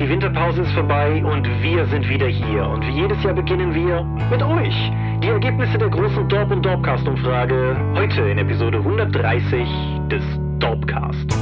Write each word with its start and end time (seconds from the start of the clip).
Die 0.00 0.08
Winterpause 0.08 0.62
ist 0.62 0.72
vorbei 0.72 1.22
und 1.22 1.46
wir 1.62 1.84
sind 1.84 2.08
wieder 2.08 2.26
hier. 2.26 2.66
Und 2.66 2.86
wie 2.86 3.02
jedes 3.02 3.22
Jahr 3.22 3.34
beginnen 3.34 3.74
wir 3.74 4.02
mit 4.30 4.42
euch. 4.42 4.74
Die 5.22 5.28
Ergebnisse 5.28 5.76
der 5.76 5.90
großen 5.90 6.26
Dorp 6.26 6.50
und 6.50 6.64
Dorpcast-Umfrage 6.64 7.76
heute 7.94 8.22
in 8.22 8.38
Episode 8.38 8.78
130 8.78 9.68
des 10.08 10.22
Dorpcast. 10.58 11.36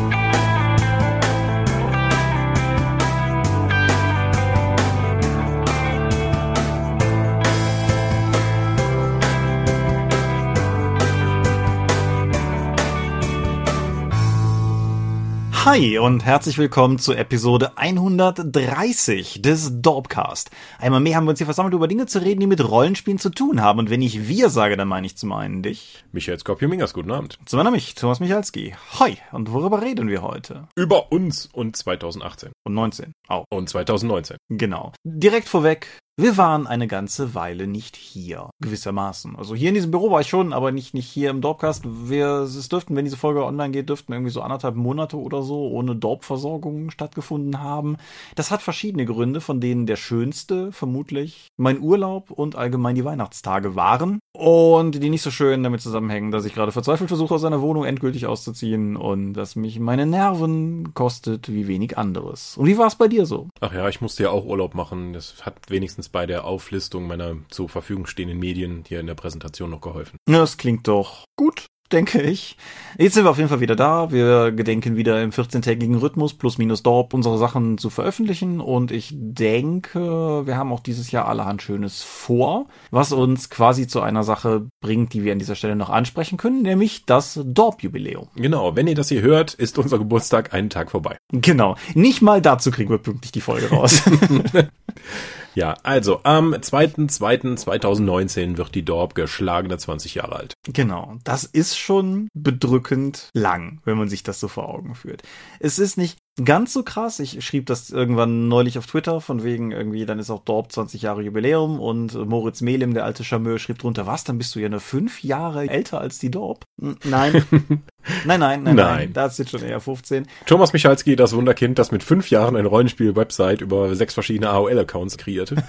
Hi 15.71 15.99
und 15.99 16.25
herzlich 16.25 16.57
willkommen 16.57 16.99
zu 16.99 17.13
Episode 17.13 17.77
130 17.77 19.43
des 19.43 19.83
Dorpcast. 19.83 20.49
Einmal 20.79 21.01
mehr 21.01 21.15
haben 21.15 21.27
wir 21.27 21.33
uns 21.33 21.41
hier 21.41 21.47
versammelt, 21.47 21.75
über 21.75 21.87
Dinge 21.87 22.07
zu 22.07 22.23
reden, 22.23 22.41
die 22.41 22.47
mit 22.47 22.67
Rollenspielen 22.67 23.19
zu 23.19 23.29
tun 23.29 23.61
haben. 23.61 23.79
Und 23.79 23.91
wenn 23.91 24.01
ich 24.01 24.29
wir 24.29 24.49
sage, 24.49 24.79
dann 24.79 24.89
meine 24.89 25.07
ich 25.07 25.19
zum 25.19 25.31
einen 25.31 25.63
dich. 25.63 26.07
Michael 26.11 26.39
Skopje-Mingers, 26.39 26.95
guten 26.95 27.11
Abend. 27.11 27.39
Zum 27.45 27.59
anderen 27.59 27.75
mich, 27.75 27.95
Thomas 27.95 28.19
Michalski. 28.19 28.77
Hi, 28.99 29.19
und 29.33 29.53
worüber 29.53 29.83
reden 29.83 30.09
wir 30.09 30.23
heute? 30.23 30.69
Über 30.75 31.13
uns 31.13 31.45
und 31.45 31.77
2018. 31.77 32.51
Und 32.65 32.73
19, 32.73 33.13
auch. 33.29 33.45
Und 33.51 33.69
2019. 33.69 34.39
Genau. 34.49 34.95
Direkt 35.05 35.51
vorweg, 35.51 35.87
wir 36.21 36.37
waren 36.37 36.67
eine 36.67 36.89
ganze 36.89 37.37
Weile 37.37 37.69
nicht 37.69 37.95
hier, 37.95 38.51
gewissermaßen. 38.61 39.37
Also 39.37 39.55
hier 39.55 39.69
in 39.69 39.77
diesem 39.77 39.93
Büro 39.93 40.11
war 40.11 40.21
ich 40.21 40.27
schon, 40.27 40.53
aber 40.53 40.73
nicht, 40.73 40.93
nicht 40.93 41.07
hier 41.09 41.31
im 41.31 41.41
Dorpcast. 41.41 41.85
Wir, 41.87 42.41
es 42.41 42.69
dürften, 42.69 42.97
wenn 42.97 43.05
diese 43.05 43.17
Folge 43.17 43.45
online 43.45 43.71
geht, 43.71 43.89
dürften 43.89 44.13
irgendwie 44.13 44.33
so 44.33 44.43
anderthalb 44.43 44.75
Monate 44.75 45.17
oder 45.17 45.45
so 45.45 45.69
ohne 45.69 45.95
Dorpversorgung 45.95 46.91
stattgefunden 46.91 47.63
haben. 47.63 47.99
Das 48.35 48.51
hat 48.51 48.63
verschiedene 48.63 49.05
Gründe, 49.05 49.41
von 49.41 49.61
denen 49.61 49.87
der 49.87 49.95
schönste 49.95 50.73
vermutlich 50.73 51.47
mein 51.57 51.81
Urlaub 51.81 52.33
und 52.33 52.57
allgemein 52.57 52.97
die 52.97 53.05
Weihnachtstage 53.05 53.77
waren. 53.77 54.19
Und 54.33 55.01
die 55.01 55.11
nicht 55.11 55.23
so 55.23 55.31
schön 55.31 55.63
damit 55.63 55.83
zusammenhängen, 55.83 56.33
dass 56.33 56.45
ich 56.45 56.55
gerade 56.55 56.73
verzweifelt 56.73 57.11
versuche, 57.11 57.35
aus 57.35 57.45
einer 57.45 57.63
Wohnung 57.63 57.85
endgültig 57.85 58.27
auszuziehen 58.27 58.97
und 58.97 59.35
dass 59.35 59.55
mich 59.55 59.79
meine 59.79 60.05
Nerven 60.05 60.95
kostet 60.95 61.49
wie 61.53 61.69
wenig 61.69 61.97
anderes. 61.97 62.57
Und 62.57 62.67
wie 62.67 62.77
war 62.77 62.89
es 62.89 62.97
bei 62.97 63.07
dir 63.07 63.25
so? 63.25 63.49
Ach 63.61 63.73
ja, 63.73 63.89
ich 63.89 64.01
musste 64.01 64.25
ja 64.25 64.31
auch 64.31 64.45
Urlaub 64.45 64.75
machen. 64.75 65.13
Das 65.13 65.47
hat 65.47 65.71
wenigstens 65.71 66.08
bei 66.09 66.27
der 66.27 66.45
Auflistung 66.45 67.07
meiner 67.07 67.37
zur 67.51 67.69
Verfügung 67.69 68.07
stehenden 68.07 68.39
Medien 68.39 68.85
hier 68.87 69.01
in 69.01 69.07
der 69.07 69.15
Präsentation 69.15 69.71
noch 69.71 69.81
geholfen. 69.81 70.19
Das 70.27 70.57
klingt 70.57 70.89
doch 70.89 71.25
gut 71.37 71.67
denke 71.93 72.21
ich. 72.21 72.57
Jetzt 72.99 73.15
sind 73.15 73.25
wir 73.25 73.31
auf 73.31 73.39
jeden 73.39 73.49
Fall 73.49 73.61
wieder 73.61 73.77
da. 73.77 74.11
Wir 74.11 74.53
gedenken 74.53 74.97
wieder 74.97 75.23
im 75.23 75.31
14-tägigen 75.31 75.97
Rhythmus 75.97 76.35
plus 76.35 76.59
minus 76.59 76.83
Dorp 76.83 77.15
unsere 77.15 77.39
Sachen 77.39 77.79
zu 77.79 77.91
veröffentlichen 77.91 78.61
und 78.61 78.91
ich 78.91 79.15
denke, 79.15 80.47
wir 80.47 80.57
haben 80.57 80.73
auch 80.73 80.81
dieses 80.81 81.11
Jahr 81.11 81.27
allerhand 81.27 81.63
Schönes 81.63 82.03
vor, 82.03 82.67
was 82.91 83.13
uns 83.13 83.51
quasi 83.51 83.87
zu 83.87 84.01
einer 84.01 84.23
Sache 84.23 84.67
bringt, 84.81 85.13
die 85.15 85.25
wir 85.25 85.33
an 85.33 85.39
dieser 85.39 85.55
Stelle 85.55 85.77
noch 85.77 85.91
ansprechen 85.91 86.37
können, 86.37 86.63
nämlich 86.63 87.05
das 87.07 87.41
Dorp-Jubiläum. 87.43 88.29
Genau, 88.37 88.77
wenn 88.77 88.87
ihr 88.87 88.95
das 88.95 89.09
hier 89.09 89.23
hört, 89.23 89.55
ist 89.55 89.79
unser 89.79 89.99
Geburtstag 89.99 90.53
einen 90.53 90.71
Tag 90.71 90.91
vorbei. 90.91 91.17
Genau, 91.33 91.77
nicht 91.95 92.23
mal 92.23 92.43
dazu 92.43 92.71
kriegen 92.71 92.91
wir 92.91 92.99
pünktlich 92.99 93.33
die 93.33 93.41
Folge 93.41 93.71
raus. 93.71 94.03
Ja, 95.59 95.75
also 95.83 96.21
am 96.23 96.55
2.2.2019 96.55 98.57
wird 98.59 98.77
die 98.77 98.85
Dorp 98.85 99.17
geschlagene 99.17 99.77
20 99.77 100.15
Jahre 100.15 100.37
alt. 100.37 100.55
Genau, 100.73 101.17
das 101.25 101.43
ist 101.43 101.77
schon 101.77 102.29
bedrückend 102.33 103.31
lang, 103.35 103.81
wenn 103.85 103.99
man 103.99 104.09
sich 104.09 104.23
das 104.23 104.39
so 104.39 104.47
vor 104.47 104.69
Augen 104.69 104.95
führt. 104.95 105.25
Es 105.59 105.81
ist 105.81 105.99
nicht 105.99 106.17
ganz 106.45 106.73
so 106.73 106.83
krass. 106.83 107.19
Ich 107.19 107.45
schrieb 107.45 107.67
das 107.67 107.91
irgendwann 107.91 108.49
neulich 108.49 108.79
auf 108.79 108.87
Twitter, 108.87 109.21
von 109.21 109.45
wegen 109.45 109.73
irgendwie, 109.73 110.07
dann 110.07 110.19
ist 110.19 110.31
auch 110.31 110.45
Dorp 110.45 110.73
20 110.73 111.03
Jahre 111.03 111.23
Jubiläum 111.23 111.81
und 111.81 112.15
Moritz 112.15 112.61
Melim, 112.61 112.95
der 112.95 113.05
alte 113.05 113.25
Charmeur, 113.25 113.59
schrieb 113.59 113.79
drunter, 113.79 114.07
was, 114.07 114.25
dann 114.25 114.39
bist 114.39 114.55
du 114.55 114.61
ja 114.61 114.69
nur 114.69 114.81
fünf 114.81 115.23
Jahre 115.23 115.69
älter 115.69 116.01
als 116.01 116.19
die 116.19 116.31
Dorp? 116.31 116.65
Nein. 116.77 116.99
nein, 118.25 118.41
nein, 118.41 118.63
nein, 118.63 118.63
nein, 118.63 118.77
Nein. 118.77 119.13
Da 119.13 119.29
sind 119.29 119.51
schon 119.51 119.63
eher 119.63 119.81
15. 119.81 120.27
Thomas 120.47 120.73
Michalski, 120.73 121.17
das 121.17 121.35
Wunderkind, 121.35 121.79
das 121.79 121.93
mit 121.93 122.03
fünf 122.03 122.31
Jahren 122.31 122.57
eine 122.57 122.69
Rollenspiel-Website 122.69 123.61
über 123.61 123.95
sechs 123.95 124.15
verschiedene 124.15 124.51
AOL-Accounts 124.51 125.19
kreierte. 125.19 125.57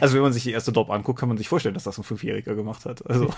Also 0.00 0.14
wenn 0.14 0.22
man 0.22 0.32
sich 0.32 0.44
die 0.44 0.52
erste 0.52 0.72
Dorp 0.72 0.90
anguckt, 0.90 1.18
kann 1.18 1.28
man 1.28 1.36
sich 1.36 1.48
vorstellen, 1.48 1.74
dass 1.74 1.84
das 1.84 1.98
ein 1.98 2.04
Fünfjähriger 2.04 2.54
gemacht 2.54 2.84
hat. 2.84 3.08
Also 3.08 3.28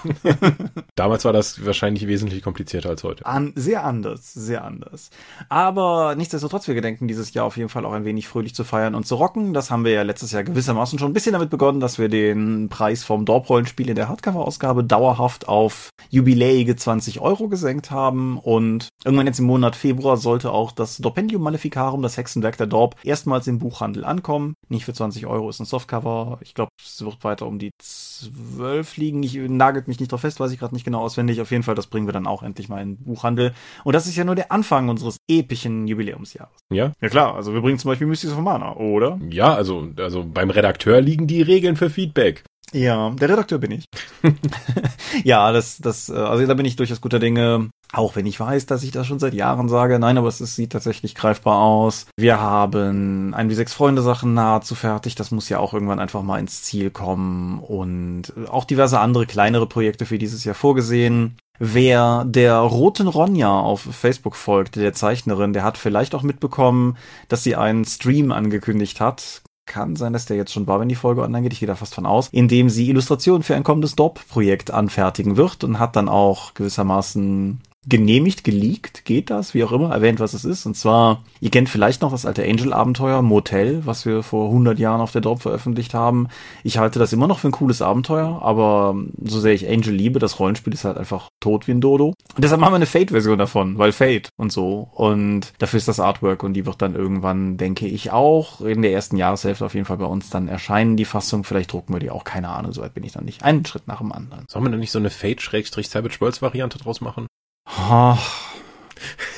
Damals 0.94 1.24
war 1.24 1.32
das 1.32 1.64
wahrscheinlich 1.64 2.06
wesentlich 2.06 2.42
komplizierter 2.42 2.90
als 2.90 3.02
heute. 3.04 3.24
an, 3.26 3.52
sehr 3.56 3.84
anders, 3.84 4.32
sehr 4.32 4.64
anders. 4.64 5.10
Aber 5.48 6.14
nichtsdestotrotz, 6.16 6.41
wir 6.42 6.74
gedenken 6.74 7.08
dieses 7.08 7.34
Jahr 7.34 7.44
auf 7.44 7.56
jeden 7.56 7.68
Fall 7.68 7.84
auch 7.84 7.92
ein 7.92 8.04
wenig 8.04 8.28
fröhlich 8.28 8.54
zu 8.54 8.64
feiern 8.64 8.94
und 8.94 9.06
zu 9.06 9.16
rocken. 9.16 9.54
Das 9.54 9.70
haben 9.70 9.84
wir 9.84 9.92
ja 9.92 10.02
letztes 10.02 10.32
Jahr 10.32 10.42
gewissermaßen 10.44 10.98
schon 10.98 11.10
ein 11.10 11.14
bisschen 11.14 11.32
damit 11.32 11.50
begonnen, 11.50 11.80
dass 11.80 11.98
wir 11.98 12.08
den 12.08 12.68
Preis 12.68 13.04
vom 13.04 13.24
Dorp-Rollenspiel 13.24 13.88
in 13.88 13.96
der 13.96 14.08
Hardcover-Ausgabe 14.08 14.84
dauerhaft 14.84 15.48
auf 15.48 15.90
jubiläige 16.10 16.76
20 16.76 17.20
Euro 17.20 17.48
gesenkt 17.48 17.90
haben. 17.90 18.38
Und 18.38 18.88
irgendwann 19.04 19.26
jetzt 19.26 19.38
im 19.38 19.46
Monat 19.46 19.76
Februar 19.76 20.16
sollte 20.16 20.52
auch 20.52 20.72
das 20.72 20.98
Dorpendium 20.98 21.42
Maleficarum, 21.42 22.02
das 22.02 22.16
Hexenwerk 22.16 22.56
der 22.56 22.66
Dorp, 22.66 22.96
erstmals 23.04 23.46
im 23.46 23.58
Buchhandel 23.58 24.04
ankommen. 24.04 24.54
Nicht 24.68 24.84
für 24.84 24.92
20 24.92 25.26
Euro 25.26 25.48
ist 25.48 25.60
ein 25.60 25.66
Softcover. 25.66 26.38
Ich 26.40 26.54
glaube, 26.54 26.70
es 26.82 27.04
wird 27.04 27.22
weiter 27.24 27.46
um 27.46 27.58
die 27.58 27.70
12 27.78 28.96
liegen. 28.96 29.22
Ich 29.22 29.34
nagelt 29.34 29.88
mich 29.88 30.00
nicht 30.00 30.12
drauf 30.12 30.22
fest, 30.22 30.40
weiß 30.40 30.52
ich 30.52 30.58
gerade 30.58 30.74
nicht 30.74 30.84
genau 30.84 31.00
auswendig. 31.00 31.40
Auf 31.40 31.50
jeden 31.50 31.62
Fall, 31.62 31.74
das 31.74 31.86
bringen 31.86 32.06
wir 32.06 32.12
dann 32.12 32.26
auch 32.26 32.42
endlich 32.42 32.68
mal 32.68 32.82
in 32.82 32.96
den 32.96 33.04
Buchhandel. 33.04 33.52
Und 33.84 33.94
das 33.94 34.06
ist 34.06 34.16
ja 34.16 34.24
nur 34.24 34.34
der 34.34 34.52
Anfang 34.52 34.88
unseres 34.88 35.18
epischen 35.28 35.86
Jubiläumsjahres. 36.32 36.64
Ja? 36.70 36.92
Ja 37.00 37.08
klar, 37.08 37.34
also 37.34 37.54
wir 37.54 37.60
bringen 37.60 37.78
zum 37.78 37.90
Beispiel 37.90 38.06
Mystics 38.06 38.32
of 38.32 38.40
Mana, 38.40 38.76
oder? 38.76 39.18
Ja, 39.30 39.54
also, 39.54 39.88
also 39.98 40.24
beim 40.24 40.50
Redakteur 40.50 41.00
liegen 41.00 41.26
die 41.26 41.42
Regeln 41.42 41.76
für 41.76 41.90
Feedback. 41.90 42.44
Ja, 42.74 43.10
der 43.10 43.28
Redakteur 43.28 43.58
bin 43.58 43.70
ich. 43.72 43.84
ja, 45.24 45.52
das, 45.52 45.76
das, 45.78 46.08
äh, 46.08 46.14
also 46.14 46.46
da 46.46 46.54
bin 46.54 46.64
ich 46.64 46.76
durchaus 46.76 47.02
guter 47.02 47.18
Dinge. 47.18 47.68
Auch 47.92 48.16
wenn 48.16 48.24
ich 48.24 48.40
weiß, 48.40 48.64
dass 48.64 48.82
ich 48.82 48.92
das 48.92 49.06
schon 49.06 49.18
seit 49.18 49.34
Jahren 49.34 49.68
sage. 49.68 49.98
Nein, 49.98 50.16
aber 50.16 50.28
es 50.28 50.40
ist, 50.40 50.56
sieht 50.56 50.72
tatsächlich 50.72 51.14
greifbar 51.14 51.60
aus. 51.60 52.06
Wir 52.16 52.40
haben 52.40 53.34
ein 53.34 53.50
wie 53.50 53.54
sechs 53.54 53.74
Freunde 53.74 54.00
Sachen 54.00 54.32
nahezu 54.32 54.74
fertig. 54.74 55.14
Das 55.16 55.30
muss 55.30 55.50
ja 55.50 55.58
auch 55.58 55.74
irgendwann 55.74 55.98
einfach 55.98 56.22
mal 56.22 56.38
ins 56.38 56.62
Ziel 56.62 56.90
kommen. 56.90 57.58
Und 57.58 58.32
auch 58.48 58.64
diverse 58.64 59.00
andere 59.00 59.26
kleinere 59.26 59.66
Projekte 59.66 60.06
für 60.06 60.16
dieses 60.16 60.44
Jahr 60.44 60.54
vorgesehen. 60.54 61.36
Wer 61.64 62.24
der 62.26 62.56
roten 62.56 63.06
Ronja 63.06 63.60
auf 63.60 63.82
Facebook 63.82 64.34
folgt, 64.34 64.74
der 64.74 64.94
Zeichnerin, 64.94 65.52
der 65.52 65.62
hat 65.62 65.78
vielleicht 65.78 66.12
auch 66.12 66.24
mitbekommen, 66.24 66.96
dass 67.28 67.44
sie 67.44 67.54
einen 67.54 67.84
Stream 67.84 68.32
angekündigt 68.32 69.00
hat. 69.00 69.42
Kann 69.64 69.94
sein, 69.94 70.12
dass 70.12 70.26
der 70.26 70.36
jetzt 70.36 70.52
schon 70.52 70.66
war, 70.66 70.80
wenn 70.80 70.88
die 70.88 70.96
Folge 70.96 71.22
online 71.22 71.42
geht. 71.42 71.52
Ich 71.52 71.60
gehe 71.60 71.68
da 71.68 71.76
fast 71.76 71.94
von 71.94 72.04
aus. 72.04 72.30
In 72.32 72.48
dem 72.48 72.68
sie 72.68 72.88
Illustrationen 72.88 73.44
für 73.44 73.54
ein 73.54 73.62
kommendes 73.62 73.94
Dorp-Projekt 73.94 74.72
anfertigen 74.72 75.36
wird 75.36 75.62
und 75.62 75.78
hat 75.78 75.94
dann 75.94 76.08
auch 76.08 76.54
gewissermaßen 76.54 77.60
genehmigt, 77.88 78.44
geleakt, 78.44 79.04
geht 79.04 79.30
das, 79.30 79.54
wie 79.54 79.64
auch 79.64 79.72
immer, 79.72 79.90
erwähnt, 79.90 80.20
was 80.20 80.34
es 80.34 80.44
ist. 80.44 80.66
Und 80.66 80.76
zwar, 80.76 81.24
ihr 81.40 81.50
kennt 81.50 81.68
vielleicht 81.68 82.02
noch 82.02 82.12
das 82.12 82.26
alte 82.26 82.44
Angel-Abenteuer, 82.44 83.22
Motel, 83.22 83.84
was 83.84 84.06
wir 84.06 84.22
vor 84.22 84.46
100 84.48 84.78
Jahren 84.78 85.00
auf 85.00 85.10
der 85.10 85.20
Dorp 85.20 85.42
veröffentlicht 85.42 85.92
haben. 85.92 86.28
Ich 86.62 86.78
halte 86.78 87.00
das 87.00 87.12
immer 87.12 87.26
noch 87.26 87.40
für 87.40 87.48
ein 87.48 87.52
cooles 87.52 87.82
Abenteuer, 87.82 88.40
aber 88.42 88.94
so 89.24 89.40
sehr 89.40 89.52
ich 89.52 89.68
Angel 89.68 89.92
liebe, 89.92 90.20
das 90.20 90.38
Rollenspiel 90.38 90.72
ist 90.72 90.84
halt 90.84 90.96
einfach 90.96 91.28
tot 91.40 91.66
wie 91.66 91.72
ein 91.72 91.80
Dodo. 91.80 92.08
Und 92.08 92.44
deshalb 92.44 92.60
machen 92.60 92.72
wir 92.72 92.76
eine 92.76 92.86
Fate-Version 92.86 93.38
davon, 93.38 93.78
weil 93.78 93.92
Fate 93.92 94.28
und 94.36 94.52
so. 94.52 94.88
Und 94.92 95.52
dafür 95.58 95.78
ist 95.78 95.88
das 95.88 95.98
Artwork 95.98 96.44
und 96.44 96.54
die 96.54 96.66
wird 96.66 96.80
dann 96.82 96.94
irgendwann, 96.94 97.56
denke 97.56 97.86
ich, 97.86 98.12
auch 98.12 98.60
in 98.60 98.82
der 98.82 98.92
ersten 98.92 99.16
Jahreshälfte 99.16 99.66
auf 99.66 99.74
jeden 99.74 99.86
Fall 99.86 99.98
bei 99.98 100.06
uns 100.06 100.30
dann 100.30 100.46
erscheinen, 100.46 100.96
die 100.96 101.04
Fassung. 101.04 101.42
Vielleicht 101.42 101.72
drucken 101.72 101.92
wir 101.92 102.00
die 102.00 102.10
auch, 102.10 102.22
keine 102.22 102.48
Ahnung, 102.48 102.72
soweit 102.72 102.94
bin 102.94 103.02
ich 103.02 103.12
dann 103.12 103.24
nicht. 103.24 103.42
Einen 103.42 103.66
Schritt 103.66 103.88
nach 103.88 103.98
dem 103.98 104.12
anderen. 104.12 104.44
Sollen 104.48 104.64
wir 104.64 104.70
denn 104.70 104.80
nicht 104.80 104.92
so 104.92 105.00
eine 105.00 105.10
Fate-Savage 105.10 106.20
Worlds-Variante 106.20 106.78
draus 106.78 107.00
machen? 107.00 107.26
Ah. 107.64 108.18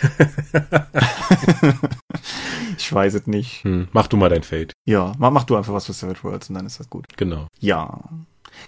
ich 2.76 2.92
weiß 2.92 3.14
es 3.14 3.26
nicht. 3.26 3.64
Hm, 3.64 3.88
mach 3.92 4.06
du 4.06 4.16
mal 4.16 4.28
dein 4.28 4.42
Fate. 4.42 4.72
Ja, 4.86 5.12
mach, 5.18 5.30
mach 5.30 5.44
du 5.44 5.56
einfach 5.56 5.72
was 5.72 5.86
für 5.86 5.92
Savage 5.92 6.22
Worlds 6.24 6.48
und 6.48 6.56
dann 6.56 6.66
ist 6.66 6.80
das 6.80 6.90
gut. 6.90 7.06
Genau. 7.16 7.48
Ja. 7.60 8.02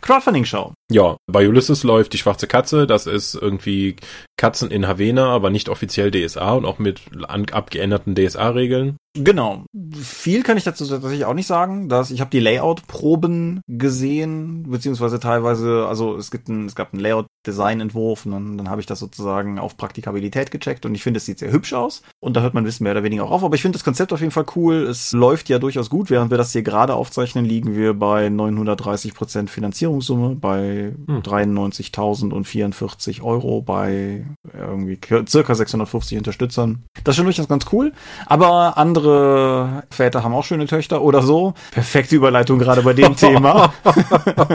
Crowdfunding-Show. 0.00 0.72
Ja, 0.90 1.16
bei 1.30 1.48
Ulysses 1.48 1.84
läuft 1.84 2.12
die 2.12 2.18
schwarze 2.18 2.46
Katze. 2.46 2.86
Das 2.86 3.06
ist 3.06 3.34
irgendwie 3.34 3.96
Katzen 4.36 4.70
in 4.70 4.86
Havena, 4.86 5.28
aber 5.28 5.50
nicht 5.50 5.68
offiziell 5.68 6.10
DSA 6.10 6.52
und 6.52 6.66
auch 6.66 6.78
mit 6.78 7.00
abgeänderten 7.28 8.14
DSA-Regeln. 8.14 8.96
Genau. 9.14 9.64
Viel 9.94 10.42
kann 10.42 10.58
ich 10.58 10.64
dazu 10.64 10.86
tatsächlich 10.86 11.24
auch 11.24 11.32
nicht 11.32 11.46
sagen. 11.46 11.88
Dass 11.88 12.10
ich 12.10 12.20
habe 12.20 12.30
die 12.30 12.40
Layout-Proben 12.40 13.62
gesehen, 13.66 14.64
beziehungsweise 14.68 15.20
teilweise, 15.20 15.86
also 15.88 16.16
es 16.16 16.30
gibt 16.30 16.48
ein, 16.48 16.66
es 16.66 16.74
gab 16.74 16.92
einen 16.92 17.00
Layout-Design-Entwurf 17.00 18.26
und 18.26 18.32
dann, 18.32 18.58
dann 18.58 18.68
habe 18.68 18.82
ich 18.82 18.86
das 18.86 18.98
sozusagen 18.98 19.58
auf 19.58 19.78
Praktikabilität 19.78 20.50
gecheckt 20.50 20.84
und 20.84 20.94
ich 20.94 21.02
finde, 21.02 21.16
es 21.16 21.24
sieht 21.24 21.38
sehr 21.38 21.50
hübsch 21.50 21.72
aus 21.72 22.02
und 22.20 22.36
da 22.36 22.42
hört 22.42 22.52
man 22.52 22.66
Wissen 22.66 22.84
mehr 22.84 22.92
oder 22.92 23.04
weniger 23.04 23.24
auch 23.24 23.30
auf. 23.30 23.44
Aber 23.44 23.54
ich 23.54 23.62
finde 23.62 23.76
das 23.76 23.84
Konzept 23.84 24.12
auf 24.12 24.20
jeden 24.20 24.32
Fall 24.32 24.44
cool. 24.54 24.82
Es 24.82 25.12
läuft 25.12 25.48
ja 25.48 25.58
durchaus 25.58 25.88
gut. 25.88 26.10
Während 26.10 26.30
wir 26.30 26.38
das 26.38 26.52
hier 26.52 26.62
gerade 26.62 26.94
aufzeichnen, 26.94 27.46
liegen 27.46 27.74
wir 27.74 27.94
bei 27.94 28.28
930 28.28 29.14
Prozent 29.14 29.48
Finanzierungssumme, 29.48 30.36
bei 30.36 30.94
Hm. 31.06 31.22
93.044 31.22 33.22
Euro 33.22 33.62
bei 33.62 34.25
irgendwie 34.52 34.98
circa 35.26 35.54
650 35.54 36.18
Unterstützern. 36.18 36.84
Das 37.04 37.12
ist 37.12 37.16
schon 37.16 37.26
durchaus 37.26 37.48
ganz 37.48 37.66
cool. 37.72 37.92
Aber 38.26 38.78
andere 38.78 39.84
Väter 39.90 40.22
haben 40.22 40.34
auch 40.34 40.44
schöne 40.44 40.66
Töchter 40.66 41.02
oder 41.02 41.22
so. 41.22 41.54
Perfekte 41.70 42.16
Überleitung 42.16 42.58
gerade 42.58 42.82
bei 42.82 42.92
dem 42.92 43.16
Thema. 43.16 43.72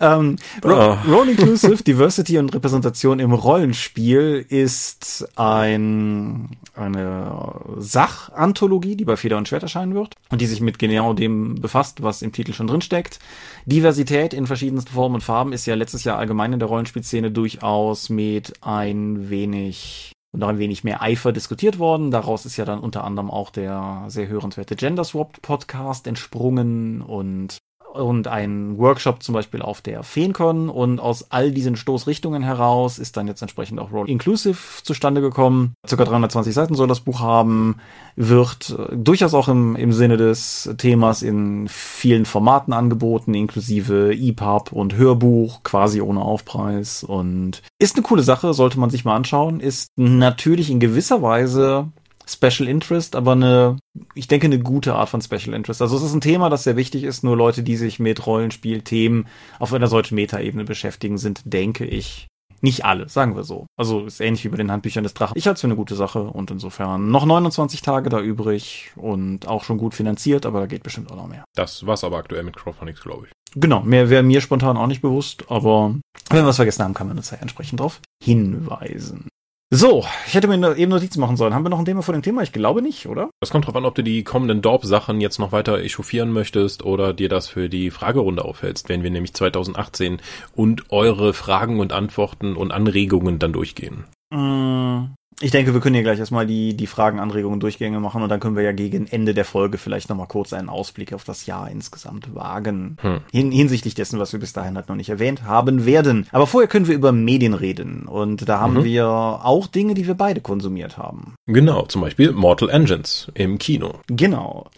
ähm, 0.00 0.36
Ro 0.64 0.92
oh. 0.92 0.96
Role 1.10 1.32
Inclusive 1.32 1.82
Diversity 1.82 2.38
und 2.38 2.54
Repräsentation 2.54 3.18
im 3.18 3.32
Rollenspiel 3.32 4.44
ist 4.48 5.28
ein, 5.36 6.56
eine 6.74 7.52
Sachanthologie, 7.76 8.96
die 8.96 9.04
bei 9.04 9.16
Feder 9.16 9.36
und 9.36 9.48
Schwert 9.48 9.62
erscheinen 9.62 9.94
wird 9.94 10.14
und 10.30 10.40
die 10.40 10.46
sich 10.46 10.60
mit 10.60 10.78
genau 10.78 11.14
dem 11.14 11.60
befasst, 11.60 12.02
was 12.02 12.22
im 12.22 12.32
Titel 12.32 12.52
schon 12.52 12.66
drin 12.66 12.80
steckt. 12.80 13.18
Diversität 13.66 14.32
in 14.32 14.46
verschiedensten 14.46 14.92
Formen 14.92 15.16
und 15.16 15.22
Farben 15.22 15.52
ist 15.52 15.66
ja 15.66 15.74
letztes 15.74 16.04
Jahr 16.04 16.18
allgemein 16.18 16.52
in 16.52 16.58
der 16.58 16.68
Rollenspielszene 16.68 17.30
durchaus 17.30 17.97
mit 18.08 18.54
ein 18.62 19.30
wenig 19.30 20.12
und 20.32 20.40
noch 20.40 20.48
ein 20.48 20.58
wenig 20.58 20.84
mehr 20.84 21.02
Eifer 21.02 21.32
diskutiert 21.32 21.78
worden. 21.78 22.10
Daraus 22.10 22.46
ist 22.46 22.56
ja 22.56 22.64
dann 22.64 22.80
unter 22.80 23.04
anderem 23.04 23.30
auch 23.30 23.50
der 23.50 24.04
sehr 24.08 24.28
hörenswerte 24.28 24.76
Gender 24.76 25.04
Swapped 25.04 25.42
Podcast 25.42 26.06
entsprungen 26.06 27.02
und 27.02 27.58
und 27.92 28.28
ein 28.28 28.78
Workshop 28.78 29.22
zum 29.22 29.32
Beispiel 29.34 29.62
auf 29.62 29.80
der 29.80 30.02
FeenCon 30.02 30.68
und 30.68 31.00
aus 31.00 31.30
all 31.30 31.50
diesen 31.50 31.76
Stoßrichtungen 31.76 32.42
heraus 32.42 32.98
ist 32.98 33.16
dann 33.16 33.26
jetzt 33.26 33.42
entsprechend 33.42 33.80
auch 33.80 33.92
Roll 33.92 34.08
Inclusive 34.08 34.58
zustande 34.82 35.20
gekommen. 35.20 35.74
Circa 35.86 36.04
320 36.04 36.54
Seiten 36.54 36.74
soll 36.74 36.88
das 36.88 37.00
Buch 37.00 37.20
haben, 37.20 37.76
wird 38.16 38.76
äh, 38.78 38.96
durchaus 38.96 39.34
auch 39.34 39.48
im, 39.48 39.76
im 39.76 39.92
Sinne 39.92 40.16
des 40.16 40.70
Themas 40.78 41.22
in 41.22 41.68
vielen 41.68 42.24
Formaten 42.24 42.72
angeboten, 42.72 43.34
inklusive 43.34 44.14
EPUB 44.14 44.72
und 44.72 44.96
Hörbuch, 44.96 45.62
quasi 45.62 46.00
ohne 46.00 46.22
Aufpreis 46.22 47.04
und 47.04 47.62
ist 47.78 47.96
eine 47.96 48.02
coole 48.02 48.22
Sache, 48.22 48.54
sollte 48.54 48.78
man 48.78 48.90
sich 48.90 49.04
mal 49.04 49.16
anschauen, 49.16 49.60
ist 49.60 49.90
natürlich 49.96 50.70
in 50.70 50.80
gewisser 50.80 51.22
Weise 51.22 51.88
Special 52.28 52.68
Interest, 52.68 53.16
aber 53.16 53.32
eine, 53.32 53.78
ich 54.14 54.28
denke, 54.28 54.46
eine 54.46 54.58
gute 54.58 54.94
Art 54.94 55.08
von 55.08 55.22
Special 55.22 55.54
Interest. 55.54 55.80
Also 55.80 55.96
es 55.96 56.02
ist 56.02 56.14
ein 56.14 56.20
Thema, 56.20 56.50
das 56.50 56.64
sehr 56.64 56.76
wichtig 56.76 57.04
ist. 57.04 57.24
Nur 57.24 57.36
Leute, 57.36 57.62
die 57.62 57.76
sich 57.76 57.98
mit 57.98 58.26
Rollenspielthemen 58.26 59.26
auf 59.58 59.72
einer 59.72 59.86
solchen 59.86 60.14
Metaebene 60.16 60.64
beschäftigen, 60.64 61.16
sind, 61.16 61.40
denke 61.44 61.86
ich, 61.86 62.28
nicht 62.60 62.84
alle, 62.84 63.08
sagen 63.08 63.36
wir 63.36 63.44
so. 63.44 63.66
Also 63.76 64.04
ist 64.04 64.20
ähnlich 64.20 64.44
wie 64.44 64.48
bei 64.48 64.56
den 64.56 64.70
Handbüchern 64.70 65.04
des 65.04 65.14
Drachen. 65.14 65.34
Ich 65.36 65.46
halte 65.46 65.56
es 65.56 65.60
für 65.60 65.68
eine 65.68 65.76
gute 65.76 65.94
Sache 65.94 66.22
und 66.24 66.50
insofern 66.50 67.10
noch 67.10 67.24
29 67.24 67.82
Tage 67.82 68.10
da 68.10 68.20
übrig 68.20 68.92
und 68.96 69.46
auch 69.46 69.64
schon 69.64 69.78
gut 69.78 69.94
finanziert, 69.94 70.44
aber 70.44 70.60
da 70.60 70.66
geht 70.66 70.82
bestimmt 70.82 71.10
auch 71.12 71.16
noch 71.16 71.28
mehr. 71.28 71.44
Das 71.54 71.86
war's 71.86 72.04
aber 72.04 72.18
aktuell 72.18 72.42
mit 72.42 72.56
Crowdfundings, 72.56 73.00
glaube 73.00 73.26
ich. 73.26 73.32
Genau, 73.54 73.80
mehr 73.82 74.10
wäre 74.10 74.22
mir 74.22 74.40
spontan 74.40 74.76
auch 74.76 74.86
nicht 74.86 75.02
bewusst, 75.02 75.44
aber 75.48 75.94
wenn 76.30 76.42
wir 76.42 76.46
was 76.46 76.56
vergessen 76.56 76.84
haben, 76.84 76.94
kann 76.94 77.08
man 77.08 77.16
uns 77.16 77.30
ja 77.30 77.38
entsprechend 77.38 77.80
darauf 77.80 78.00
hinweisen. 78.22 79.28
So, 79.70 80.06
ich 80.26 80.32
hätte 80.32 80.48
mir 80.48 80.76
eben 80.78 80.90
Notizen 80.90 81.20
machen 81.20 81.36
sollen. 81.36 81.52
Haben 81.52 81.66
wir 81.66 81.68
noch 81.68 81.78
ein 81.78 81.84
Thema 81.84 82.02
vor 82.02 82.14
dem 82.14 82.22
Thema? 82.22 82.42
Ich 82.42 82.52
glaube 82.52 82.80
nicht, 82.80 83.06
oder? 83.06 83.28
Das 83.40 83.50
kommt 83.50 83.66
drauf 83.66 83.76
an, 83.76 83.84
ob 83.84 83.94
du 83.94 84.02
die 84.02 84.24
kommenden 84.24 84.62
Dorp-Sachen 84.62 85.20
jetzt 85.20 85.38
noch 85.38 85.52
weiter 85.52 85.78
echauffieren 85.78 86.32
möchtest 86.32 86.86
oder 86.86 87.12
dir 87.12 87.28
das 87.28 87.48
für 87.48 87.68
die 87.68 87.90
Fragerunde 87.90 88.46
aufhältst, 88.46 88.88
wenn 88.88 89.02
wir 89.02 89.10
nämlich 89.10 89.34
2018 89.34 90.22
und 90.56 90.90
eure 90.90 91.34
Fragen 91.34 91.80
und 91.80 91.92
Antworten 91.92 92.56
und 92.56 92.72
Anregungen 92.72 93.38
dann 93.38 93.52
durchgehen. 93.52 94.04
Mm, 94.30 95.12
ich 95.40 95.52
denke, 95.52 95.72
wir 95.72 95.80
können 95.80 95.94
hier 95.94 96.02
gleich 96.02 96.18
erstmal 96.18 96.46
die, 96.46 96.76
die 96.76 96.86
Fragen, 96.86 97.20
Anregungen, 97.20 97.60
Durchgänge 97.60 98.00
machen 98.00 98.22
und 98.22 98.28
dann 98.28 98.40
können 98.40 98.56
wir 98.56 98.64
ja 98.64 98.72
gegen 98.72 99.06
Ende 99.06 99.34
der 99.34 99.44
Folge 99.44 99.78
vielleicht 99.78 100.08
nochmal 100.08 100.26
kurz 100.26 100.52
einen 100.52 100.68
Ausblick 100.68 101.12
auf 101.12 101.24
das 101.24 101.46
Jahr 101.46 101.70
insgesamt 101.70 102.34
wagen. 102.34 102.96
Hm. 103.00 103.20
Hin, 103.30 103.52
hinsichtlich 103.52 103.94
dessen, 103.94 104.18
was 104.18 104.32
wir 104.32 104.40
bis 104.40 104.52
dahin 104.52 104.74
halt 104.76 104.88
noch 104.88 104.96
nicht 104.96 105.10
erwähnt 105.10 105.44
haben 105.44 105.86
werden. 105.86 106.26
Aber 106.32 106.46
vorher 106.46 106.68
können 106.68 106.88
wir 106.88 106.94
über 106.94 107.12
Medien 107.12 107.54
reden 107.54 108.06
und 108.06 108.48
da 108.48 108.60
haben 108.60 108.78
mhm. 108.78 108.84
wir 108.84 109.06
auch 109.06 109.68
Dinge, 109.68 109.94
die 109.94 110.06
wir 110.06 110.14
beide 110.14 110.40
konsumiert 110.40 110.98
haben. 110.98 111.34
Genau, 111.46 111.82
zum 111.86 112.02
Beispiel 112.02 112.32
Mortal 112.32 112.70
Engines 112.70 113.30
im 113.34 113.58
Kino. 113.58 114.00
Genau. 114.08 114.68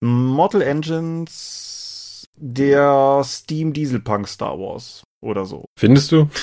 Mortal 0.00 0.62
Engines, 0.62 2.26
der 2.36 3.22
Steam 3.24 3.72
Dieselpunk 3.72 4.26
Star 4.28 4.58
Wars 4.58 5.04
oder 5.20 5.44
so. 5.44 5.64
Findest 5.76 6.12
du? 6.12 6.28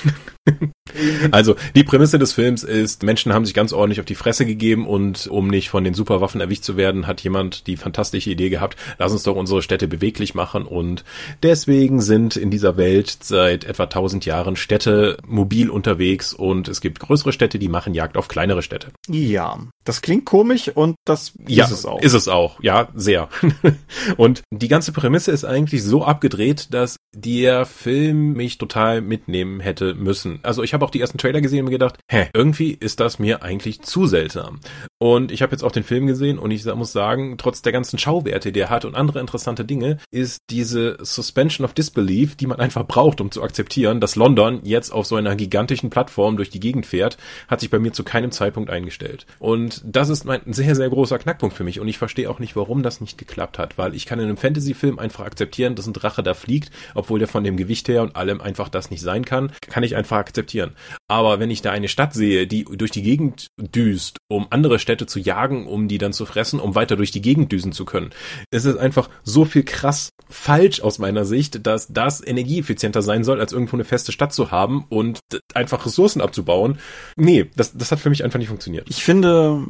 also, 1.32 1.56
die 1.76 1.84
Prämisse 1.84 2.20
des 2.20 2.34
Films 2.34 2.64
ist, 2.64 3.04
Menschen 3.04 3.34
haben 3.34 3.46
sich 3.46 3.54
ganz 3.54 3.74
ordentlich 3.74 4.00
auf 4.00 4.06
die 4.06 4.16
Fresse 4.16 4.46
gegeben 4.46 4.88
und 4.88 5.28
um 5.28 5.48
nicht 5.48 5.70
von 5.70 5.84
den 5.84 5.94
Superwaffen 5.94 6.42
erwischt 6.42 6.64
zu 6.64 6.78
werden, 6.78 7.08
hat 7.08 7.22
jemand 7.22 7.68
die 7.68 7.78
fantastische 7.78 8.30
Idee 8.30 8.50
gehabt, 8.50 8.78
lass 9.00 9.12
uns 9.12 9.24
doch 9.24 9.36
unsere 9.36 9.62
Städte 9.62 9.88
beweglich 9.88 10.36
machen 10.36 10.66
und 10.66 11.04
deswegen 11.44 12.02
sind 12.02 12.36
in 12.36 12.52
dieser 12.52 12.78
Welt 12.78 13.18
seit 13.22 13.64
etwa 13.64 13.84
1000 13.84 14.26
Jahren 14.26 14.56
Städte 14.56 15.18
mobil 15.26 15.70
unterwegs 15.70 16.34
und 16.34 16.68
es 16.68 16.82
gibt 16.82 17.00
größere 17.00 17.32
Städte, 17.32 17.60
die 17.60 17.70
machen 17.70 17.94
Jagd 17.94 18.18
auf 18.18 18.28
kleinere 18.28 18.62
Städte. 18.62 18.90
Ja, 19.08 19.60
das 19.84 20.02
klingt 20.02 20.26
komisch 20.26 20.70
und 20.70 20.96
das 21.06 21.34
ja, 21.48 21.66
ist 21.66 21.72
es 21.72 21.86
auch. 21.86 22.02
Ist 22.02 22.14
es 22.14 22.28
auch, 22.28 22.62
ja, 22.62 22.90
sehr. 22.96 23.30
und 24.18 24.44
die 24.52 24.68
ganze 24.68 24.92
Prämisse 24.92 25.32
ist 25.32 25.46
eigentlich 25.46 25.84
so 25.84 26.04
abgedreht, 26.04 26.74
dass 26.74 26.98
der 27.16 27.66
Film 27.66 28.34
mich 28.34 28.58
total 28.58 29.02
mitnehmen 29.02 29.60
hätte 29.60 29.94
müssen. 29.94 30.35
Also 30.44 30.64
ich 30.64 30.74
habe 30.74 30.86
auch 30.86 30.90
die 30.90 31.02
ersten 31.02 31.18
Trailer 31.18 31.42
gesehen 31.42 31.60
und 31.60 31.66
mir 31.66 31.72
gedacht, 31.72 31.98
hä, 32.10 32.30
irgendwie 32.34 32.72
ist 32.72 33.00
das 33.00 33.20
mir 33.20 33.44
eigentlich 33.44 33.82
zu 33.82 34.08
seltsam. 34.08 34.60
Und 34.98 35.32
ich 35.32 35.42
habe 35.42 35.52
jetzt 35.52 35.64
auch 35.64 35.72
den 35.72 35.84
Film 35.84 36.08
gesehen 36.08 36.40
und 36.40 36.52
ich 36.52 36.66
muss 36.66 36.92
sagen, 36.92 37.38
trotz 37.38 37.62
der 37.62 37.72
ganzen 37.72 38.00
Schauwerte, 38.00 38.52
die 38.52 38.60
er 38.60 38.70
hat 38.70 38.86
und 38.86 38.96
andere 38.96 39.20
interessante 39.20 39.66
Dinge, 39.66 39.98
ist 40.12 40.40
diese 40.50 40.98
Suspension 41.02 41.66
of 41.66 41.74
Disbelief, 41.74 42.36
die 42.36 42.48
man 42.48 42.60
einfach 42.60 42.86
braucht, 42.86 43.22
um 43.22 43.32
zu 43.32 43.44
akzeptieren, 43.44 44.00
dass 44.00 44.16
London 44.16 44.62
jetzt 44.64 44.92
auf 44.92 45.06
so 45.06 45.16
einer 45.16 45.36
gigantischen 45.36 45.90
Plattform 45.90 46.38
durch 46.38 46.50
die 46.50 46.60
Gegend 46.60 46.86
fährt, 46.86 47.18
hat 47.48 47.60
sich 47.60 47.70
bei 47.70 47.80
mir 47.80 47.94
zu 47.94 48.04
keinem 48.04 48.32
Zeitpunkt 48.32 48.70
eingestellt. 48.70 49.26
Und 49.40 49.82
das 49.86 50.10
ist 50.10 50.26
mein 50.26 50.42
sehr, 50.46 50.76
sehr 50.76 50.90
großer 50.90 51.20
Knackpunkt 51.20 51.56
für 51.56 51.64
mich 51.64 51.80
und 51.80 51.88
ich 51.88 51.98
verstehe 51.98 52.30
auch 52.30 52.40
nicht, 52.40 52.56
warum 52.56 52.84
das 52.84 53.02
nicht 53.02 53.18
geklappt 53.18 53.60
hat, 53.60 53.78
weil 53.78 53.96
ich 53.96 54.06
kann 54.06 54.20
in 54.20 54.26
einem 54.26 54.38
Fantasy-Film 54.38 55.00
einfach 55.00 55.26
akzeptieren, 55.26 55.76
dass 55.76 55.88
ein 55.88 55.94
Drache 55.94 56.24
da 56.24 56.34
fliegt, 56.34 56.72
obwohl 56.94 57.20
der 57.20 57.28
von 57.28 57.44
dem 57.44 57.58
Gewicht 57.58 57.88
her 57.88 58.02
und 58.02 58.16
allem 58.16 58.42
einfach 58.42 58.70
das 58.70 58.90
nicht 58.90 59.02
sein 59.02 59.26
kann, 59.26 59.52
kann 59.62 59.84
ich 59.84 59.96
einfach 59.96 60.18
akzeptieren. 60.26 60.76
Aber 61.08 61.40
wenn 61.40 61.52
ich 61.52 61.62
da 61.62 61.72
eine 61.72 61.88
Stadt 61.88 62.14
sehe, 62.14 62.48
die 62.48 62.66
durch 62.66 62.92
die 62.92 63.04
Gegend 63.04 63.48
düst, 63.58 64.18
um 64.28 64.48
andere 64.50 64.80
Städte 64.80 65.06
zu 65.06 65.20
jagen, 65.20 65.68
um 65.68 65.88
die 65.88 65.98
dann 65.98 66.14
zu 66.14 66.26
fressen, 66.26 66.60
um 66.60 66.76
weiter 66.76 66.96
durch 66.96 67.12
die 67.12 67.22
Gegend 67.22 67.52
düsen 67.52 67.72
zu 67.72 67.86
können, 67.86 68.12
ist 68.52 68.66
es 68.66 68.78
einfach 68.78 69.10
so 69.24 69.46
viel 69.46 69.64
krass 69.64 70.10
falsch 70.30 70.82
aus 70.82 71.00
meiner 71.00 71.26
Sicht, 71.26 71.66
dass 71.68 71.88
das 71.88 72.26
energieeffizienter 72.26 73.02
sein 73.02 73.24
soll, 73.24 73.40
als 73.40 73.54
irgendwo 73.54 73.76
eine 73.76 73.84
feste 73.84 74.12
Stadt 74.12 74.34
zu 74.34 74.52
haben 74.52 74.86
und 74.90 75.20
einfach 75.54 75.86
Ressourcen 75.86 76.22
abzubauen. 76.22 76.80
Nee, 77.16 77.50
das, 77.56 77.78
das 77.78 77.92
hat 77.92 78.00
für 78.00 78.10
mich 78.10 78.24
einfach 78.24 78.40
nicht 78.40 78.50
funktioniert. 78.50 78.88
Ich 78.90 79.04
finde, 79.04 79.66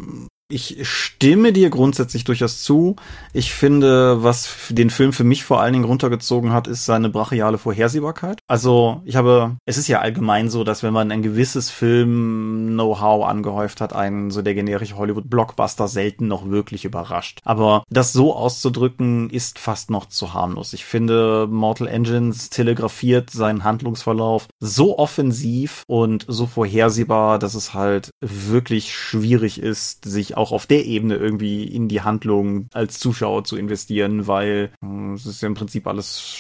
ich 0.48 0.88
stimme 0.88 1.54
dir 1.54 1.72
grundsätzlich 1.72 2.24
durchaus 2.24 2.62
zu. 2.62 2.96
Ich 3.34 3.52
finde, 3.52 4.24
was 4.24 4.48
den 4.70 4.92
Film 4.92 5.12
für 5.12 5.24
mich 5.24 5.44
vor 5.44 5.60
allen 5.60 5.74
Dingen 5.74 5.86
runtergezogen 5.86 6.54
hat, 6.54 6.68
ist 6.68 6.86
seine 6.86 7.10
brachiale 7.10 7.58
Vorhersehbarkeit. 7.58 8.40
Also, 8.48 9.02
ich 9.06 9.16
habe, 9.16 9.58
es 9.66 9.78
ist 9.78 9.88
ja 9.88 10.02
allgemein 10.02 10.50
so, 10.50 10.64
dass 10.64 10.84
wenn 10.84 10.94
man 10.94 11.12
ein 11.12 11.24
gewisses 11.24 11.72
Film-Know-how 11.72 13.26
angehäuft 13.26 13.82
hat, 13.82 13.94
einen 13.94 14.30
so 14.30 14.44
der 14.44 14.54
generische 14.54 14.98
Hollywood-Blockbuster 14.98 15.88
selten 15.88 16.28
noch 16.28 16.48
wirklich 16.48 16.86
überrascht. 16.86 17.40
Aber 17.44 17.84
das 17.90 18.14
so 18.14 18.36
auszudrücken, 18.36 19.32
ist 19.32 19.58
fast 19.58 19.90
noch 19.90 20.06
zu 20.06 20.36
harmlos. 20.36 20.74
Ich 20.74 20.86
finde, 20.86 21.48
Mortal 21.50 21.88
Engines 21.88 22.52
telegrafiert 22.52 23.32
seinen 23.32 23.64
Handlungsverlauf 23.64 24.48
so 24.60 25.00
offensiv 25.00 25.84
und 25.88 26.26
so 26.28 26.46
vorhersehbar, 26.46 27.40
dass 27.40 27.56
es 27.56 27.74
halt 27.74 28.12
wirklich 28.22 28.96
schwierig 28.96 29.60
ist, 29.60 30.06
sich 30.06 30.35
auch 30.38 30.52
auf 30.52 30.66
der 30.66 30.86
Ebene 30.86 31.16
irgendwie 31.16 31.64
in 31.64 31.88
die 31.88 32.02
Handlung 32.02 32.68
als 32.74 33.00
Zuschauer 33.00 33.44
zu 33.44 33.58
investieren, 33.58 34.28
weil 34.28 34.72
äh, 34.84 35.14
es 35.14 35.26
ist 35.26 35.42
ja 35.42 35.48
im 35.48 35.56
Prinzip 35.56 35.88
alles 35.88 36.36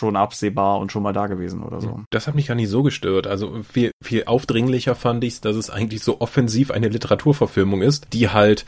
schon 0.00 0.16
absehbar 0.16 0.78
und 0.80 0.90
schon 0.90 1.02
mal 1.02 1.12
da 1.12 1.26
gewesen 1.26 1.62
oder 1.62 1.80
so. 1.80 2.00
Das 2.08 2.26
hat 2.26 2.34
mich 2.34 2.46
gar 2.46 2.54
nicht 2.54 2.70
so 2.70 2.82
gestört. 2.82 3.26
Also 3.26 3.62
viel, 3.62 3.90
viel 4.02 4.24
aufdringlicher 4.24 4.94
fand 4.94 5.22
ich 5.24 5.34
es, 5.34 5.40
dass 5.42 5.56
es 5.56 5.68
eigentlich 5.68 6.02
so 6.02 6.22
offensiv 6.22 6.70
eine 6.70 6.88
Literaturverfilmung 6.88 7.82
ist, 7.82 8.06
die 8.14 8.30
halt 8.30 8.64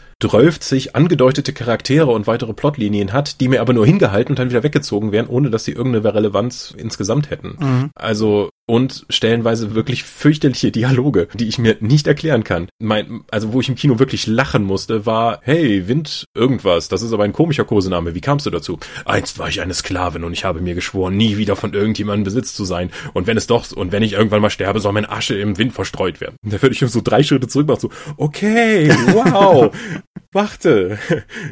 sich 0.61 0.95
angedeutete 0.95 1.55
Charaktere 1.55 2.11
und 2.11 2.27
weitere 2.27 2.53
Plotlinien 2.53 3.13
hat, 3.13 3.41
die 3.41 3.49
mir 3.49 3.63
aber 3.63 3.73
nur 3.73 3.87
hingehalten 3.87 4.33
und 4.33 4.39
dann 4.39 4.51
wieder 4.51 4.63
weggezogen 4.63 5.11
werden, 5.11 5.27
ohne 5.29 5.51
dass 5.51 5.65
sie 5.65 5.73
irgendeine 5.73 6.15
Relevanz 6.15 6.75
insgesamt 6.77 7.31
hätten. 7.31 7.57
Mhm. 7.59 7.91
Also 7.95 8.51
und 8.73 9.05
stellenweise 9.11 9.75
wirklich 9.75 10.03
fürchterliche 10.03 10.73
Dialoge, 10.73 11.29
die 11.35 11.47
ich 11.47 11.59
mir 11.59 11.77
nicht 11.81 12.07
erklären 12.07 12.43
kann. 12.43 12.69
Mein, 12.79 13.21
also 13.31 13.53
wo 13.53 13.61
ich 13.61 13.69
im 13.69 13.75
Kino 13.75 13.99
wirklich 13.99 14.27
lachen 14.27 14.65
musste, 14.65 15.05
war, 15.05 15.41
hey, 15.43 15.89
Wind 15.89 16.25
irgendwas, 16.35 16.89
das 16.89 17.03
ist 17.03 17.13
aber 17.13 17.25
ein 17.25 17.35
komischer 17.35 17.67
Kosename, 17.67 18.15
wie 18.15 18.23
kamst 18.23 18.47
du 18.47 18.51
dazu? 18.51 18.79
Einst 19.05 19.39
war 19.39 19.51
ich 19.51 19.61
eine 19.61 19.75
Sklavin 19.75 20.25
und 20.25 20.33
ich 20.33 20.47
habe 20.47 20.63
mir 20.63 20.75
geschworen, 20.75 21.19
nie 21.19 21.37
wieder 21.37 21.55
von 21.55 21.75
irgendjemandem 21.75 22.25
Besitz 22.25 22.55
zu 22.55 22.65
sein. 22.65 22.91
Und 23.13 23.27
wenn 23.27 23.37
es 23.37 23.47
doch, 23.47 23.71
und 23.73 23.93
wenn 23.93 24.03
ich 24.03 24.15
irgendwann 24.15 24.41
mal 24.41 24.49
sterbe, 24.49 24.81
soll 24.81 24.93
mein 24.93 25.05
Asche 25.05 25.35
im 25.35 25.59
Wind 25.59 25.75
verstreut 25.75 26.23
werden. 26.23 26.37
Da 26.43 26.63
würde 26.63 26.75
ich 26.75 26.79
so 26.81 27.03
drei 27.05 27.23
Schritte 27.23 27.49
zurück 27.49 27.69
machen, 27.69 27.81
so, 27.81 27.91
okay, 28.17 28.89
wow, 29.13 29.71
warte, 30.33 30.99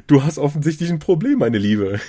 du 0.06 0.22
hast 0.22 0.38
offensichtlich 0.38 0.88
ein 0.88 1.00
Problem, 1.00 1.40
meine 1.40 1.58
Liebe. 1.58 2.00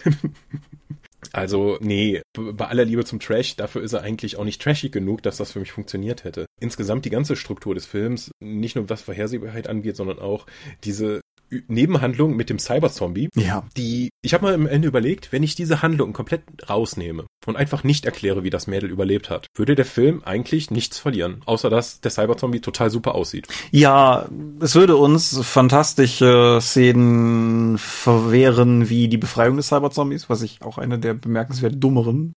Also, 1.33 1.77
nee, 1.81 2.21
bei 2.33 2.67
aller 2.67 2.85
Liebe 2.85 3.05
zum 3.05 3.19
Trash, 3.19 3.55
dafür 3.55 3.83
ist 3.83 3.93
er 3.93 4.01
eigentlich 4.01 4.37
auch 4.37 4.43
nicht 4.43 4.61
trashig 4.61 4.91
genug, 4.91 5.21
dass 5.23 5.37
das 5.37 5.51
für 5.51 5.59
mich 5.59 5.71
funktioniert 5.71 6.23
hätte. 6.23 6.45
Insgesamt 6.59 7.05
die 7.05 7.09
ganze 7.09 7.35
Struktur 7.35 7.75
des 7.75 7.85
Films, 7.85 8.31
nicht 8.39 8.75
nur 8.75 8.89
was 8.89 9.01
Vorhersehbarkeit 9.01 9.67
angeht, 9.67 9.95
sondern 9.95 10.19
auch 10.19 10.45
diese 10.83 11.20
Nebenhandlung 11.67 12.36
mit 12.36 12.50
dem 12.50 12.60
Cyberzombie. 12.60 13.29
Ja. 13.36 13.63
Die, 13.77 14.10
ich 14.22 14.34
habe 14.34 14.46
mal 14.46 14.53
am 14.53 14.67
Ende 14.67 14.88
überlegt, 14.88 15.31
wenn 15.31 15.43
ich 15.43 15.55
diese 15.55 15.81
Handlung 15.81 16.13
komplett 16.13 16.43
rausnehme 16.70 17.25
und 17.46 17.55
einfach 17.55 17.84
nicht 17.84 18.05
erkläre, 18.05 18.43
wie 18.43 18.50
das 18.50 18.67
Mädel 18.67 18.89
überlebt 18.89 19.29
hat, 19.29 19.48
würde 19.55 19.75
der 19.75 19.86
Film 19.86 20.22
eigentlich 20.24 20.72
nichts 20.72 20.98
verlieren, 20.98 21.41
außer 21.46 21.70
dass 21.70 22.01
der 22.01 22.12
Cyberzombie 22.12 22.62
total 22.62 22.89
super 22.89 23.15
aussieht. 23.15 23.48
Ja, 23.72 24.29
es 24.60 24.75
würde 24.75 24.96
uns 24.96 25.39
fantastische 25.43 26.60
Szenen 26.62 27.77
verwehren, 27.77 28.89
wie 28.89 29.08
die 29.08 29.17
Befreiung 29.17 29.58
des 29.58 29.67
Cyberzombies, 29.67 30.29
was 30.29 30.41
ich 30.41 30.62
auch 30.62 30.77
eine 30.77 31.00
der 31.00 31.13
bemerkenswert 31.13 31.75
dummeren 31.77 32.34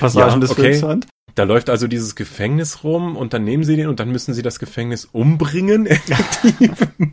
Passagen 0.00 0.34
ja, 0.34 0.38
des 0.38 0.50
okay. 0.50 0.62
Films 0.62 0.80
fand. 0.80 1.06
Da 1.34 1.44
läuft 1.44 1.70
also 1.70 1.86
dieses 1.86 2.16
Gefängnis 2.16 2.82
rum 2.82 3.16
und 3.16 3.32
dann 3.32 3.44
nehmen 3.44 3.62
sie 3.62 3.76
den 3.76 3.86
und 3.86 4.00
dann 4.00 4.10
müssen 4.10 4.34
sie 4.34 4.42
das 4.42 4.58
Gefängnis 4.58 5.04
umbringen. 5.04 5.88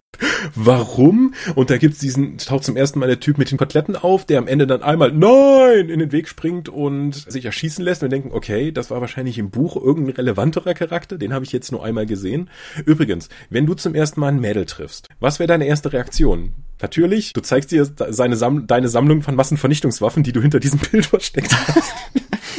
Warum? 0.53 1.33
Und 1.55 1.69
da 1.69 1.77
gibt's 1.77 1.99
diesen, 1.99 2.37
taucht 2.37 2.63
zum 2.63 2.77
ersten 2.77 2.99
Mal 2.99 3.07
der 3.07 3.19
Typ 3.19 3.37
mit 3.37 3.51
den 3.51 3.57
Koteletten 3.57 3.95
auf, 3.95 4.25
der 4.25 4.39
am 4.39 4.47
Ende 4.47 4.67
dann 4.67 4.83
einmal 4.83 5.11
Nein 5.11 5.89
in 5.89 5.99
den 5.99 6.11
Weg 6.11 6.27
springt 6.27 6.69
und 6.69 7.13
sich 7.13 7.45
erschießen 7.45 7.83
lässt. 7.83 8.01
Wir 8.01 8.09
denken, 8.09 8.31
okay, 8.31 8.71
das 8.71 8.91
war 8.91 9.01
wahrscheinlich 9.01 9.37
im 9.37 9.49
Buch 9.49 9.75
irgendein 9.75 10.15
relevanterer 10.15 10.73
Charakter, 10.73 11.17
den 11.17 11.33
habe 11.33 11.45
ich 11.45 11.51
jetzt 11.51 11.71
nur 11.71 11.83
einmal 11.83 12.05
gesehen. 12.05 12.49
Übrigens, 12.85 13.29
wenn 13.49 13.65
du 13.65 13.73
zum 13.73 13.95
ersten 13.95 14.19
Mal 14.19 14.29
ein 14.29 14.39
Mädel 14.39 14.65
triffst, 14.65 15.09
was 15.19 15.39
wäre 15.39 15.47
deine 15.47 15.65
erste 15.65 15.93
Reaktion? 15.93 16.51
Natürlich, 16.81 17.33
du 17.33 17.41
zeigst 17.41 17.71
dir 17.71 17.87
seine 18.09 18.35
Sam 18.35 18.67
deine 18.67 18.89
Sammlung 18.89 19.21
von 19.21 19.35
Massenvernichtungswaffen, 19.35 20.23
die 20.23 20.33
du 20.33 20.41
hinter 20.41 20.59
diesem 20.59 20.79
Bild 20.91 21.05
versteckt 21.05 21.53
hast. 21.53 21.93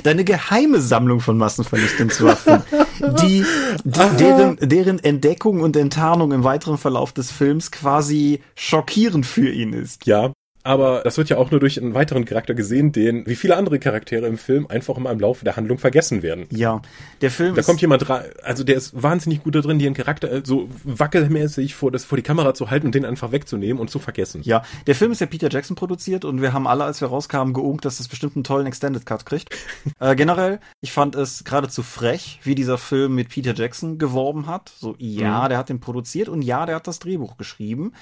Deine 0.06 0.22
geheime 0.22 0.80
Sammlung 0.80 1.18
von 1.18 1.36
Massenvernichtungswaffen, 1.36 2.62
die, 3.20 3.44
die 3.82 4.16
deren, 4.20 4.56
deren 4.60 5.00
Entdeckung 5.00 5.62
und 5.62 5.76
Enttarnung 5.76 6.30
im 6.30 6.44
weiteren 6.44 6.78
Verlauf 6.78 7.12
des 7.12 7.32
Films 7.32 7.72
quasi 7.72 8.40
schockierend 8.54 9.26
für 9.26 9.50
ihn 9.50 9.72
ist. 9.72 10.06
Ja, 10.06 10.30
aber 10.66 11.02
das 11.04 11.16
wird 11.16 11.28
ja 11.28 11.36
auch 11.36 11.50
nur 11.50 11.60
durch 11.60 11.80
einen 11.80 11.94
weiteren 11.94 12.24
Charakter 12.24 12.54
gesehen, 12.54 12.90
den, 12.90 13.24
wie 13.26 13.36
viele 13.36 13.56
andere 13.56 13.78
Charaktere 13.78 14.26
im 14.26 14.36
Film, 14.36 14.66
einfach 14.66 14.96
immer 14.96 15.10
im 15.12 15.20
Laufe 15.20 15.44
der 15.44 15.56
Handlung 15.56 15.78
vergessen 15.78 16.22
werden. 16.22 16.46
Ja, 16.50 16.82
der 17.20 17.30
Film. 17.30 17.54
Da 17.54 17.62
kommt 17.62 17.80
jemand 17.80 18.08
rein, 18.08 18.24
also 18.42 18.64
der 18.64 18.76
ist 18.76 19.00
wahnsinnig 19.00 19.44
gut 19.44 19.54
da 19.54 19.60
drin, 19.60 19.78
den 19.78 19.94
Charakter 19.94 20.30
äh, 20.30 20.42
so 20.44 20.68
wackelmäßig 20.82 21.74
vor, 21.74 21.92
das, 21.92 22.04
vor 22.04 22.16
die 22.16 22.22
Kamera 22.22 22.52
zu 22.54 22.70
halten 22.70 22.86
und 22.86 22.94
den 22.94 23.04
einfach 23.04 23.30
wegzunehmen 23.30 23.80
und 23.80 23.90
zu 23.90 23.98
vergessen. 23.98 24.40
Ja, 24.42 24.62
der 24.86 24.96
Film 24.96 25.12
ist 25.12 25.20
ja 25.20 25.26
Peter 25.26 25.48
Jackson 25.48 25.76
produziert 25.76 26.24
und 26.24 26.42
wir 26.42 26.52
haben 26.52 26.66
alle, 26.66 26.84
als 26.84 27.00
wir 27.00 27.08
rauskamen, 27.08 27.54
geungt, 27.54 27.84
dass 27.84 27.98
das 27.98 28.08
bestimmt 28.08 28.34
einen 28.34 28.44
tollen 28.44 28.66
Extended 28.66 29.06
Cut 29.06 29.24
kriegt. 29.24 29.56
äh, 30.00 30.16
generell, 30.16 30.58
ich 30.80 30.90
fand 30.90 31.14
es 31.14 31.44
geradezu 31.44 31.84
frech, 31.84 32.40
wie 32.42 32.56
dieser 32.56 32.78
Film 32.78 33.14
mit 33.14 33.28
Peter 33.28 33.54
Jackson 33.54 33.98
geworben 33.98 34.48
hat. 34.48 34.72
So, 34.76 34.96
ja, 34.98 35.44
mhm. 35.44 35.48
der 35.50 35.58
hat 35.58 35.68
den 35.68 35.78
produziert 35.78 36.28
und 36.28 36.42
ja, 36.42 36.66
der 36.66 36.76
hat 36.76 36.88
das 36.88 36.98
Drehbuch 36.98 37.36
geschrieben. 37.36 37.92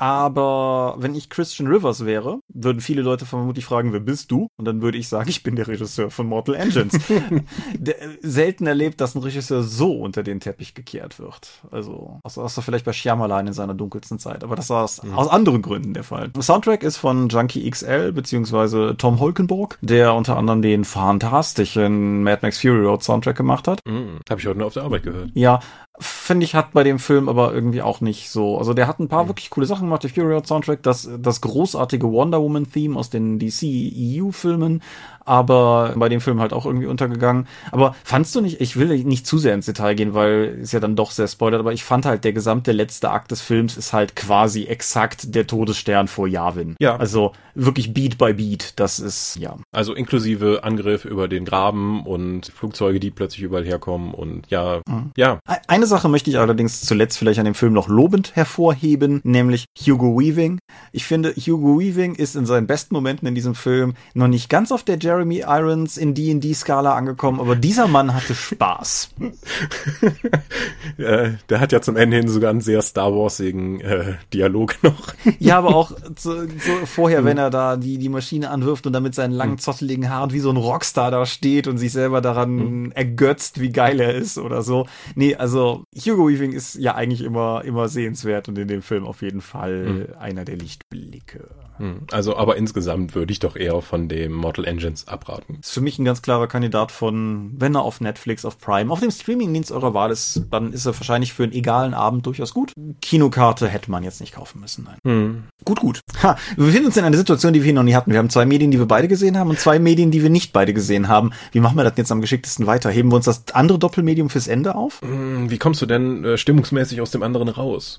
Aber 0.00 0.94
wenn 0.96 1.14
ich 1.14 1.28
Christian 1.28 1.68
Rivers 1.68 2.06
wäre, 2.06 2.40
würden 2.48 2.80
viele 2.80 3.02
Leute 3.02 3.26
vermutlich 3.26 3.66
fragen, 3.66 3.92
wer 3.92 4.00
bist 4.00 4.30
du? 4.30 4.48
Und 4.56 4.64
dann 4.64 4.80
würde 4.80 4.96
ich 4.96 5.08
sagen, 5.08 5.28
ich 5.28 5.42
bin 5.42 5.56
der 5.56 5.68
Regisseur 5.68 6.10
von 6.10 6.26
Mortal 6.26 6.54
Engines. 6.54 6.98
der, 7.74 7.96
selten 8.22 8.66
erlebt, 8.66 9.02
dass 9.02 9.14
ein 9.14 9.22
Regisseur 9.22 9.62
so 9.62 9.92
unter 9.92 10.22
den 10.22 10.40
Teppich 10.40 10.72
gekehrt 10.72 11.18
wird. 11.18 11.50
Also, 11.70 12.18
außer, 12.22 12.42
außer 12.42 12.62
vielleicht 12.62 12.86
bei 12.86 12.94
Shyamalan 12.94 13.48
in 13.48 13.52
seiner 13.52 13.74
dunkelsten 13.74 14.18
Zeit. 14.18 14.42
Aber 14.42 14.56
das 14.56 14.70
war 14.70 14.84
aus, 14.84 15.02
mhm. 15.02 15.12
aus 15.18 15.28
anderen 15.28 15.60
Gründen 15.60 15.92
der 15.92 16.04
Fall. 16.04 16.30
Der 16.30 16.42
Soundtrack 16.42 16.82
ist 16.82 16.96
von 16.96 17.28
Junkie 17.28 17.68
XL, 17.68 18.12
beziehungsweise 18.12 18.94
Tom 18.96 19.20
Holkenborg, 19.20 19.76
der 19.82 20.14
unter 20.14 20.38
anderem 20.38 20.62
den 20.62 20.86
fantastischen 20.86 22.22
Mad 22.22 22.38
Max 22.40 22.58
Fury 22.58 22.86
Road 22.86 23.04
Soundtrack 23.04 23.36
gemacht 23.36 23.68
hat. 23.68 23.80
Mhm. 23.84 24.20
Habe 24.30 24.40
ich 24.40 24.46
heute 24.46 24.56
nur 24.56 24.68
auf 24.68 24.74
der 24.74 24.84
Arbeit 24.84 25.02
gehört. 25.02 25.30
Ja, 25.34 25.60
finde 26.00 26.44
ich, 26.44 26.54
hat 26.54 26.72
bei 26.72 26.82
dem 26.82 26.98
Film 26.98 27.28
aber 27.28 27.52
irgendwie 27.52 27.82
auch 27.82 28.00
nicht 28.00 28.30
so. 28.30 28.58
Also 28.58 28.74
der 28.74 28.86
hat 28.86 28.98
ein 28.98 29.08
paar 29.08 29.24
mhm. 29.24 29.28
wirklich 29.28 29.50
coole 29.50 29.66
Sachen 29.66 29.82
gemacht. 29.86 30.02
Der 30.02 30.10
Fury 30.10 30.32
Road 30.32 30.46
Soundtrack, 30.46 30.82
das, 30.82 31.08
das 31.18 31.40
großartige 31.40 32.10
Wonder 32.10 32.40
Woman 32.42 32.70
Theme 32.70 32.98
aus 32.98 33.10
den 33.10 33.38
DC 33.38 33.62
EU 33.64 34.30
Filmen 34.30 34.82
aber 35.24 35.94
bei 35.96 36.08
dem 36.08 36.20
Film 36.20 36.40
halt 36.40 36.52
auch 36.52 36.66
irgendwie 36.66 36.86
untergegangen. 36.86 37.46
Aber 37.70 37.94
fandst 38.04 38.34
du 38.34 38.40
nicht, 38.40 38.60
ich 38.60 38.76
will 38.76 39.04
nicht 39.04 39.26
zu 39.26 39.38
sehr 39.38 39.54
ins 39.54 39.66
Detail 39.66 39.94
gehen, 39.94 40.14
weil 40.14 40.58
ist 40.60 40.72
ja 40.72 40.80
dann 40.80 40.96
doch 40.96 41.10
sehr 41.10 41.28
spoilert, 41.28 41.60
aber 41.60 41.72
ich 41.72 41.84
fand 41.84 42.06
halt, 42.06 42.24
der 42.24 42.32
gesamte 42.32 42.72
letzte 42.72 43.10
Akt 43.10 43.30
des 43.30 43.40
Films 43.40 43.76
ist 43.76 43.92
halt 43.92 44.16
quasi 44.16 44.64
exakt 44.64 45.34
der 45.34 45.46
Todesstern 45.46 46.08
vor 46.08 46.26
Yavin. 46.26 46.76
Ja. 46.80 46.96
Also 46.96 47.32
wirklich 47.54 47.92
Beat 47.92 48.18
by 48.18 48.32
Beat, 48.32 48.72
das 48.76 48.98
ist, 48.98 49.36
ja. 49.36 49.56
Also 49.72 49.94
inklusive 49.94 50.60
Angriff 50.62 51.04
über 51.04 51.28
den 51.28 51.44
Graben 51.44 52.04
und 52.06 52.46
Flugzeuge, 52.46 53.00
die 53.00 53.10
plötzlich 53.10 53.42
überall 53.42 53.64
herkommen 53.64 54.14
und 54.14 54.50
ja, 54.50 54.80
mhm. 54.88 55.10
ja. 55.16 55.38
Eine 55.66 55.86
Sache 55.86 56.08
möchte 56.08 56.30
ich 56.30 56.38
allerdings 56.38 56.80
zuletzt 56.82 57.18
vielleicht 57.18 57.38
an 57.38 57.44
dem 57.44 57.54
Film 57.54 57.72
noch 57.72 57.88
lobend 57.88 58.34
hervorheben, 58.36 59.20
nämlich 59.24 59.66
Hugo 59.78 60.18
Weaving. 60.18 60.58
Ich 60.92 61.04
finde, 61.04 61.32
Hugo 61.34 61.78
Weaving 61.78 62.14
ist 62.14 62.36
in 62.36 62.46
seinen 62.46 62.66
besten 62.66 62.94
Momenten 62.94 63.28
in 63.28 63.34
diesem 63.34 63.54
Film 63.54 63.94
noch 64.14 64.28
nicht 64.28 64.48
ganz 64.48 64.72
auf 64.72 64.82
der 64.82 64.98
Jerry 64.98 65.09
Jeremy 65.10 65.40
Irons 65.40 65.96
in 65.96 66.14
D&D-Skala 66.14 66.94
angekommen, 66.94 67.40
aber 67.40 67.56
dieser 67.56 67.88
Mann 67.88 68.14
hatte 68.14 68.32
Spaß. 68.32 69.10
äh, 70.98 71.32
der 71.48 71.60
hat 71.60 71.72
ja 71.72 71.80
zum 71.80 71.96
Ende 71.96 72.18
hin 72.18 72.28
sogar 72.28 72.50
einen 72.50 72.60
sehr 72.60 72.80
Star 72.80 73.12
Warsigen 73.12 73.80
äh, 73.80 74.14
Dialog 74.32 74.76
noch. 74.84 75.12
ja, 75.40 75.58
aber 75.58 75.74
auch 75.74 75.90
so, 76.16 76.46
so 76.46 76.86
vorher, 76.86 77.24
wenn 77.24 77.38
er 77.38 77.50
da 77.50 77.76
die, 77.76 77.98
die 77.98 78.08
Maschine 78.08 78.50
anwirft 78.50 78.86
und 78.86 78.92
damit 78.92 79.16
seinen 79.16 79.32
langen, 79.32 79.54
hm. 79.54 79.58
zotteligen 79.58 80.08
Haaren 80.08 80.32
wie 80.32 80.38
so 80.38 80.50
ein 80.50 80.56
Rockstar 80.56 81.10
da 81.10 81.26
steht 81.26 81.66
und 81.66 81.78
sich 81.78 81.90
selber 81.90 82.20
daran 82.20 82.54
mhm. 82.54 82.92
ergötzt, 82.92 83.60
wie 83.60 83.70
geil 83.70 83.98
er 83.98 84.14
ist 84.14 84.38
oder 84.38 84.62
so. 84.62 84.86
Nee, 85.16 85.34
also 85.34 85.82
Hugo 85.92 86.28
Weaving 86.28 86.52
ist 86.52 86.76
ja 86.76 86.94
eigentlich 86.94 87.22
immer, 87.22 87.64
immer 87.64 87.88
sehenswert 87.88 88.48
und 88.48 88.56
in 88.58 88.68
dem 88.68 88.82
Film 88.82 89.04
auf 89.04 89.22
jeden 89.22 89.40
Fall 89.40 89.86
mhm. 89.86 90.06
einer 90.20 90.44
der 90.44 90.56
Lichtblicke. 90.56 91.48
Hm. 91.80 92.02
Also, 92.12 92.36
aber 92.36 92.56
insgesamt 92.56 93.14
würde 93.14 93.32
ich 93.32 93.38
doch 93.38 93.56
eher 93.56 93.80
von 93.80 94.08
dem 94.08 94.32
Mortal 94.32 94.66
Engines 94.66 95.08
abraten. 95.08 95.58
Ist 95.60 95.72
für 95.72 95.80
mich 95.80 95.98
ein 95.98 96.04
ganz 96.04 96.20
klarer 96.22 96.46
Kandidat 96.46 96.92
von, 96.92 97.52
wenn 97.56 97.74
er 97.74 97.82
auf 97.82 98.00
Netflix, 98.00 98.44
auf 98.44 98.58
Prime, 98.58 98.92
auf 98.92 99.00
dem 99.00 99.10
Streamingdienst 99.10 99.72
eurer 99.72 99.94
Wahl 99.94 100.10
ist, 100.10 100.42
dann 100.50 100.72
ist 100.72 100.86
er 100.86 100.94
wahrscheinlich 100.94 101.32
für 101.32 101.44
einen 101.44 101.52
egalen 101.52 101.94
Abend 101.94 102.26
durchaus 102.26 102.52
gut. 102.52 102.72
Kinokarte 103.00 103.66
hätte 103.66 103.90
man 103.90 104.04
jetzt 104.04 104.20
nicht 104.20 104.34
kaufen 104.34 104.60
müssen, 104.60 104.84
nein. 104.84 104.98
Hm. 105.04 105.44
Gut, 105.64 105.80
gut. 105.80 106.00
Ha, 106.22 106.36
wir 106.56 106.66
befinden 106.66 106.86
uns 106.86 106.96
in 106.96 107.04
einer 107.04 107.16
Situation, 107.16 107.52
die 107.52 107.64
wir 107.64 107.72
noch 107.72 107.82
nie 107.82 107.94
hatten. 107.94 108.12
Wir 108.12 108.18
haben 108.18 108.30
zwei 108.30 108.44
Medien, 108.44 108.70
die 108.70 108.78
wir 108.78 108.86
beide 108.86 109.08
gesehen 109.08 109.38
haben 109.38 109.48
und 109.48 109.58
zwei 109.58 109.78
Medien, 109.78 110.10
die 110.10 110.22
wir 110.22 110.30
nicht 110.30 110.52
beide 110.52 110.74
gesehen 110.74 111.08
haben. 111.08 111.30
Wie 111.52 111.60
machen 111.60 111.76
wir 111.76 111.84
das 111.84 111.94
jetzt 111.96 112.12
am 112.12 112.20
geschicktesten 112.20 112.66
weiter? 112.66 112.90
Heben 112.90 113.10
wir 113.10 113.16
uns 113.16 113.24
das 113.24 113.44
andere 113.52 113.78
Doppelmedium 113.78 114.28
fürs 114.28 114.48
Ende 114.48 114.74
auf? 114.74 115.00
Hm, 115.00 115.50
wie 115.50 115.58
kommst 115.58 115.80
du 115.80 115.86
denn 115.86 116.24
äh, 116.24 116.36
stimmungsmäßig 116.36 117.00
aus 117.00 117.10
dem 117.10 117.22
anderen 117.22 117.48
raus? 117.48 117.98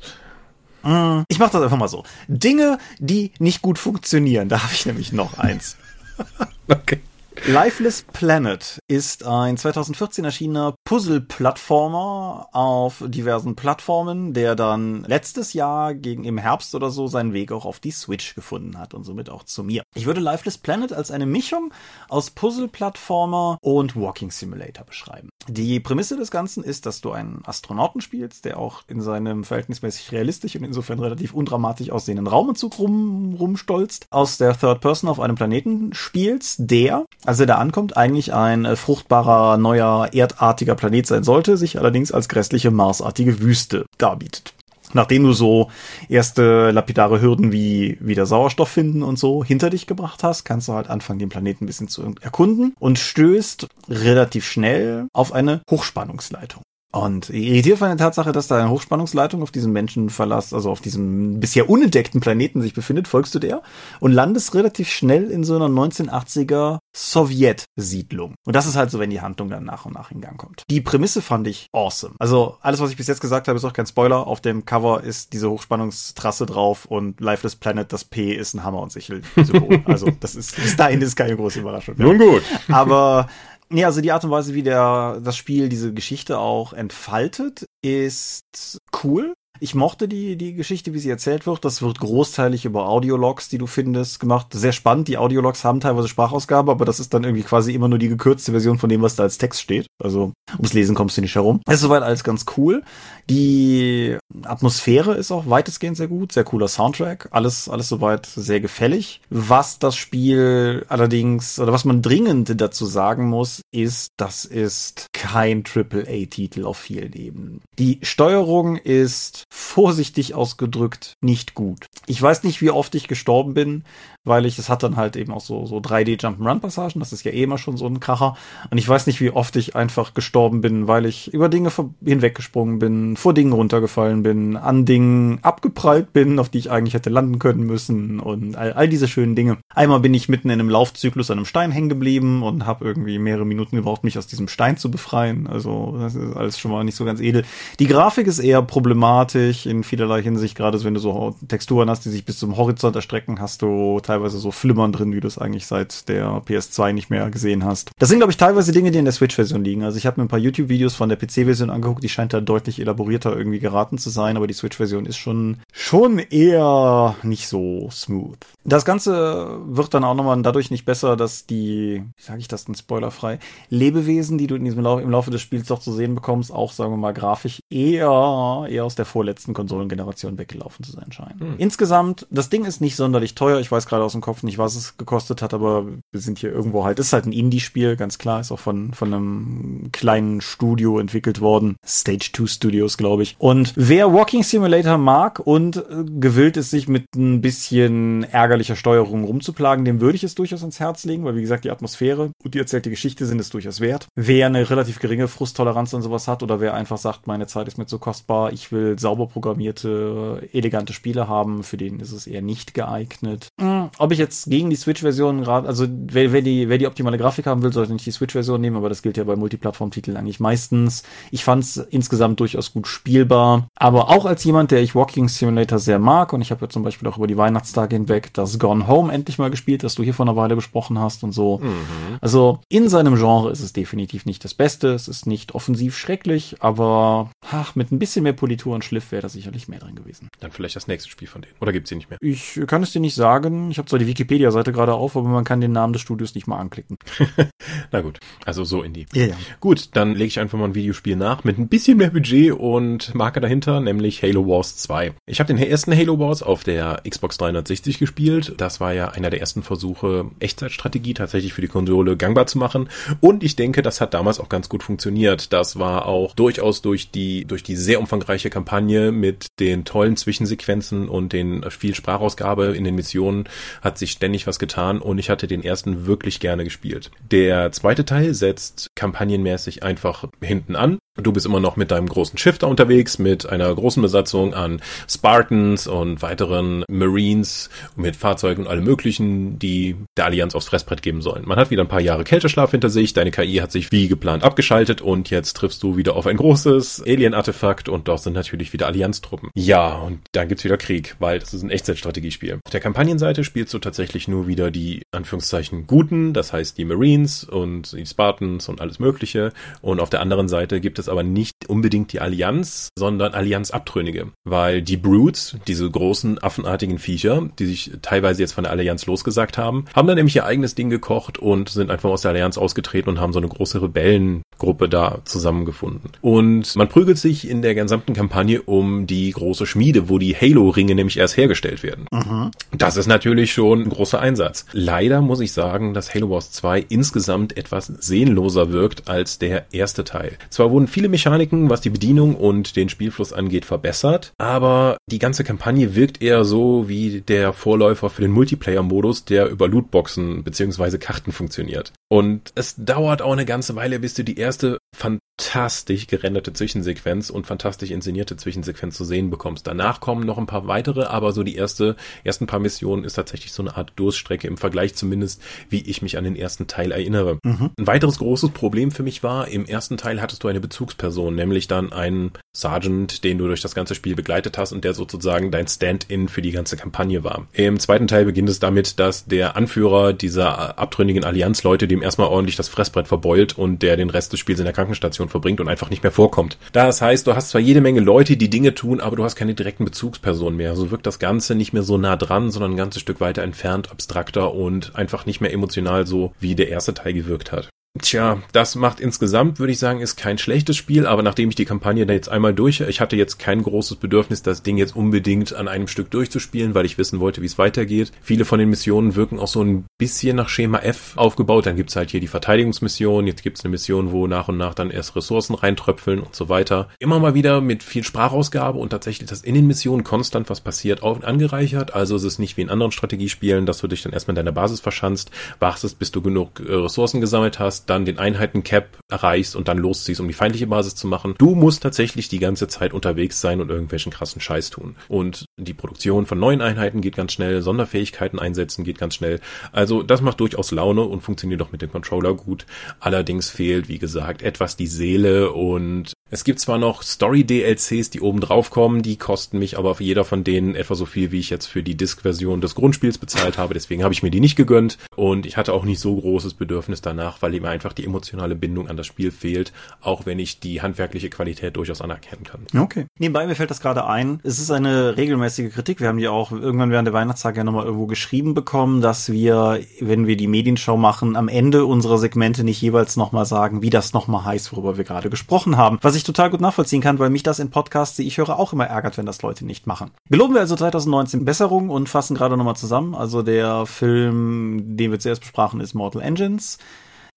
Mm, 0.84 1.22
ich 1.28 1.40
mach 1.40 1.50
das 1.50 1.62
einfach 1.62 1.78
mal 1.78 1.88
so. 1.88 2.04
Dinge, 2.28 2.78
die 3.00 3.32
nicht 3.40 3.62
gut 3.62 3.78
funktionieren. 3.78 4.50
Da 4.50 4.64
habe 4.64 4.74
ich 4.74 4.86
nämlich 4.86 5.12
noch 5.12 5.38
eins. 5.38 5.78
okay. 6.68 7.00
Lifeless 7.48 8.04
Planet 8.04 8.78
ist 8.88 9.26
ein 9.26 9.58
2014 9.58 10.24
erschienener 10.24 10.76
Puzzle-Plattformer 10.84 12.50
auf 12.52 13.04
diversen 13.08 13.56
Plattformen, 13.56 14.36
der 14.36 14.56
dann 14.56 15.04
letztes 15.06 15.54
Jahr 15.54 15.96
gegen 15.96 16.24
im 16.24 16.38
Herbst 16.38 16.76
oder 16.76 16.92
so 16.92 17.08
seinen 17.08 17.34
Weg 17.34 17.52
auch 17.52 17.66
auf 17.66 17.80
die 17.80 17.90
Switch 17.90 18.36
gefunden 18.36 18.78
hat 18.78 18.94
und 18.94 19.06
somit 19.06 19.32
auch 19.32 19.44
zu 19.44 19.64
mir. 19.64 19.82
Ich 19.96 20.06
würde 20.06 20.22
Lifeless 20.22 20.60
Planet 20.60 20.94
als 20.94 21.10
eine 21.10 21.26
Mischung 21.26 21.74
aus 22.10 22.30
Puzzle-Plattformer 22.30 23.58
und 23.60 23.96
Walking 23.96 24.30
Simulator 24.30 24.86
beschreiben. 24.86 25.30
Die 25.48 25.80
Prämisse 25.80 26.18
des 26.18 26.30
Ganzen 26.30 26.64
ist, 26.64 26.86
dass 26.86 27.02
du 27.02 27.12
einen 27.12 27.42
Astronauten 27.44 28.02
spielst, 28.02 28.46
der 28.46 28.60
auch 28.60 28.84
in 28.88 29.02
seinem 29.02 29.44
verhältnismäßig 29.44 30.12
realistisch 30.12 30.56
und 30.56 30.64
insofern 30.64 31.00
relativ 31.00 31.34
undramatisch 31.34 31.90
aussehenden 31.90 32.28
Raumanzug 32.28 32.78
rum, 32.78 33.34
rumstolzt, 33.34 34.06
aus 34.12 34.38
der 34.38 34.58
Third 34.58 34.82
Person 34.82 35.10
auf 35.10 35.20
einem 35.20 35.36
Planeten 35.36 35.94
spielst, 35.94 36.58
der 36.60 37.06
als 37.32 37.40
er 37.40 37.46
da 37.46 37.56
ankommt, 37.56 37.96
eigentlich 37.96 38.34
ein 38.34 38.66
äh, 38.66 38.76
fruchtbarer, 38.76 39.56
neuer, 39.56 40.10
erdartiger 40.12 40.76
Planet 40.76 41.08
sein 41.08 41.24
sollte, 41.24 41.56
sich 41.56 41.80
allerdings 41.80 42.12
als 42.12 42.28
grässliche, 42.28 42.72
marsartige 42.72 43.40
Wüste 43.40 43.86
darbietet. 43.98 44.54
Nachdem 44.92 45.24
du 45.24 45.32
so 45.32 45.70
erste 46.10 46.72
lapidare 46.72 47.22
Hürden 47.22 47.54
wie 47.54 47.98
wieder 48.02 48.26
Sauerstoff 48.26 48.68
finden 48.68 49.02
und 49.02 49.18
so 49.18 49.46
hinter 49.46 49.70
dich 49.70 49.88
gebracht 49.88 50.24
hast, 50.24 50.44
kannst 50.44 50.68
du 50.68 50.74
halt 50.74 50.90
anfangen, 50.90 51.20
den 51.20 51.30
Planeten 51.30 51.64
ein 51.64 51.68
bisschen 51.68 51.88
zu 51.88 52.04
erkunden 52.20 52.74
und 52.78 53.00
stößt 53.00 53.66
relativ 53.88 54.46
schnell 54.46 55.08
auf 55.14 55.32
eine 55.32 55.62
Hochspannungsleitung. 55.72 56.64
Und 56.92 57.30
irritiert 57.30 57.80
von 57.80 57.88
der 57.88 57.98
Tatsache, 57.98 58.32
dass 58.32 58.48
da 58.48 58.58
eine 58.58 58.70
Hochspannungsleitung 58.70 59.42
auf 59.42 59.52
diesem 59.52 59.72
Menschenverlass, 59.72 60.54
also 60.54 60.70
auf 60.70 60.82
diesem 60.82 61.40
bisher 61.40 61.70
unentdeckten 61.70 62.20
Planeten 62.20 62.62
sich 62.62 62.74
befindet, 62.74 63.08
folgst 63.08 63.34
du 63.34 63.40
der 63.40 63.62
und 64.00 64.12
landest 64.12 64.54
relativ 64.56 64.90
schnell 64.90 65.32
in 65.32 65.44
so 65.44 65.56
einer 65.56 65.68
1980er 65.68 66.80
Sowjet-Siedlung. 66.94 68.36
Und 68.46 68.56
das 68.56 68.68
ist 68.68 68.76
halt 68.76 68.92
so, 68.92 69.00
wenn 69.00 69.10
die 69.10 69.22
Handlung 69.22 69.50
dann 69.50 69.64
nach 69.64 69.86
und 69.86 69.94
nach 69.94 70.12
in 70.12 70.20
Gang 70.20 70.38
kommt. 70.38 70.64
Die 70.70 70.82
Prämisse 70.82 71.22
fand 71.22 71.48
ich 71.48 71.68
awesome. 71.72 72.16
Also 72.20 72.58
alles, 72.62 72.82
was 72.82 72.92
ich 72.92 72.98
bis 72.98 73.08
jetzt 73.08 73.22
gesagt 73.22 73.48
habe, 73.48 73.58
ist 73.58 73.64
auch 73.64 73.74
kein 73.74 73.88
Spoiler. 73.88 74.28
Auf 74.28 74.42
dem 74.42 74.66
Cover 74.66 75.02
ist 75.02 75.32
diese 75.32 75.50
Hochspannungstrasse 75.50 76.46
drauf 76.46 76.86
und 76.86 77.22
Lifeless 77.22 77.56
Planet, 77.56 77.92
das 77.94 78.04
P 78.04 78.34
ist 78.34 78.54
ein 78.54 78.64
Hammer 78.64 78.82
und 78.82 78.92
Sichel. 78.92 79.22
also 79.86 80.10
das 80.20 80.36
ist 80.36 80.56
bis 80.58 80.76
dahin 80.76 81.02
ist 81.02 81.16
keine 81.16 81.38
große 81.38 81.62
Überraschung. 81.62 81.96
Nun 81.98 82.18
gut. 82.18 82.44
Aber 82.68 83.28
Nee, 83.74 83.86
also 83.86 84.02
die 84.02 84.12
Art 84.12 84.26
und 84.26 84.32
Weise, 84.32 84.54
wie 84.54 84.64
der, 84.64 85.22
das 85.24 85.38
Spiel 85.38 85.70
diese 85.70 85.94
Geschichte 85.94 86.38
auch 86.40 86.74
entfaltet, 86.74 87.66
ist 87.82 88.80
cool. 89.04 89.34
Ich 89.64 89.76
mochte 89.76 90.08
die, 90.08 90.38
die 90.38 90.56
Geschichte, 90.56 90.92
wie 90.92 90.98
sie 90.98 91.12
erzählt 91.12 91.46
wird. 91.46 91.64
Das 91.64 91.84
wird 91.84 92.00
großteilig 92.00 92.66
über 92.66 92.90
Audiologs, 92.90 93.48
die 93.48 93.60
du 93.60 93.68
findest, 93.68 94.20
gemacht. 94.20 94.48
Sehr 94.54 94.72
spannend. 94.72 95.08
Die 95.08 95.20
Audiologs 95.20 95.64
haben 95.64 95.80
teilweise 95.80 96.08
Sprachausgabe, 96.08 96.72
aber 96.72 96.84
das 96.84 97.00
ist 97.00 97.14
dann 97.14 97.24
irgendwie 97.24 97.44
quasi 97.44 97.76
immer 97.76 97.88
nur 97.88 98.00
die 98.00 98.08
gekürzte 98.08 98.54
Version 98.54 98.80
von 98.80 98.90
dem, 98.90 99.04
was 99.04 99.16
da 99.16 99.22
als 99.22 99.38
Text 99.38 99.62
steht. 99.62 99.86
Also 100.04 100.34
ums 100.54 100.74
Lesen 100.74 100.96
kommst 100.96 101.16
du 101.18 101.22
nicht 101.22 101.36
herum. 101.36 101.62
Das 101.66 101.76
ist 101.76 101.82
soweit 101.82 102.02
alles 102.02 102.24
ganz 102.24 102.46
cool. 102.58 102.82
Die 103.30 104.18
Atmosphäre 104.42 105.14
ist 105.14 105.32
auch 105.32 105.48
weitestgehend 105.48 105.96
sehr 105.96 106.08
gut. 106.08 106.32
Sehr 106.32 106.44
cooler 106.44 106.68
Soundtrack. 106.68 107.28
Alles, 107.30 107.70
alles 107.70 107.88
soweit 107.88 108.26
sehr 108.26 108.62
gefällig. 108.62 109.22
Was 109.30 109.78
das 109.78 109.96
Spiel 109.96 110.88
allerdings, 110.90 111.60
oder 111.60 111.72
was 111.72 111.86
man 111.86 112.02
dringend 112.02 112.60
dazu 112.60 112.88
sagen 112.88 113.30
muss, 113.30 113.62
ist, 113.72 114.08
das 114.18 114.44
ist 114.44 115.06
kein 115.14 115.64
AAA-Titel 115.64 116.66
auf 116.66 116.80
vielen 116.80 117.14
Ebenen. 117.14 117.62
Die 117.78 118.00
Steuerung 118.02 118.78
ist 118.78 119.46
vorsichtig 119.54 120.34
ausgedrückt 120.34 121.18
nicht 121.20 121.56
gut. 121.56 121.88
Ich 122.08 122.22
weiß 122.22 122.44
nicht, 122.44 122.62
wie 122.62 122.72
oft 122.72 122.96
ich 122.96 123.10
gestorben 123.10 123.54
bin, 123.54 123.84
weil 124.24 124.46
ich, 124.46 124.58
es 124.58 124.70
hat 124.70 124.82
dann 124.82 124.96
halt 124.96 125.18
eben 125.18 125.34
auch 125.34 125.42
so, 125.42 125.66
so 125.66 125.80
3D 125.80 126.22
Jump'n'Run-Passagen, 126.22 127.00
das 127.00 127.12
ist 127.12 127.26
ja 127.26 127.34
eh 127.34 127.44
immer 127.44 127.58
schon 127.58 127.76
so 127.76 127.86
ein 127.86 128.00
Kracher. 128.00 128.38
Und 128.70 128.78
ich 128.78 128.88
weiß 128.88 129.08
nicht, 129.08 129.20
wie 129.20 129.30
oft 129.30 129.58
ich 129.58 129.76
einfach 129.76 130.14
gestorben 130.14 130.62
bin, 130.62 130.88
weil 130.88 131.06
ich 131.06 131.34
über 131.34 131.50
Dinge 131.50 131.70
hinweggesprungen 132.02 132.80
bin, 132.80 133.18
vor 133.18 133.34
Dingen 133.34 133.52
runtergefallen 133.52 134.24
bin, 134.24 134.56
an 134.56 134.86
Dingen 134.86 135.40
abgeprallt 135.42 136.14
bin, 136.14 136.40
auf 136.40 136.48
die 136.48 136.60
ich 136.60 136.72
eigentlich 136.72 136.94
hätte 136.94 137.10
landen 137.10 137.38
können 137.38 137.66
müssen 137.66 138.22
und 138.22 138.56
all, 138.56 138.72
all 138.72 138.88
diese 138.88 139.10
schönen 139.10 139.36
Dinge. 139.36 139.58
Einmal 139.76 140.00
bin 140.00 140.14
ich 140.14 140.30
mitten 140.30 140.50
in 140.50 140.62
einem 140.62 140.70
Laufzyklus 140.70 141.30
an 141.30 141.40
einem 141.40 141.46
Stein 141.46 141.72
hängen 141.72 141.90
geblieben 141.90 142.42
und 142.42 142.66
habe 142.66 142.86
irgendwie 142.86 143.20
mehrere 143.20 143.46
Minuten 143.46 143.76
gebraucht, 143.76 144.06
mich 144.06 144.18
aus 144.18 144.28
diesem 144.28 144.48
Stein 144.48 144.78
zu 144.78 144.90
befreien. 144.90 145.48
Also 145.48 145.98
das 146.00 146.16
ist 146.16 146.38
alles 146.38 146.58
schon 146.58 146.72
mal 146.72 146.86
nicht 146.86 146.96
so 146.96 147.04
ganz 147.04 147.20
edel. 147.20 147.44
Die 147.80 147.88
Grafik 147.88 148.28
ist 148.28 148.40
eher 148.40 148.62
problematisch 148.62 149.41
in 149.66 149.84
vielerlei 149.84 150.22
Hinsicht, 150.22 150.56
gerade 150.56 150.84
wenn 150.84 150.94
du 150.94 151.00
so 151.00 151.36
Texturen 151.48 151.90
hast, 151.90 152.06
die 152.06 152.10
sich 152.10 152.26
bis 152.26 152.40
zum 152.40 152.58
Horizont 152.58 152.96
erstrecken, 152.96 153.40
hast 153.40 153.62
du 153.62 154.00
teilweise 154.02 154.38
so 154.38 154.52
Flimmern 154.52 154.92
drin, 154.92 155.14
wie 155.14 155.20
du 155.20 155.28
es 155.28 155.38
eigentlich 155.38 155.68
seit 155.68 156.08
der 156.10 156.42
PS2 156.44 156.94
nicht 156.94 157.10
mehr 157.10 157.30
gesehen 157.30 157.66
hast. 157.66 157.92
Das 158.00 158.10
sind, 158.10 158.20
glaube 158.20 158.32
ich, 158.32 158.38
teilweise 158.38 158.72
Dinge, 158.72 158.92
die 158.92 159.00
in 159.00 159.06
der 159.06 159.14
Switch-Version 159.14 159.64
liegen. 159.64 159.84
Also 159.84 159.98
ich 159.98 160.06
habe 160.06 160.20
mir 160.20 160.26
ein 160.26 160.30
paar 160.30 160.40
YouTube-Videos 160.40 160.96
von 160.96 161.10
der 161.10 161.18
PC-Version 161.18 161.70
angeguckt, 161.70 162.04
die 162.04 162.10
scheint 162.10 162.34
da 162.34 162.42
deutlich 162.42 162.80
elaborierter 162.80 163.36
irgendwie 163.36 163.60
geraten 163.60 163.98
zu 163.98 164.10
sein, 164.10 164.38
aber 164.38 164.48
die 164.48 164.54
Switch-Version 164.54 165.06
ist 165.06 165.18
schon, 165.18 165.58
schon 165.72 166.20
eher 166.20 167.16
nicht 167.24 167.48
so 167.48 167.90
smooth. 167.92 168.38
Das 168.64 168.86
Ganze 168.86 169.60
wird 169.66 169.94
dann 169.94 170.04
auch 170.04 170.14
nochmal 170.14 170.42
dadurch 170.42 170.72
nicht 170.72 170.86
besser, 170.86 171.16
dass 171.16 171.46
die, 171.46 172.04
wie 172.18 172.24
sage 172.24 172.40
ich 172.40 172.48
das 172.48 172.66
denn 172.66 172.76
spoilerfrei, 172.76 173.40
Lebewesen, 173.70 174.38
die 174.38 174.48
du 174.48 174.56
in 174.56 174.66
diesem 174.66 174.82
Lau 174.82 175.00
im 175.00 175.10
Laufe 175.10 175.32
des 175.32 175.42
Spiels 175.42 175.68
doch 175.68 175.80
zu 175.80 175.92
sehen 175.92 176.16
bekommst, 176.16 176.52
auch, 176.52 176.72
sagen 176.72 176.92
wir 176.92 176.98
mal, 176.98 177.14
grafisch 177.14 177.62
eher, 177.70 178.66
eher 178.70 178.86
aus 178.86 178.96
der 178.96 179.06
vorletzten 179.32 179.54
Konsolengeneration 179.54 180.38
weggelaufen 180.38 180.84
zu 180.84 180.92
sein 180.92 181.12
scheinen. 181.12 181.40
Hm. 181.40 181.56
Insgesamt, 181.58 182.28
das 182.32 182.50
Ding 182.50 182.66
ist 182.66 182.82
nicht 182.82 182.98
sonderlich 182.98 183.34
teuer. 183.34 183.60
Ich 183.60 183.72
weiß 183.72 183.86
gerade 183.86 184.04
aus 184.04 184.12
dem 184.12 184.20
Kopf 184.20 184.44
nicht, 184.44 184.58
was 184.58 184.76
es 184.76 184.98
gekostet 184.98 185.42
hat, 185.42 185.54
aber 185.54 185.86
wir 186.12 186.20
sind 186.20 186.40
hier 186.40 186.52
irgendwo 186.52 186.84
halt, 186.84 187.00
ist 187.00 187.14
halt 187.14 187.26
ein 187.26 187.32
Indie-Spiel, 187.32 187.96
ganz 187.96 188.18
klar, 188.18 188.42
ist 188.42 188.52
auch 188.52 188.60
von, 188.60 188.94
von 188.94 189.14
einem 189.14 189.90
kleinen 189.94 190.42
Studio 190.42 191.00
entwickelt 191.00 191.40
worden. 191.40 191.78
Stage 191.86 192.32
2 192.34 192.48
Studios, 192.48 192.98
glaube 192.98 193.24
ich. 193.24 193.36
Und 193.40 193.74
wer 193.78 194.12
Walking 194.12 194.44
Simulator 194.44 194.98
mag 194.98 195.40
und 195.40 195.78
äh, 195.78 196.04
gewillt 196.20 196.58
ist, 196.58 196.72
sich 196.72 196.90
mit 196.90 197.06
ein 197.16 197.40
bisschen 197.40 198.24
ärgerlicher 198.24 198.76
Steuerung 198.76 199.24
rumzuplagen, 199.24 199.86
dem 199.86 200.02
würde 200.02 200.18
ich 200.18 200.26
es 200.26 200.36
durchaus 200.36 200.62
ins 200.62 200.82
Herz 200.82 201.06
legen, 201.06 201.24
weil 201.24 201.38
wie 201.38 201.42
gesagt, 201.42 201.64
die 201.64 201.72
Atmosphäre 201.72 202.32
und 202.44 202.54
die 202.54 202.60
erzählte 202.60 202.90
Geschichte 202.90 203.26
sind 203.26 203.40
es 203.40 203.50
durchaus 203.50 203.80
wert. 203.80 204.08
Wer 204.16 204.48
eine 204.48 204.70
relativ 204.70 205.00
geringe 205.00 205.30
Frusttoleranz 205.30 205.94
und 205.94 206.02
sowas 206.02 206.28
hat 206.28 206.44
oder 206.44 206.60
wer 206.60 206.74
einfach 206.74 206.98
sagt, 206.98 207.28
meine 207.28 207.48
Zeit 207.48 207.70
ist 207.70 207.78
mir 207.78 207.86
zu 207.86 207.98
kostbar, 207.98 208.52
ich 208.52 208.72
will 208.74 209.00
sauber 209.00 209.21
programmierte, 209.28 210.48
elegante 210.54 210.94
Spiele 210.94 211.28
haben, 211.28 211.64
für 211.64 211.78
den 211.78 212.00
ist 212.00 212.12
es 212.12 212.28
eher 212.28 212.42
nicht 212.42 212.74
geeignet. 212.74 213.50
Mhm 213.60 213.82
ob 213.98 214.12
ich 214.12 214.20
jetzt 214.20 214.50
gegen 214.50 214.70
die 214.70 214.76
Switch-Version 214.76 215.42
gerade, 215.42 215.68
also 215.68 215.86
wer, 215.90 216.32
wer, 216.32 216.42
die, 216.42 216.70
wer 216.70 216.78
die 216.78 216.88
optimale 216.88 217.18
Grafik 217.18 217.46
haben 217.46 217.64
will, 217.64 217.74
sollte 217.74 217.94
nicht 217.94 218.06
die 218.06 218.12
Switch-Version 218.12 218.60
nehmen, 218.62 218.78
aber 218.78 218.90
das 218.90 219.02
gilt 219.02 219.18
ja 219.18 219.24
bei 219.24 219.36
Multiplattform-Titeln 219.36 220.18
eigentlich 220.18 220.40
meistens. 220.40 221.04
Ich 221.30 221.44
fand 221.44 221.64
es 221.64 221.78
insgesamt 221.78 222.40
durchaus 222.40 222.74
gut 222.74 222.88
spielbar. 222.88 223.68
Aber 223.76 224.10
auch 224.10 224.26
als 224.26 224.44
jemand, 224.44 224.72
der 224.72 224.82
ich 224.82 224.96
Walking 224.96 225.30
Simulator 225.30 225.80
sehr 225.80 226.00
mag, 226.00 226.34
und 226.34 226.42
ich 226.42 226.52
habe 226.52 226.62
ja 226.66 226.70
zum 226.70 226.84
Beispiel 226.84 227.08
auch 227.08 227.18
über 227.18 227.28
die 227.28 227.38
Weihnachtstage 227.38 227.96
hinweg 227.96 228.34
das 228.34 228.60
Gone 228.60 228.88
Home 228.88 229.12
endlich 229.12 229.38
mal 229.38 229.52
gespielt, 229.52 229.84
das 229.84 229.96
du 229.96 230.04
hier 230.04 230.14
vor 230.14 230.26
einer 230.26 230.36
Weile 230.36 230.56
besprochen 230.56 231.00
hast 231.00 231.24
und 231.24 231.32
so. 231.32 231.60
Mhm. 231.60 232.18
Also 232.22 232.60
in 232.70 232.90
seinem 232.90 233.16
Genre 233.16 233.52
ist 233.52 233.62
es 233.62 233.74
definitiv 233.74 234.26
nicht 234.26 234.44
das 234.44 234.54
Beste. 234.54 234.94
Es 234.94 235.08
ist 235.08 235.28
nicht 235.28 235.54
offensiv 235.56 235.98
schrecklich, 235.98 236.58
aber 236.60 237.30
ach, 237.50 237.76
mit 237.76 237.92
ein 237.92 238.00
bisschen 238.00 238.24
mehr 238.24 238.34
Politur 238.34 238.76
und 238.76 238.86
Schliff 238.86 239.01
wäre 239.10 239.22
da 239.22 239.30
sicherlich 239.30 239.68
mehr 239.68 239.80
drin 239.80 239.96
gewesen. 239.96 240.30
Dann 240.40 240.52
vielleicht 240.52 240.76
das 240.76 240.88
nächste 240.88 241.10
Spiel 241.10 241.28
von 241.28 241.42
denen. 241.42 241.56
Oder 241.60 241.72
gibt's 241.72 241.90
sie 241.90 241.96
nicht 241.96 242.10
mehr? 242.10 242.20
Ich 242.22 242.60
kann 242.68 242.84
es 242.84 242.92
dir 242.92 243.00
nicht 243.00 243.16
sagen. 243.16 243.72
Ich 243.72 243.78
habe 243.78 243.88
zwar 243.88 244.00
die 244.00 244.08
Wikipedia-Seite 244.08 244.72
gerade 244.72 244.94
auf, 244.94 245.16
aber 245.16 245.30
man 245.30 245.44
kann 245.44 245.62
den 245.62 245.72
Namen 245.72 245.94
des 245.94 246.02
Studios 246.02 246.36
nicht 246.36 246.48
mal 246.48 246.58
anklicken. 246.58 246.98
Na 247.92 248.02
gut, 248.02 248.20
also 248.46 248.64
so 248.64 248.84
in 248.84 248.94
die. 248.94 249.06
Ja, 249.14 249.28
ja. 249.28 249.36
Gut, 249.60 249.90
dann 249.94 250.14
lege 250.14 250.26
ich 250.26 250.40
einfach 250.40 250.58
mal 250.58 250.66
ein 250.66 250.76
Videospiel 250.76 251.16
nach 251.16 251.44
mit 251.44 251.58
ein 251.58 251.68
bisschen 251.68 251.98
mehr 251.98 252.10
Budget 252.10 252.54
und 252.54 253.16
Marke 253.16 253.40
dahinter, 253.40 253.80
nämlich 253.80 254.22
Halo 254.24 254.48
Wars 254.48 254.78
2. 254.78 255.14
Ich 255.26 255.40
habe 255.40 255.54
den 255.54 255.58
ersten 255.58 255.96
Halo 255.96 256.20
Wars 256.20 256.44
auf 256.44 256.64
der 256.64 257.02
Xbox 257.08 257.38
360 257.38 258.00
gespielt. 258.00 258.54
Das 258.58 258.80
war 258.80 258.94
ja 258.94 259.10
einer 259.10 259.30
der 259.30 259.40
ersten 259.40 259.64
Versuche, 259.64 260.30
Echtzeitstrategie 260.40 261.14
tatsächlich 261.14 261.54
für 261.54 261.62
die 261.62 261.68
Konsole 261.68 262.18
gangbar 262.18 262.48
zu 262.48 262.58
machen. 262.58 262.90
Und 263.20 263.44
ich 263.44 263.56
denke, 263.56 263.82
das 263.82 264.02
hat 264.02 264.14
damals 264.14 264.40
auch 264.40 264.50
ganz 264.50 264.70
gut 264.70 264.84
funktioniert. 264.84 265.54
Das 265.54 265.80
war 265.80 266.06
auch 266.06 266.36
durchaus 266.36 266.82
durch 266.82 267.12
die, 267.12 267.46
durch 267.46 267.64
die 267.64 267.76
sehr 267.76 268.00
umfangreiche 268.00 268.50
Kampagne 268.50 268.91
mit 269.00 269.48
den 269.60 269.86
tollen 269.86 270.18
Zwischensequenzen 270.18 271.08
und 271.08 271.34
den 271.34 271.64
viel 271.70 271.96
Sprachausgabe 271.96 272.76
in 272.76 272.84
den 272.84 272.96
Missionen 272.96 273.46
hat 273.82 273.98
sich 273.98 274.12
ständig 274.12 274.48
was 274.48 274.60
getan 274.60 275.00
und 275.00 275.18
ich 275.18 275.30
hatte 275.30 275.48
den 275.48 275.64
ersten 275.64 276.06
wirklich 276.06 276.40
gerne 276.40 276.64
gespielt. 276.64 277.12
Der 277.32 277.72
zweite 277.72 278.06
Teil 278.06 278.34
setzt 278.34 278.90
kampagnenmäßig 278.96 279.84
einfach 279.84 280.26
hinten 280.42 280.76
an. 280.76 281.00
Du 281.20 281.34
bist 281.34 281.46
immer 281.46 281.60
noch 281.60 281.76
mit 281.76 281.92
deinem 281.92 282.08
großen 282.08 282.38
Schiff 282.38 282.58
da 282.58 282.68
unterwegs, 282.68 283.20
mit 283.20 283.46
einer 283.46 283.76
großen 283.76 284.02
Besatzung 284.02 284.54
an 284.54 284.82
Spartans 285.10 285.86
und 285.86 286.22
weiteren 286.22 286.86
Marines 286.88 287.70
mit 287.98 288.16
Fahrzeugen 288.16 288.64
und 288.64 288.70
allem 288.70 288.86
möglichen, 288.86 289.60
die 289.60 289.98
der 290.16 290.26
Allianz 290.26 290.56
aufs 290.56 290.68
Fressbrett 290.68 291.02
geben 291.02 291.22
sollen. 291.22 291.44
Man 291.46 291.60
hat 291.60 291.70
wieder 291.70 291.84
ein 291.84 291.90
paar 291.90 292.00
Jahre 292.00 292.24
Kälteschlaf 292.24 292.72
hinter 292.72 292.90
sich, 292.90 293.12
deine 293.12 293.32
KI 293.32 293.56
hat 293.56 293.74
sich 293.74 293.92
wie 293.92 294.08
geplant 294.08 294.46
abgeschaltet 294.46 295.02
und 295.02 295.30
jetzt 295.30 295.58
triffst 295.58 295.84
du 295.84 295.98
wieder 295.98 296.16
auf 296.16 296.28
ein 296.28 296.38
großes 296.38 297.04
Alien-Artefakt 297.06 297.90
und 297.90 298.08
dort 298.08 298.24
sind 298.24 298.32
natürlich 298.32 298.72
wieder 298.72 298.88
Allianztruppen. 298.88 299.50
Ja, 299.54 299.96
und 299.98 300.22
dann 300.32 300.48
gibt's 300.48 300.64
wieder 300.64 300.78
Krieg, 300.78 301.18
weil 301.20 301.40
das 301.40 301.54
ist 301.54 301.64
ein 301.64 301.72
Echtzeitstrategiespiel. 301.72 302.60
Auf 302.66 302.72
der 302.72 302.80
Kampagnenseite 302.80 303.44
spielst 303.44 303.74
du 303.74 303.80
tatsächlich 303.80 304.30
nur 304.30 304.48
wieder 304.48 304.72
die 304.72 305.04
Anführungszeichen 305.12 305.88
Guten, 305.88 306.32
das 306.32 306.54
heißt 306.54 306.78
die 306.78 306.86
Marines 306.86 307.44
und 307.44 307.92
die 307.92 308.06
Spartans 308.06 308.70
und 308.70 308.80
alles 308.80 309.00
Mögliche. 309.00 309.52
Und 309.82 310.00
auf 310.00 310.10
der 310.10 310.22
anderen 310.22 310.48
Seite 310.48 310.80
gibt 310.80 311.00
es 311.00 311.01
aber 311.10 311.24
nicht 311.24 311.68
unbedingt 311.68 312.14
die 312.14 312.20
Allianz, 312.20 312.90
sondern 312.98 313.34
Allianz-Abtrünnige. 313.34 314.28
Weil 314.44 314.82
die 314.82 314.98
Brutes, 314.98 315.58
diese 315.68 315.90
großen 315.90 316.40
affenartigen 316.40 317.00
Viecher, 317.00 317.50
die 317.60 317.66
sich 317.66 317.92
teilweise 318.02 318.42
jetzt 318.42 318.54
von 318.54 318.64
der 318.64 318.72
Allianz 318.72 319.06
losgesagt 319.06 319.58
haben, 319.58 319.86
haben 319.94 320.08
dann 320.08 320.18
nämlich 320.18 320.36
ihr 320.36 320.46
eigenes 320.46 320.76
Ding 320.76 320.90
gekocht 320.90 321.40
und 321.40 321.70
sind 321.70 321.92
einfach 321.92 322.10
aus 322.10 322.22
der 322.22 322.32
Allianz 322.32 322.58
ausgetreten 322.58 323.10
und 323.10 323.20
haben 323.20 323.34
so 323.34 323.40
eine 323.40 323.48
große 323.48 323.82
Rebellengruppe 323.82 324.90
da 324.90 325.20
zusammengefunden. 325.26 326.12
Und 326.22 326.76
man 326.76 326.90
prügelt 326.90 327.18
sich 327.18 327.50
in 327.50 327.62
der 327.62 327.76
gesamten 327.76 328.14
Kampagne 328.14 328.62
um 328.62 329.08
die 329.08 329.32
große 329.32 329.66
Schmiede, 329.66 330.10
wo 330.10 330.18
die 330.18 330.36
Halo-Ringe 330.36 330.96
nämlich 330.96 331.18
erst 331.18 331.38
hergestellt 331.38 331.84
werden. 331.84 332.06
Mhm. 332.12 332.52
Das 332.78 332.98
ist 332.98 333.08
natürlich 333.08 333.52
schon 333.54 333.84
ein 333.84 333.90
großer 333.90 334.20
Einsatz. 334.20 334.66
Leider 334.72 335.22
muss 335.22 335.40
ich 335.40 335.52
sagen, 335.52 335.94
dass 335.94 336.14
Halo 336.14 336.30
Wars 336.30 336.52
2 336.52 336.86
insgesamt 336.90 337.58
etwas 337.58 337.88
sehnloser 337.88 338.72
wirkt 338.72 339.08
als 339.08 339.40
der 339.40 339.66
erste 339.74 340.04
Teil. 340.04 340.38
Zwar 340.50 340.72
wurden 340.72 340.88
viele 340.92 341.10
Mechaniken, 341.10 341.70
was 341.70 341.82
die 341.82 341.90
Bedienung 341.90 342.36
und 342.36 342.76
den 342.76 342.90
Spielfluss 342.90 343.34
angeht, 343.34 343.66
verbessert, 343.66 344.34
aber 344.38 344.98
die 345.10 345.20
ganze 345.20 345.44
Kampagne 345.44 345.96
wirkt 345.96 346.22
eher 346.22 346.44
so 346.44 346.88
wie 346.88 347.22
der 347.22 347.54
Vorläufer 347.54 348.10
für 348.10 348.22
den 348.22 348.32
Multiplayer-Modus, 348.32 349.26
der 349.26 349.50
über 349.50 349.68
Lootboxen 349.68 350.44
bzw. 350.44 350.98
Karten 350.98 351.32
funktioniert. 351.32 351.94
Und 352.12 352.52
es 352.56 352.76
dauert 352.78 353.22
auch 353.22 353.32
eine 353.32 353.46
ganze 353.46 353.74
Weile, 353.78 353.98
bis 353.98 354.16
du 354.16 354.26
die 354.26 354.36
erste 354.38 354.80
fantastisch 354.94 356.08
gerenderte 356.08 356.52
Zwischensequenz 356.52 357.30
und 357.30 357.48
fantastisch 357.48 357.90
inszenierte 357.90 358.36
Zwischensequenz 358.36 358.98
zu 358.98 359.06
sehen 359.06 359.30
bekommst. 359.30 359.66
Danach 359.66 360.02
kommen 360.02 360.26
noch 360.26 360.38
ein 360.38 360.46
paar 360.46 360.68
weitere, 360.68 361.04
aber 361.04 361.32
so 361.32 361.44
die 361.44 361.56
erste, 361.56 361.96
ersten 362.26 362.48
paar 362.48 362.60
Missionen 362.60 363.06
ist 363.06 363.14
tatsächlich 363.14 363.54
so 363.54 363.64
eine 363.64 363.78
Art 363.78 363.94
Durststrecke 363.96 364.46
im 364.46 364.58
Vergleich 364.58 364.94
zumindest, 364.94 365.42
wie 365.70 365.82
ich 365.90 366.02
mich 366.02 366.18
an 366.18 366.26
den 366.26 366.36
ersten 366.36 366.68
Teil 366.68 366.92
erinnere. 366.92 367.40
Mhm. 367.44 367.72
Ein 367.80 367.88
weiteres 367.88 368.20
großes 368.20 368.50
Problem 368.50 368.92
für 368.92 369.04
mich 369.04 369.24
war, 369.24 369.48
im 369.48 369.66
ersten 369.66 369.96
Teil 369.96 370.22
hattest 370.22 370.44
du 370.44 370.50
eine 370.50 370.60
Bezugsperson, 370.60 371.34
nämlich 371.34 371.70
dann 371.70 371.94
einen 371.94 372.34
Sergeant, 372.54 373.24
den 373.24 373.38
du 373.38 373.48
durch 373.48 373.62
das 373.62 373.74
ganze 373.74 373.96
Spiel 373.96 374.16
begleitet 374.16 374.58
hast 374.58 374.74
und 374.74 374.84
der 374.84 374.94
sozusagen 374.94 375.50
dein 375.50 375.68
Stand-in 375.68 376.28
für 376.28 376.42
die 376.42 376.52
ganze 376.52 376.76
Kampagne 376.76 377.24
war. 377.24 377.48
Im 377.54 377.80
zweiten 377.80 378.08
Teil 378.08 378.26
beginnt 378.26 378.50
es 378.50 378.60
damit, 378.60 379.00
dass 379.00 379.26
der 379.26 379.56
Anführer 379.56 380.12
dieser 380.12 380.78
abtrünnigen 380.78 381.24
Allianzleute 381.24 381.88
dem 381.88 382.01
erstmal 382.02 382.28
ordentlich 382.28 382.56
das 382.56 382.70
Fressbrett 382.70 383.08
verbeult 383.08 383.58
und 383.58 383.82
der 383.82 383.98
den 383.98 384.10
Rest 384.10 384.34
des 384.34 384.40
Spiels 384.40 384.60
in 384.60 384.66
der 384.66 384.74
Krankenstation 384.74 385.30
verbringt 385.30 385.60
und 385.60 385.68
einfach 385.68 385.90
nicht 385.90 386.04
mehr 386.04 386.12
vorkommt. 386.12 386.58
Das 386.72 387.02
heißt, 387.02 387.28
du 387.28 387.36
hast 387.36 387.50
zwar 387.50 387.62
jede 387.62 387.82
Menge 387.82 388.00
Leute, 388.00 388.38
die 388.38 388.50
Dinge 388.50 388.74
tun, 388.74 389.00
aber 389.00 389.16
du 389.16 389.24
hast 389.24 389.36
keine 389.36 389.54
direkten 389.54 389.86
Bezugspersonen 389.86 390.58
mehr. 390.58 390.76
So 390.76 390.92
wirkt 390.92 391.06
das 391.06 391.20
Ganze 391.20 391.56
nicht 391.56 391.74
mehr 391.74 391.84
so 391.84 391.98
nah 391.98 392.16
dran, 392.16 392.52
sondern 392.52 392.72
ein 392.72 392.78
ganzes 392.78 393.02
Stück 393.02 393.20
weiter 393.20 393.44
entfernt, 393.44 393.92
abstrakter 393.92 394.54
und 394.54 394.96
einfach 394.96 395.26
nicht 395.26 395.42
mehr 395.42 395.54
emotional 395.54 396.08
so, 396.08 396.34
wie 396.40 396.56
der 396.56 396.70
erste 396.70 396.94
Teil 396.94 397.14
gewirkt 397.14 397.52
hat. 397.52 397.70
Tja, 398.00 398.42
das 398.54 398.76
macht 398.76 399.02
insgesamt, 399.02 399.60
würde 399.60 399.74
ich 399.74 399.80
sagen, 399.80 400.00
ist 400.00 400.16
kein 400.16 400.38
schlechtes 400.38 400.78
Spiel, 400.78 401.06
aber 401.06 401.24
nachdem 401.24 401.50
ich 401.50 401.56
die 401.56 401.66
Kampagne 401.66 402.06
da 402.06 402.14
jetzt 402.14 402.30
einmal 402.30 402.54
durch, 402.54 402.80
ich 402.80 403.02
hatte 403.02 403.18
jetzt 403.18 403.38
kein 403.38 403.62
großes 403.62 403.98
Bedürfnis, 403.98 404.42
das 404.42 404.64
Ding 404.64 404.78
jetzt 404.78 404.96
unbedingt 404.96 405.54
an 405.54 405.68
einem 405.68 405.88
Stück 405.88 406.10
durchzuspielen, 406.10 406.74
weil 406.74 406.86
ich 406.86 406.98
wissen 406.98 407.20
wollte, 407.20 407.42
wie 407.42 407.48
es 407.48 407.58
weitergeht. 407.58 408.14
Viele 408.22 408.46
von 408.46 408.60
den 408.60 408.70
Missionen 408.70 409.16
wirken 409.16 409.40
auch 409.40 409.50
so 409.50 409.62
ein 409.62 409.84
bisschen 409.98 410.38
nach 410.38 410.48
Schema 410.48 410.80
F 410.80 411.18
aufgebaut. 411.18 411.66
Dann 411.66 411.76
gibt's 411.76 411.98
halt 411.98 412.12
hier 412.12 412.22
die 412.22 412.28
Verteidigungsmission, 412.28 413.28
jetzt 413.28 413.44
gibt's 413.44 413.66
eine 413.66 413.72
Mission, 413.72 414.14
wo 414.14 414.26
nach 414.26 414.48
und 414.48 414.58
nach 414.58 414.74
dann 414.74 414.90
erst 414.90 415.18
Ressourcen 415.18 415.56
reintröpfeln 415.56 416.22
und 416.22 416.34
so 416.34 416.48
weiter. 416.48 416.88
Immer 416.98 417.20
mal 417.20 417.34
wieder 417.34 417.60
mit 417.60 417.84
viel 417.84 418.06
Sprachausgabe 418.06 418.80
und 418.80 418.92
tatsächlich, 418.92 419.30
dass 419.30 419.42
in 419.42 419.54
den 419.54 419.68
Missionen 419.68 420.06
konstant 420.06 420.50
was 420.50 420.62
passiert, 420.62 421.04
auch 421.04 421.22
angereichert. 421.24 421.94
Also 421.94 422.16
es 422.16 422.24
ist 422.24 422.40
nicht 422.40 422.56
wie 422.56 422.62
in 422.62 422.70
anderen 422.70 422.94
Strategiespielen, 422.94 423.66
dass 423.66 423.80
du 423.80 423.88
dich 423.88 424.02
dann 424.02 424.14
erstmal 424.14 424.32
in 424.32 424.46
deiner 424.46 424.54
Basis 424.54 424.80
verschanzt, 424.80 425.30
wartest, 425.60 426.00
bis 426.00 426.12
du 426.12 426.22
genug 426.22 426.62
äh, 426.62 426.74
Ressourcen 426.74 427.20
gesammelt 427.20 427.60
hast, 427.60 427.81
dann 427.86 428.06
den 428.06 428.20
Einheiten-Cap 428.20 428.98
erreichst 429.10 429.56
und 429.56 429.68
dann 429.68 429.78
losziehst, 429.78 430.20
um 430.22 430.28
die 430.28 430.34
feindliche 430.34 430.68
Basis 430.68 430.96
zu 430.96 431.08
machen. 431.08 431.36
Du 431.38 431.56
musst 431.56 431.84
tatsächlich 431.84 432.30
die 432.30 432.40
ganze 432.40 432.68
Zeit 432.68 432.94
unterwegs 432.94 433.42
sein 433.42 433.62
und 433.62 433.70
irgendwelchen 433.70 434.12
krassen 434.12 434.42
Scheiß 434.42 434.70
tun. 434.70 434.96
Und 435.08 435.46
die 435.58 435.74
Produktion 435.74 436.26
von 436.26 436.40
neuen 436.40 436.62
Einheiten 436.62 437.02
geht 437.02 437.16
ganz 437.16 437.34
schnell, 437.34 437.62
Sonderfähigkeiten 437.62 438.40
einsetzen 438.40 438.84
geht 438.84 438.98
ganz 438.98 439.16
schnell. 439.16 439.40
Also 439.72 440.04
das 440.04 440.22
macht 440.22 440.40
durchaus 440.40 440.72
Laune 440.72 441.02
und 441.02 441.22
funktioniert 441.22 441.62
auch 441.62 441.72
mit 441.72 441.82
dem 441.82 441.92
Controller 441.92 442.34
gut. 442.34 442.66
Allerdings 443.00 443.50
fehlt, 443.50 443.88
wie 443.88 444.00
gesagt, 444.00 444.42
etwas 444.42 444.78
die 444.78 444.88
Seele 444.88 445.52
und 445.52 446.14
es 446.34 446.46
gibt 446.46 446.62
zwar 446.62 446.78
noch 446.78 447.04
Story-DLCs, 447.04 448.10
die 448.10 448.22
oben 448.22 448.40
drauf 448.40 448.70
kommen, 448.70 449.02
die 449.02 449.18
kosten 449.18 449.60
mich 449.60 449.78
aber 449.78 449.96
für 449.96 450.04
jeder 450.06 450.24
von 450.24 450.46
denen 450.46 450.76
etwa 450.76 450.96
so 450.96 451.06
viel, 451.06 451.34
wie 451.34 451.40
ich 451.40 451.50
jetzt 451.50 451.66
für 451.66 451.84
die 451.84 451.98
Disk-Version 451.98 452.62
des 452.62 452.74
Grundspiels 452.74 453.18
bezahlt 453.18 453.58
habe. 453.58 453.74
Deswegen 453.74 454.02
habe 454.04 454.14
ich 454.14 454.24
mir 454.24 454.32
die 454.32 454.40
nicht 454.40 454.56
gegönnt 454.56 454.98
und 455.18 455.46
ich 455.46 455.58
hatte 455.58 455.74
auch 455.74 455.84
nicht 455.84 456.00
so 456.00 456.16
großes 456.16 456.54
Bedürfnis 456.54 457.02
danach, 457.02 457.42
weil 457.42 457.54
ihm 457.54 457.66
einfach 457.66 457.92
die 457.92 458.06
emotionale 458.06 458.56
Bindung 458.56 458.88
an 458.88 458.96
das 458.96 459.08
Spiel 459.08 459.30
fehlt, 459.30 459.74
auch 460.00 460.26
wenn 460.26 460.40
ich 460.40 460.62
die 460.62 460.82
handwerkliche 460.82 461.30
Qualität 461.30 461.76
durchaus 461.76 462.00
anerkennen 462.00 462.46
kann. 462.46 462.82
Okay. 462.82 463.08
Nebenbei 463.20 463.46
mir 463.46 463.56
fällt 463.56 463.70
das 463.70 463.82
gerade 463.82 464.08
ein. 464.08 464.40
Es 464.44 464.58
ist 464.58 464.72
eine 464.72 465.18
regelmäßige 465.18 465.74
Kritik. 465.74 466.00
Wir 466.00 466.08
haben 466.08 466.18
die 466.18 466.30
auch 466.30 466.54
irgendwann 466.54 466.92
während 466.92 467.08
der 467.08 467.14
Weihnachtstage 467.14 467.58
ja 467.58 467.64
nochmal 467.66 467.84
irgendwo 467.84 468.08
geschrieben 468.08 468.54
bekommen, 468.54 469.02
dass 469.02 469.34
wir, 469.34 469.82
wenn 470.00 470.28
wir 470.28 470.38
die 470.38 470.48
Medienschau 470.48 470.96
machen, 470.96 471.36
am 471.36 471.50
Ende 471.50 471.86
unserer 471.86 472.18
Segmente 472.18 472.64
nicht 472.64 472.82
jeweils 472.82 473.18
nochmal 473.18 473.46
sagen, 473.46 473.82
wie 473.82 473.90
das 473.90 474.14
nochmal 474.14 474.46
heißt, 474.46 474.72
worüber 474.72 474.96
wir 474.96 475.04
gerade 475.04 475.30
gesprochen 475.30 475.76
haben. 475.76 475.98
Was 476.02 476.16
ich 476.16 476.21
ich 476.22 476.26
total 476.26 476.50
gut 476.50 476.62
nachvollziehen 476.62 477.02
kann, 477.02 477.20
weil 477.20 477.30
mich 477.30 477.44
das 477.44 477.60
in 477.60 477.70
Podcasts, 477.70 478.16
die 478.16 478.28
ich 478.28 478.38
höre, 478.38 478.58
auch 478.58 478.74
immer 478.74 478.88
ärgert, 478.88 479.18
wenn 479.18 479.26
das 479.26 479.42
Leute 479.42 479.66
nicht 479.66 479.88
machen. 479.88 480.12
Geloben 480.30 480.54
wir 480.54 480.62
also 480.62 480.76
2019 480.76 481.46
Besserung 481.46 481.90
und 481.90 482.10
fassen 482.10 482.36
gerade 482.36 482.58
nochmal 482.58 482.76
zusammen. 482.76 483.16
Also 483.16 483.42
der 483.42 483.86
Film, 483.86 484.98
den 484.98 485.12
wir 485.12 485.20
zuerst 485.20 485.42
besprachen, 485.42 485.82
ist 485.82 485.94
Mortal 485.94 486.22
Engines 486.22 486.78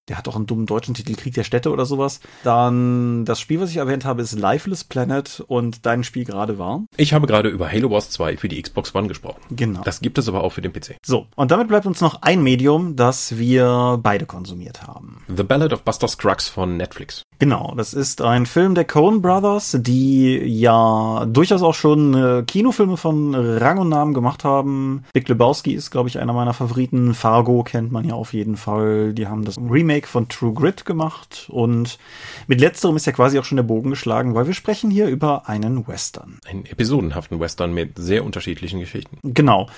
der 0.09 0.19
hat 0.19 0.29
auch 0.29 0.37
einen 0.37 0.47
dummen 0.47 0.67
deutschen 0.67 0.95
Titel, 0.95 1.15
Krieg 1.15 1.35
der 1.35 1.45
Städte 1.45 1.71
oder 1.71 1.87
sowas. 1.87 2.21
Dann 2.43 3.25
das 3.25 3.41
Spiel, 3.41 3.61
was 3.61 3.71
ich 3.71 3.79
erwähnt 3.79 4.05
habe, 4.05 4.23
ist 4.23 4.39
Lifeless 4.39 4.85
Planet 4.85 5.43
und 5.47 5.87
dein 5.87 6.05
Spiel 6.05 6.25
gerade 6.25 6.59
war. 6.59 6.85
Ich 6.97 7.15
habe 7.15 7.27
gerade 7.27 7.49
über 7.49 7.71
Halo 7.71 7.91
Wars 7.91 8.11
2 8.11 8.37
für 8.37 8.49
die 8.49 8.61
Xbox 8.61 8.95
One 8.95 9.09
gesprochen. 9.09 9.41
Genau. 9.51 9.83
Das 9.83 10.01
gibt 10.01 10.19
es 10.19 10.29
aber 10.29 10.45
auch 10.45 10.51
für 10.51 10.63
den 10.63 10.73
PC. 10.73 10.97
So, 11.05 11.27
und 11.37 11.51
damit 11.51 11.69
bleibt 11.69 11.87
uns 11.87 12.01
noch 12.01 12.23
ein 12.23 12.43
Medium, 12.43 12.97
das 12.97 13.39
wir 13.39 13.99
beide 14.03 14.27
konsumiert 14.27 14.83
haben. 14.83 15.23
The 15.35 15.43
Ballad 15.43 15.73
of 15.73 15.83
Buster 15.83 16.09
Scruggs 16.09 16.49
von 16.49 16.77
Netflix. 16.77 17.23
Genau, 17.39 17.75
das 17.77 17.95
ist 17.95 18.23
ein 18.23 18.47
Film 18.47 18.75
der 18.75 18.85
Coen 18.85 19.21
Brothers, 19.21 19.77
die 19.81 20.37
ja 20.39 21.27
durchaus 21.27 21.63
auch 21.63 21.75
schon 21.75 22.15
äh, 22.15 22.43
Kinofilme 22.47 22.97
von 22.97 23.35
Rang 23.35 23.79
und 23.79 23.89
Namen 23.89 24.15
gemacht 24.15 24.45
haben. 24.45 25.05
Big 25.13 25.29
Lebowski 25.29 25.73
ist, 25.73 25.91
glaube 25.91 26.09
ich, 26.09 26.19
einer 26.19 26.33
meiner 26.33 26.55
Favoriten. 26.55 27.15
Fargo 27.15 27.63
kennt 27.65 27.91
man 27.91 28.05
ja 28.05 28.15
auf 28.15 28.33
jeden 28.33 28.57
Fall. 28.57 29.15
Die 29.15 29.27
haben 29.27 29.45
das 29.45 29.59
Remake 29.59 29.94
Remake 29.95 30.09
von 30.09 30.29
True 30.29 30.53
Grit 30.53 30.85
gemacht 30.85 31.47
und 31.51 31.99
mit 32.47 32.61
letzterem 32.61 32.97
ist 32.97 33.07
ja 33.07 33.13
quasi 33.13 33.39
auch 33.39 33.45
schon 33.45 33.57
der 33.57 33.63
Bogen 33.63 33.91
geschlagen, 33.91 34.35
weil 34.35 34.47
wir 34.47 34.55
sprechen 34.55 34.91
hier 34.91 35.07
über 35.07 35.49
einen 35.49 35.87
Western. 35.87 36.39
Einen 36.47 36.67
episodenhaften 36.67 37.39
Western 37.39 37.73
mit 37.73 37.97
sehr 37.97 38.25
unterschiedlichen 38.25 38.81
Geschichten. 38.81 39.19
Genau. 39.23 39.69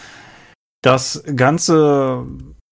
Das 0.82 1.22
Ganze 1.34 2.26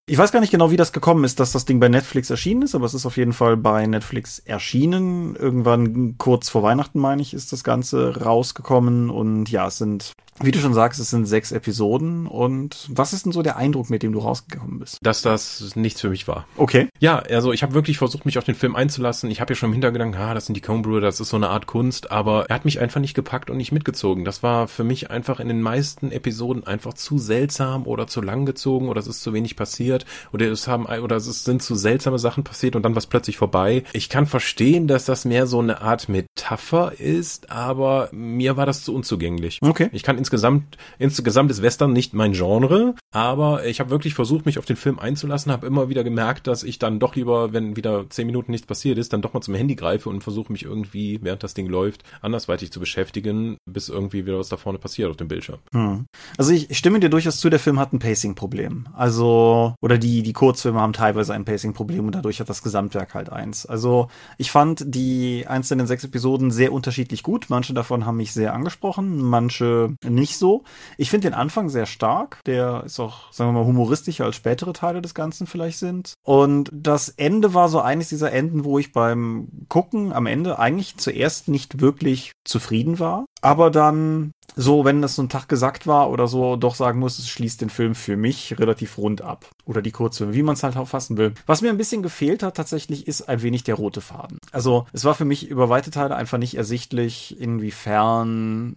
ich 0.07 0.19
weiß 0.19 0.33
gar 0.33 0.41
nicht 0.41 0.51
genau, 0.51 0.71
wie 0.71 0.77
das 0.77 0.93
gekommen 0.93 1.25
ist, 1.25 1.41
dass 1.41 1.53
das 1.53 1.65
Ding 1.65 1.81
bei 1.81 1.89
Netflix 1.89 2.29
erschienen 2.29 2.61
ist, 2.61 2.75
aber 2.75 2.85
es 2.85 2.93
ist 2.93 3.07
auf 3.07 3.17
jeden 3.17 3.33
Fall 3.33 3.57
bei 3.57 3.87
Netflix 3.87 4.39
erschienen. 4.39 5.35
Irgendwann 5.35 6.19
kurz 6.19 6.51
vor 6.51 6.63
Weihnachten, 6.63 6.99
meine 6.99 7.23
ich, 7.23 7.33
ist 7.33 7.55
das 7.55 7.65
Ganze 7.65 8.23
rausgekommen. 8.23 9.09
Und 9.09 9.51
ja, 9.51 9.67
es 9.67 9.79
sind 9.79 10.13
wie 10.41 10.51
du 10.51 10.59
schon 10.59 10.75
sagst, 10.75 11.01
es 11.01 11.11
sind 11.11 11.27
sechs 11.27 11.53
Episoden. 11.53 12.27
Und 12.27 12.89
was 12.91 13.13
ist 13.13 13.27
denn 13.27 13.33
so 13.33 13.43
der 13.43 13.57
Eindruck, 13.57 13.91
mit 13.91 14.03
dem 14.03 14.13
du 14.13 14.19
rausgekommen 14.21 14.79
bist? 14.79 14.99
Dass 15.03 15.23
das 15.23 15.77
nichts 15.77 16.01
für 16.01 16.11
mich 16.11 16.27
war. 16.29 16.47
Okay. 16.57 16.89
Ja, 16.99 17.19
also 17.19 17.53
ich 17.53 17.63
habe 17.63 17.75
wirklich 17.75 17.99
versucht, 17.99 18.27
mich 18.27 18.39
auf 18.39 18.45
den 18.45 18.55
Film 18.55 18.77
einzulassen. 18.77 19.31
Ich 19.31 19.41
habe 19.41 19.53
ja 19.53 19.57
schon 19.57 19.71
im 19.71 19.75
Hintergedanken, 19.75 20.21
ah, 20.21 20.35
das 20.35 20.47
sind 20.47 20.57
die 20.57 20.61
Coen 20.61 20.85
das 21.01 21.21
ist 21.21 21.31
so 21.31 21.37
eine 21.37 21.49
Art 21.49 21.67
Kunst. 21.67 22.11
Aber 22.11 22.47
er 22.49 22.55
hat 22.57 22.65
mich 22.65 22.81
einfach 22.81 23.01
nicht 23.01 23.15
gepackt 23.15 23.49
und 23.49 23.57
nicht 23.57 23.73
mitgezogen. 23.73 24.25
Das 24.25 24.43
war 24.43 24.69
für 24.69 24.85
mich 24.85 25.11
einfach 25.11 25.41
in 25.41 25.49
den 25.49 25.63
meisten 25.63 26.13
Episoden 26.13 26.67
einfach 26.67 26.95
zu 26.95 27.19
seltsam 27.19 27.87
oder 27.87 28.07
zu 28.07 28.21
lang 28.21 28.45
gezogen 28.45 28.89
oder 28.89 29.01
es 29.01 29.07
ist 29.07 29.23
zu 29.23 29.33
wenig 29.33 29.57
passiert 29.57 30.05
oder 30.33 30.47
es 30.51 30.69
haben 30.69 30.87
oder 30.87 31.17
es 31.17 31.45
sind 31.45 31.63
zu 31.63 31.75
seltsame 31.75 32.19
Sachen 32.19 32.45
passiert 32.45 32.77
und 32.77 32.83
dann 32.83 32.95
war 32.95 32.99
es 32.99 33.07
plötzlich 33.07 33.37
vorbei. 33.37 33.85
Ich 33.93 34.09
kann 34.09 34.27
verstehen, 34.27 34.89
dass 34.89 35.05
das 35.05 35.25
mehr 35.25 35.47
so 35.47 35.61
eine 35.61 35.81
Art 35.81 36.09
Metapher 36.09 36.93
ist, 36.99 37.51
aber 37.51 38.09
mir 38.13 38.57
war 38.57 38.67
das 38.67 38.85
zu 38.85 38.95
unzugänglich. 38.95 39.59
Okay. 39.63 39.89
Ich 39.93 40.03
kann 40.03 40.19
insgesamt, 40.25 40.79
insgesamt 40.99 41.51
ist 41.51 41.61
Western 41.61 41.93
nicht 41.93 42.15
mein 42.15 42.33
Genre, 42.33 42.95
aber 43.11 43.67
ich 43.67 43.79
habe 43.79 43.91
wirklich 43.91 44.15
versucht, 44.15 44.47
mich 44.47 44.59
auf 44.59 44.65
den 44.65 44.77
Film 44.77 44.99
einzulassen, 44.99 45.53
habe 45.53 45.67
immer 45.67 45.91
wieder 45.91 46.03
gemerkt, 46.03 46.47
dass 46.47 46.63
ich 46.63 46.79
dann 46.79 46.99
doch 46.99 47.15
lieber, 47.15 47.53
wenn 47.53 47.77
wieder 47.77 48.09
zehn 48.09 48.27
Minuten 48.27 48.53
nichts 48.53 48.67
passiert 48.67 48.97
ist, 48.97 49.13
dann 49.13 49.21
doch 49.21 49.35
mal 49.35 49.43
zum 49.43 49.55
Handy 49.55 49.75
greife 49.75 50.09
und 50.09 50.23
versuche 50.23 50.51
mich 50.51 50.65
irgendwie, 50.65 51.19
während 51.21 51.43
das 51.43 51.53
Ding 51.53 51.67
läuft, 51.67 52.05
andersweitig 52.23 52.73
zu 52.73 52.81
beschäftigen, 52.81 53.59
bis 53.67 53.91
irgendwie 53.91 54.25
wieder 54.25 54.39
was 54.39 54.49
da 54.49 54.57
vorne 54.57 54.79
passiert 54.79 55.11
auf 55.11 55.17
dem 55.17 55.29
Bildschirm. 55.29 55.59
Hm. 55.73 56.07
Also 56.39 56.53
ich, 56.53 56.75
stimme 56.77 57.01
dir 57.01 57.11
durchaus 57.11 57.37
zu, 57.37 57.51
der 57.51 57.59
Film 57.59 57.79
hat 57.79 57.93
ein 57.93 57.99
Pacing-Problem. 57.99 58.89
Also, 58.95 59.75
oder 59.83 59.99
die, 59.99 60.23
die 60.23 60.33
Kurzfilme 60.33 60.81
haben 60.81 60.95
teilweise 60.95 61.35
ein 61.35 61.45
Pacing-Problem 61.45 62.07
und 62.07 62.15
dadurch 62.15 62.41
hat 62.41 62.49
das 62.49 62.63
Gesamtwerk 62.63 63.15
halt 63.15 63.31
eins. 63.31 63.67
Also, 63.67 64.09
ich 64.39 64.51
fand 64.51 64.85
die 64.87 65.45
einzelnen 65.47 65.87
sechs 65.87 66.05
Episoden 66.05 66.51
sehr 66.51 66.73
unterschiedlich 66.73 67.23
gut. 67.23 67.47
Manche 67.51 67.75
davon 67.75 68.07
haben 68.07 68.17
mich 68.17 68.33
sehr 68.33 68.55
angesprochen, 68.55 69.19
manche 69.19 69.95
nicht 70.15 70.39
so. 70.39 70.65
Ich 70.97 71.11
finde 71.11 71.29
den 71.29 71.35
Anfang 71.35 71.69
sehr 71.69 71.87
stark. 71.87 72.41
Der 72.47 72.85
ist 72.85 73.01
auch, 73.01 73.33
sagen 73.33 73.53
wir 73.53 73.61
mal, 73.61 73.67
humoristischer 73.67 74.25
als 74.25 74.37
spätere 74.37 74.73
Teile 74.73 75.03
des 75.03 75.15
Ganzen 75.15 75.47
vielleicht 75.47 75.79
sind. 75.79 76.15
Und 76.23 76.71
das 76.73 77.09
Ende 77.09 77.55
war 77.55 77.69
so 77.69 77.81
eines 77.81 78.09
dieser 78.09 78.33
Enden, 78.33 78.65
wo 78.65 78.79
ich 78.79 78.93
beim 78.93 79.49
Gucken 79.69 80.13
am 80.13 80.27
Ende 80.27 80.59
eigentlich 80.59 80.97
zuerst 80.97 81.49
nicht 81.49 81.81
wirklich 81.81 82.33
zufrieden 82.45 82.99
war. 82.99 83.27
Aber 83.45 83.71
dann 83.71 84.33
so, 84.57 84.87
wenn 84.87 85.03
das 85.03 85.17
so 85.17 85.23
ein 85.23 85.29
Tag 85.29 85.49
gesagt 85.51 85.87
war 85.87 86.11
oder 86.11 86.27
so, 86.27 86.57
doch 86.57 86.75
sagen 86.75 86.99
muss, 86.99 87.19
es 87.19 87.29
schließt 87.29 87.61
den 87.61 87.69
Film 87.69 87.95
für 87.95 88.17
mich 88.17 88.59
relativ 88.59 88.97
rund 88.97 89.21
ab. 89.21 89.51
Oder 89.67 89.83
die 89.83 89.91
Kurzfilme, 89.91 90.33
wie 90.33 90.43
man 90.43 90.55
es 90.55 90.63
halt 90.63 90.79
auffassen 90.79 91.19
will. 91.19 91.35
Was 91.45 91.61
mir 91.61 91.69
ein 91.69 91.77
bisschen 91.77 92.03
gefehlt 92.03 92.43
hat 92.43 92.57
tatsächlich, 92.57 93.07
ist 93.07 93.29
ein 93.29 93.43
wenig 93.43 93.63
der 93.63 93.75
rote 93.75 94.01
Faden. 94.01 94.39
Also 94.51 94.87
es 94.95 95.05
war 95.05 95.15
für 95.15 95.27
mich 95.27 95.47
über 95.51 95.69
weite 95.69 95.91
Teile 95.91 96.17
einfach 96.17 96.39
nicht 96.39 96.57
ersichtlich, 96.57 97.39
inwiefern 97.39 98.75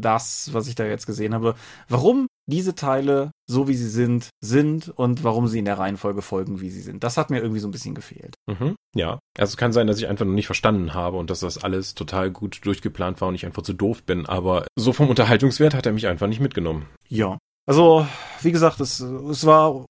das, 0.00 0.50
was 0.52 0.68
ich 0.68 0.76
da 0.76 0.84
jetzt 0.84 1.06
gesehen 1.06 1.34
habe, 1.34 1.56
warum 1.88 2.28
diese 2.46 2.74
Teile, 2.74 3.30
so 3.48 3.68
wie 3.68 3.74
sie 3.74 3.88
sind, 3.88 4.28
sind 4.40 4.88
und 4.88 5.24
warum 5.24 5.48
sie 5.48 5.58
in 5.58 5.64
der 5.64 5.78
Reihenfolge 5.78 6.22
folgen, 6.22 6.60
wie 6.60 6.70
sie 6.70 6.80
sind. 6.80 7.04
Das 7.04 7.16
hat 7.16 7.30
mir 7.30 7.40
irgendwie 7.40 7.60
so 7.60 7.68
ein 7.68 7.72
bisschen 7.72 7.94
gefehlt. 7.94 8.34
Mhm, 8.46 8.76
ja, 8.94 9.18
also 9.38 9.50
es 9.52 9.56
kann 9.56 9.72
sein, 9.72 9.86
dass 9.86 9.98
ich 9.98 10.08
einfach 10.08 10.24
noch 10.24 10.32
nicht 10.32 10.46
verstanden 10.46 10.94
habe 10.94 11.16
und 11.16 11.30
dass 11.30 11.40
das 11.40 11.62
alles 11.62 11.94
total 11.94 12.30
gut 12.30 12.64
durchgeplant 12.64 13.20
war 13.20 13.28
und 13.28 13.34
ich 13.34 13.46
einfach 13.46 13.62
zu 13.62 13.72
doof 13.72 14.02
bin, 14.02 14.26
aber 14.26 14.66
so 14.76 14.92
vom 14.92 15.08
Unterhaltungswert 15.08 15.74
hat 15.74 15.86
er 15.86 15.92
mich 15.92 16.06
einfach 16.06 16.26
nicht 16.26 16.40
mitgenommen. 16.40 16.86
Ja, 17.08 17.38
also 17.66 18.06
wie 18.42 18.52
gesagt, 18.52 18.80
es, 18.80 19.00
es 19.00 19.46
war 19.46 19.86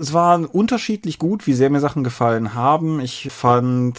es 0.00 0.12
war 0.12 0.54
unterschiedlich 0.54 1.18
gut, 1.18 1.46
wie 1.46 1.54
sehr 1.54 1.70
mir 1.70 1.80
Sachen 1.80 2.04
gefallen 2.04 2.54
haben. 2.54 3.00
Ich 3.00 3.28
fand 3.30 3.98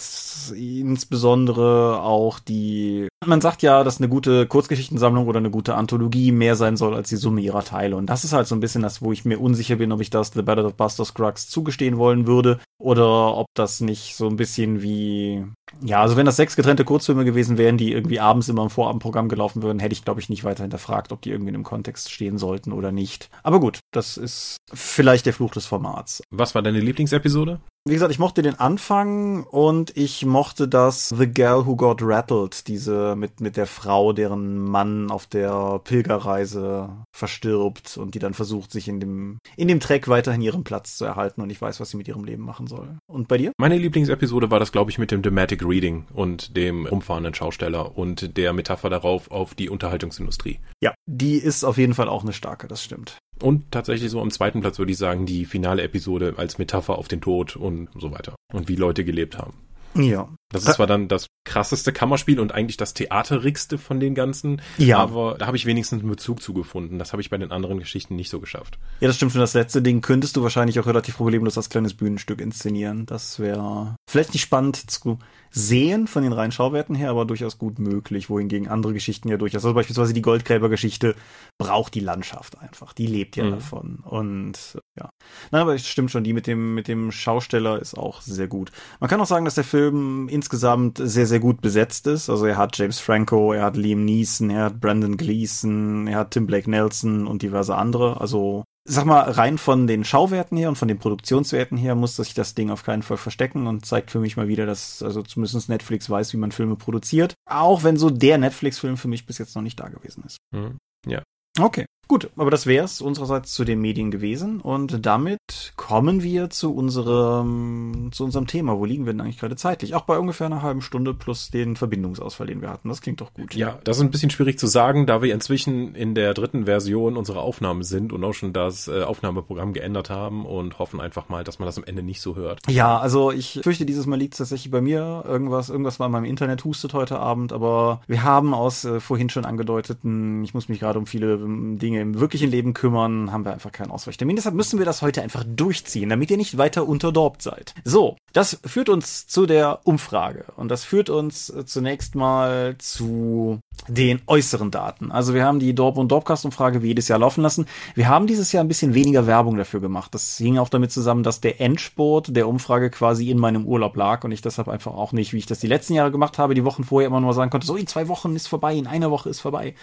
insbesondere 0.54 2.00
auch 2.02 2.38
die, 2.38 3.08
man 3.24 3.42
sagt 3.42 3.62
ja, 3.62 3.84
dass 3.84 3.98
eine 3.98 4.08
gute 4.08 4.46
Kurzgeschichtensammlung 4.46 5.28
oder 5.28 5.38
eine 5.38 5.50
gute 5.50 5.74
Anthologie 5.74 6.32
mehr 6.32 6.56
sein 6.56 6.78
soll 6.78 6.94
als 6.94 7.10
die 7.10 7.16
Summe 7.16 7.42
ihrer 7.42 7.64
Teile. 7.64 7.96
Und 7.96 8.06
das 8.06 8.24
ist 8.24 8.32
halt 8.32 8.46
so 8.46 8.54
ein 8.54 8.60
bisschen 8.60 8.82
das, 8.82 9.02
wo 9.02 9.12
ich 9.12 9.26
mir 9.26 9.40
unsicher 9.40 9.76
bin, 9.76 9.92
ob 9.92 10.00
ich 10.00 10.10
das 10.10 10.32
The 10.32 10.42
Battle 10.42 10.64
of 10.64 10.74
Buster 10.74 11.04
Scruggs 11.04 11.48
zugestehen 11.48 11.98
wollen 11.98 12.26
würde 12.26 12.60
oder 12.78 13.36
ob 13.36 13.46
das 13.54 13.80
nicht 13.80 14.16
so 14.16 14.26
ein 14.26 14.36
bisschen 14.36 14.82
wie, 14.82 15.44
ja, 15.82 16.00
also 16.00 16.16
wenn 16.16 16.26
das 16.26 16.36
sechs 16.36 16.56
getrennte 16.56 16.84
Kurzfilme 16.84 17.26
gewesen 17.26 17.58
wären, 17.58 17.76
die 17.76 17.92
irgendwie 17.92 18.20
abends 18.20 18.48
immer 18.48 18.62
im 18.62 18.70
Vorabendprogramm 18.70 19.28
gelaufen 19.28 19.62
würden, 19.62 19.80
hätte 19.80 19.92
ich, 19.92 20.04
glaube 20.04 20.20
ich, 20.20 20.30
nicht 20.30 20.44
weiter 20.44 20.64
hinterfragt, 20.64 21.12
ob 21.12 21.20
die 21.20 21.30
irgendwie 21.30 21.50
in 21.50 21.56
einem 21.56 21.64
Kontext 21.64 22.10
stehen 22.10 22.38
sollten 22.38 22.72
oder 22.72 22.90
nicht. 22.90 23.28
Aber 23.42 23.60
gut, 23.60 23.80
das 23.92 24.16
ist 24.16 24.56
vielleicht 24.72 25.26
der 25.26 25.34
Fluch 25.34 25.52
des 25.52 25.66
Formats. 25.66 25.89
Was 26.30 26.54
war 26.54 26.62
deine 26.62 26.80
Lieblingsepisode? 26.80 27.60
Wie 27.86 27.94
gesagt, 27.94 28.12
ich 28.12 28.18
mochte 28.18 28.42
den 28.42 28.60
Anfang 28.60 29.44
und 29.44 29.96
ich 29.96 30.26
mochte 30.26 30.68
das 30.68 31.08
The 31.08 31.26
Girl 31.26 31.64
Who 31.64 31.76
Got 31.76 32.02
Rattled, 32.02 32.68
diese 32.68 33.16
mit, 33.16 33.40
mit 33.40 33.56
der 33.56 33.66
Frau, 33.66 34.12
deren 34.12 34.58
Mann 34.58 35.10
auf 35.10 35.26
der 35.26 35.80
Pilgerreise 35.82 36.90
verstirbt 37.16 37.96
und 37.96 38.14
die 38.14 38.18
dann 38.18 38.34
versucht, 38.34 38.70
sich 38.70 38.86
in 38.86 39.00
dem, 39.00 39.38
in 39.56 39.68
dem 39.68 39.80
Track 39.80 40.08
weiterhin 40.08 40.42
ihren 40.42 40.62
Platz 40.62 40.98
zu 40.98 41.06
erhalten 41.06 41.40
und 41.40 41.48
ich 41.48 41.62
weiß, 41.62 41.80
was 41.80 41.88
sie 41.88 41.96
mit 41.96 42.06
ihrem 42.06 42.24
Leben 42.24 42.42
machen 42.42 42.66
soll. 42.66 42.98
Und 43.06 43.28
bei 43.28 43.38
dir? 43.38 43.52
Meine 43.56 43.78
Lieblingsepisode 43.78 44.50
war 44.50 44.60
das, 44.60 44.72
glaube 44.72 44.90
ich, 44.90 44.98
mit 44.98 45.10
dem 45.10 45.22
Dramatic 45.22 45.64
Reading 45.64 46.04
und 46.12 46.58
dem 46.58 46.84
umfahrenden 46.84 47.32
Schausteller 47.32 47.96
und 47.96 48.36
der 48.36 48.52
Metapher 48.52 48.90
darauf 48.90 49.30
auf 49.30 49.54
die 49.54 49.70
Unterhaltungsindustrie. 49.70 50.60
Ja, 50.82 50.92
die 51.06 51.36
ist 51.36 51.64
auf 51.64 51.78
jeden 51.78 51.94
Fall 51.94 52.10
auch 52.10 52.24
eine 52.24 52.34
starke, 52.34 52.68
das 52.68 52.84
stimmt. 52.84 53.16
Und 53.42 53.70
tatsächlich 53.70 54.10
so 54.10 54.20
am 54.20 54.30
zweiten 54.30 54.60
Platz 54.60 54.78
würde 54.78 54.92
ich 54.92 54.98
sagen, 54.98 55.26
die 55.26 55.44
finale 55.44 55.82
Episode 55.82 56.34
als 56.36 56.58
Metapher 56.58 56.98
auf 56.98 57.08
den 57.08 57.20
Tod 57.20 57.56
und 57.56 57.88
so 57.98 58.12
weiter. 58.12 58.34
Und 58.52 58.68
wie 58.68 58.76
Leute 58.76 59.04
gelebt 59.04 59.38
haben. 59.38 59.54
Ja. 59.94 60.28
Das 60.52 60.64
ist 60.64 60.74
zwar 60.74 60.86
dann 60.86 61.08
das 61.08 61.26
krasseste 61.44 61.92
Kammerspiel 61.92 62.40
und 62.40 62.52
eigentlich 62.52 62.76
das 62.76 62.94
theaterigste 62.94 63.78
von 63.78 64.00
den 64.00 64.14
ganzen, 64.14 64.60
ja. 64.78 64.98
aber 64.98 65.36
da 65.38 65.46
habe 65.46 65.56
ich 65.56 65.66
wenigstens 65.66 66.00
einen 66.00 66.10
Bezug 66.10 66.42
zugefunden. 66.42 66.98
Das 66.98 67.12
habe 67.12 67.22
ich 67.22 67.30
bei 67.30 67.38
den 67.38 67.52
anderen 67.52 67.78
Geschichten 67.78 68.16
nicht 68.16 68.30
so 68.30 68.40
geschafft. 68.40 68.78
Ja, 69.00 69.08
das 69.08 69.16
stimmt. 69.16 69.32
Für 69.32 69.38
das 69.38 69.54
letzte 69.54 69.82
Ding 69.82 70.00
könntest 70.00 70.36
du 70.36 70.42
wahrscheinlich 70.42 70.78
auch 70.80 70.86
relativ 70.86 71.16
problemlos 71.16 71.56
als 71.56 71.70
kleines 71.70 71.94
Bühnenstück 71.94 72.40
inszenieren. 72.40 73.06
Das 73.06 73.38
wäre 73.38 73.96
vielleicht 74.08 74.32
nicht 74.32 74.42
spannend 74.42 74.90
zu 74.90 75.18
sehen 75.50 76.06
von 76.06 76.22
den 76.22 76.32
reinen 76.32 76.52
Schauwerten 76.52 76.94
her, 76.94 77.10
aber 77.10 77.24
durchaus 77.24 77.58
gut 77.58 77.78
möglich, 77.78 78.30
wohingegen 78.30 78.68
andere 78.68 78.92
Geschichten 78.92 79.28
ja 79.28 79.36
durchaus, 79.36 79.64
also 79.64 79.74
beispielsweise 79.74 80.14
die 80.14 80.22
Goldgräber-Geschichte 80.22 81.14
braucht 81.58 81.94
die 81.94 82.00
Landschaft 82.00 82.60
einfach, 82.60 82.92
die 82.92 83.06
lebt 83.06 83.36
ja 83.36 83.44
mhm. 83.44 83.50
davon 83.50 83.98
und 84.04 84.78
ja. 84.98 85.10
Nein, 85.50 85.62
aber 85.62 85.74
es 85.74 85.86
stimmt 85.86 86.10
schon, 86.10 86.24
die 86.24 86.32
mit 86.32 86.46
dem, 86.46 86.74
mit 86.74 86.88
dem 86.88 87.10
Schausteller 87.10 87.80
ist 87.80 87.96
auch 87.96 88.20
sehr 88.20 88.48
gut. 88.48 88.70
Man 89.00 89.10
kann 89.10 89.20
auch 89.20 89.26
sagen, 89.26 89.44
dass 89.44 89.56
der 89.56 89.64
Film 89.64 90.28
insgesamt 90.28 90.98
sehr, 91.02 91.26
sehr 91.26 91.40
gut 91.40 91.60
besetzt 91.60 92.06
ist, 92.06 92.30
also 92.30 92.46
er 92.46 92.56
hat 92.56 92.78
James 92.78 93.00
Franco, 93.00 93.52
er 93.52 93.64
hat 93.64 93.76
Liam 93.76 94.04
Neeson, 94.04 94.50
er 94.50 94.66
hat 94.66 94.80
Brandon 94.80 95.16
Gleeson, 95.16 96.06
er 96.06 96.18
hat 96.18 96.30
Tim 96.30 96.46
Blake 96.46 96.70
Nelson 96.70 97.26
und 97.26 97.42
diverse 97.42 97.74
andere, 97.74 98.20
also 98.20 98.64
sag 98.84 99.04
mal, 99.04 99.30
rein 99.30 99.58
von 99.58 99.86
den 99.86 100.04
Schauwerten 100.04 100.56
her 100.56 100.68
und 100.68 100.76
von 100.76 100.88
den 100.88 100.98
Produktionswerten 100.98 101.76
her 101.76 101.94
muss 101.94 102.16
sich 102.16 102.34
das 102.34 102.54
Ding 102.54 102.70
auf 102.70 102.84
keinen 102.84 103.02
Fall 103.02 103.16
verstecken 103.16 103.66
und 103.66 103.84
zeigt 103.84 104.10
für 104.10 104.20
mich 104.20 104.36
mal 104.36 104.48
wieder, 104.48 104.66
dass 104.66 105.02
also 105.02 105.22
zumindest 105.22 105.68
Netflix 105.68 106.08
weiß, 106.08 106.32
wie 106.32 106.38
man 106.38 106.52
Filme 106.52 106.76
produziert. 106.76 107.34
Auch 107.48 107.82
wenn 107.84 107.96
so 107.96 108.10
der 108.10 108.38
Netflix-Film 108.38 108.96
für 108.96 109.08
mich 109.08 109.26
bis 109.26 109.38
jetzt 109.38 109.54
noch 109.54 109.62
nicht 109.62 109.78
da 109.78 109.88
gewesen 109.88 110.24
ist. 110.24 110.38
Mhm. 110.54 110.78
Ja. 111.06 111.22
Okay. 111.58 111.86
Gut, 112.10 112.28
aber 112.36 112.50
das 112.50 112.66
wär's 112.66 113.00
unsererseits 113.00 113.54
zu 113.54 113.64
den 113.64 113.80
Medien 113.80 114.10
gewesen 114.10 114.60
und 114.60 115.06
damit 115.06 115.74
kommen 115.76 116.24
wir 116.24 116.50
zu 116.50 116.74
unserem 116.74 118.08
zu 118.10 118.24
unserem 118.24 118.48
Thema. 118.48 118.76
Wo 118.76 118.84
liegen 118.84 119.06
wir 119.06 119.12
denn 119.12 119.20
eigentlich 119.20 119.38
gerade 119.38 119.54
zeitlich? 119.54 119.94
Auch 119.94 120.02
bei 120.02 120.18
ungefähr 120.18 120.46
einer 120.46 120.60
halben 120.60 120.82
Stunde 120.82 121.14
plus 121.14 121.52
den 121.52 121.76
Verbindungsausfall, 121.76 122.48
den 122.48 122.62
wir 122.62 122.68
hatten. 122.68 122.88
Das 122.88 123.00
klingt 123.00 123.20
doch 123.20 123.32
gut. 123.32 123.54
Ja, 123.54 123.78
das 123.84 123.98
ist 123.98 124.02
ein 124.02 124.10
bisschen 124.10 124.30
schwierig 124.30 124.58
zu 124.58 124.66
sagen, 124.66 125.06
da 125.06 125.22
wir 125.22 125.32
inzwischen 125.32 125.94
in 125.94 126.16
der 126.16 126.34
dritten 126.34 126.64
Version 126.64 127.16
unserer 127.16 127.42
Aufnahme 127.42 127.84
sind 127.84 128.12
und 128.12 128.24
auch 128.24 128.34
schon 128.34 128.52
das 128.52 128.88
äh, 128.88 129.04
Aufnahmeprogramm 129.04 129.72
geändert 129.72 130.10
haben 130.10 130.46
und 130.46 130.80
hoffen 130.80 131.00
einfach 131.00 131.28
mal, 131.28 131.44
dass 131.44 131.60
man 131.60 131.66
das 131.66 131.78
am 131.78 131.84
Ende 131.84 132.02
nicht 132.02 132.20
so 132.20 132.34
hört. 132.34 132.58
Ja, 132.68 132.98
also 132.98 133.30
ich 133.30 133.60
fürchte, 133.62 133.86
dieses 133.86 134.06
Mal 134.06 134.16
liegt 134.16 134.36
tatsächlich 134.36 134.72
bei 134.72 134.80
mir. 134.80 135.22
Irgendwas, 135.28 135.70
irgendwas 135.70 136.00
war 136.00 136.06
in 136.06 136.12
meinem 136.12 136.24
Internet 136.24 136.64
hustet 136.64 136.92
heute 136.92 137.20
Abend, 137.20 137.52
aber 137.52 138.00
wir 138.08 138.24
haben 138.24 138.52
aus 138.52 138.84
äh, 138.84 138.98
vorhin 138.98 139.30
schon 139.30 139.44
angedeuteten, 139.44 140.42
ich 140.42 140.54
muss 140.54 140.68
mich 140.68 140.80
gerade 140.80 140.98
um 140.98 141.06
viele 141.06 141.34
ähm, 141.34 141.78
Dinge 141.78 141.99
im 142.00 142.18
wirklichen 142.18 142.50
Leben 142.50 142.74
kümmern, 142.74 143.32
haben 143.32 143.44
wir 143.44 143.52
einfach 143.52 143.72
keinen 143.72 143.90
Ausweichtermin. 143.90 144.36
Deshalb 144.36 144.54
müssen 144.54 144.78
wir 144.78 144.86
das 144.86 145.02
heute 145.02 145.22
einfach 145.22 145.44
durchziehen, 145.46 146.08
damit 146.08 146.30
ihr 146.30 146.36
nicht 146.36 146.58
weiter 146.58 146.86
unterdorbt 146.86 147.42
seid. 147.42 147.74
So, 147.84 148.16
das 148.32 148.58
führt 148.64 148.88
uns 148.88 149.26
zu 149.26 149.46
der 149.46 149.80
Umfrage. 149.84 150.44
Und 150.56 150.70
das 150.70 150.84
führt 150.84 151.10
uns 151.10 151.50
äh, 151.50 151.64
zunächst 151.64 152.14
mal 152.14 152.76
zu 152.78 153.60
den 153.88 154.20
äußeren 154.26 154.70
Daten. 154.70 155.10
Also 155.10 155.34
wir 155.34 155.44
haben 155.44 155.58
die 155.58 155.74
Dorp- 155.74 155.96
und 155.96 156.10
Dorpcast-Umfrage 156.12 156.82
wie 156.82 156.88
jedes 156.88 157.08
Jahr 157.08 157.18
laufen 157.18 157.42
lassen. 157.42 157.66
Wir 157.94 158.08
haben 158.08 158.26
dieses 158.26 158.52
Jahr 158.52 158.62
ein 158.62 158.68
bisschen 158.68 158.94
weniger 158.94 159.26
Werbung 159.26 159.56
dafür 159.56 159.80
gemacht. 159.80 160.14
Das 160.14 160.36
hing 160.36 160.58
auch 160.58 160.68
damit 160.68 160.92
zusammen, 160.92 161.22
dass 161.22 161.40
der 161.40 161.60
Endsport 161.60 162.34
der 162.36 162.48
Umfrage 162.48 162.90
quasi 162.90 163.30
in 163.30 163.38
meinem 163.38 163.66
Urlaub 163.66 163.96
lag 163.96 164.24
und 164.24 164.32
ich 164.32 164.42
deshalb 164.42 164.68
einfach 164.68 164.92
auch 164.92 165.12
nicht, 165.12 165.32
wie 165.32 165.38
ich 165.38 165.46
das 165.46 165.60
die 165.60 165.66
letzten 165.66 165.94
Jahre 165.94 166.10
gemacht 166.10 166.38
habe, 166.38 166.54
die 166.54 166.64
Wochen 166.64 166.84
vorher 166.84 167.06
immer 167.06 167.20
nur 167.20 167.34
sagen 167.34 167.50
konnte, 167.50 167.66
so 167.66 167.76
in 167.76 167.86
zwei 167.86 168.08
Wochen 168.08 168.36
ist 168.36 168.48
vorbei, 168.48 168.74
in 168.74 168.86
einer 168.86 169.10
Woche 169.10 169.28
ist 169.28 169.40
vorbei. 169.40 169.74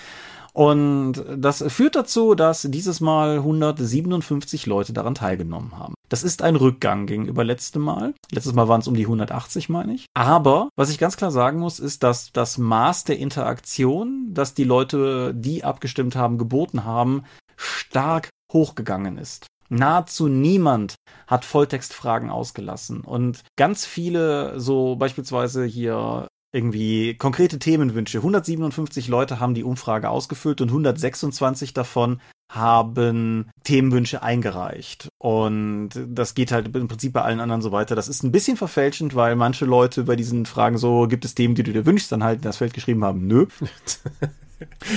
Und 0.58 1.24
das 1.38 1.64
führt 1.68 1.96
dazu, 1.96 2.34
dass 2.34 2.64
dieses 2.64 3.00
Mal 3.00 3.38
157 3.38 4.66
Leute 4.66 4.92
daran 4.92 5.14
teilgenommen 5.14 5.78
haben. 5.78 5.94
Das 6.10 6.24
ist 6.24 6.42
ein 6.42 6.56
Rückgang 6.56 7.06
gegenüber 7.06 7.44
letztem 7.44 7.84
Mal. 7.84 8.16
Letztes 8.32 8.54
Mal 8.54 8.68
waren 8.68 8.82
es 8.82 8.88
um 8.88 8.96
die 8.96 9.04
180, 9.04 9.70
meine 9.70 9.94
ich. 9.94 10.08
Aber 10.16 10.70
was 10.76 10.90
ich 10.90 10.98
ganz 10.98 11.16
klar 11.16 11.30
sagen 11.30 11.60
muss, 11.60 11.78
ist, 11.80 12.02
dass 12.02 12.32
das 12.34 12.58
Maß 12.58 13.04
der 13.04 13.20
Interaktion, 13.20 14.34
das 14.34 14.56
die 14.56 14.64
Leute, 14.64 15.36
die 15.36 15.64
abgestimmt 15.64 16.16
haben, 16.16 16.40
geboten 16.40 16.86
haben, 16.86 17.22
stark 17.56 18.30
hochgegangen 18.52 19.20
ist. 19.20 19.46
Nahezu 19.70 20.28
niemand 20.28 20.96
hat 21.28 21.46
Volltextfragen 21.46 22.32
ausgelassen 22.32 23.02
und 23.02 23.44
ganz 23.58 23.86
viele, 23.86 24.60
so 24.60 24.96
beispielsweise 24.96 25.66
hier 25.66 26.28
irgendwie 26.52 27.16
konkrete 27.16 27.60
Themenwünsche. 27.60 28.20
157 28.20 29.08
Leute 29.08 29.40
haben 29.40 29.54
die 29.54 29.64
Umfrage 29.64 30.10
ausgefüllt 30.10 30.62
und 30.62 30.70
126 30.70 31.74
davon 31.74 32.20
haben 32.50 33.50
Themenwünsche 33.64 34.24
eingereicht. 34.24 35.10
Und 35.18 35.90
das 36.08 36.34
geht 36.34 36.52
halt 36.52 36.74
im 36.74 36.88
Prinzip 36.88 37.14
bei 37.14 37.22
allen 37.22 37.42
anderen 37.42 37.62
so 37.62 37.72
weiter. 37.72 37.96
Das 37.96 38.08
ist 38.08 38.24
ein 38.24 38.32
bisschen 38.32 38.56
verfälschend, 38.56 39.16
weil 39.16 39.36
manche 39.36 39.66
Leute 39.66 40.04
bei 40.04 40.16
diesen 40.16 40.46
Fragen 40.46 40.78
so, 40.78 41.08
gibt 41.08 41.26
es 41.26 41.36
Themen, 41.36 41.56
die 41.56 41.64
du 41.64 41.74
dir 41.74 41.86
wünschst, 41.86 42.12
dann 42.12 42.24
halt 42.24 42.38
in 42.38 42.44
das 42.44 42.58
Feld 42.58 42.74
geschrieben 42.74 43.04
haben, 43.04 43.28
nö. 43.28 43.48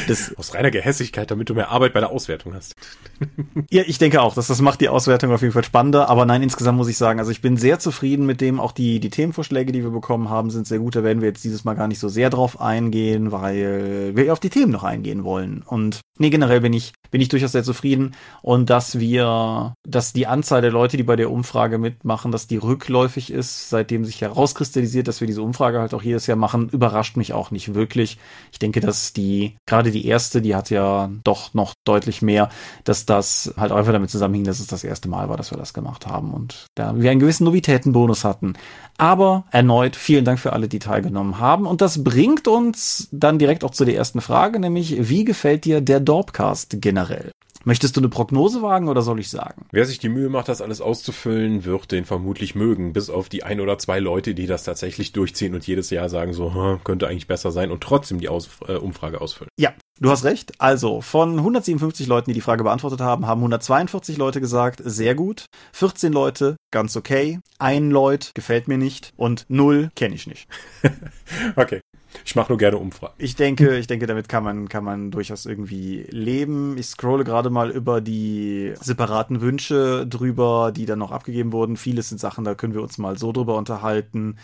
Das, 0.08 0.36
Aus 0.36 0.54
reiner 0.54 0.70
Gehässigkeit, 0.70 1.30
damit 1.30 1.50
du 1.50 1.54
mehr 1.54 1.70
Arbeit 1.70 1.92
bei 1.92 2.00
der 2.00 2.10
Auswertung 2.10 2.54
hast. 2.54 2.74
ja, 3.70 3.82
ich 3.86 3.98
denke 3.98 4.22
auch, 4.22 4.34
dass 4.34 4.46
das 4.46 4.60
macht 4.60 4.80
die 4.80 4.88
Auswertung 4.88 5.32
auf 5.32 5.42
jeden 5.42 5.52
Fall 5.52 5.64
spannender. 5.64 6.08
Aber 6.08 6.24
nein, 6.24 6.42
insgesamt 6.42 6.78
muss 6.78 6.88
ich 6.88 6.96
sagen, 6.96 7.18
also 7.18 7.30
ich 7.30 7.42
bin 7.42 7.56
sehr 7.56 7.78
zufrieden 7.78 8.26
mit 8.26 8.40
dem. 8.40 8.60
Auch 8.60 8.72
die, 8.72 9.00
die 9.00 9.10
Themenvorschläge, 9.10 9.72
die 9.72 9.82
wir 9.82 9.90
bekommen 9.90 10.30
haben, 10.30 10.50
sind 10.50 10.66
sehr 10.66 10.78
gut. 10.78 10.96
Da 10.96 11.04
werden 11.04 11.20
wir 11.20 11.28
jetzt 11.28 11.44
dieses 11.44 11.64
Mal 11.64 11.74
gar 11.74 11.88
nicht 11.88 11.98
so 11.98 12.08
sehr 12.08 12.30
drauf 12.30 12.60
eingehen, 12.60 13.32
weil 13.32 14.12
wir 14.14 14.32
auf 14.32 14.40
die 14.40 14.50
Themen 14.50 14.72
noch 14.72 14.84
eingehen 14.84 15.24
wollen. 15.24 15.62
Und 15.62 16.00
nee, 16.20 16.30
generell 16.30 16.60
bin 16.60 16.72
ich, 16.72 16.92
bin 17.10 17.20
ich 17.20 17.28
durchaus 17.28 17.52
sehr 17.52 17.64
zufrieden. 17.64 18.14
Und 18.42 18.70
dass 18.70 18.98
wir, 19.00 19.74
dass 19.86 20.12
die 20.12 20.26
Anzahl 20.26 20.60
der 20.60 20.70
Leute, 20.70 20.96
die 20.96 21.02
bei 21.02 21.16
der 21.16 21.30
Umfrage 21.30 21.78
mitmachen, 21.78 22.30
dass 22.30 22.46
die 22.46 22.58
rückläufig 22.58 23.32
ist, 23.32 23.70
seitdem 23.70 24.04
sich 24.04 24.20
herauskristallisiert, 24.20 25.08
dass 25.08 25.20
wir 25.20 25.26
diese 25.26 25.42
Umfrage 25.42 25.80
halt 25.80 25.94
auch 25.94 26.02
jedes 26.02 26.26
Jahr 26.26 26.36
machen, 26.36 26.68
überrascht 26.68 27.16
mich 27.16 27.32
auch 27.32 27.50
nicht 27.50 27.74
wirklich. 27.74 28.18
Ich 28.52 28.58
denke, 28.58 28.80
dass 28.80 29.12
die 29.12 29.56
gerade 29.66 29.90
die 29.90 30.06
erste, 30.06 30.42
die 30.42 30.54
hat 30.54 30.70
ja 30.70 31.10
doch 31.24 31.54
noch 31.54 31.72
deutlich 31.84 32.20
mehr, 32.20 32.50
dass 32.84 33.06
das 33.06 33.54
halt 33.56 33.72
einfach 33.72 33.92
damit 33.92 34.10
zusammenhing, 34.10 34.44
dass 34.44 34.60
es 34.60 34.66
das 34.66 34.84
erste 34.84 35.08
Mal 35.08 35.28
war, 35.28 35.38
dass 35.38 35.50
wir 35.50 35.58
das 35.58 35.72
gemacht 35.72 36.06
haben 36.06 36.34
und 36.34 36.66
da 36.74 36.94
wir 37.00 37.10
einen 37.10 37.20
gewissen 37.20 37.44
Novitätenbonus 37.44 38.24
hatten. 38.24 38.54
Aber 38.98 39.44
erneut 39.50 39.96
vielen 39.96 40.26
Dank 40.26 40.38
für 40.38 40.52
alle, 40.52 40.68
die 40.68 40.78
teilgenommen 40.78 41.38
haben. 41.38 41.66
Und 41.66 41.80
das 41.80 42.04
bringt 42.04 42.46
uns 42.46 43.08
dann 43.10 43.38
direkt 43.38 43.64
auch 43.64 43.70
zu 43.70 43.86
der 43.86 43.96
ersten 43.96 44.20
Frage, 44.20 44.60
nämlich 44.60 45.08
wie 45.08 45.24
gefällt 45.24 45.64
dir 45.64 45.80
der 45.80 46.00
Dorpcast 46.10 46.78
generell? 46.80 47.30
Möchtest 47.62 47.96
du 47.96 48.00
eine 48.00 48.08
Prognose 48.08 48.62
wagen 48.62 48.88
oder 48.88 49.00
soll 49.00 49.20
ich 49.20 49.30
sagen? 49.30 49.66
Wer 49.70 49.86
sich 49.86 50.00
die 50.00 50.08
Mühe 50.08 50.28
macht, 50.28 50.48
das 50.48 50.60
alles 50.60 50.80
auszufüllen, 50.80 51.64
wird 51.64 51.92
den 51.92 52.04
vermutlich 52.04 52.56
mögen. 52.56 52.92
Bis 52.92 53.10
auf 53.10 53.28
die 53.28 53.44
ein 53.44 53.60
oder 53.60 53.78
zwei 53.78 54.00
Leute, 54.00 54.34
die 54.34 54.48
das 54.48 54.64
tatsächlich 54.64 55.12
durchziehen 55.12 55.54
und 55.54 55.64
jedes 55.64 55.88
Jahr 55.90 56.08
sagen 56.08 56.32
so, 56.32 56.52
hm, 56.52 56.80
könnte 56.82 57.06
eigentlich 57.06 57.28
besser 57.28 57.52
sein 57.52 57.70
und 57.70 57.80
trotzdem 57.80 58.18
die 58.18 58.28
Aus 58.28 58.48
äh, 58.66 58.72
Umfrage 58.72 59.20
ausfüllen. 59.20 59.50
Ja, 59.56 59.72
du 60.00 60.10
hast 60.10 60.24
recht. 60.24 60.54
Also, 60.58 61.00
von 61.00 61.38
157 61.38 62.08
Leuten, 62.08 62.30
die 62.30 62.34
die 62.34 62.40
Frage 62.40 62.64
beantwortet 62.64 63.02
haben, 63.02 63.28
haben 63.28 63.38
142 63.38 64.16
Leute 64.16 64.40
gesagt, 64.40 64.82
sehr 64.84 65.14
gut. 65.14 65.44
14 65.72 66.12
Leute, 66.12 66.56
ganz 66.72 66.96
okay. 66.96 67.38
Ein 67.60 67.92
Leut, 67.92 68.32
gefällt 68.34 68.66
mir 68.66 68.78
nicht. 68.78 69.12
Und 69.16 69.44
null, 69.46 69.90
kenne 69.94 70.16
ich 70.16 70.26
nicht. 70.26 70.48
okay. 71.54 71.80
Ich 72.24 72.36
mache 72.36 72.50
nur 72.50 72.58
gerne 72.58 72.78
Umfragen. 72.78 73.14
Ich 73.18 73.36
denke, 73.36 73.78
ich 73.78 73.86
denke, 73.86 74.06
damit 74.06 74.28
kann 74.28 74.44
man, 74.44 74.68
kann 74.68 74.84
man 74.84 75.10
durchaus 75.10 75.46
irgendwie 75.46 76.06
leben. 76.10 76.76
Ich 76.78 76.86
scrolle 76.86 77.24
gerade 77.24 77.50
mal 77.50 77.70
über 77.70 78.00
die 78.00 78.74
separaten 78.80 79.40
Wünsche 79.40 80.06
drüber, 80.06 80.72
die 80.74 80.86
dann 80.86 80.98
noch 80.98 81.12
abgegeben 81.12 81.52
wurden. 81.52 81.76
Vieles 81.76 82.08
sind 82.08 82.18
Sachen, 82.18 82.44
da 82.44 82.54
können 82.54 82.74
wir 82.74 82.82
uns 82.82 82.98
mal 82.98 83.18
so 83.18 83.32
drüber 83.32 83.56
unterhalten. 83.56 84.36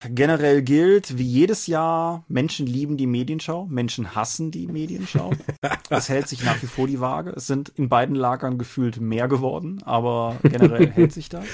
Generell 0.00 0.62
gilt, 0.62 1.18
wie 1.18 1.24
jedes 1.24 1.66
Jahr, 1.66 2.24
Menschen 2.28 2.68
lieben 2.68 2.96
die 2.96 3.08
Medienschau, 3.08 3.66
Menschen 3.66 4.14
hassen 4.14 4.52
die 4.52 4.68
Medienschau. 4.68 5.32
Es 5.90 6.08
hält 6.08 6.28
sich 6.28 6.44
nach 6.44 6.62
wie 6.62 6.66
vor 6.66 6.86
die 6.86 7.00
Waage. 7.00 7.30
Es 7.30 7.46
sind 7.46 7.70
in 7.70 7.88
beiden 7.88 8.14
Lagern 8.14 8.58
gefühlt 8.58 9.00
mehr 9.00 9.26
geworden, 9.26 9.82
aber 9.84 10.36
generell 10.42 10.90
hält 10.90 11.12
sich 11.12 11.30
das. 11.30 11.44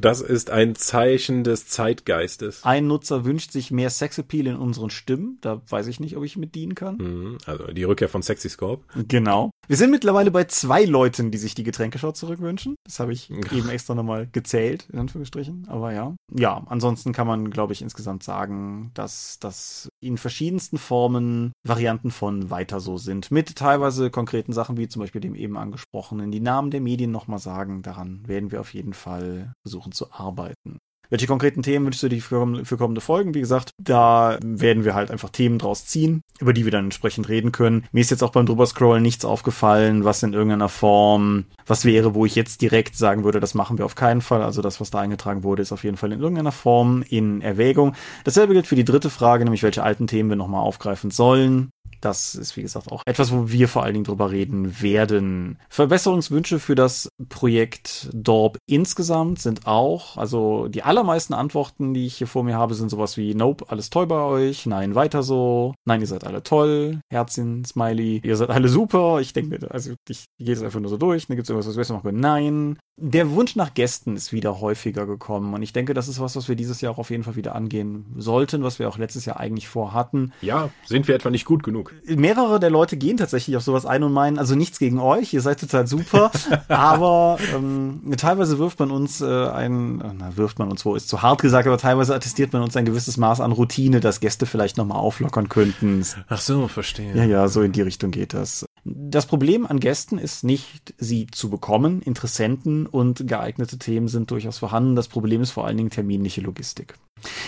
Das 0.00 0.20
ist 0.20 0.50
ein 0.50 0.74
Zeichen 0.74 1.44
des 1.44 1.66
Zeitgeistes. 1.68 2.64
Ein 2.64 2.86
Nutzer 2.86 3.24
wünscht 3.24 3.52
sich 3.52 3.70
mehr 3.70 3.90
Sexappeal 3.90 4.46
in 4.46 4.56
unseren 4.56 4.90
Stimmen. 4.90 5.38
Da 5.40 5.62
weiß 5.68 5.86
ich 5.86 6.00
nicht, 6.00 6.16
ob 6.16 6.24
ich 6.24 6.36
mit 6.36 6.54
dienen 6.54 6.74
kann. 6.74 6.96
Mhm, 6.96 7.38
Also 7.46 7.66
die 7.68 7.84
Rückkehr 7.84 8.08
von 8.08 8.22
Sexy 8.22 8.48
Scope. 8.48 8.84
Genau. 9.08 9.50
Wir 9.68 9.76
sind 9.76 9.90
mittlerweile 9.90 10.30
bei 10.30 10.44
zwei 10.44 10.84
Leuten, 10.84 11.30
die 11.30 11.38
sich 11.38 11.54
die 11.54 11.64
Getränkeschau 11.64 12.12
zurückwünschen. 12.12 12.76
Das 12.84 13.00
habe 13.00 13.12
ich 13.12 13.30
eben 13.30 13.68
extra 13.68 13.94
nochmal 13.94 14.28
gezählt, 14.30 14.86
in 14.92 14.98
Anführungsstrichen. 14.98 15.66
Aber 15.68 15.92
ja. 15.92 16.14
Ja, 16.32 16.62
ansonsten 16.66 17.12
kann 17.12 17.26
man, 17.26 17.50
glaube 17.50 17.72
ich, 17.72 17.82
insgesamt 17.82 18.22
sagen, 18.22 18.90
dass 18.94 19.38
das 19.40 19.88
in 20.00 20.18
verschiedensten 20.18 20.78
Formen 20.78 21.52
Varianten 21.64 22.10
von 22.10 22.50
weiter 22.50 22.80
so 22.80 22.96
sind. 22.96 23.30
Mit 23.30 23.56
teilweise 23.56 24.10
konkreten 24.10 24.52
Sachen, 24.52 24.76
wie 24.76 24.88
zum 24.88 25.00
Beispiel 25.00 25.20
dem 25.20 25.34
eben 25.34 25.56
angesprochenen, 25.56 26.30
die 26.30 26.40
Namen 26.40 26.70
der 26.70 26.80
Medien 26.80 27.10
nochmal 27.10 27.38
sagen. 27.38 27.82
Daran 27.82 28.22
werden 28.26 28.52
wir 28.52 28.60
auf 28.60 28.72
jeden 28.72 28.92
Fall 28.94 29.52
versuchen 29.76 29.92
zu 29.92 30.12
arbeiten. 30.12 30.78
Welche 31.08 31.28
konkreten 31.28 31.62
Themen 31.62 31.84
wünschst 31.84 32.02
du 32.02 32.08
dir 32.08 32.20
für, 32.20 32.76
kommende 32.76 33.00
Folgen? 33.00 33.32
Wie 33.32 33.40
gesagt, 33.40 33.70
da 33.80 34.38
werden 34.42 34.84
wir 34.84 34.96
halt 34.96 35.12
einfach 35.12 35.30
Themen 35.30 35.56
draus 35.56 35.86
ziehen, 35.86 36.22
über 36.40 36.52
die 36.52 36.64
wir 36.64 36.72
dann 36.72 36.86
entsprechend 36.86 37.28
reden 37.28 37.52
können. 37.52 37.86
Mir 37.92 38.00
ist 38.00 38.10
jetzt 38.10 38.24
auch 38.24 38.32
beim 38.32 38.44
drüberscrollen 38.44 39.04
nichts 39.04 39.24
aufgefallen, 39.24 40.04
was 40.04 40.24
in 40.24 40.32
irgendeiner 40.32 40.68
Form 40.68 41.44
was 41.64 41.84
wäre, 41.84 42.16
wo 42.16 42.26
ich 42.26 42.34
jetzt 42.34 42.60
direkt 42.60 42.96
sagen 42.96 43.22
würde, 43.22 43.38
das 43.38 43.54
machen 43.54 43.78
wir 43.78 43.84
auf 43.84 43.94
keinen 43.94 44.20
Fall. 44.20 44.42
Also 44.42 44.62
das, 44.62 44.80
was 44.80 44.90
da 44.90 44.98
eingetragen 44.98 45.44
wurde, 45.44 45.62
ist 45.62 45.70
auf 45.70 45.84
jeden 45.84 45.96
Fall 45.96 46.10
in 46.10 46.20
irgendeiner 46.20 46.50
Form 46.50 47.04
in 47.08 47.40
Erwägung. 47.40 47.94
Dasselbe 48.24 48.54
gilt 48.54 48.66
für 48.66 48.74
die 48.74 48.84
dritte 48.84 49.10
Frage, 49.10 49.44
nämlich 49.44 49.62
welche 49.62 49.84
alten 49.84 50.08
Themen 50.08 50.28
wir 50.28 50.36
nochmal 50.36 50.62
aufgreifen 50.62 51.12
sollen. 51.12 51.70
Das 52.06 52.36
ist, 52.36 52.56
wie 52.56 52.62
gesagt, 52.62 52.92
auch 52.92 53.02
etwas, 53.04 53.32
wo 53.32 53.50
wir 53.50 53.66
vor 53.66 53.82
allen 53.82 53.94
Dingen 53.94 54.04
drüber 54.04 54.30
reden 54.30 54.80
werden. 54.80 55.58
Verbesserungswünsche 55.68 56.60
für 56.60 56.76
das 56.76 57.08
Projekt 57.28 58.10
Dorp 58.12 58.58
insgesamt 58.66 59.40
sind 59.40 59.66
auch, 59.66 60.16
also 60.16 60.68
die 60.68 60.84
allermeisten 60.84 61.34
Antworten, 61.34 61.94
die 61.94 62.06
ich 62.06 62.14
hier 62.16 62.28
vor 62.28 62.44
mir 62.44 62.54
habe, 62.54 62.74
sind 62.74 62.90
sowas 62.90 63.16
wie 63.16 63.34
Nope, 63.34 63.64
alles 63.70 63.90
toll 63.90 64.06
bei 64.06 64.20
euch, 64.20 64.66
nein, 64.66 64.94
weiter 64.94 65.24
so, 65.24 65.74
nein, 65.84 66.00
ihr 66.00 66.06
seid 66.06 66.22
alle 66.22 66.44
toll, 66.44 67.00
Herzchen, 67.10 67.64
Smiley, 67.64 68.20
ihr 68.22 68.36
seid 68.36 68.50
alle 68.50 68.68
super. 68.68 69.20
Ich 69.20 69.32
denke 69.32 69.68
also 69.68 69.94
ich 70.08 70.26
gehe 70.38 70.54
es 70.54 70.62
einfach 70.62 70.78
nur 70.78 70.90
so 70.90 70.98
durch, 70.98 71.26
dann 71.26 71.36
gibt 71.36 71.46
es 71.46 71.50
irgendwas, 71.50 71.66
was 71.66 71.74
wir 71.74 71.80
besser 71.80 71.94
machen 71.94 72.04
können. 72.04 72.20
Nein. 72.20 72.78
Der 72.98 73.32
Wunsch 73.32 73.56
nach 73.56 73.74
Gästen 73.74 74.16
ist 74.16 74.32
wieder 74.32 74.60
häufiger 74.60 75.06
gekommen 75.06 75.52
und 75.52 75.62
ich 75.62 75.74
denke, 75.74 75.92
das 75.92 76.08
ist 76.08 76.18
was, 76.18 76.34
was 76.34 76.48
wir 76.48 76.56
dieses 76.56 76.80
Jahr 76.80 76.92
auch 76.92 76.98
auf 76.98 77.10
jeden 77.10 77.24
Fall 77.24 77.36
wieder 77.36 77.54
angehen 77.54 78.06
sollten, 78.16 78.62
was 78.62 78.78
wir 78.78 78.88
auch 78.88 78.96
letztes 78.96 79.26
Jahr 79.26 79.38
eigentlich 79.38 79.68
vorhatten. 79.68 80.32
Ja, 80.40 80.70
sind 80.86 81.06
wir 81.06 81.14
etwa 81.14 81.28
nicht 81.28 81.44
gut 81.44 81.62
genug? 81.62 81.94
Mehrere 82.04 82.60
der 82.60 82.70
Leute 82.70 82.96
gehen 82.96 83.16
tatsächlich 83.16 83.56
auf 83.56 83.62
sowas 83.62 83.86
ein 83.86 84.02
und 84.02 84.12
meinen, 84.12 84.38
also 84.38 84.54
nichts 84.54 84.78
gegen 84.78 84.98
euch, 84.98 85.32
ihr 85.32 85.40
seid 85.40 85.60
total 85.60 85.86
super, 85.86 86.30
aber 86.68 87.38
ähm, 87.54 88.00
teilweise 88.16 88.58
wirft 88.58 88.78
man 88.78 88.90
uns 88.90 89.20
äh, 89.20 89.48
ein, 89.48 89.98
na, 90.18 90.36
wirft 90.36 90.58
man 90.58 90.70
uns 90.70 90.84
wo, 90.84 90.94
ist 90.94 91.08
zu 91.08 91.22
hart 91.22 91.40
gesagt, 91.40 91.66
aber 91.66 91.78
teilweise 91.78 92.14
attestiert 92.14 92.52
man 92.52 92.62
uns 92.62 92.76
ein 92.76 92.84
gewisses 92.84 93.16
Maß 93.16 93.40
an 93.40 93.52
Routine, 93.52 94.00
dass 94.00 94.20
Gäste 94.20 94.46
vielleicht 94.46 94.76
nochmal 94.76 94.98
auflockern 94.98 95.48
könnten. 95.48 96.04
Ach 96.28 96.40
so, 96.40 96.68
verstehe. 96.68 97.16
Ja, 97.16 97.24
ja, 97.24 97.48
so 97.48 97.62
in 97.62 97.72
die 97.72 97.82
Richtung 97.82 98.10
geht 98.10 98.34
das. 98.34 98.65
Das 98.88 99.26
Problem 99.26 99.66
an 99.66 99.80
Gästen 99.80 100.16
ist 100.18 100.44
nicht, 100.44 100.94
sie 100.98 101.26
zu 101.26 101.50
bekommen. 101.50 102.02
Interessenten 102.02 102.86
und 102.86 103.26
geeignete 103.26 103.78
Themen 103.78 104.06
sind 104.06 104.30
durchaus 104.30 104.58
vorhanden. 104.58 104.94
Das 104.94 105.08
Problem 105.08 105.40
ist 105.42 105.50
vor 105.50 105.66
allen 105.66 105.76
Dingen 105.76 105.90
terminliche 105.90 106.40
Logistik. 106.40 106.94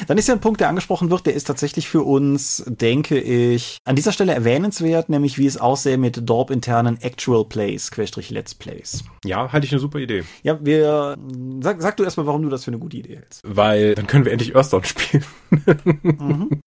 Dann 0.08 0.18
ist 0.18 0.26
ja 0.26 0.34
ein 0.34 0.40
Punkt, 0.40 0.60
der 0.60 0.68
angesprochen 0.68 1.10
wird, 1.10 1.26
der 1.26 1.34
ist 1.34 1.44
tatsächlich 1.44 1.88
für 1.88 2.02
uns, 2.02 2.64
denke 2.66 3.20
ich, 3.20 3.78
an 3.84 3.94
dieser 3.94 4.12
Stelle 4.12 4.32
erwähnenswert, 4.32 5.10
nämlich 5.10 5.38
wie 5.38 5.46
es 5.46 5.58
aussähe 5.58 5.98
mit 5.98 6.28
Dorp-internen 6.28 7.00
Actual 7.00 7.44
Plays, 7.44 7.90
Querstrich 7.90 8.30
Let's 8.30 8.54
Plays. 8.54 9.04
Ja, 9.24 9.52
halte 9.52 9.66
ich 9.66 9.72
eine 9.72 9.80
super 9.80 9.98
Idee. 9.98 10.24
Ja, 10.42 10.58
wir, 10.64 11.16
sag, 11.60 11.82
sag 11.82 11.96
du 11.98 12.04
erstmal, 12.04 12.26
warum 12.26 12.42
du 12.42 12.48
das 12.48 12.64
für 12.64 12.70
eine 12.70 12.78
gute 12.78 12.96
Idee 12.96 13.16
hältst. 13.16 13.42
Weil 13.44 13.94
dann 13.94 14.06
können 14.06 14.24
wir 14.24 14.32
endlich 14.32 14.56
Earthdown 14.56 14.84
spielen. 14.84 15.24
Mhm. 16.02 16.60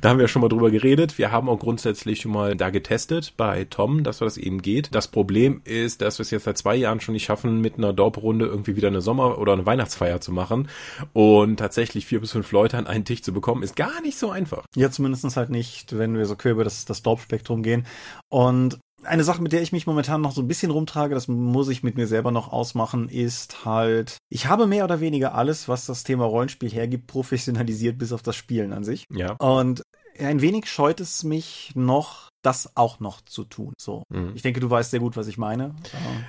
Da 0.00 0.08
haben 0.08 0.18
wir 0.18 0.28
schon 0.28 0.42
mal 0.42 0.48
drüber 0.48 0.70
geredet. 0.70 1.18
Wir 1.18 1.30
haben 1.30 1.48
auch 1.48 1.58
grundsätzlich 1.58 2.22
schon 2.22 2.32
mal 2.32 2.56
da 2.56 2.70
getestet 2.70 3.34
bei 3.36 3.64
Tom, 3.64 4.02
dass 4.02 4.18
das 4.18 4.36
eben 4.36 4.62
geht. 4.62 4.94
Das 4.94 5.08
Problem 5.08 5.60
ist, 5.64 6.02
dass 6.02 6.18
wir 6.18 6.22
es 6.22 6.30
jetzt 6.30 6.44
seit 6.44 6.58
zwei 6.58 6.74
Jahren 6.74 7.00
schon 7.00 7.12
nicht 7.12 7.24
schaffen, 7.24 7.60
mit 7.60 7.78
einer 7.78 7.92
Dorp-Runde 7.92 8.46
irgendwie 8.46 8.76
wieder 8.76 8.88
eine 8.88 9.00
Sommer- 9.00 9.38
oder 9.38 9.52
eine 9.52 9.66
Weihnachtsfeier 9.66 10.20
zu 10.20 10.32
machen. 10.32 10.68
Und 11.12 11.58
tatsächlich 11.58 12.06
vier 12.06 12.20
bis 12.20 12.32
fünf 12.32 12.50
Leute 12.52 12.78
an 12.78 12.86
einen 12.86 13.04
Tisch 13.04 13.22
zu 13.22 13.32
bekommen, 13.32 13.62
ist 13.62 13.76
gar 13.76 14.00
nicht 14.02 14.18
so 14.18 14.30
einfach. 14.30 14.64
Ja, 14.74 14.90
zumindest 14.90 15.36
halt 15.36 15.50
nicht, 15.50 15.96
wenn 15.96 16.16
wir 16.16 16.26
so 16.26 16.36
quer 16.36 16.52
über 16.52 16.64
das, 16.64 16.84
das 16.84 17.02
Dorp-Spektrum 17.02 17.62
gehen. 17.62 17.86
Und 18.28 18.78
eine 19.04 19.24
Sache, 19.24 19.42
mit 19.42 19.52
der 19.52 19.62
ich 19.62 19.72
mich 19.72 19.86
momentan 19.86 20.20
noch 20.20 20.32
so 20.32 20.42
ein 20.42 20.48
bisschen 20.48 20.70
rumtrage, 20.70 21.14
das 21.14 21.28
muss 21.28 21.68
ich 21.68 21.82
mit 21.82 21.96
mir 21.96 22.06
selber 22.06 22.30
noch 22.30 22.52
ausmachen, 22.52 23.08
ist 23.08 23.64
halt, 23.64 24.18
ich 24.28 24.46
habe 24.46 24.66
mehr 24.66 24.84
oder 24.84 25.00
weniger 25.00 25.34
alles, 25.34 25.68
was 25.68 25.86
das 25.86 26.04
Thema 26.04 26.24
Rollenspiel 26.24 26.70
hergibt, 26.70 27.06
professionalisiert 27.06 27.98
bis 27.98 28.12
auf 28.12 28.22
das 28.22 28.36
Spielen 28.36 28.72
an 28.72 28.84
sich. 28.84 29.06
Ja. 29.10 29.32
Und 29.34 29.82
ein 30.18 30.40
wenig 30.40 30.66
scheut 30.66 31.00
es 31.00 31.24
mich 31.24 31.72
noch, 31.74 32.28
das 32.42 32.76
auch 32.76 33.00
noch 33.00 33.20
zu 33.22 33.44
tun. 33.44 33.72
So. 33.78 34.02
Mhm. 34.08 34.32
Ich 34.34 34.42
denke, 34.42 34.60
du 34.60 34.68
weißt 34.68 34.90
sehr 34.90 35.00
gut, 35.00 35.16
was 35.16 35.26
ich 35.28 35.38
meine. 35.38 35.74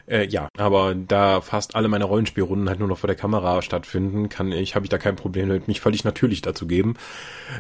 Äh, 0.08 0.28
ja, 0.28 0.48
aber 0.58 0.94
da 0.96 1.42
fast 1.42 1.76
alle 1.76 1.88
meine 1.88 2.06
Rollenspielrunden 2.06 2.70
halt 2.70 2.80
nur 2.80 2.88
noch 2.88 2.98
vor 3.00 3.08
der 3.08 3.16
Kamera 3.16 3.62
stattfinden, 3.62 4.30
kann 4.30 4.52
ich, 4.52 4.76
habe 4.76 4.86
ich 4.86 4.90
da 4.90 4.98
kein 4.98 5.16
Problem 5.16 5.48
damit, 5.50 5.68
mich 5.68 5.82
völlig 5.82 6.04
natürlich 6.04 6.42
dazu 6.42 6.68
geben. 6.68 6.96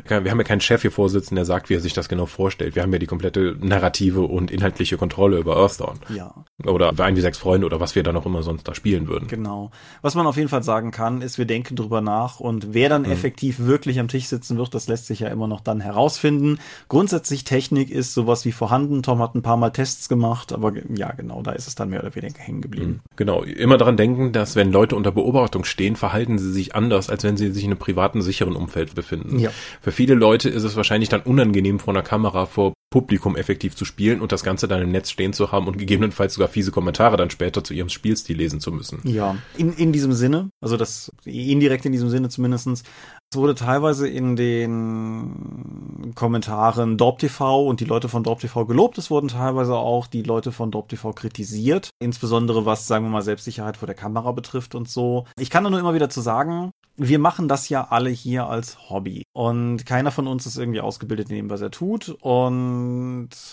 Wir 0.07 0.17
haben 0.31 0.37
ja 0.39 0.43
keinen 0.43 0.61
Chef 0.61 0.81
hier 0.81 0.91
vorsitzen, 0.91 1.35
der 1.35 1.45
sagt, 1.45 1.69
wie 1.69 1.75
er 1.75 1.79
sich 1.79 1.93
das 1.93 2.09
genau 2.09 2.25
vorstellt. 2.25 2.75
Wir 2.75 2.83
haben 2.83 2.93
ja 2.93 2.99
die 2.99 3.05
komplette 3.07 3.57
narrative 3.59 4.21
und 4.21 4.51
inhaltliche 4.51 4.97
Kontrolle 4.97 5.37
über 5.37 5.57
Earthdawn. 5.57 5.99
Ja, 6.15 6.33
Oder 6.65 6.93
ein 6.99 7.15
wie 7.15 7.21
sechs 7.21 7.37
Freunde 7.37 7.65
oder 7.65 7.79
was 7.79 7.95
wir 7.95 8.03
dann 8.03 8.15
auch 8.15 8.25
immer 8.25 8.43
sonst 8.43 8.67
da 8.67 8.75
spielen 8.75 9.07
würden. 9.07 9.27
genau. 9.27 9.71
Was 10.01 10.15
man 10.15 10.27
auf 10.27 10.37
jeden 10.37 10.49
Fall 10.49 10.63
sagen 10.63 10.91
kann, 10.91 11.21
ist, 11.21 11.37
wir 11.37 11.45
denken 11.45 11.75
drüber 11.75 12.01
nach 12.01 12.39
und 12.39 12.73
wer 12.73 12.89
dann 12.89 13.03
Mhm. 13.03 13.11
effektiv 13.11 13.59
wirklich 13.59 13.99
am 13.99 14.07
Tisch 14.07 14.25
sitzen 14.27 14.57
wird, 14.57 14.73
das 14.73 14.87
lässt 14.87 15.07
sich 15.07 15.19
ja 15.21 15.27
immer 15.29 15.47
noch 15.47 15.61
dann 15.61 15.79
herausfinden. 15.81 16.59
Grundsätzlich 16.89 17.43
Technik 17.43 17.89
ist 17.89 18.13
sowas 18.13 18.42
wie 18.45 18.51
vorhanden. 18.51 19.03
Tom 19.03 19.19
hat 19.19 19.35
ein 19.35 19.41
paar 19.41 19.57
Mal 19.57 19.71
Tests 19.71 20.09
gemacht, 20.09 20.53
aber 20.53 20.73
ja, 20.95 21.11
genau, 21.11 21.41
da 21.41 21.51
ist 21.51 21.67
es 21.67 21.75
dann 21.75 21.89
mehr 21.89 22.01
oder 22.01 22.15
weniger 22.15 22.39
hängen 22.39 22.61
geblieben. 22.61 23.01
Genau, 23.15 23.43
immer 23.43 23.77
daran 23.77 23.97
denken, 23.97 24.31
dass 24.31 24.55
wenn 24.55 24.71
Leute 24.71 24.95
unter 24.95 25.11
Beobachtung 25.11 25.63
stehen, 25.63 25.95
verhalten 25.95 26.37
sie 26.37 26.51
sich 26.51 26.75
anders, 26.75 27.09
als 27.09 27.23
wenn 27.23 27.37
sie 27.37 27.51
sich 27.51 27.63
in 27.63 27.71
einem 27.71 27.79
privaten, 27.79 28.21
sicheren 28.21 28.55
Umfeld 28.55 28.95
befinden. 28.95 29.39
Ja. 29.39 29.51
Für 29.81 29.91
viele 29.91 30.13
Leute 30.13 30.49
ist 30.49 30.63
es 30.63 30.75
wahrscheinlich 30.75 31.09
dann 31.09 31.21
unangenehm, 31.21 31.79
vor 31.79 31.93
einer 31.93 32.03
Kamera 32.03 32.45
vor 32.45 32.73
Publikum 32.93 33.35
effektiv 33.35 33.75
zu 33.75 33.85
spielen 33.85 34.21
und 34.21 34.31
das 34.31 34.43
Ganze 34.43 34.67
dann 34.67 34.79
im 34.79 34.91
Netz 34.91 35.09
stehen 35.09 35.33
zu 35.33 35.51
haben 35.51 35.65
und 35.65 35.79
gegebenenfalls 35.79 36.35
sogar 36.35 36.47
fiese 36.47 36.69
Kommentare 36.69 37.17
dann 37.17 37.31
später 37.31 37.63
zu 37.63 37.73
ihrem 37.73 37.89
Spielstil 37.89 38.37
lesen 38.37 38.59
zu 38.59 38.71
müssen. 38.71 38.99
Ja, 39.03 39.35
in, 39.57 39.73
in 39.73 39.91
diesem 39.91 40.13
Sinne, 40.13 40.49
also 40.61 40.77
das 40.77 41.11
indirekt 41.25 41.87
in 41.87 41.91
diesem 41.91 42.09
Sinne 42.09 42.29
zumindestens. 42.29 42.83
Es 43.31 43.37
wurde 43.39 43.55
teilweise 43.55 44.07
in 44.07 44.35
den 44.35 46.11
Kommentaren 46.13 46.95
DorpTV 46.95 47.67
und 47.67 47.79
die 47.79 47.85
Leute 47.85 48.09
von 48.09 48.21
DorpTV 48.21 48.67
gelobt. 48.67 48.99
Es 48.99 49.09
wurden 49.09 49.29
teilweise 49.29 49.73
auch 49.73 50.05
die 50.05 50.21
Leute 50.21 50.51
von 50.51 50.69
DorpTV 50.69 51.13
kritisiert. 51.15 51.89
Insbesondere 51.99 52.67
was, 52.67 52.85
sagen 52.85 53.05
wir 53.05 53.09
mal, 53.09 53.23
Selbstsicherheit 53.23 53.77
vor 53.77 53.87
der 53.87 53.95
Kamera 53.95 54.33
betrifft 54.33 54.75
und 54.75 54.87
so. 54.87 55.25
Ich 55.39 55.49
kann 55.49 55.63
da 55.63 55.71
nur 55.71 55.79
immer 55.79 55.95
wieder 55.95 56.11
zu 56.11 56.21
sagen, 56.21 56.69
wir 56.95 57.17
machen 57.17 57.47
das 57.47 57.69
ja 57.69 57.87
alle 57.89 58.09
hier 58.11 58.47
als 58.47 58.89
Hobby. 58.89 59.23
Und 59.33 59.85
keiner 59.85 60.11
von 60.11 60.27
uns 60.27 60.45
ist 60.45 60.57
irgendwie 60.57 60.81
ausgebildet 60.81 61.29
in 61.29 61.37
dem, 61.37 61.49
was 61.49 61.61
er 61.61 61.71
tut. 61.71 62.15
Und 62.21 62.82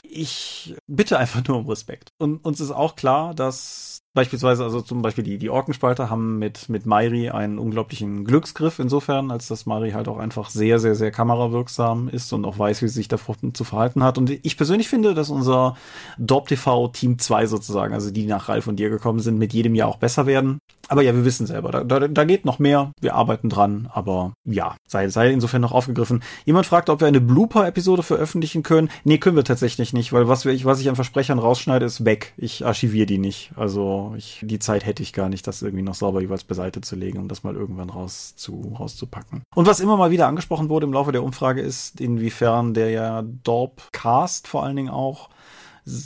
ich 0.03 0.75
bitte 0.87 1.19
einfach 1.19 1.47
nur 1.47 1.59
um 1.59 1.69
Respekt. 1.69 2.11
Und 2.19 2.45
uns 2.45 2.61
ist 2.61 2.71
auch 2.71 2.97
klar, 2.97 3.35
dass 3.35 4.01
Beispielsweise, 4.13 4.65
also 4.65 4.81
zum 4.81 5.03
Beispiel 5.03 5.23
die, 5.23 5.39
die 5.39 5.51
Orkenspalter 5.51 6.11
haben 6.11 6.41
mit, 6.41 6.69
mit 6.69 6.85
Mairi 6.85 7.31
einen 7.31 7.61
unglaublichen 7.61 8.25
Glücksgriff 8.25 8.81
insofern, 8.81 9.31
als 9.31 9.47
dass 9.47 9.67
Mairi 9.67 9.93
halt 9.93 10.09
auch 10.09 10.19
einfach 10.19 10.51
sehr, 10.51 10.81
sehr, 10.81 10.97
sehr 10.97 11.13
kamerawirksam 11.13 12.09
ist 12.09 12.33
und 12.33 12.45
auch 12.45 12.59
weiß, 12.59 12.83
wie 12.83 12.89
sie 12.89 12.95
sich 12.95 13.07
davor 13.07 13.37
zu 13.53 13.63
verhalten 13.63 14.03
hat. 14.03 14.19
Und 14.19 14.31
ich 14.31 14.57
persönlich 14.57 14.89
finde, 14.89 15.15
dass 15.15 15.31
unser 15.31 15.77
Dorp 16.19 16.49
TV 16.49 16.89
Team 16.89 17.21
2 17.21 17.47
sozusagen, 17.47 17.95
also 17.95 18.11
die 18.11 18.27
nach 18.27 18.49
Ralf 18.49 18.67
und 18.67 18.81
dir 18.81 18.91
gekommen 18.91 19.21
sind, 19.21 19.39
mit 19.39 19.53
jedem 19.53 19.77
Jahr 19.77 19.89
auch 19.89 19.99
besser 19.99 20.27
werden. 20.27 20.59
Aber 20.91 21.03
ja, 21.03 21.15
wir 21.15 21.25
wissen 21.25 21.47
selber, 21.47 21.71
da, 21.71 21.85
da, 21.85 22.09
da 22.09 22.25
geht 22.25 22.45
noch 22.45 22.59
mehr. 22.59 22.91
Wir 23.01 23.15
arbeiten 23.15 23.49
dran, 23.49 23.89
aber 23.93 24.33
ja, 24.45 24.75
sei, 24.89 25.09
sei 25.09 25.31
insofern 25.31 25.61
noch 25.61 25.71
aufgegriffen. 25.71 26.21
Jemand 26.45 26.67
fragt, 26.67 26.91
ob 26.91 27.01
wir 27.01 27.07
eine 27.07 27.21
Blooper-Episode 27.21 28.03
veröffentlichen 28.03 28.65
können. 28.65 28.91
Nee, 29.05 29.19
können 29.19 29.37
wir 29.37 29.45
tatsächlich 29.45 29.93
nicht, 29.93 30.13
weil 30.13 30.27
was, 30.27 30.45
wir, 30.45 30.65
was 30.65 30.81
ich 30.81 30.89
an 30.89 30.97
Versprechern 30.97 31.39
rausschneide, 31.39 31.87
ist 31.87 32.05
weg. 32.05 32.35
Ich 32.37 32.67
archiviere 32.67 33.07
die 33.07 33.19
nicht. 33.19 33.53
Also 33.55 34.15
ich, 34.17 34.41
die 34.43 34.59
Zeit 34.59 34.85
hätte 34.85 35.05
ich 35.05 35.13
gar 35.13 35.29
nicht, 35.29 35.47
das 35.47 35.63
irgendwie 35.63 35.85
noch 35.85 35.95
sauber 35.95 36.23
jeweils 36.23 36.43
beiseite 36.43 36.81
zu 36.81 36.97
legen, 36.97 37.21
um 37.21 37.29
das 37.29 37.45
mal 37.45 37.55
irgendwann 37.55 37.91
raus 37.91 38.35
zu, 38.35 38.75
rauszupacken. 38.77 39.43
Und 39.55 39.69
was 39.69 39.79
immer 39.79 39.97
mal 39.97 40.11
wieder 40.11 40.27
angesprochen 40.27 40.71
wurde 40.71 40.87
im 40.87 40.93
Laufe 40.93 41.13
der 41.13 41.23
Umfrage 41.23 41.61
ist, 41.61 42.01
inwiefern 42.01 42.75
der 42.75 42.91
ja 42.91 43.23
Dorp-Cast 43.23 44.49
vor 44.49 44.65
allen 44.65 44.75
Dingen 44.75 44.91
auch 44.91 45.29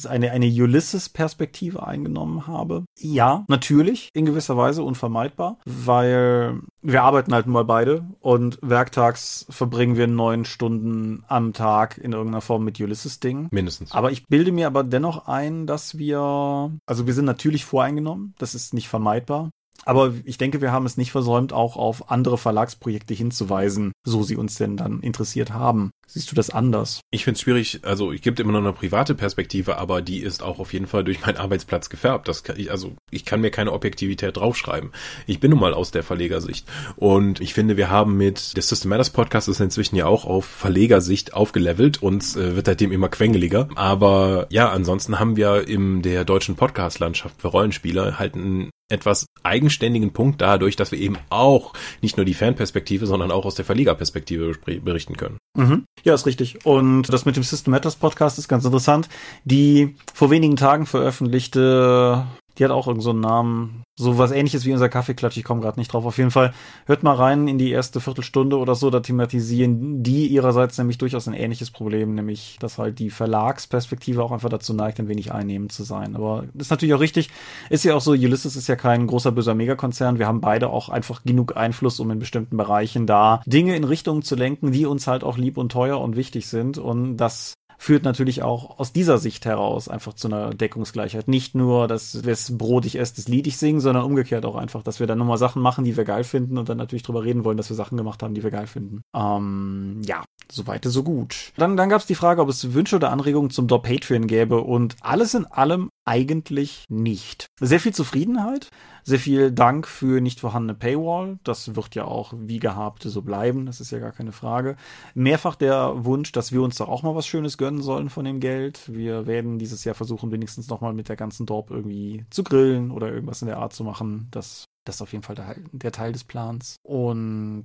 eine, 0.09 0.31
eine 0.31 0.47
Ulysses-Perspektive 0.47 1.87
eingenommen 1.87 2.47
habe. 2.47 2.85
Ja, 2.99 3.45
natürlich, 3.49 4.11
in 4.15 4.27
gewisser 4.27 4.57
Weise 4.57 4.83
unvermeidbar, 4.83 5.59
weil 5.65 6.61
wir 6.83 7.03
arbeiten 7.03 7.33
halt 7.33 7.47
mal 7.47 7.65
beide 7.65 8.07
und 8.21 8.59
werktags 8.63 9.47
verbringen 9.51 9.97
wir 9.97 10.07
neun 10.07 10.45
Stunden 10.45 11.25
am 11.29 11.53
Tag 11.53 11.99
in 11.99 12.13
irgendeiner 12.13 12.41
Form 12.41 12.65
mit 12.65 12.81
Ulysses-Dingen. 12.81 13.49
Mindestens. 13.51 13.93
Aber 13.93 14.11
ich 14.13 14.27
bilde 14.27 14.53
mir 14.53 14.67
aber 14.67 14.85
dennoch 14.85 15.27
ein, 15.27 15.67
dass 15.67 15.99
wir, 15.99 16.71
also 16.87 17.07
wir 17.07 17.15
sind 17.15 17.25
natürlich 17.25 17.65
voreingenommen, 17.65 18.35
das 18.39 18.55
ist 18.55 18.75
nicht 18.75 18.89
vermeidbar. 18.89 19.51
Aber 19.85 20.15
ich 20.25 20.39
denke, 20.39 20.61
wir 20.61 20.73
haben 20.73 20.87
es 20.87 20.97
nicht 20.97 21.13
versäumt, 21.13 21.53
auch 21.53 21.77
auf 21.77 22.11
andere 22.11 22.39
Verlagsprojekte 22.39 23.15
hinzuweisen, 23.15 23.93
so 24.05 24.23
sie 24.23 24.37
uns 24.37 24.55
denn 24.55 24.77
dann 24.77 25.01
interessiert 25.01 25.53
haben. 25.53 25.91
Siehst 26.07 26.31
du 26.31 26.35
das 26.35 26.51
anders? 26.51 27.01
Ich 27.11 27.25
finde 27.25 27.37
es 27.37 27.41
schwierig, 27.41 27.81
also 27.83 28.13
ich 28.13 28.23
gibt 28.23 28.41
immer 28.41 28.53
noch 28.53 28.61
eine 28.61 28.73
private 28.73 29.15
Perspektive, 29.15 29.79
aber 29.79 30.03
die 30.03 30.21
ist 30.21 30.43
auch 30.43 30.59
auf 30.59 30.73
jeden 30.73 30.87
Fall 30.87 31.05
durch 31.05 31.21
meinen 31.25 31.37
Arbeitsplatz 31.37 31.89
gefärbt. 31.89 32.29
Das 32.29 32.45
kann 32.45 32.59
ich, 32.59 32.71
also 32.71 32.95
ich 33.11 33.25
kann 33.25 33.41
mir 33.41 33.51
keine 33.51 33.73
Objektivität 33.73 34.37
draufschreiben. 34.37 34.93
Ich 35.27 35.41
bin 35.41 35.51
nun 35.51 35.61
mal 35.61 35.75
aus 35.75 35.91
der 35.91 36.03
Verlegersicht. 36.03 36.67
Und 36.97 37.41
ich 37.41 37.55
finde, 37.55 37.77
wir 37.77 37.91
haben 37.91 38.17
mit 38.17 38.57
der 38.57 38.63
System 38.63 38.91
Matters 38.91 39.11
Podcast 39.11 39.49
ist 39.49 39.61
inzwischen 39.61 39.97
ja 39.97 40.07
auch 40.07 40.25
auf 40.25 40.45
Verlegersicht 40.45 41.35
aufgelevelt 41.35 42.03
und 42.03 42.23
äh, 42.37 42.57
wird 42.57 42.67
seitdem 42.67 42.93
immer 42.93 43.09
quengeliger. 43.09 43.69
Aber 43.75 44.47
ja, 44.51 44.71
ansonsten 44.71 45.19
haben 45.19 45.37
wir 45.37 45.67
in 45.67 46.03
der 46.03 46.25
deutschen 46.25 46.57
Podcast-Landschaft 46.57 47.41
für 47.41 47.49
Rollenspieler 47.49 48.19
halt 48.19 48.35
einen 48.35 48.71
etwas 48.91 49.27
eigenständigen 49.43 50.13
Punkt 50.13 50.41
dadurch, 50.41 50.77
dass 50.77 50.93
wir 50.93 50.99
eben 50.99 51.17
auch 51.31 51.73
nicht 52.03 52.17
nur 52.17 52.27
die 52.27 52.35
Fanperspektive, 52.35 53.07
sondern 53.07 53.31
auch 53.31 53.45
aus 53.45 53.55
der 53.55 53.65
Verlegerperspektive 53.65 54.53
berichten 54.83 55.17
können. 55.17 55.39
Mhm. 55.57 55.85
Ja, 56.03 56.15
ist 56.15 56.27
richtig. 56.27 56.65
Und 56.65 57.13
das 57.13 57.25
mit 57.25 57.37
dem 57.37 57.43
System 57.43 57.71
Matters 57.71 57.97
Podcast 57.97 58.39
ist 58.39 58.49
ganz 58.49 58.65
interessant. 58.65 59.09
Die 59.45 59.97
vor 60.13 60.31
wenigen 60.31 60.57
Tagen 60.57 60.87
veröffentlichte 60.87 62.27
die 62.59 62.65
hat 62.65 62.71
auch 62.71 62.87
irgendeinen 62.87 63.03
so 63.03 63.11
einen 63.11 63.21
Namen. 63.21 63.83
So 63.97 64.19
was 64.19 64.33
ähnliches 64.33 64.65
wie 64.65 64.73
unser 64.73 64.89
Kaffeeklatsch. 64.89 65.37
Ich 65.37 65.45
komme 65.45 65.61
gerade 65.61 65.79
nicht 65.79 65.93
drauf. 65.93 66.05
Auf 66.05 66.19
jeden 66.19 66.33
Fall 66.33 66.53
hört 66.87 67.05
mal 67.05 67.15
rein 67.15 67.47
in 67.47 67.59
die 67.59 67.71
erste 67.71 68.01
Viertelstunde 68.01 68.59
oder 68.59 68.75
so. 68.75 68.91
Da 68.91 69.01
thematisieren 69.01 70.03
die 70.03 70.27
ihrerseits 70.27 70.79
nämlich 70.79 70.99
durchaus 70.99 71.29
ein 71.29 71.35
ähnliches 71.35 71.71
Problem, 71.71 72.15
nämlich, 72.15 72.57
dass 72.61 72.79
halt 72.79 72.99
die 72.99 73.11
Verlagsperspektive 73.11 74.23
auch 74.23 74.33
einfach 74.33 74.49
dazu 74.49 74.75
neigt, 74.75 74.99
ein 74.99 75.09
wenig 75.09 75.33
einnehmend 75.33 75.73
zu 75.73 75.85
sein. 75.85 76.17
Aber 76.17 76.45
das 76.55 76.67
ist 76.67 76.71
natürlich 76.71 76.95
auch 76.95 77.01
richtig. 77.01 77.31
Ist 77.71 77.85
ja 77.85 77.95
auch 77.95 78.01
so, 78.01 78.13
Ulysses 78.13 78.57
ist 78.57 78.67
ja 78.67 78.77
kein 78.77 79.07
großer 79.07 79.31
böser 79.31 79.55
Megakonzern. 79.55 80.19
Wir 80.19 80.27
haben 80.27 80.41
beide 80.41 80.71
auch 80.71 80.89
einfach 80.89 81.23
genug 81.25 81.57
Einfluss, 81.57 82.01
um 82.01 82.11
in 82.11 82.19
bestimmten 82.19 82.57
Bereichen 82.57 83.07
da 83.07 83.43
Dinge 83.47 83.77
in 83.77 83.85
Richtungen 83.85 84.23
zu 84.23 84.35
lenken, 84.35 84.73
die 84.73 84.87
uns 84.87 85.07
halt 85.07 85.23
auch 85.23 85.39
lieb 85.39 85.57
und 85.57 85.71
teuer 85.71 86.01
und 86.01 86.17
wichtig 86.17 86.49
sind. 86.49 86.79
Und 86.79 87.17
das 87.17 87.55
führt 87.79 88.05
natürlich 88.05 88.43
auch 88.43 88.79
aus 88.79 88.93
dieser 88.93 89.19
Sicht 89.19 89.45
heraus 89.45 89.89
einfach 89.89 90.15
zu 90.15 90.29
einer 90.29 90.51
Deckungsgleichheit. 90.55 91.29
Nicht 91.29 91.55
nur, 91.55 91.89
dass 91.89 92.25
wir 92.25 92.33
das 92.33 92.57
Brot 92.57 92.87
ich 92.87 92.99
esse, 92.99 93.17
das 93.17 93.29
Lied 93.29 93.47
ich 93.47 93.57
singen, 93.57 93.81
sondern 93.81 94.05
umgekehrt 94.05 94.45
auch 94.45 94.57
einfach, 94.57 94.83
dass 94.83 95.01
wir 95.01 95.07
dann 95.07 95.19
nochmal 95.19 95.39
Sachen 95.39 95.63
machen, 95.63 95.85
die 95.85 95.97
wir 95.97 96.05
geil 96.05 96.25
finden 96.25 96.59
und 96.59 96.69
dann 96.69 96.79
natürlich 96.79 97.03
drüber 97.03 97.25
reden 97.25 97.45
wollen, 97.45 97.57
dass 97.57 97.71
wir 97.71 97.77
Sachen 97.77 97.97
gemacht 97.97 98.23
haben, 98.23 98.35
die 98.35 98.43
wir 98.43 98.51
geil 98.51 98.67
finden. 98.67 99.03
Ähm, 99.15 100.03
ja, 100.05 100.25
soweit 100.51 100.85
so 100.85 101.03
gut. 101.03 101.53
Dann, 101.57 101.77
dann 101.77 101.89
gab 101.89 102.01
es 102.01 102.07
die 102.07 102.15
Frage, 102.15 102.43
ob 102.43 102.49
es 102.49 102.75
Wünsche 102.75 102.97
oder 102.97 103.11
Anregungen 103.11 103.51
zum 103.51 103.67
Door 103.67 103.83
Patreon 103.83 104.27
gäbe 104.27 104.61
und 104.61 104.97
alles 105.01 105.35
in 105.35 105.47
allem 105.47 105.91
eigentlich 106.05 106.85
nicht. 106.89 107.47
Sehr 107.61 107.81
viel 107.81 107.95
Zufriedenheit, 107.95 108.71
sehr 109.05 109.19
viel 109.19 109.53
Dank 109.53 109.87
für 109.87 110.21
nicht 110.21 110.41
vorhandene 110.41 110.75
Paywall. 110.75 111.39
Das 111.45 111.75
wird 111.77 111.95
ja 111.95 112.05
auch 112.05 112.33
wie 112.37 112.59
gehabt 112.59 113.03
so 113.03 113.23
bleiben. 113.23 113.67
Das 113.67 113.81
ist 113.81 113.91
ja 113.91 113.99
gar 113.99 114.13
keine 114.13 114.33
Frage. 114.33 114.77
Mehrfach 115.15 115.57
der 115.57 116.05
Wunsch, 116.05 116.33
dass 116.33 116.53
wir 116.53 116.63
uns 116.63 116.77
doch 116.77 116.89
auch 116.89 117.03
mal 117.03 117.15
was 117.15 117.27
Schönes 117.27 117.59
gönnen 117.59 117.83
sollen 117.83 118.11
von 118.11 118.25
dem 118.25 118.41
Geld. 118.41 118.83
Wir 118.93 119.27
werden 119.27 119.59
dieses 119.59 119.85
Jahr 119.85 119.95
versuchen, 119.95 120.33
wenigstens 120.33 120.69
nochmal 120.69 120.93
mit 120.93 121.09
der 121.09 121.17
ganzen 121.17 121.47
Dorp 121.47 121.71
irgendwie 121.71 122.25
zu 122.31 122.45
grillen 122.45 122.91
oder 122.91 123.13
irgendwas 123.13 123.43
in 123.43 123.49
der 123.49 123.59
Art 123.59 123.73
zu 123.73 123.85
machen. 123.85 124.29
Das, 124.31 124.65
das 124.85 124.97
ist 124.97 125.03
auf 125.03 125.13
jeden 125.13 125.25
Fall 125.25 125.37
der, 125.37 125.57
der 125.73 125.93
Teil 125.93 126.13
des 126.13 126.25
Plans. 126.25 126.77
Und 126.83 127.65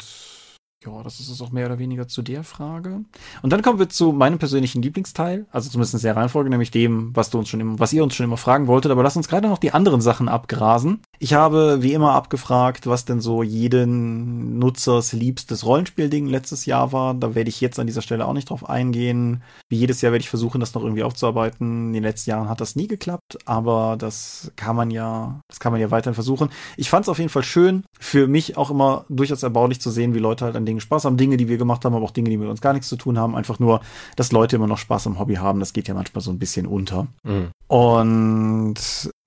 ja, 0.86 1.04
das 1.04 1.20
ist 1.20 1.30
es 1.30 1.42
auch 1.42 1.52
mehr 1.52 1.66
oder 1.66 1.78
weniger 1.78 2.08
zu 2.08 2.22
der 2.22 2.46
Frage. 2.46 3.04
Und 3.42 3.52
dann 3.52 3.62
kommen 3.62 3.80
wir 3.80 3.90
zu 3.90 4.14
meinem 4.14 4.40
persönlichen 4.40 4.82
Lieblingsteil, 4.82 5.46
also 5.52 5.70
zumindest 5.70 5.96
in 5.96 6.02
der 6.02 6.16
Reihenfolge, 6.16 6.50
nämlich 6.50 6.72
dem, 6.72 7.14
was 7.14 7.30
du 7.30 7.38
uns 7.38 7.50
schon 7.50 7.60
immer, 7.60 7.80
was 7.80 7.92
ihr 7.92 8.02
uns 8.02 8.16
schon 8.16 8.24
immer 8.24 8.38
fragen 8.38 8.68
wolltet. 8.68 8.90
Aber 8.92 9.04
lass 9.04 9.18
uns 9.18 9.28
gerade 9.28 9.50
noch 9.50 9.58
die 9.58 9.74
anderen 9.74 10.00
Sachen 10.00 10.30
abgrasen. 10.30 11.02
Ich 11.20 11.34
habe 11.34 11.80
wie 11.82 11.92
immer 11.92 12.14
abgefragt, 12.14 12.88
was 12.88 13.04
denn 13.04 13.20
so 13.20 13.44
jeden 13.44 14.58
Nutzers 14.58 15.12
liebstes 15.12 15.66
Rollenspielding 15.66 16.28
letztes 16.28 16.66
Jahr 16.66 16.94
war. 16.94 17.14
Da 17.14 17.36
werde 17.36 17.50
ich 17.50 17.60
jetzt 17.60 17.78
an 17.78 17.88
dieser 17.88 18.02
Stelle 18.02 18.26
auch 18.26 18.34
nicht 18.34 18.50
drauf 18.50 18.70
eingehen. 18.70 19.44
Wie 19.68 19.78
jedes 19.78 20.00
Jahr 20.00 20.14
werde 20.14 20.22
ich 20.22 20.30
versuchen, 20.30 20.62
das 20.62 20.74
noch 20.74 20.84
irgendwie 20.84 21.04
aufzuarbeiten. 21.04 21.88
In 21.88 21.94
den 21.94 22.04
letzten 22.04 22.30
Jahren 22.30 22.48
hat 22.48 22.62
das 22.62 22.78
nie 22.78 22.88
geklappt, 22.88 23.38
aber 23.46 23.98
das 24.00 24.54
kann 24.56 24.78
man 24.78 24.92
ja, 24.92 25.42
das 25.50 25.60
kann 25.60 25.74
man 25.74 25.82
ja 25.82 25.92
weiterhin 25.92 26.14
versuchen. 26.16 26.50
Ich 26.78 26.90
fand 26.90 27.04
es 27.04 27.10
auf 27.10 27.20
jeden 27.20 27.30
Fall 27.30 27.44
schön, 27.44 27.84
für 28.00 28.28
mich 28.28 28.56
auch 28.56 28.72
immer 28.72 29.04
durchaus 29.10 29.44
erbaulich 29.44 29.82
zu 29.82 29.90
sehen, 29.90 30.14
wie 30.14 30.20
Leute 30.20 30.46
halt 30.46 30.56
an 30.56 30.69
Dingen 30.70 30.82
Spaß 30.82 31.06
haben, 31.06 31.18
Dinge, 31.18 31.38
die 31.38 31.48
wir 31.48 31.58
gemacht 31.58 31.84
haben, 31.86 31.96
aber 31.96 32.06
auch 32.06 32.12
Dinge, 32.12 32.30
die 32.30 32.38
mit 32.38 32.48
uns 32.48 32.62
gar 32.62 32.74
nichts 32.74 32.88
zu 32.88 32.96
tun 32.96 33.18
haben. 33.18 33.36
Einfach 33.36 33.60
nur, 33.60 33.82
dass 34.16 34.32
Leute 34.32 34.56
immer 34.56 34.68
noch 34.68 34.78
Spaß 34.78 35.08
am 35.08 35.20
Hobby 35.20 35.36
haben. 35.36 35.60
Das 35.60 35.74
geht 35.74 35.88
ja 35.88 35.94
manchmal 35.94 36.22
so 36.22 36.32
ein 36.32 36.40
bisschen 36.40 36.66
unter. 36.66 37.08
Mhm. 37.24 37.50
Und 37.68 38.76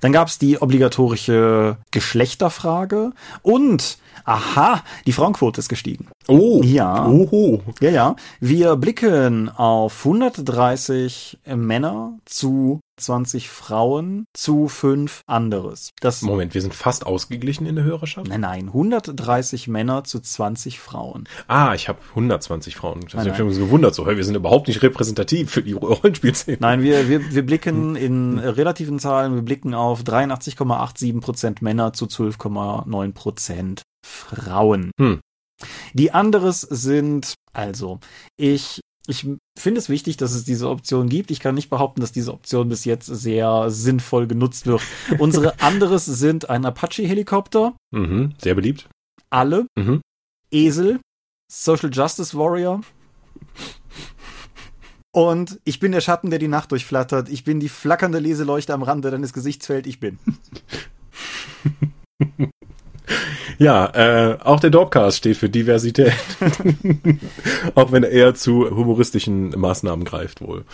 dann 0.01 0.13
gab 0.13 0.29
es 0.29 0.39
die 0.39 0.61
obligatorische 0.61 1.77
Geschlechterfrage 1.91 3.13
und 3.43 3.99
aha, 4.25 4.83
die 5.07 5.13
Frauenquote 5.13 5.61
ist 5.61 5.69
gestiegen. 5.69 6.09
Oh. 6.29 6.61
Ja. 6.65 7.07
Oho. 7.07 7.63
Ja, 7.81 7.91
ja. 7.91 8.17
Wir 8.41 8.77
blicken 8.77 9.49
auf 9.49 10.05
130 10.05 11.39
Männer 11.55 12.19
zu 12.25 12.81
20 12.97 13.49
Frauen 13.51 14.27
zu 14.33 14.69
5 14.69 15.23
anderes. 15.27 15.91
Das 16.01 16.23
Moment, 16.23 16.55
wir 16.55 16.61
sind 16.61 16.75
fast 16.75 17.07
ausgeglichen 17.07 17.67
in 17.67 17.75
der 17.75 17.85
Hörerschaft? 17.85 18.29
Nein, 18.29 18.43
nein, 18.43 18.67
130 18.69 19.69
Männer 19.69 20.05
zu 20.05 20.21
20 20.21 20.79
Frauen. 20.79 21.25
Ah, 21.49 21.75
ich 21.75 21.89
habe 21.89 21.99
120 22.11 22.77
Frauen. 22.77 23.01
Das 23.01 23.15
habe 23.15 23.31
ich 23.31 23.39
mich 23.39 23.59
gewundert, 23.59 23.95
so, 23.95 24.07
wir 24.07 24.25
sind 24.25 24.37
überhaupt 24.37 24.69
nicht 24.69 24.83
repräsentativ 24.83 25.51
für 25.51 25.63
die 25.63 25.73
Rollenspielszene. 25.73 26.59
Nein, 26.61 26.83
wir, 26.83 27.09
wir, 27.09 27.35
wir 27.35 27.45
blicken 27.45 27.97
in 27.97 28.39
relativen 28.39 28.99
Zahlen, 28.99 29.35
wir 29.35 29.43
blicken 29.43 29.75
auf 29.75 30.03
83,87 30.03 31.21
Prozent 31.21 31.63
Männer 31.63 31.93
zu 31.93 32.07
12,9 32.07 33.13
Prozent 33.13 33.83
Frauen. 34.05 34.91
Hm. 34.99 35.21
Die 35.95 36.13
anderes 36.13 36.63
sind, 36.63 37.35
also, 37.53 38.01
ich 38.37 38.81
ich 39.09 39.27
finde 39.59 39.81
es 39.81 39.89
wichtig, 39.89 40.17
dass 40.17 40.33
es 40.33 40.45
diese 40.45 40.69
Option 40.69 41.09
gibt. 41.09 41.33
Ich 41.33 41.41
kann 41.41 41.57
nicht 41.57 41.71
behaupten, 41.71 42.01
dass 42.01 42.13
diese 42.13 42.33
Option 42.33 42.69
bis 42.69 42.85
jetzt 42.85 43.07
sehr 43.07 43.69
sinnvoll 43.69 44.29
genutzt 44.29 44.67
wird. 44.67 44.81
Unsere 45.19 45.61
anderes 45.61 46.07
sind 46.07 46.49
ein 46.49 46.65
Apache-Helikopter. 46.65 47.75
Mhm, 47.91 48.35
sehr 48.39 48.55
beliebt. 48.55 48.89
Alle. 49.31 49.67
Mhm. 49.77 50.03
Esel. 50.53 51.01
Social 51.51 51.91
Justice 51.93 52.37
Warrior. 52.37 52.83
Und 55.13 55.61
ich 55.65 55.81
bin 55.81 55.93
der 55.93 56.01
Schatten, 56.01 56.31
der 56.31 56.39
die 56.39 56.49
Nacht 56.49 56.71
durchflattert. 56.71 57.29
Ich 57.29 57.45
bin 57.45 57.61
die 57.61 57.69
flackernde 57.69 58.21
Leseleuchte 58.21 58.73
am 58.73 58.83
Rande 58.83 59.11
deines 59.11 59.33
Gesichtsfeld. 59.33 59.87
Ich 59.87 59.99
bin. 60.01 60.19
Ja, 63.59 63.87
äh, 63.95 64.39
auch 64.43 64.61
der 64.61 64.71
Dogcast 64.71 65.19
steht 65.19 65.37
für 65.37 65.49
Diversität. 65.49 66.15
auch 67.75 67.93
wenn 67.93 68.03
er 68.03 68.11
eher 68.11 68.35
zu 68.35 68.71
humoristischen 68.71 69.51
Maßnahmen 69.51 70.05
greift 70.05 70.41
wohl. 70.41 70.65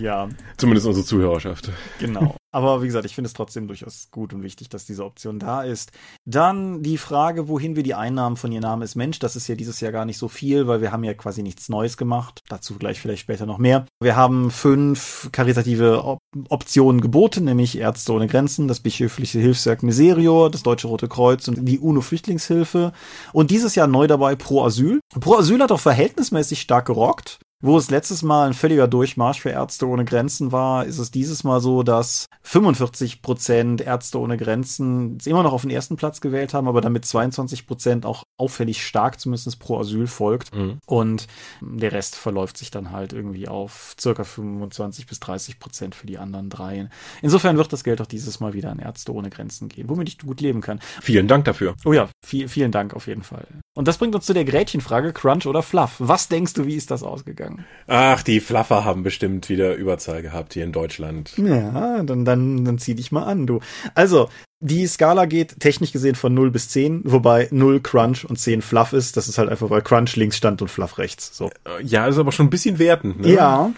Ja. 0.00 0.28
Zumindest 0.56 0.86
unsere 0.86 1.06
Zuhörerschaft. 1.06 1.70
Genau. 1.98 2.36
Aber 2.54 2.82
wie 2.82 2.86
gesagt, 2.86 3.04
ich 3.04 3.16
finde 3.16 3.26
es 3.26 3.32
trotzdem 3.32 3.66
durchaus 3.66 4.12
gut 4.12 4.32
und 4.32 4.44
wichtig, 4.44 4.68
dass 4.68 4.86
diese 4.86 5.04
Option 5.04 5.40
da 5.40 5.64
ist. 5.64 5.90
Dann 6.24 6.84
die 6.84 6.98
Frage, 6.98 7.48
wohin 7.48 7.74
wir 7.74 7.82
die 7.82 7.96
Einnahmen 7.96 8.36
von 8.36 8.52
Ihr 8.52 8.60
Name 8.60 8.84
ist 8.84 8.94
Mensch. 8.94 9.18
Das 9.18 9.34
ist 9.34 9.48
ja 9.48 9.56
dieses 9.56 9.80
Jahr 9.80 9.90
gar 9.90 10.04
nicht 10.04 10.18
so 10.18 10.28
viel, 10.28 10.68
weil 10.68 10.80
wir 10.80 10.92
haben 10.92 11.02
ja 11.02 11.14
quasi 11.14 11.42
nichts 11.42 11.68
Neues 11.68 11.96
gemacht. 11.96 12.42
Dazu 12.48 12.76
gleich 12.76 13.00
vielleicht 13.00 13.22
später 13.22 13.44
noch 13.44 13.58
mehr. 13.58 13.86
Wir 14.00 14.14
haben 14.14 14.52
fünf 14.52 15.30
karitative 15.32 16.04
Op 16.04 16.20
Optionen 16.48 17.00
geboten, 17.00 17.44
nämlich 17.44 17.78
Ärzte 17.78 18.12
ohne 18.12 18.26
Grenzen, 18.26 18.68
das 18.68 18.80
bischöfliche 18.80 19.38
Hilfswerk 19.38 19.82
Miserio, 19.82 20.48
das 20.48 20.62
Deutsche 20.62 20.88
Rote 20.88 21.08
Kreuz 21.08 21.48
und 21.48 21.68
die 21.68 21.78
UNO-Flüchtlingshilfe. 21.78 22.92
Und 23.32 23.50
dieses 23.50 23.74
Jahr 23.74 23.86
neu 23.86 24.06
dabei 24.06 24.36
Pro 24.36 24.64
Asyl. 24.64 25.00
Pro 25.20 25.36
Asyl 25.36 25.60
hat 25.60 25.72
auch 25.72 25.80
verhältnismäßig 25.80 26.60
stark 26.60 26.86
gerockt 26.86 27.40
Wo 27.64 27.78
es 27.78 27.88
letztes 27.88 28.22
Mal 28.22 28.48
ein 28.48 28.52
völliger 28.52 28.86
Durchmarsch 28.86 29.40
für 29.40 29.48
Ärzte 29.48 29.88
ohne 29.88 30.04
Grenzen 30.04 30.52
war, 30.52 30.84
ist 30.84 30.98
es 30.98 31.10
dieses 31.10 31.44
Mal 31.44 31.62
so, 31.62 31.82
dass 31.82 32.26
45 32.42 33.22
Prozent 33.22 33.80
Ärzte 33.80 34.20
ohne 34.20 34.36
Grenzen 34.36 35.16
immer 35.24 35.42
noch 35.42 35.54
auf 35.54 35.62
den 35.62 35.70
ersten 35.70 35.96
Platz 35.96 36.20
gewählt 36.20 36.52
haben, 36.52 36.68
aber 36.68 36.82
damit 36.82 37.06
22 37.06 37.66
Prozent 37.66 38.04
auch 38.04 38.24
auffällig 38.36 38.86
stark 38.86 39.18
zumindest 39.18 39.58
pro 39.60 39.78
Asyl 39.78 40.06
folgt. 40.06 40.54
Mhm. 40.54 40.76
Und 40.84 41.26
der 41.62 41.92
Rest 41.92 42.16
verläuft 42.16 42.58
sich 42.58 42.70
dann 42.70 42.90
halt 42.90 43.14
irgendwie 43.14 43.48
auf 43.48 43.96
circa 43.98 44.24
25 44.24 45.06
bis 45.06 45.20
30 45.20 45.58
Prozent 45.58 45.94
für 45.94 46.06
die 46.06 46.18
anderen 46.18 46.50
drei. 46.50 46.90
Insofern 47.22 47.56
wird 47.56 47.72
das 47.72 47.82
Geld 47.82 48.02
auch 48.02 48.06
dieses 48.06 48.40
Mal 48.40 48.52
wieder 48.52 48.72
an 48.72 48.78
Ärzte 48.78 49.14
ohne 49.14 49.30
Grenzen 49.30 49.70
gehen, 49.70 49.88
womit 49.88 50.10
ich 50.10 50.18
gut 50.18 50.42
leben 50.42 50.60
kann. 50.60 50.80
Vielen 51.00 51.28
Dank 51.28 51.46
dafür. 51.46 51.76
Oh 51.86 51.94
ja, 51.94 52.10
viel, 52.22 52.46
vielen 52.48 52.72
Dank 52.72 52.92
auf 52.92 53.06
jeden 53.06 53.22
Fall. 53.22 53.46
Und 53.74 53.88
das 53.88 53.96
bringt 53.96 54.14
uns 54.14 54.26
zu 54.26 54.34
der 54.34 54.44
Gretchenfrage, 54.44 55.14
Crunch 55.14 55.46
oder 55.46 55.62
Fluff. 55.62 55.94
Was 55.98 56.28
denkst 56.28 56.52
du, 56.52 56.66
wie 56.66 56.76
ist 56.76 56.90
das 56.90 57.02
ausgegangen? 57.02 57.53
Ach, 57.86 58.22
die 58.22 58.40
Fluffer 58.40 58.84
haben 58.84 59.02
bestimmt 59.02 59.48
wieder 59.48 59.74
Überzahl 59.74 60.22
gehabt 60.22 60.54
hier 60.54 60.64
in 60.64 60.72
Deutschland. 60.72 61.32
Ja, 61.36 62.02
dann, 62.02 62.24
dann, 62.24 62.64
dann 62.64 62.78
zieh 62.78 62.94
dich 62.94 63.12
mal 63.12 63.24
an, 63.24 63.46
du. 63.46 63.60
Also, 63.94 64.30
die 64.60 64.86
Skala 64.86 65.26
geht 65.26 65.60
technisch 65.60 65.92
gesehen 65.92 66.14
von 66.14 66.32
0 66.32 66.50
bis 66.50 66.70
10, 66.70 67.02
wobei 67.04 67.48
0 67.50 67.80
Crunch 67.80 68.24
und 68.24 68.38
10 68.38 68.62
Fluff 68.62 68.94
ist. 68.94 69.18
Das 69.18 69.28
ist 69.28 69.36
halt 69.36 69.50
einfach, 69.50 69.68
weil 69.68 69.82
Crunch 69.82 70.16
links 70.16 70.38
stand 70.38 70.62
und 70.62 70.68
Fluff 70.68 70.96
rechts. 70.96 71.36
So. 71.36 71.50
Ja, 71.82 72.06
ist 72.06 72.16
aber 72.16 72.32
schon 72.32 72.46
ein 72.46 72.50
bisschen 72.50 72.78
wertend. 72.78 73.20
Ne? 73.20 73.34
Ja. 73.34 73.70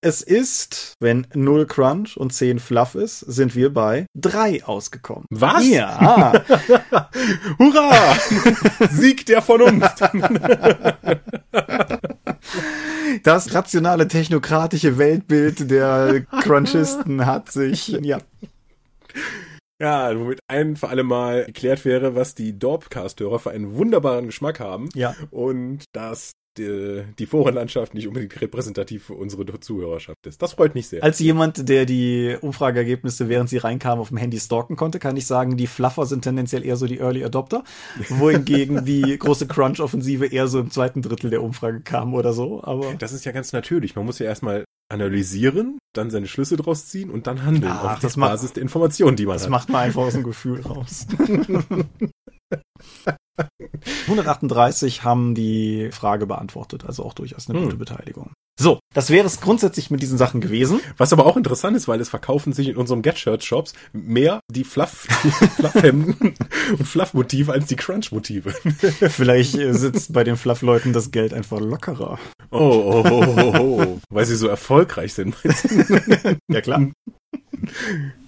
es 0.00 0.22
ist, 0.22 0.94
wenn 0.98 1.26
0 1.34 1.66
Crunch 1.66 2.16
und 2.16 2.32
10 2.32 2.58
Fluff 2.58 2.94
ist, 2.94 3.20
sind 3.20 3.54
wir 3.54 3.74
bei 3.74 4.06
3 4.14 4.64
ausgekommen. 4.64 5.26
Was? 5.28 5.68
Ja. 5.68 6.32
Hurra! 7.58 8.16
Sieg 8.90 9.26
der 9.26 9.42
Vernunft. 9.42 10.00
das 13.22 13.54
rationale 13.54 14.08
technokratische 14.08 14.98
Weltbild 14.98 15.70
der 15.70 16.22
Crunchisten 16.42 17.26
hat 17.26 17.50
sich, 17.50 17.88
ja. 17.88 18.18
Ja, 19.80 20.18
womit 20.18 20.40
ein 20.48 20.76
für 20.76 20.88
alle 20.88 21.04
Mal 21.04 21.42
erklärt 21.42 21.84
wäre, 21.84 22.16
was 22.16 22.34
die 22.34 22.58
Dorpcast-Hörer 22.58 23.38
für 23.38 23.50
einen 23.50 23.76
wunderbaren 23.76 24.26
Geschmack 24.26 24.58
haben. 24.58 24.88
Ja. 24.94 25.14
Und 25.30 25.84
dass 25.92 26.32
die, 26.58 27.04
die 27.18 27.26
Forenlandschaft 27.26 27.94
nicht 27.94 28.06
unbedingt 28.06 28.40
repräsentativ 28.40 29.04
für 29.04 29.14
unsere 29.14 29.58
Zuhörerschaft 29.60 30.26
ist. 30.26 30.42
Das 30.42 30.52
freut 30.54 30.74
mich 30.74 30.88
sehr. 30.88 31.02
Als 31.02 31.18
jemand, 31.18 31.68
der 31.68 31.86
die 31.86 32.36
Umfrageergebnisse, 32.40 33.28
während 33.28 33.48
sie 33.48 33.58
reinkamen, 33.58 34.00
auf 34.00 34.08
dem 34.08 34.18
Handy 34.18 34.38
stalken 34.38 34.76
konnte, 34.76 34.98
kann 34.98 35.16
ich 35.16 35.26
sagen, 35.26 35.56
die 35.56 35.66
Fluffer 35.66 36.06
sind 36.06 36.22
tendenziell 36.22 36.64
eher 36.64 36.76
so 36.76 36.86
die 36.86 36.98
Early 36.98 37.24
Adopter, 37.24 37.64
wohingegen 38.08 38.84
die 38.84 39.18
große 39.18 39.46
Crunch-Offensive 39.46 40.26
eher 40.26 40.48
so 40.48 40.60
im 40.60 40.70
zweiten 40.70 41.02
Drittel 41.02 41.30
der 41.30 41.42
Umfrage 41.42 41.80
kam 41.80 42.14
oder 42.14 42.32
so. 42.32 42.62
Aber 42.62 42.94
das 42.98 43.12
ist 43.12 43.24
ja 43.24 43.32
ganz 43.32 43.52
natürlich. 43.52 43.96
Man 43.96 44.04
muss 44.04 44.18
ja 44.18 44.26
erstmal 44.26 44.64
analysieren, 44.90 45.78
dann 45.94 46.10
seine 46.10 46.26
Schlüsse 46.26 46.56
draus 46.56 46.86
ziehen 46.86 47.10
und 47.10 47.26
dann 47.26 47.44
handeln 47.44 47.72
Ach, 47.72 47.94
auf 47.94 48.00
der 48.00 48.20
Basis 48.20 48.54
der 48.54 48.62
Informationen, 48.62 49.16
die 49.16 49.26
man 49.26 49.34
das 49.34 49.42
hat. 49.42 49.46
Das 49.46 49.50
macht 49.50 49.68
man 49.68 49.82
einfach 49.82 50.02
aus 50.02 50.14
dem 50.14 50.22
Gefühl 50.22 50.60
raus. 50.62 51.06
138 54.06 55.04
haben 55.04 55.34
die 55.34 55.90
Frage 55.92 56.26
beantwortet, 56.26 56.84
also 56.86 57.04
auch 57.04 57.14
durchaus 57.14 57.48
eine 57.48 57.58
hm. 57.58 57.64
gute 57.64 57.76
Beteiligung. 57.76 58.30
So, 58.60 58.80
das 58.92 59.10
wäre 59.10 59.24
es 59.24 59.40
grundsätzlich 59.40 59.88
mit 59.92 60.02
diesen 60.02 60.18
Sachen 60.18 60.40
gewesen. 60.40 60.80
Was 60.96 61.12
aber 61.12 61.26
auch 61.26 61.36
interessant 61.36 61.76
ist, 61.76 61.86
weil 61.86 62.00
es 62.00 62.08
verkaufen 62.08 62.52
sich 62.52 62.68
in 62.68 62.76
unserem 62.76 63.02
Get-Shirt-Shops 63.02 63.72
mehr 63.92 64.40
die 64.50 64.64
Fluff, 64.64 65.06
Fluffhemden 65.56 66.34
und 66.72 66.84
Fluff-Motive 66.84 67.52
als 67.52 67.66
die 67.66 67.76
Crunch-Motive. 67.76 68.50
Vielleicht 69.10 69.56
äh, 69.56 69.72
sitzt 69.74 70.12
bei 70.12 70.24
den 70.24 70.36
Fluff-Leuten 70.36 70.92
das 70.92 71.12
Geld 71.12 71.32
einfach 71.32 71.60
lockerer. 71.60 72.18
Oh, 72.50 72.58
oh, 72.58 73.04
oh, 73.08 73.34
oh, 73.36 73.82
oh. 73.82 74.00
weil 74.10 74.26
sie 74.26 74.34
so 74.34 74.48
erfolgreich 74.48 75.14
sind. 75.14 75.36
ja, 76.48 76.60
klar. 76.60 76.90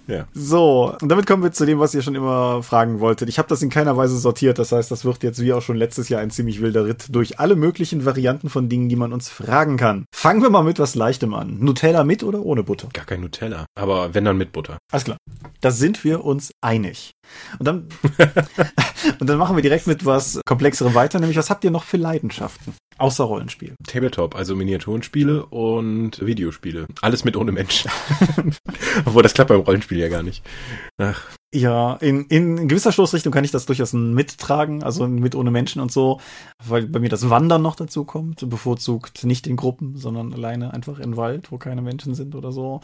Ja. 0.07 0.25
So, 0.33 0.95
und 1.01 1.09
damit 1.09 1.27
kommen 1.27 1.43
wir 1.43 1.51
zu 1.51 1.65
dem, 1.65 1.79
was 1.79 1.93
ihr 1.93 2.01
schon 2.01 2.15
immer 2.15 2.63
fragen 2.63 2.99
wolltet. 2.99 3.29
Ich 3.29 3.37
habe 3.37 3.47
das 3.47 3.61
in 3.61 3.69
keiner 3.69 3.97
Weise 3.97 4.17
sortiert, 4.17 4.59
das 4.59 4.71
heißt, 4.71 4.91
das 4.91 5.05
wird 5.05 5.23
jetzt 5.23 5.41
wie 5.41 5.53
auch 5.53 5.61
schon 5.61 5.77
letztes 5.77 6.09
Jahr 6.09 6.21
ein 6.21 6.31
ziemlich 6.31 6.61
wilder 6.61 6.85
Ritt 6.85 7.05
durch 7.09 7.39
alle 7.39 7.55
möglichen 7.55 8.05
Varianten 8.05 8.49
von 8.49 8.69
Dingen, 8.69 8.89
die 8.89 8.95
man 8.95 9.13
uns 9.13 9.29
fragen 9.29 9.77
kann. 9.77 10.05
Fangen 10.13 10.41
wir 10.41 10.49
mal 10.49 10.63
mit 10.63 10.79
was 10.79 10.95
Leichtem 10.95 11.33
an. 11.33 11.57
Nutella 11.59 12.03
mit 12.03 12.23
oder 12.23 12.41
ohne 12.41 12.63
Butter? 12.63 12.89
Gar 12.93 13.05
kein 13.05 13.21
Nutella, 13.21 13.65
aber 13.75 14.13
wenn 14.13 14.25
dann 14.25 14.37
mit 14.37 14.51
Butter. 14.51 14.77
Alles 14.91 15.05
klar. 15.05 15.17
Da 15.61 15.71
sind 15.71 16.03
wir 16.03 16.25
uns 16.25 16.51
einig. 16.61 17.11
Und 17.59 17.67
dann, 17.67 17.87
und 19.19 19.29
dann 19.29 19.37
machen 19.37 19.55
wir 19.55 19.63
direkt 19.63 19.87
mit 19.87 20.05
was 20.05 20.39
Komplexerem 20.45 20.93
weiter, 20.93 21.19
nämlich 21.19 21.37
was 21.37 21.49
habt 21.49 21.63
ihr 21.63 21.71
noch 21.71 21.83
für 21.83 21.97
Leidenschaften? 21.97 22.73
Außer 23.01 23.23
Rollenspiel. 23.23 23.73
Tabletop, 23.87 24.35
also 24.35 24.55
Miniaturenspiele 24.55 25.47
und 25.47 26.23
Videospiele. 26.23 26.85
Alles 27.01 27.25
mit 27.25 27.35
ohne 27.35 27.51
Menschen. 27.51 27.89
Obwohl, 29.05 29.23
das 29.23 29.33
klappt 29.33 29.47
beim 29.47 29.61
Rollenspiel 29.61 29.97
ja 29.97 30.07
gar 30.07 30.21
nicht. 30.21 30.43
Ach. 30.99 31.25
Ja, 31.53 31.95
in, 31.95 32.27
in 32.27 32.69
gewisser 32.69 32.93
Stoßrichtung 32.93 33.33
kann 33.33 33.43
ich 33.43 33.51
das 33.51 33.65
durchaus 33.65 33.91
mittragen, 33.91 34.83
also 34.83 35.05
mit 35.05 35.35
ohne 35.35 35.51
Menschen 35.51 35.81
und 35.81 35.91
so, 35.91 36.21
weil 36.65 36.87
bei 36.87 36.99
mir 36.99 37.09
das 37.09 37.29
Wandern 37.29 37.61
noch 37.61 37.75
dazu 37.75 38.05
kommt, 38.05 38.49
bevorzugt 38.49 39.25
nicht 39.25 39.47
in 39.47 39.57
Gruppen, 39.57 39.97
sondern 39.97 40.33
alleine 40.33 40.73
einfach 40.73 40.97
in 40.99 41.17
Wald, 41.17 41.51
wo 41.51 41.57
keine 41.57 41.81
Menschen 41.81 42.15
sind 42.15 42.35
oder 42.35 42.53
so. 42.53 42.79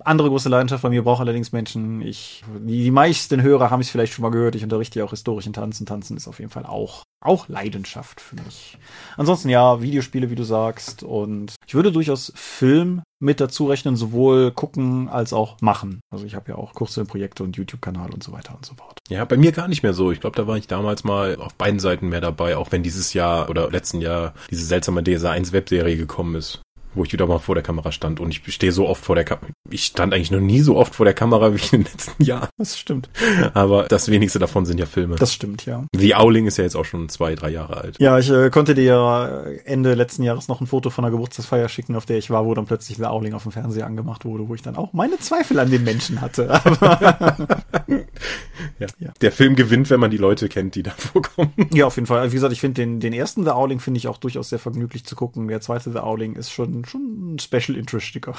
Andere 0.00 0.28
große 0.28 0.48
Leidenschaft 0.48 0.82
bei 0.82 0.90
mir 0.90 1.04
braucht 1.04 1.20
allerdings 1.20 1.52
Menschen. 1.52 2.00
Ich, 2.02 2.42
die, 2.58 2.82
die 2.82 2.90
meisten 2.90 3.42
Hörer 3.42 3.70
haben 3.70 3.80
es 3.80 3.90
vielleicht 3.90 4.12
schon 4.12 4.24
mal 4.24 4.30
gehört, 4.30 4.56
ich 4.56 4.64
unterrichte 4.64 4.98
ja 4.98 5.04
auch 5.04 5.10
historischen 5.10 5.52
Tanzen. 5.52 5.86
Tanzen 5.86 6.16
ist 6.16 6.26
auf 6.26 6.40
jeden 6.40 6.50
Fall 6.50 6.66
auch 6.66 7.04
auch 7.22 7.48
Leidenschaft 7.48 8.20
für 8.20 8.36
mich. 8.36 8.78
Ansonsten 9.16 9.50
ja, 9.50 9.82
Videospiele, 9.82 10.30
wie 10.30 10.36
du 10.36 10.42
sagst. 10.42 11.02
Und 11.02 11.54
ich 11.66 11.74
würde 11.74 11.92
durchaus 11.92 12.32
Film 12.34 13.02
mit 13.20 13.40
dazu 13.40 13.66
rechnen, 13.66 13.96
sowohl 13.96 14.50
gucken 14.50 15.08
als 15.08 15.32
auch 15.32 15.60
machen. 15.60 16.00
Also 16.10 16.24
ich 16.24 16.34
habe 16.34 16.50
ja 16.50 16.56
auch 16.56 16.72
Kurzfilmprojekte 16.72 17.44
und 17.44 17.56
YouTube-Kanal 17.56 18.10
und 18.10 18.22
so 18.22 18.32
weiter 18.32 18.54
und 18.56 18.64
so 18.64 18.74
fort. 18.74 18.98
Ja, 19.08 19.24
bei 19.24 19.36
mir 19.36 19.52
gar 19.52 19.68
nicht 19.68 19.82
mehr 19.82 19.92
so. 19.92 20.10
Ich 20.10 20.20
glaube, 20.20 20.36
da 20.36 20.46
war 20.46 20.56
ich 20.56 20.66
damals 20.66 21.04
mal 21.04 21.36
auf 21.36 21.54
beiden 21.54 21.80
Seiten 21.80 22.08
mehr 22.08 22.20
dabei, 22.20 22.56
auch 22.56 22.72
wenn 22.72 22.82
dieses 22.82 23.12
Jahr 23.12 23.50
oder 23.50 23.70
letzten 23.70 24.00
Jahr 24.00 24.34
diese 24.50 24.64
seltsame 24.64 25.04
DSA 25.04 25.30
1 25.30 25.52
Webserie 25.52 25.96
gekommen 25.96 26.34
ist 26.34 26.62
wo 26.94 27.04
ich 27.04 27.12
wieder 27.12 27.26
mal 27.26 27.38
vor 27.38 27.54
der 27.54 27.62
Kamera 27.62 27.92
stand 27.92 28.20
und 28.20 28.30
ich 28.30 28.54
stehe 28.54 28.72
so 28.72 28.88
oft 28.88 29.04
vor 29.04 29.14
der 29.14 29.24
Kamera. 29.24 29.46
Ich 29.70 29.84
stand 29.84 30.12
eigentlich 30.12 30.30
noch 30.30 30.40
nie 30.40 30.60
so 30.60 30.76
oft 30.76 30.94
vor 30.94 31.04
der 31.04 31.14
Kamera 31.14 31.54
wie 31.54 31.60
in 31.76 31.82
den 31.82 31.92
letzten 31.92 32.22
Jahren. 32.24 32.48
Das 32.58 32.78
stimmt. 32.78 33.08
Aber 33.54 33.84
das 33.84 34.10
wenigste 34.10 34.38
davon 34.38 34.66
sind 34.66 34.78
ja 34.78 34.86
Filme. 34.86 35.16
Das 35.16 35.32
stimmt, 35.32 35.66
ja. 35.66 35.84
The 35.94 36.14
Owling 36.14 36.46
ist 36.46 36.56
ja 36.56 36.64
jetzt 36.64 36.76
auch 36.76 36.84
schon 36.84 37.08
zwei, 37.08 37.34
drei 37.34 37.50
Jahre 37.50 37.76
alt. 37.76 37.96
Ja, 38.00 38.18
ich 38.18 38.30
äh, 38.30 38.50
konnte 38.50 38.74
dir 38.74 38.84
ja 38.84 39.42
Ende 39.64 39.94
letzten 39.94 40.22
Jahres 40.22 40.48
noch 40.48 40.60
ein 40.60 40.66
Foto 40.66 40.90
von 40.90 41.04
einer 41.04 41.12
Geburtstagsfeier 41.12 41.68
schicken, 41.68 41.96
auf 41.96 42.06
der 42.06 42.18
ich 42.18 42.30
war, 42.30 42.44
wo 42.44 42.54
dann 42.54 42.66
plötzlich 42.66 42.98
The 42.98 43.04
Owling 43.04 43.34
auf 43.34 43.44
dem 43.44 43.52
Fernseher 43.52 43.86
angemacht 43.86 44.24
wurde, 44.24 44.48
wo 44.48 44.54
ich 44.54 44.62
dann 44.62 44.76
auch 44.76 44.92
meine 44.92 45.18
Zweifel 45.18 45.58
an 45.58 45.70
den 45.70 45.84
Menschen 45.84 46.20
hatte. 46.20 46.48
ja. 48.78 48.86
ja. 48.98 49.12
Der 49.20 49.32
Film 49.32 49.56
gewinnt, 49.56 49.90
wenn 49.90 50.00
man 50.00 50.10
die 50.10 50.16
Leute 50.16 50.48
kennt, 50.48 50.74
die 50.74 50.82
da 50.82 50.90
vorkommen. 50.96 51.52
Ja, 51.72 51.86
auf 51.86 51.96
jeden 51.96 52.06
Fall. 52.06 52.30
Wie 52.30 52.34
gesagt, 52.34 52.52
ich 52.52 52.60
finde 52.60 52.82
den, 52.82 53.00
den 53.00 53.12
ersten 53.12 53.44
The 53.44 53.50
Owling 53.50 53.80
finde 53.80 53.98
ich 53.98 54.08
auch 54.08 54.18
durchaus 54.18 54.48
sehr 54.48 54.58
vergnüglich 54.58 55.04
zu 55.04 55.16
gucken. 55.16 55.48
Der 55.48 55.60
zweite 55.60 55.92
The 55.92 55.98
Owling 55.98 56.36
ist 56.36 56.50
schon, 56.50 56.79
schon 56.84 57.34
ein 57.34 57.38
Special 57.38 57.76
Interest 57.76 58.06
Sticker. 58.06 58.34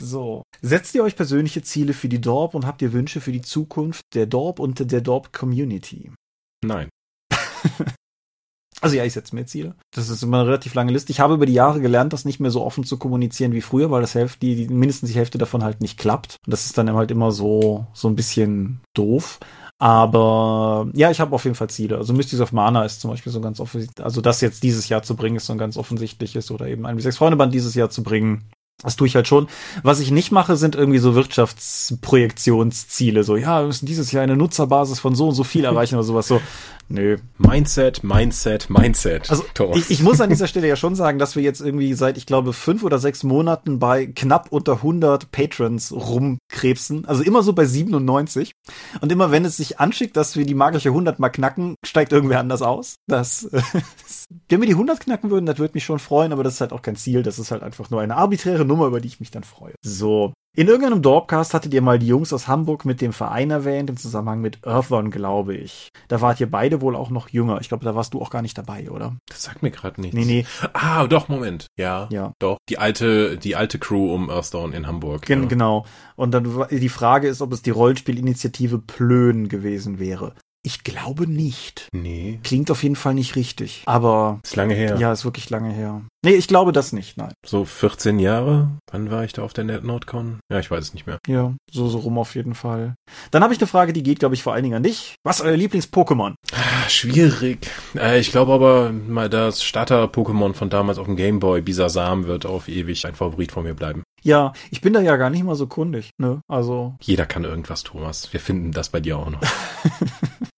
So. 0.00 0.42
Setzt 0.60 0.94
ihr 0.94 1.04
euch 1.04 1.16
persönliche 1.16 1.62
Ziele 1.62 1.92
für 1.92 2.08
die 2.08 2.20
Dorp 2.20 2.54
und 2.54 2.66
habt 2.66 2.82
ihr 2.82 2.92
Wünsche 2.92 3.20
für 3.20 3.32
die 3.32 3.42
Zukunft 3.42 4.02
der 4.14 4.26
Dorp 4.26 4.58
und 4.58 4.90
der 4.90 5.00
Dorp 5.00 5.32
Community? 5.32 6.10
Nein. 6.64 6.88
Also 8.82 8.96
ja, 8.96 9.04
ich 9.04 9.12
setze 9.12 9.36
mir 9.36 9.46
Ziele. 9.46 9.76
Das 9.94 10.08
ist 10.08 10.24
immer 10.24 10.38
eine 10.38 10.48
relativ 10.48 10.74
lange 10.74 10.90
Liste. 10.90 11.12
Ich 11.12 11.20
habe 11.20 11.34
über 11.34 11.46
die 11.46 11.52
Jahre 11.52 11.80
gelernt, 11.80 12.12
das 12.12 12.24
nicht 12.24 12.40
mehr 12.40 12.50
so 12.50 12.64
offen 12.64 12.82
zu 12.82 12.98
kommunizieren 12.98 13.52
wie 13.52 13.60
früher, 13.60 13.92
weil 13.92 14.00
das 14.00 14.16
Hälfte, 14.16 14.40
die 14.40 14.66
mindestens 14.66 15.10
die 15.10 15.16
Hälfte 15.16 15.38
davon 15.38 15.62
halt 15.62 15.80
nicht 15.80 15.98
klappt. 15.98 16.36
Und 16.44 16.50
das 16.50 16.66
ist 16.66 16.76
dann 16.76 16.92
halt 16.92 17.12
immer 17.12 17.30
so 17.30 17.86
so 17.92 18.08
ein 18.08 18.16
bisschen 18.16 18.80
doof. 18.94 19.38
Aber 19.82 20.86
ja, 20.92 21.10
ich 21.10 21.18
habe 21.18 21.34
auf 21.34 21.42
jeden 21.42 21.56
Fall 21.56 21.68
Ziele. 21.68 21.96
Also 21.96 22.12
Mystics 22.12 22.40
of 22.40 22.52
Mana 22.52 22.84
ist 22.84 23.00
zum 23.00 23.10
Beispiel 23.10 23.32
so 23.32 23.40
ganz 23.40 23.58
offensichtlich, 23.58 24.04
also 24.04 24.20
das 24.20 24.40
jetzt 24.40 24.62
dieses 24.62 24.88
Jahr 24.88 25.02
zu 25.02 25.16
bringen, 25.16 25.34
ist 25.34 25.46
so 25.46 25.52
ein 25.54 25.58
ganz 25.58 25.76
offensichtliches 25.76 26.52
oder 26.52 26.68
eben 26.68 26.86
ein 26.86 26.96
wie 26.96 27.02
sechs 27.02 27.16
Freunde 27.16 27.36
Band 27.36 27.52
dieses 27.52 27.74
Jahr 27.74 27.90
zu 27.90 28.04
bringen. 28.04 28.44
Das 28.82 28.96
tue 28.96 29.06
ich 29.06 29.14
halt 29.14 29.28
schon. 29.28 29.46
Was 29.82 30.00
ich 30.00 30.10
nicht 30.10 30.32
mache, 30.32 30.56
sind 30.56 30.74
irgendwie 30.74 30.98
so 30.98 31.14
Wirtschaftsprojektionsziele. 31.14 33.22
So, 33.22 33.36
ja, 33.36 33.60
wir 33.60 33.68
müssen 33.68 33.86
dieses 33.86 34.10
Jahr 34.10 34.24
eine 34.24 34.36
Nutzerbasis 34.36 34.98
von 34.98 35.14
so 35.14 35.28
und 35.28 35.34
so 35.34 35.44
viel 35.44 35.64
erreichen 35.64 35.94
oder 35.94 36.04
sowas. 36.04 36.26
So, 36.26 36.40
Nö. 36.92 37.16
Mindset, 37.38 38.04
Mindset, 38.04 38.68
Mindset. 38.68 39.30
Also 39.30 39.44
ich, 39.74 39.90
ich, 39.90 40.02
muss 40.02 40.20
an 40.20 40.28
dieser 40.28 40.46
Stelle 40.46 40.68
ja 40.68 40.76
schon 40.76 40.94
sagen, 40.94 41.18
dass 41.18 41.36
wir 41.36 41.42
jetzt 41.42 41.62
irgendwie 41.62 41.94
seit, 41.94 42.18
ich 42.18 42.26
glaube, 42.26 42.52
fünf 42.52 42.82
oder 42.82 42.98
sechs 42.98 43.22
Monaten 43.22 43.78
bei 43.78 44.06
knapp 44.06 44.48
unter 44.50 44.74
100 44.74 45.32
Patrons 45.32 45.92
rumkrebsen. 45.92 47.06
Also 47.06 47.22
immer 47.22 47.42
so 47.42 47.54
bei 47.54 47.64
97. 47.64 48.52
Und 49.00 49.10
immer 49.10 49.30
wenn 49.30 49.46
es 49.46 49.56
sich 49.56 49.80
anschickt, 49.80 50.18
dass 50.18 50.36
wir 50.36 50.44
die 50.44 50.54
magische 50.54 50.90
100 50.90 51.18
mal 51.18 51.30
knacken, 51.30 51.76
steigt 51.82 52.12
irgendwer 52.12 52.40
anders 52.40 52.60
aus. 52.60 52.96
Das, 53.06 53.44
äh, 53.44 53.62
wenn 54.50 54.60
wir 54.60 54.66
die 54.66 54.74
100 54.74 55.00
knacken 55.00 55.30
würden, 55.30 55.46
das 55.46 55.58
würde 55.58 55.74
mich 55.74 55.84
schon 55.84 55.98
freuen, 55.98 56.32
aber 56.32 56.44
das 56.44 56.54
ist 56.54 56.60
halt 56.60 56.74
auch 56.74 56.82
kein 56.82 56.96
Ziel. 56.96 57.22
Das 57.22 57.38
ist 57.38 57.50
halt 57.50 57.62
einfach 57.62 57.88
nur 57.88 58.02
eine 58.02 58.16
arbiträre 58.16 58.61
faire 58.62 58.68
Nummer, 58.68 58.86
über 58.86 59.00
die 59.00 59.08
ich 59.08 59.20
mich 59.20 59.30
dann 59.30 59.44
freue. 59.44 59.74
So. 59.82 60.32
In 60.54 60.68
irgendeinem 60.68 61.00
Dorpcast 61.00 61.54
hattet 61.54 61.72
ihr 61.72 61.80
mal 61.80 61.98
die 61.98 62.08
Jungs 62.08 62.30
aus 62.30 62.46
Hamburg 62.46 62.84
mit 62.84 63.00
dem 63.00 63.14
Verein 63.14 63.50
erwähnt, 63.50 63.88
im 63.88 63.96
Zusammenhang 63.96 64.42
mit 64.42 64.58
Earthworm, 64.66 65.10
glaube 65.10 65.56
ich. 65.56 65.88
Da 66.08 66.20
wart 66.20 66.40
ihr 66.40 66.50
beide 66.50 66.82
wohl 66.82 66.94
auch 66.94 67.08
noch 67.08 67.30
jünger. 67.30 67.58
Ich 67.62 67.68
glaube, 67.68 67.86
da 67.86 67.94
warst 67.94 68.12
du 68.12 68.20
auch 68.20 68.28
gar 68.28 68.42
nicht 68.42 68.58
dabei, 68.58 68.90
oder? 68.90 69.16
Das 69.28 69.44
sagt 69.44 69.62
mir 69.62 69.70
gerade 69.70 69.98
nichts. 70.02 70.14
Nee, 70.14 70.26
nee. 70.26 70.44
Ah, 70.74 71.06
doch, 71.06 71.28
Moment. 71.28 71.68
Ja. 71.78 72.06
Ja. 72.12 72.32
Doch. 72.38 72.58
Die 72.68 72.76
alte, 72.76 73.38
die 73.38 73.56
alte 73.56 73.78
Crew 73.78 74.12
um 74.12 74.28
Earthdawn 74.28 74.74
in 74.74 74.86
Hamburg. 74.86 75.22
Gen 75.22 75.44
ja. 75.44 75.48
Genau. 75.48 75.86
Und 76.16 76.32
dann 76.32 76.66
die 76.70 76.88
Frage 76.90 77.28
ist, 77.28 77.40
ob 77.40 77.50
es 77.54 77.62
die 77.62 77.70
Rollenspielinitiative 77.70 78.78
Plön 78.78 79.48
gewesen 79.48 79.98
wäre. 79.98 80.34
Ich 80.64 80.84
glaube 80.84 81.26
nicht. 81.26 81.88
Nee. 81.92 82.38
Klingt 82.44 82.70
auf 82.70 82.84
jeden 82.84 82.94
Fall 82.94 83.14
nicht 83.14 83.34
richtig. 83.34 83.82
Aber 83.86 84.38
Ist 84.44 84.54
lange 84.54 84.74
her. 84.74 84.96
ja, 84.96 85.12
ist 85.12 85.24
wirklich 85.24 85.50
lange 85.50 85.72
her. 85.72 86.02
Nee, 86.24 86.34
ich 86.34 86.46
glaube 86.46 86.70
das 86.70 86.92
nicht, 86.92 87.16
nein. 87.16 87.32
So 87.44 87.64
14 87.64 88.20
Jahre? 88.20 88.70
Wann 88.92 89.10
war 89.10 89.24
ich 89.24 89.32
da 89.32 89.42
auf 89.42 89.52
der 89.52 89.64
NetNordCon? 89.64 90.38
Ja, 90.52 90.60
ich 90.60 90.70
weiß 90.70 90.84
es 90.84 90.94
nicht 90.94 91.04
mehr. 91.08 91.18
Ja, 91.26 91.52
so, 91.68 91.88
so 91.88 91.98
rum 91.98 92.16
auf 92.16 92.36
jeden 92.36 92.54
Fall. 92.54 92.94
Dann 93.32 93.42
habe 93.42 93.52
ich 93.52 93.58
eine 93.58 93.66
Frage, 93.66 93.92
die 93.92 94.04
geht, 94.04 94.20
glaube 94.20 94.36
ich, 94.36 94.44
vor 94.44 94.52
allen 94.52 94.62
Dingen 94.62 94.76
an 94.76 94.84
dich. 94.84 95.16
Was 95.24 95.40
ist 95.40 95.46
euer 95.46 95.56
Lieblings-Pokémon? 95.56 96.34
Ah, 96.52 96.88
schwierig. 96.88 97.66
Äh, 97.96 98.20
ich 98.20 98.30
glaube 98.30 98.52
aber, 98.52 98.92
mal 98.92 99.28
das 99.28 99.64
Starter-Pokémon 99.64 100.54
von 100.54 100.70
damals 100.70 100.98
auf 100.98 101.06
dem 101.06 101.16
Gameboy, 101.16 101.60
Bisasam, 101.62 102.26
wird 102.26 102.46
auf 102.46 102.68
ewig 102.68 103.04
ein 103.04 103.16
Favorit 103.16 103.50
von 103.50 103.64
mir 103.64 103.74
bleiben. 103.74 104.04
Ja, 104.22 104.52
ich 104.70 104.80
bin 104.80 104.92
da 104.92 105.00
ja 105.00 105.16
gar 105.16 105.30
nicht 105.30 105.42
mal 105.42 105.56
so 105.56 105.66
kundig, 105.66 106.10
ne? 106.18 106.40
Also, 106.48 106.94
Jeder 107.00 107.26
kann 107.26 107.42
irgendwas, 107.42 107.82
Thomas. 107.82 108.32
Wir 108.32 108.38
finden 108.38 108.70
das 108.70 108.90
bei 108.90 109.00
dir 109.00 109.18
auch 109.18 109.30
noch. 109.30 109.40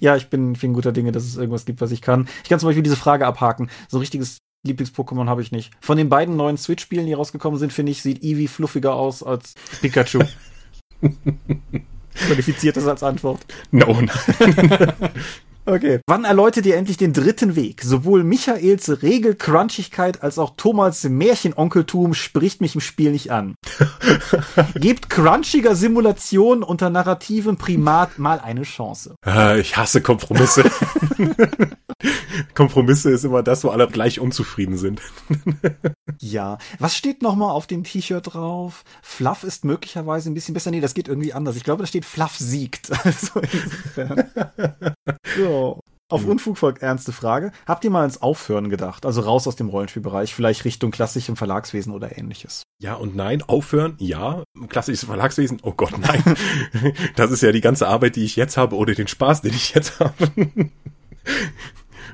ja, 0.00 0.16
ich 0.16 0.28
bin, 0.28 0.54
bin 0.54 0.72
guter 0.72 0.92
Dinge, 0.92 1.12
dass 1.12 1.24
es 1.24 1.36
irgendwas 1.36 1.64
gibt, 1.64 1.80
was 1.80 1.92
ich 1.92 2.02
kann. 2.02 2.28
Ich 2.42 2.48
kann 2.48 2.58
zum 2.58 2.68
Beispiel 2.68 2.82
diese 2.82 2.96
Frage 2.96 3.26
abhaken. 3.26 3.70
So 3.88 3.98
ein 3.98 4.00
richtiges 4.00 4.38
Lieblings-Pokémon 4.66 5.28
habe 5.28 5.42
ich 5.42 5.52
nicht. 5.52 5.72
Von 5.80 5.96
den 5.96 6.08
beiden 6.08 6.36
neuen 6.36 6.56
Switch-Spielen, 6.56 7.06
die 7.06 7.12
rausgekommen 7.12 7.58
sind, 7.58 7.72
finde 7.72 7.92
ich, 7.92 8.02
sieht 8.02 8.22
Eevee 8.22 8.48
fluffiger 8.48 8.94
aus 8.94 9.22
als 9.22 9.54
Pikachu. 9.80 10.20
Qualifiziert 12.14 12.76
das 12.76 12.86
als 12.86 13.02
Antwort. 13.02 13.44
No, 13.70 14.00
nein. 14.00 14.92
Okay. 15.66 16.00
Wann 16.06 16.24
erläutert 16.24 16.64
ihr 16.66 16.76
endlich 16.76 16.96
den 16.96 17.12
dritten 17.12 17.56
Weg? 17.56 17.82
Sowohl 17.82 18.22
Michaels 18.22 19.02
Regelcrunchigkeit 19.02 20.22
als 20.22 20.38
auch 20.38 20.54
Thomas 20.56 21.02
Märchenonkeltum 21.04 22.14
spricht 22.14 22.60
mich 22.60 22.76
im 22.76 22.80
Spiel 22.80 23.10
nicht 23.10 23.32
an. 23.32 23.56
Gebt 24.76 25.10
crunchiger 25.10 25.74
Simulation 25.74 26.62
unter 26.62 26.88
narrativem 26.88 27.56
Primat 27.56 28.18
mal 28.18 28.38
eine 28.38 28.62
Chance. 28.62 29.16
Ah, 29.22 29.56
Ich 29.56 29.76
hasse 29.76 30.00
Kompromisse. 30.00 30.64
Kompromisse 32.54 33.10
ist 33.10 33.24
immer 33.24 33.42
das, 33.42 33.64
wo 33.64 33.70
alle 33.70 33.88
gleich 33.88 34.20
unzufrieden 34.20 34.76
sind. 34.76 35.00
Ja. 36.18 36.56
Was 36.78 36.96
steht 36.96 37.20
nochmal 37.20 37.50
auf 37.50 37.66
dem 37.66 37.84
T-Shirt 37.84 38.32
drauf? 38.32 38.84
Fluff 39.02 39.42
ist 39.44 39.66
möglicherweise 39.66 40.30
ein 40.30 40.34
bisschen 40.34 40.54
besser. 40.54 40.70
Nee, 40.70 40.80
das 40.80 40.94
geht 40.94 41.08
irgendwie 41.08 41.34
anders. 41.34 41.56
Ich 41.56 41.64
glaube, 41.64 41.82
da 41.82 41.86
steht 41.86 42.06
Fluff 42.06 42.36
siegt. 42.38 42.90
Also 43.04 43.40
insofern. 43.40 44.24
So. 45.36 45.55
Auf 46.08 46.24
Unfug 46.24 46.56
folgt 46.56 46.82
ernste 46.82 47.10
Frage. 47.10 47.50
Habt 47.66 47.82
ihr 47.82 47.90
mal 47.90 48.04
ins 48.04 48.22
Aufhören 48.22 48.70
gedacht? 48.70 49.04
Also 49.04 49.22
raus 49.22 49.48
aus 49.48 49.56
dem 49.56 49.68
Rollenspielbereich, 49.68 50.32
vielleicht 50.32 50.64
Richtung 50.64 50.92
klassischem 50.92 51.34
Verlagswesen 51.34 51.92
oder 51.92 52.16
ähnliches? 52.16 52.62
Ja 52.80 52.94
und 52.94 53.16
nein, 53.16 53.42
aufhören, 53.42 53.96
ja. 53.98 54.44
Klassisches 54.68 55.04
Verlagswesen, 55.04 55.58
oh 55.62 55.72
Gott, 55.72 55.98
nein. 55.98 56.22
Das 57.16 57.32
ist 57.32 57.42
ja 57.42 57.50
die 57.50 57.60
ganze 57.60 57.88
Arbeit, 57.88 58.14
die 58.14 58.24
ich 58.24 58.36
jetzt 58.36 58.56
habe 58.56 58.76
oder 58.76 58.94
den 58.94 59.08
Spaß, 59.08 59.42
den 59.42 59.52
ich 59.52 59.74
jetzt 59.74 59.98
habe. 59.98 60.30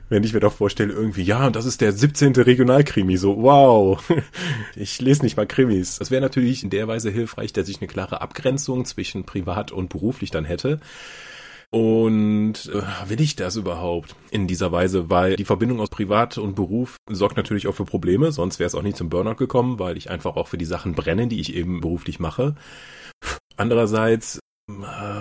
Wenn 0.08 0.24
ich 0.24 0.32
mir 0.32 0.40
doch 0.40 0.54
vorstelle, 0.54 0.92
irgendwie, 0.92 1.22
ja, 1.22 1.46
und 1.46 1.56
das 1.56 1.66
ist 1.66 1.82
der 1.82 1.92
17. 1.92 2.34
Regionalkrimi, 2.34 3.18
so, 3.18 3.42
wow. 3.42 4.02
Ich 4.74 5.02
lese 5.02 5.22
nicht 5.22 5.36
mal 5.36 5.46
Krimis. 5.46 5.98
Das 5.98 6.10
wäre 6.10 6.22
natürlich 6.22 6.64
in 6.64 6.70
der 6.70 6.88
Weise 6.88 7.10
hilfreich, 7.10 7.52
dass 7.52 7.68
ich 7.68 7.80
eine 7.80 7.88
klare 7.88 8.22
Abgrenzung 8.22 8.86
zwischen 8.86 9.24
privat 9.24 9.70
und 9.70 9.90
beruflich 9.90 10.30
dann 10.30 10.46
hätte. 10.46 10.80
Und 11.74 12.70
äh, 12.70 13.08
will 13.08 13.22
ich 13.22 13.34
das 13.34 13.56
überhaupt 13.56 14.14
in 14.30 14.46
dieser 14.46 14.72
Weise? 14.72 15.08
Weil 15.08 15.36
die 15.36 15.46
Verbindung 15.46 15.80
aus 15.80 15.88
Privat 15.88 16.36
und 16.36 16.54
Beruf 16.54 16.96
sorgt 17.08 17.38
natürlich 17.38 17.66
auch 17.66 17.74
für 17.74 17.86
Probleme, 17.86 18.30
sonst 18.30 18.58
wäre 18.58 18.66
es 18.66 18.74
auch 18.74 18.82
nicht 18.82 18.98
zum 18.98 19.08
Burnout 19.08 19.36
gekommen, 19.36 19.78
weil 19.78 19.96
ich 19.96 20.10
einfach 20.10 20.36
auch 20.36 20.48
für 20.48 20.58
die 20.58 20.66
Sachen 20.66 20.94
brenne, 20.94 21.28
die 21.28 21.40
ich 21.40 21.54
eben 21.54 21.80
beruflich 21.80 22.20
mache. 22.20 22.56
Andererseits 23.56 24.38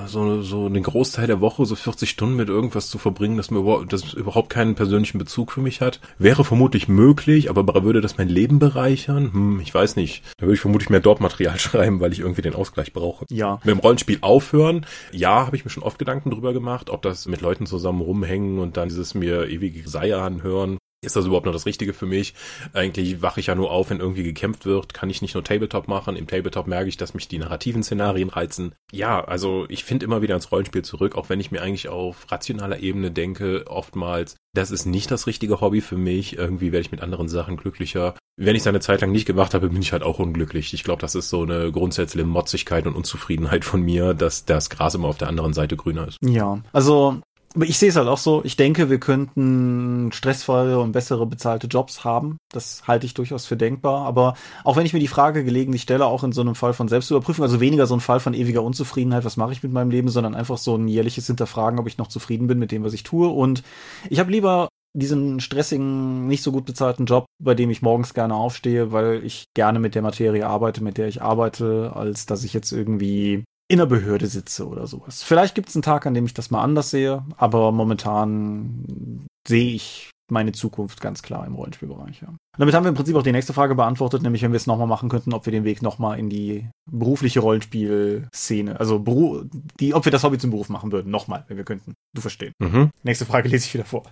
so, 0.07 0.41
so 0.41 0.65
einen 0.65 0.83
Großteil 0.83 1.27
der 1.27 1.41
Woche, 1.41 1.65
so 1.65 1.75
40 1.75 2.09
Stunden 2.09 2.35
mit 2.35 2.49
irgendwas 2.49 2.89
zu 2.89 2.97
verbringen, 2.97 3.37
das 3.37 3.51
mir 3.51 3.59
überhaupt, 3.59 3.91
das 3.93 4.13
überhaupt 4.13 4.49
keinen 4.49 4.75
persönlichen 4.75 5.17
Bezug 5.17 5.51
für 5.51 5.61
mich 5.61 5.81
hat, 5.81 5.99
wäre 6.17 6.43
vermutlich 6.43 6.87
möglich, 6.87 7.49
aber 7.49 7.63
würde 7.83 8.01
das 8.01 8.17
mein 8.17 8.29
Leben 8.29 8.59
bereichern? 8.59 9.33
Hm, 9.33 9.59
ich 9.61 9.73
weiß 9.73 9.95
nicht. 9.95 10.23
Da 10.37 10.45
würde 10.45 10.55
ich 10.55 10.61
vermutlich 10.61 10.89
mehr 10.89 10.99
Dort-Material 10.99 11.59
schreiben, 11.59 11.99
weil 11.99 12.11
ich 12.11 12.19
irgendwie 12.19 12.41
den 12.41 12.55
Ausgleich 12.55 12.93
brauche. 12.93 13.25
Ja. 13.29 13.59
Mit 13.63 13.75
dem 13.75 13.79
Rollenspiel 13.79 14.19
aufhören, 14.21 14.85
ja, 15.11 15.45
habe 15.45 15.55
ich 15.55 15.65
mir 15.65 15.71
schon 15.71 15.83
oft 15.83 15.99
Gedanken 15.99 16.31
drüber 16.31 16.53
gemacht, 16.53 16.89
ob 16.89 17.01
das 17.01 17.27
mit 17.27 17.41
Leuten 17.41 17.65
zusammen 17.65 18.01
rumhängen 18.01 18.59
und 18.59 18.77
dann 18.77 18.89
dieses 18.89 19.13
mir 19.13 19.47
ewige 19.47 19.81
Geseier 19.81 20.21
anhören. 20.21 20.77
Ist 21.03 21.15
das 21.15 21.25
überhaupt 21.25 21.47
noch 21.47 21.53
das 21.53 21.65
Richtige 21.65 21.93
für 21.93 22.05
mich? 22.05 22.35
Eigentlich 22.73 23.23
wache 23.23 23.39
ich 23.39 23.47
ja 23.47 23.55
nur 23.55 23.71
auf, 23.71 23.89
wenn 23.89 23.99
irgendwie 23.99 24.21
gekämpft 24.21 24.67
wird. 24.67 24.93
Kann 24.93 25.09
ich 25.09 25.23
nicht 25.23 25.33
nur 25.33 25.43
Tabletop 25.43 25.87
machen? 25.87 26.15
Im 26.15 26.27
Tabletop 26.27 26.67
merke 26.67 26.89
ich, 26.89 26.97
dass 26.97 27.15
mich 27.15 27.27
die 27.27 27.39
narrativen 27.39 27.81
Szenarien 27.81 28.29
reizen. 28.29 28.75
Ja, 28.91 29.23
also 29.23 29.65
ich 29.67 29.83
finde 29.83 30.05
immer 30.05 30.21
wieder 30.21 30.35
ins 30.35 30.51
Rollenspiel 30.51 30.83
zurück, 30.83 31.15
auch 31.15 31.27
wenn 31.29 31.39
ich 31.39 31.49
mir 31.49 31.63
eigentlich 31.63 31.89
auf 31.89 32.31
rationaler 32.31 32.81
Ebene 32.81 33.09
denke, 33.09 33.65
oftmals, 33.65 34.35
das 34.53 34.69
ist 34.69 34.85
nicht 34.85 35.09
das 35.09 35.25
richtige 35.25 35.59
Hobby 35.59 35.81
für 35.81 35.97
mich. 35.97 36.37
Irgendwie 36.37 36.71
werde 36.71 36.85
ich 36.85 36.91
mit 36.91 37.01
anderen 37.01 37.29
Sachen 37.29 37.57
glücklicher. 37.57 38.13
Wenn 38.37 38.55
ich 38.55 38.61
es 38.61 38.67
eine 38.67 38.79
Zeit 38.79 39.01
lang 39.01 39.11
nicht 39.11 39.25
gemacht 39.25 39.55
habe, 39.55 39.69
bin 39.69 39.81
ich 39.81 39.93
halt 39.93 40.03
auch 40.03 40.19
unglücklich. 40.19 40.71
Ich 40.73 40.83
glaube, 40.83 41.01
das 41.01 41.15
ist 41.15 41.29
so 41.29 41.41
eine 41.41 41.71
grundsätzliche 41.71 42.27
Motzigkeit 42.27 42.85
und 42.85 42.95
Unzufriedenheit 42.95 43.65
von 43.65 43.81
mir, 43.81 44.13
dass 44.13 44.45
das 44.45 44.69
Gras 44.69 44.93
immer 44.93 45.07
auf 45.07 45.17
der 45.17 45.29
anderen 45.29 45.53
Seite 45.53 45.77
grüner 45.77 46.07
ist. 46.07 46.17
Ja, 46.21 46.61
also 46.73 47.21
aber 47.53 47.65
ich 47.65 47.77
sehe 47.77 47.89
es 47.89 47.95
halt 47.95 48.07
auch 48.07 48.17
so. 48.17 48.41
Ich 48.45 48.55
denke, 48.55 48.89
wir 48.89 48.99
könnten 48.99 50.11
stressfreie 50.13 50.79
und 50.79 50.93
bessere 50.93 51.25
bezahlte 51.25 51.67
Jobs 51.67 52.03
haben. 52.03 52.37
Das 52.49 52.87
halte 52.87 53.05
ich 53.05 53.13
durchaus 53.13 53.45
für 53.45 53.57
denkbar. 53.57 54.05
Aber 54.05 54.35
auch 54.63 54.77
wenn 54.77 54.85
ich 54.85 54.93
mir 54.93 54.99
die 54.99 55.07
Frage 55.07 55.43
gelegentlich 55.43 55.81
stelle, 55.81 56.05
auch 56.05 56.23
in 56.23 56.31
so 56.31 56.41
einem 56.41 56.55
Fall 56.55 56.73
von 56.73 56.87
Selbstüberprüfung, 56.87 57.43
also 57.43 57.59
weniger 57.59 57.87
so 57.87 57.95
ein 57.95 57.99
Fall 57.99 58.21
von 58.21 58.33
ewiger 58.33 58.63
Unzufriedenheit, 58.63 59.25
was 59.25 59.37
mache 59.37 59.51
ich 59.51 59.63
mit 59.63 59.73
meinem 59.73 59.91
Leben, 59.91 60.09
sondern 60.09 60.33
einfach 60.33 60.57
so 60.57 60.75
ein 60.75 60.87
jährliches 60.87 61.27
Hinterfragen, 61.27 61.79
ob 61.79 61.87
ich 61.87 61.97
noch 61.97 62.07
zufrieden 62.07 62.47
bin 62.47 62.57
mit 62.57 62.71
dem, 62.71 62.83
was 62.83 62.93
ich 62.93 63.03
tue. 63.03 63.27
Und 63.27 63.63
ich 64.09 64.19
habe 64.19 64.31
lieber 64.31 64.69
diesen 64.93 65.39
stressigen, 65.39 66.27
nicht 66.27 66.43
so 66.43 66.51
gut 66.51 66.65
bezahlten 66.65 67.05
Job, 67.05 67.25
bei 67.39 67.53
dem 67.53 67.69
ich 67.69 67.81
morgens 67.81 68.13
gerne 68.13 68.35
aufstehe, 68.35 68.91
weil 68.91 69.23
ich 69.23 69.45
gerne 69.53 69.79
mit 69.79 69.95
der 69.95 70.01
Materie 70.01 70.47
arbeite, 70.47 70.83
mit 70.83 70.97
der 70.97 71.07
ich 71.07 71.21
arbeite, 71.21 71.91
als 71.95 72.25
dass 72.25 72.43
ich 72.43 72.53
jetzt 72.53 72.71
irgendwie 72.71 73.43
in 73.71 73.77
der 73.77 73.85
Behörde 73.85 74.27
sitze 74.27 74.67
oder 74.67 74.85
sowas. 74.85 75.23
Vielleicht 75.23 75.55
gibt 75.55 75.69
es 75.69 75.75
einen 75.75 75.81
Tag, 75.81 76.05
an 76.05 76.13
dem 76.13 76.25
ich 76.25 76.33
das 76.33 76.51
mal 76.51 76.61
anders 76.61 76.89
sehe, 76.89 77.23
aber 77.37 77.71
momentan 77.71 79.25
sehe 79.47 79.73
ich 79.73 80.11
meine 80.29 80.51
Zukunft 80.51 81.01
ganz 81.01 81.21
klar 81.21 81.45
im 81.45 81.55
Rollenspielbereich. 81.55 82.21
Ja. 82.21 82.33
Damit 82.57 82.73
haben 82.73 82.83
wir 82.83 82.89
im 82.89 82.95
Prinzip 82.95 83.15
auch 83.15 83.23
die 83.23 83.31
nächste 83.31 83.53
Frage 83.53 83.75
beantwortet, 83.75 84.23
nämlich 84.23 84.41
wenn 84.41 84.51
wir 84.51 84.57
es 84.57 84.67
nochmal 84.67 84.87
machen 84.87 85.09
könnten, 85.09 85.33
ob 85.33 85.45
wir 85.45 85.51
den 85.51 85.63
Weg 85.63 85.81
nochmal 85.81 86.19
in 86.19 86.29
die 86.29 86.69
berufliche 86.89 87.39
Rollenspielszene, 87.39 88.79
also 88.79 88.99
Beru 88.99 89.43
die, 89.79 89.93
ob 89.93 90.05
wir 90.05 90.11
das 90.11 90.23
Hobby 90.23 90.37
zum 90.37 90.51
Beruf 90.51 90.69
machen 90.69 90.91
würden, 90.91 91.11
nochmal, 91.11 91.45
wenn 91.47 91.57
wir 91.57 91.65
könnten. 91.65 91.93
Du 92.13 92.21
verstehst. 92.21 92.53
Mhm. 92.59 92.89
Nächste 93.03 93.25
Frage 93.25 93.49
lese 93.49 93.65
ich 93.65 93.73
wieder 93.73 93.85
vor. 93.85 94.03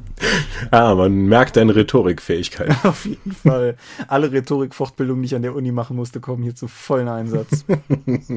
ah, 0.72 0.96
man 0.96 1.26
merkt 1.26 1.58
deine 1.58 1.76
Rhetorikfähigkeit. 1.76 2.74
Auf 2.84 3.06
jeden 3.06 3.32
Fall. 3.32 3.78
Alle 4.08 4.32
Rhetorikfortbildungen, 4.32 5.24
die 5.24 5.28
ich 5.28 5.36
an 5.36 5.42
der 5.42 5.56
Uni 5.56 5.72
machen 5.72 5.96
musste, 5.96 6.20
kommen 6.20 6.44
hier 6.44 6.56
zu 6.56 6.68
vollen 6.68 7.08
Einsatz. 7.08 7.66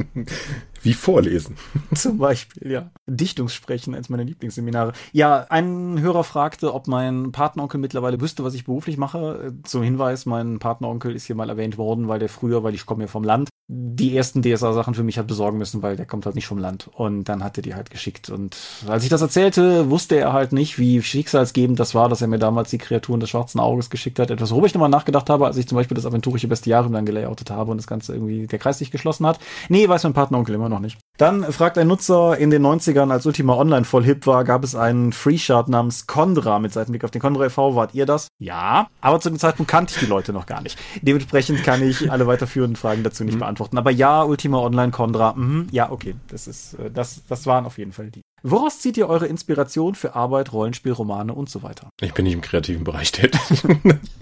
Wie 0.83 0.95
vorlesen. 0.95 1.57
Zum 1.95 2.19
Beispiel, 2.19 2.71
ja. 2.71 2.91
Dichtungssprechen, 3.07 3.95
eins 3.95 4.09
meiner 4.09 4.25
Lieblingsseminare. 4.25 4.93
Ja, 5.13 5.47
ein 5.49 6.01
Hörer 6.01 6.25
fragte, 6.25 6.75
ob 6.75 6.87
mein 6.87 7.33
Patenonkel 7.33 7.81
mittlerweile 7.81 8.21
wüsste, 8.21 8.45
was 8.45 8.55
ich 8.55 8.65
beruflich 8.65 8.97
mache. 8.97 9.55
Zum 9.65 9.83
Hinweis, 9.83 10.27
mein 10.27 10.59
Patenonkel 10.59 11.15
ist 11.15 11.25
hier 11.25 11.37
mal 11.37 11.49
erwähnt 11.49 11.79
worden, 11.79 12.09
weil 12.09 12.19
der 12.19 12.29
früher, 12.29 12.63
weil 12.63 12.75
ich 12.75 12.87
komme 12.87 13.05
ja 13.05 13.09
vom 13.09 13.25
Land, 13.25 13.49
die 13.71 14.17
ersten 14.17 14.41
DSA-Sachen 14.41 14.95
für 14.95 15.03
mich 15.03 15.19
hat 15.19 15.27
besorgen 15.27 15.59
müssen, 15.59 15.83
weil 15.83 15.95
der 15.95 16.07
kommt 16.07 16.25
halt 16.25 16.37
nicht 16.37 16.47
vom 16.47 16.57
Land. 16.57 16.89
Und 16.95 17.25
dann 17.25 17.45
hat 17.45 17.59
er 17.59 17.63
die 17.63 17.75
halt 17.75 17.91
geschickt. 17.91 18.31
Und 18.31 18.57
als 18.87 19.05
ich 19.05 19.11
das 19.11 19.21
erzählte, 19.21 19.91
wusste 19.91 20.17
er 20.17 20.33
halt 20.33 20.53
nicht, 20.53 20.79
wie 20.79 21.03
schicksalsgebend 21.03 21.79
das 21.79 21.95
war, 21.95 22.09
dass 22.09 22.23
er 22.23 22.29
mir 22.29 22.39
damals 22.39 22.71
die 22.71 22.79
Kreaturen 22.79 23.21
des 23.21 23.29
schwarzen 23.29 23.61
Auges 23.61 23.91
geschickt 23.91 24.19
hat. 24.21 24.31
Etwas, 24.31 24.53
worüber 24.53 24.67
ich 24.67 24.73
nochmal 24.73 24.89
nachgedacht 24.89 25.29
habe, 25.29 25.45
als 25.45 25.59
ich 25.59 25.69
zum 25.69 25.77
Beispiel 25.77 25.97
das 25.97 26.07
aventurische 26.07 26.49
Bestiarium 26.49 26.95
dann 26.95 27.05
gelayoutet 27.05 27.51
habe 27.51 27.71
und 27.71 27.77
das 27.77 27.87
Ganze 27.87 28.15
irgendwie 28.15 28.47
der 28.47 28.59
Kreis 28.59 28.79
sich 28.79 28.91
geschlossen 28.91 29.27
hat. 29.27 29.39
Nee, 29.69 29.87
weiß 29.87 30.05
mein 30.05 30.15
Patenonkel 30.15 30.55
immer 30.55 30.68
noch 30.69 30.81
nicht. 30.81 30.99
Dann 31.19 31.43
fragt 31.53 31.79
ein 31.79 31.89
Nutzer, 31.89 32.39
in 32.39 32.51
den 32.51 32.65
90ern, 32.65 33.11
als 33.11 33.27
Ultima 33.27 33.55
Online 33.55 33.85
voll 33.85 34.05
hip 34.05 34.27
war, 34.27 34.45
gab 34.45 34.63
es 34.63 34.77
einen 34.77 35.13
Free-Chart 35.13 35.69
namens 35.69 36.07
Condra 36.07 36.61
mit 36.61 36.73
Seitenblick 36.73 37.03
auf 37.05 37.11
den 37.11 37.21
Condra 37.21 37.47
e.V. 37.47 37.75
Wart 37.75 37.95
ihr 37.95 38.07
das? 38.07 38.29
Ja, 38.39 38.89
aber 39.01 39.19
zu 39.19 39.29
dem 39.29 39.39
Zeitpunkt 39.39 39.71
kannte 39.71 39.95
ich 39.95 40.01
die 40.01 40.07
Leute 40.07 40.33
noch 40.33 40.47
gar 40.47 40.63
nicht. 40.63 40.79
Dementsprechend 41.03 41.65
kann 41.65 41.83
ich 41.83 42.11
alle 42.11 42.29
weiterführenden 42.29 42.77
Fragen 42.77 43.03
dazu 43.03 43.25
nicht 43.25 43.35
mhm. 43.35 43.41
beantworten. 43.41 43.79
Aber 43.79 43.91
ja, 43.91 44.23
Ultima 44.23 44.59
Online 44.59 44.93
Condra, 44.93 45.35
mhm, 45.35 45.67
ja, 45.73 45.91
okay, 45.91 46.15
das 46.29 46.47
ist, 46.47 46.77
das, 46.95 47.23
das 47.29 47.47
waren 47.47 47.67
auf 47.67 47.79
jeden 47.79 47.93
Fall 47.93 48.11
die. 48.11 48.23
Woraus 48.43 48.79
zieht 48.79 48.97
ihr 48.97 49.09
eure 49.09 49.27
Inspiration 49.27 49.97
für 49.97 50.15
Arbeit, 50.15 50.53
Rollenspiel, 50.53 50.93
Romane 50.93 51.35
und 51.35 51.51
so 51.51 51.65
weiter? 51.65 51.91
Ich 52.01 52.15
bin 52.15 52.25
nicht 52.25 52.35
im 52.35 52.41
kreativen 52.41 52.85
Bereich 52.85 53.11
tätig. 53.11 53.41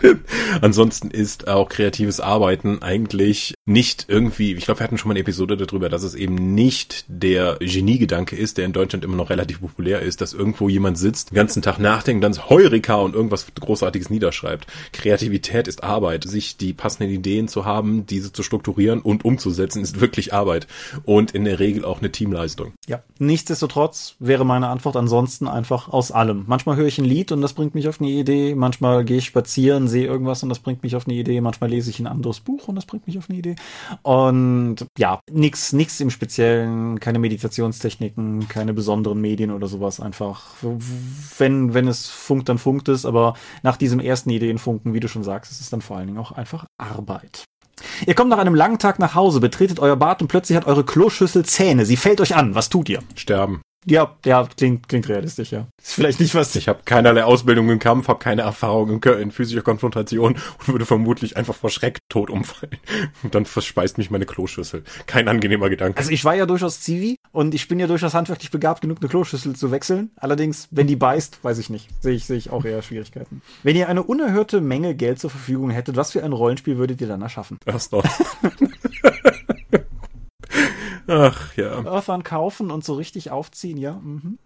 Ansonsten 0.62 1.10
ist 1.10 1.48
auch 1.48 1.68
kreatives 1.68 2.20
Arbeiten 2.20 2.82
eigentlich 2.82 3.54
nicht 3.68 4.06
irgendwie, 4.08 4.54
ich 4.54 4.64
glaube, 4.64 4.80
wir 4.80 4.84
hatten 4.84 4.96
schon 4.96 5.08
mal 5.08 5.14
eine 5.14 5.20
Episode 5.20 5.56
darüber, 5.56 5.88
dass 5.88 6.04
es 6.04 6.14
eben 6.14 6.54
nicht 6.54 7.04
der 7.08 7.56
Geniegedanke 7.58 8.36
ist, 8.36 8.58
der 8.58 8.64
in 8.64 8.72
Deutschland 8.72 9.04
immer 9.04 9.16
noch 9.16 9.28
relativ 9.28 9.60
populär 9.60 10.02
ist, 10.02 10.20
dass 10.20 10.34
irgendwo 10.34 10.68
jemand 10.68 10.98
sitzt, 10.98 11.32
den 11.32 11.34
ganzen 11.34 11.62
Tag 11.62 11.80
nachdenkt, 11.80 12.22
dann 12.22 12.36
Heurika 12.48 12.94
und 12.94 13.16
irgendwas 13.16 13.46
Großartiges 13.58 14.08
niederschreibt. 14.08 14.68
Kreativität 14.92 15.66
ist 15.66 15.82
Arbeit. 15.82 16.24
Sich 16.24 16.56
die 16.56 16.74
passenden 16.74 17.12
Ideen 17.12 17.48
zu 17.48 17.64
haben, 17.64 18.06
diese 18.06 18.32
zu 18.32 18.44
strukturieren 18.44 19.00
und 19.00 19.24
umzusetzen, 19.24 19.82
ist 19.82 20.00
wirklich 20.00 20.32
Arbeit. 20.32 20.68
Und 21.04 21.32
in 21.32 21.44
der 21.44 21.58
Regel 21.58 21.84
auch 21.84 21.98
eine 21.98 22.12
Teamleistung. 22.12 22.72
Ja, 22.86 23.02
nichtsdestotrotz 23.18 24.14
wäre 24.20 24.46
meine 24.46 24.68
Antwort 24.68 24.94
ansonsten 24.94 25.48
einfach 25.48 25.88
aus 25.88 26.12
allem. 26.12 26.44
Manchmal 26.46 26.76
höre 26.76 26.86
ich 26.86 26.98
ein 26.98 27.04
Lied 27.04 27.32
und 27.32 27.40
das 27.40 27.54
bringt 27.54 27.74
mich 27.74 27.88
auf 27.88 28.00
eine 28.00 28.10
Idee, 28.10 28.54
manchmal 28.54 29.04
gehe 29.04 29.18
ich 29.18 29.24
spazieren, 29.24 29.88
sehe 29.88 30.06
irgendwas 30.06 30.44
und 30.44 30.50
das 30.50 30.60
bringt 30.60 30.84
mich 30.84 30.94
auf 30.94 31.08
eine 31.08 31.16
Idee, 31.16 31.40
manchmal 31.40 31.70
lese 31.70 31.90
ich 31.90 31.98
ein 31.98 32.06
anderes 32.06 32.38
Buch 32.38 32.68
und 32.68 32.76
das 32.76 32.86
bringt 32.86 33.08
mich 33.08 33.18
auf 33.18 33.28
eine 33.28 33.38
Idee. 33.38 33.55
Und 34.02 34.86
ja, 34.98 35.20
nix, 35.30 35.72
nix 35.72 36.00
im 36.00 36.10
Speziellen, 36.10 37.00
keine 37.00 37.18
Meditationstechniken, 37.18 38.48
keine 38.48 38.74
besonderen 38.74 39.20
Medien 39.20 39.50
oder 39.50 39.68
sowas. 39.68 40.00
Einfach, 40.00 40.54
wenn, 41.38 41.74
wenn 41.74 41.88
es 41.88 42.08
funkt, 42.08 42.48
dann 42.48 42.58
funkt 42.58 42.88
es, 42.88 43.04
aber 43.04 43.34
nach 43.62 43.76
diesem 43.76 44.00
ersten 44.00 44.30
Ideenfunken, 44.30 44.94
wie 44.94 45.00
du 45.00 45.08
schon 45.08 45.24
sagst, 45.24 45.52
ist 45.52 45.60
es 45.60 45.70
dann 45.70 45.80
vor 45.80 45.96
allen 45.96 46.06
Dingen 46.06 46.18
auch 46.18 46.32
einfach 46.32 46.66
Arbeit. 46.78 47.44
Ihr 48.06 48.14
kommt 48.14 48.30
nach 48.30 48.38
einem 48.38 48.54
langen 48.54 48.78
Tag 48.78 48.98
nach 48.98 49.14
Hause, 49.14 49.40
betretet 49.40 49.80
euer 49.80 49.96
Bad 49.96 50.22
und 50.22 50.28
plötzlich 50.28 50.56
hat 50.56 50.66
eure 50.66 50.84
Kloschüssel 50.84 51.44
Zähne. 51.44 51.84
Sie 51.84 51.96
fällt 51.96 52.20
euch 52.20 52.34
an. 52.34 52.54
Was 52.54 52.68
tut 52.68 52.88
ihr? 52.88 53.00
Sterben. 53.14 53.60
Ja, 53.88 54.16
ja, 54.24 54.48
klingt, 54.56 54.88
klingt 54.88 55.08
realistisch, 55.08 55.52
ja. 55.52 55.68
Ist 55.80 55.94
vielleicht 55.94 56.18
nicht 56.18 56.34
was. 56.34 56.56
Ich 56.56 56.66
habe 56.66 56.80
keinerlei 56.84 57.22
Ausbildung 57.22 57.70
im 57.70 57.78
Kampf, 57.78 58.08
habe 58.08 58.18
keine 58.18 58.42
Erfahrung 58.42 58.90
in, 58.90 59.12
in, 59.12 59.30
physischer 59.30 59.62
Konfrontation 59.62 60.32
und 60.32 60.68
würde 60.68 60.84
vermutlich 60.84 61.36
einfach 61.36 61.54
vor 61.54 61.70
Schreck 61.70 62.00
tot 62.08 62.28
umfallen. 62.28 62.76
Und 63.22 63.34
dann 63.34 63.46
verspeist 63.46 63.96
mich 63.98 64.10
meine 64.10 64.26
Kloschüssel. 64.26 64.82
Kein 65.06 65.28
angenehmer 65.28 65.70
Gedanke. 65.70 65.98
Also 65.98 66.10
ich 66.10 66.24
war 66.24 66.34
ja 66.34 66.46
durchaus 66.46 66.80
Zivi 66.80 67.18
und 67.30 67.54
ich 67.54 67.68
bin 67.68 67.78
ja 67.78 67.86
durchaus 67.86 68.14
handwerklich 68.14 68.50
begabt 68.50 68.80
genug, 68.80 68.98
eine 69.00 69.08
Kloschüssel 69.08 69.54
zu 69.54 69.70
wechseln. 69.70 70.10
Allerdings, 70.16 70.68
wenn 70.70 70.86
die 70.86 70.96
beißt, 70.96 71.42
weiß 71.42 71.58
ich 71.58 71.70
nicht. 71.70 71.88
Sehe 72.02 72.14
ich, 72.14 72.24
sehe 72.24 72.36
ich 72.36 72.50
auch 72.50 72.64
eher 72.64 72.82
Schwierigkeiten. 72.82 73.42
Wenn 73.62 73.76
ihr 73.76 73.88
eine 73.88 74.02
unerhörte 74.02 74.60
Menge 74.60 74.94
Geld 74.94 75.20
zur 75.20 75.30
Verfügung 75.30 75.70
hättet, 75.70 75.96
was 75.96 76.12
für 76.12 76.24
ein 76.24 76.32
Rollenspiel 76.32 76.76
würdet 76.76 77.00
ihr 77.00 77.08
dann 77.08 77.22
erschaffen? 77.22 77.58
Erst 77.64 77.92
noch. 77.92 78.04
Ach 81.06 81.56
ja. 81.56 81.84
Earthern 81.84 82.22
kaufen 82.22 82.70
und 82.70 82.84
so 82.84 82.94
richtig 82.94 83.30
aufziehen, 83.30 83.78
ja. 83.78 83.92
Mhm. 83.94 84.38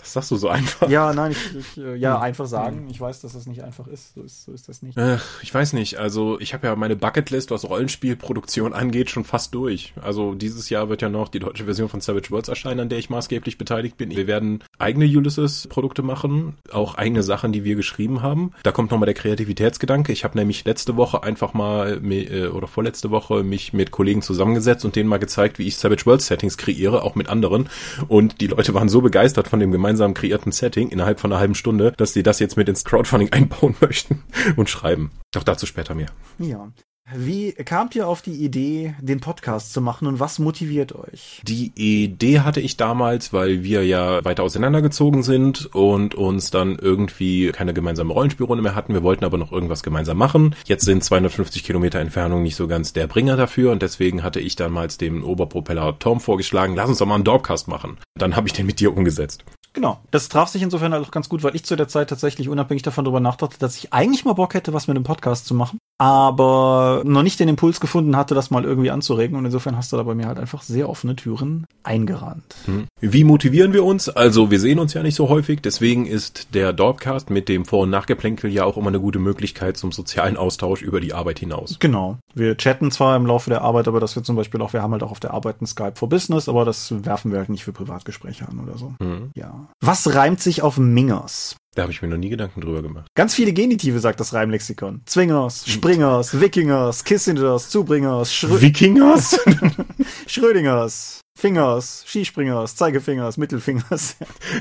Das 0.00 0.12
sagst 0.14 0.30
du 0.30 0.36
so 0.36 0.48
einfach. 0.48 0.88
Ja, 0.88 1.12
nein, 1.12 1.32
ich, 1.32 1.56
ich 1.56 1.78
äh, 1.78 1.96
ja, 1.96 2.16
hm. 2.16 2.22
einfach 2.22 2.46
sagen. 2.46 2.88
Ich 2.90 3.00
weiß, 3.00 3.20
dass 3.20 3.34
das 3.34 3.46
nicht 3.46 3.62
einfach 3.62 3.86
ist. 3.86 4.14
So 4.14 4.22
ist, 4.22 4.44
so 4.44 4.52
ist 4.52 4.68
das 4.68 4.82
nicht. 4.82 4.98
Ach, 4.98 5.24
ich 5.42 5.52
weiß 5.52 5.74
nicht. 5.74 5.98
Also, 5.98 6.40
ich 6.40 6.54
habe 6.54 6.66
ja 6.66 6.76
meine 6.76 6.96
Bucketlist, 6.96 7.50
was 7.50 7.68
Rollenspielproduktion 7.68 8.72
angeht, 8.72 9.10
schon 9.10 9.24
fast 9.24 9.54
durch. 9.54 9.92
Also, 10.00 10.34
dieses 10.34 10.70
Jahr 10.70 10.88
wird 10.88 11.02
ja 11.02 11.08
noch 11.08 11.28
die 11.28 11.38
deutsche 11.38 11.64
Version 11.64 11.88
von 11.88 12.00
Savage 12.00 12.30
Worlds 12.30 12.48
erscheinen, 12.48 12.80
an 12.80 12.88
der 12.88 12.98
ich 12.98 13.10
maßgeblich 13.10 13.58
beteiligt 13.58 13.96
bin. 13.96 14.10
Wir 14.10 14.26
werden 14.26 14.64
eigene 14.78 15.06
Ulysses-Produkte 15.06 16.02
machen, 16.02 16.56
auch 16.72 16.94
eigene 16.94 17.22
Sachen, 17.22 17.52
die 17.52 17.64
wir 17.64 17.76
geschrieben 17.76 18.22
haben. 18.22 18.52
Da 18.62 18.72
kommt 18.72 18.90
nochmal 18.90 19.06
der 19.06 19.14
Kreativitätsgedanke. 19.14 20.12
Ich 20.12 20.24
habe 20.24 20.38
nämlich 20.38 20.64
letzte 20.64 20.96
Woche 20.96 21.22
einfach 21.22 21.54
mal, 21.54 22.00
äh, 22.10 22.48
oder 22.48 22.68
vorletzte 22.68 23.10
Woche, 23.10 23.42
mich 23.42 23.72
mit 23.72 23.90
Kollegen 23.90 24.22
zusammengesetzt 24.22 24.84
und 24.84 24.96
denen 24.96 25.08
mal 25.08 25.18
gezeigt, 25.18 25.58
wie 25.58 25.66
ich 25.66 25.76
Savage 25.76 26.06
Worlds 26.06 26.26
Settings 26.26 26.56
kreiere, 26.56 27.02
auch 27.02 27.14
mit 27.14 27.28
anderen. 27.28 27.68
Und 28.08 28.40
die 28.40 28.46
Leute 28.46 28.74
waren 28.74 28.88
so 28.88 29.00
begeistert 29.00 29.48
von 29.48 29.60
dem 29.60 29.70
gemeinsam 29.90 30.14
kreierten 30.14 30.52
Setting 30.52 30.90
innerhalb 30.90 31.18
von 31.18 31.32
einer 31.32 31.40
halben 31.40 31.56
Stunde, 31.56 31.92
dass 31.96 32.12
sie 32.12 32.22
das 32.22 32.38
jetzt 32.38 32.56
mit 32.56 32.68
ins 32.68 32.84
Crowdfunding 32.84 33.32
einbauen 33.32 33.74
möchten 33.80 34.22
und 34.56 34.70
schreiben. 34.70 35.10
Doch 35.32 35.42
dazu 35.42 35.66
später 35.66 35.94
mehr. 35.96 36.10
Ja. 36.38 36.70
Wie 37.12 37.52
kamt 37.52 37.96
ihr 37.96 38.06
auf 38.06 38.22
die 38.22 38.44
Idee, 38.44 38.94
den 39.00 39.18
Podcast 39.18 39.72
zu 39.72 39.80
machen 39.80 40.06
und 40.06 40.20
was 40.20 40.38
motiviert 40.38 40.94
euch? 40.94 41.40
Die 41.42 41.72
Idee 41.74 42.40
hatte 42.40 42.60
ich 42.60 42.76
damals, 42.76 43.32
weil 43.32 43.64
wir 43.64 43.84
ja 43.84 44.24
weiter 44.24 44.44
auseinandergezogen 44.44 45.24
sind 45.24 45.74
und 45.74 46.14
uns 46.14 46.52
dann 46.52 46.78
irgendwie 46.78 47.50
keine 47.50 47.74
gemeinsame 47.74 48.12
Rollenspielrunde 48.12 48.62
mehr 48.62 48.76
hatten. 48.76 48.94
Wir 48.94 49.02
wollten 49.02 49.24
aber 49.24 49.38
noch 49.38 49.50
irgendwas 49.50 49.82
gemeinsam 49.82 50.18
machen. 50.18 50.54
Jetzt 50.66 50.84
sind 50.84 51.02
250 51.02 51.64
Kilometer 51.64 51.98
Entfernung 51.98 52.44
nicht 52.44 52.54
so 52.54 52.68
ganz 52.68 52.92
der 52.92 53.08
Bringer 53.08 53.36
dafür 53.36 53.72
und 53.72 53.82
deswegen 53.82 54.22
hatte 54.22 54.38
ich 54.38 54.54
damals 54.54 54.96
dem 54.96 55.24
Oberpropeller 55.24 55.98
Tom 55.98 56.20
vorgeschlagen, 56.20 56.76
lass 56.76 56.90
uns 56.90 56.98
doch 56.98 57.06
mal 57.06 57.16
einen 57.16 57.24
Dorpcast 57.24 57.66
machen. 57.66 57.98
Dann 58.16 58.36
habe 58.36 58.46
ich 58.46 58.52
den 58.52 58.66
mit 58.66 58.78
dir 58.78 58.96
umgesetzt. 58.96 59.44
Genau. 59.72 60.00
Das 60.10 60.28
traf 60.28 60.48
sich 60.48 60.62
insofern 60.62 60.92
auch 60.94 61.10
ganz 61.10 61.28
gut, 61.28 61.42
weil 61.42 61.54
ich 61.54 61.64
zu 61.64 61.76
der 61.76 61.88
Zeit 61.88 62.10
tatsächlich 62.10 62.48
unabhängig 62.48 62.82
davon 62.82 63.04
darüber 63.04 63.20
nachdachte, 63.20 63.58
dass 63.58 63.76
ich 63.76 63.92
eigentlich 63.92 64.24
mal 64.24 64.32
Bock 64.32 64.54
hätte, 64.54 64.72
was 64.72 64.88
mit 64.88 64.96
dem 64.96 65.04
Podcast 65.04 65.46
zu 65.46 65.54
machen, 65.54 65.78
aber 66.00 67.02
noch 67.04 67.22
nicht 67.22 67.38
den 67.40 67.48
Impuls 67.48 67.78
gefunden 67.78 68.16
hatte, 68.16 68.34
das 68.34 68.50
mal 68.50 68.64
irgendwie 68.64 68.90
anzuregen. 68.90 69.36
Und 69.36 69.44
insofern 69.44 69.76
hast 69.76 69.92
du 69.92 69.98
da 69.98 70.02
bei 70.02 70.14
mir 70.14 70.28
halt 70.28 70.38
einfach 70.38 70.62
sehr 70.62 70.88
offene 70.88 71.14
Türen 71.14 71.66
eingerannt. 71.82 72.56
Hm. 72.64 72.86
Wie 73.00 73.22
motivieren 73.22 73.74
wir 73.74 73.84
uns? 73.84 74.08
Also 74.08 74.50
wir 74.50 74.60
sehen 74.60 74.78
uns 74.78 74.94
ja 74.94 75.02
nicht 75.02 75.14
so 75.14 75.28
häufig, 75.28 75.60
deswegen 75.60 76.06
ist 76.06 76.54
der 76.54 76.72
Dorpcast 76.72 77.28
mit 77.28 77.50
dem 77.50 77.66
Vor- 77.66 77.82
und 77.82 77.90
Nachgeplänkel 77.90 78.50
ja 78.50 78.64
auch 78.64 78.78
immer 78.78 78.88
eine 78.88 78.98
gute 78.98 79.18
Möglichkeit 79.18 79.76
zum 79.76 79.92
sozialen 79.92 80.38
Austausch 80.38 80.80
über 80.80 81.02
die 81.02 81.12
Arbeit 81.12 81.38
hinaus. 81.38 81.76
Genau. 81.80 82.16
Wir 82.34 82.56
chatten 82.56 82.90
zwar 82.90 83.14
im 83.14 83.26
Laufe 83.26 83.50
der 83.50 83.60
Arbeit, 83.60 83.86
aber 83.86 84.00
dass 84.00 84.16
wir 84.16 84.22
zum 84.22 84.36
Beispiel 84.36 84.62
auch, 84.62 84.72
wir 84.72 84.80
haben 84.80 84.92
halt 84.92 85.02
auch 85.02 85.10
auf 85.10 85.20
der 85.20 85.34
Arbeit 85.34 85.60
ein 85.60 85.66
Skype 85.66 85.96
for 85.96 86.08
Business, 86.08 86.48
aber 86.48 86.64
das 86.64 87.04
werfen 87.04 87.30
wir 87.30 87.40
halt 87.40 87.50
nicht 87.50 87.64
für 87.64 87.72
Privatgespräche 87.72 88.48
an 88.48 88.58
oder 88.58 88.78
so. 88.78 88.94
Hm. 89.02 89.32
Ja. 89.34 89.66
Was 89.82 90.14
reimt 90.14 90.40
sich 90.40 90.62
auf 90.62 90.78
Mingers? 90.78 91.56
Da 91.76 91.82
habe 91.82 91.92
ich 91.92 92.02
mir 92.02 92.08
noch 92.08 92.16
nie 92.16 92.30
Gedanken 92.30 92.60
drüber 92.60 92.82
gemacht. 92.82 93.06
Ganz 93.14 93.34
viele 93.34 93.52
Genitive 93.52 94.00
sagt 94.00 94.18
das 94.18 94.34
Reimlexikon. 94.34 95.02
Zwingers, 95.06 95.68
Springers, 95.68 96.40
Wikingers, 96.40 97.04
Kissingers, 97.04 97.70
Zubringers, 97.70 98.34
Schrö 98.34 98.60
Wikingers, 98.60 99.38
Schrödingers, 100.26 101.20
Fingers, 101.38 102.04
Skispringers, 102.08 102.74
Zeigefingers, 102.74 103.36
Mittelfingers. 103.36 104.16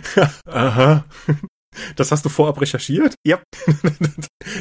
Aha. 0.45 1.03
Das 1.95 2.11
hast 2.11 2.25
du 2.25 2.29
vorab 2.29 2.59
recherchiert? 2.61 3.15
Ja. 3.25 3.39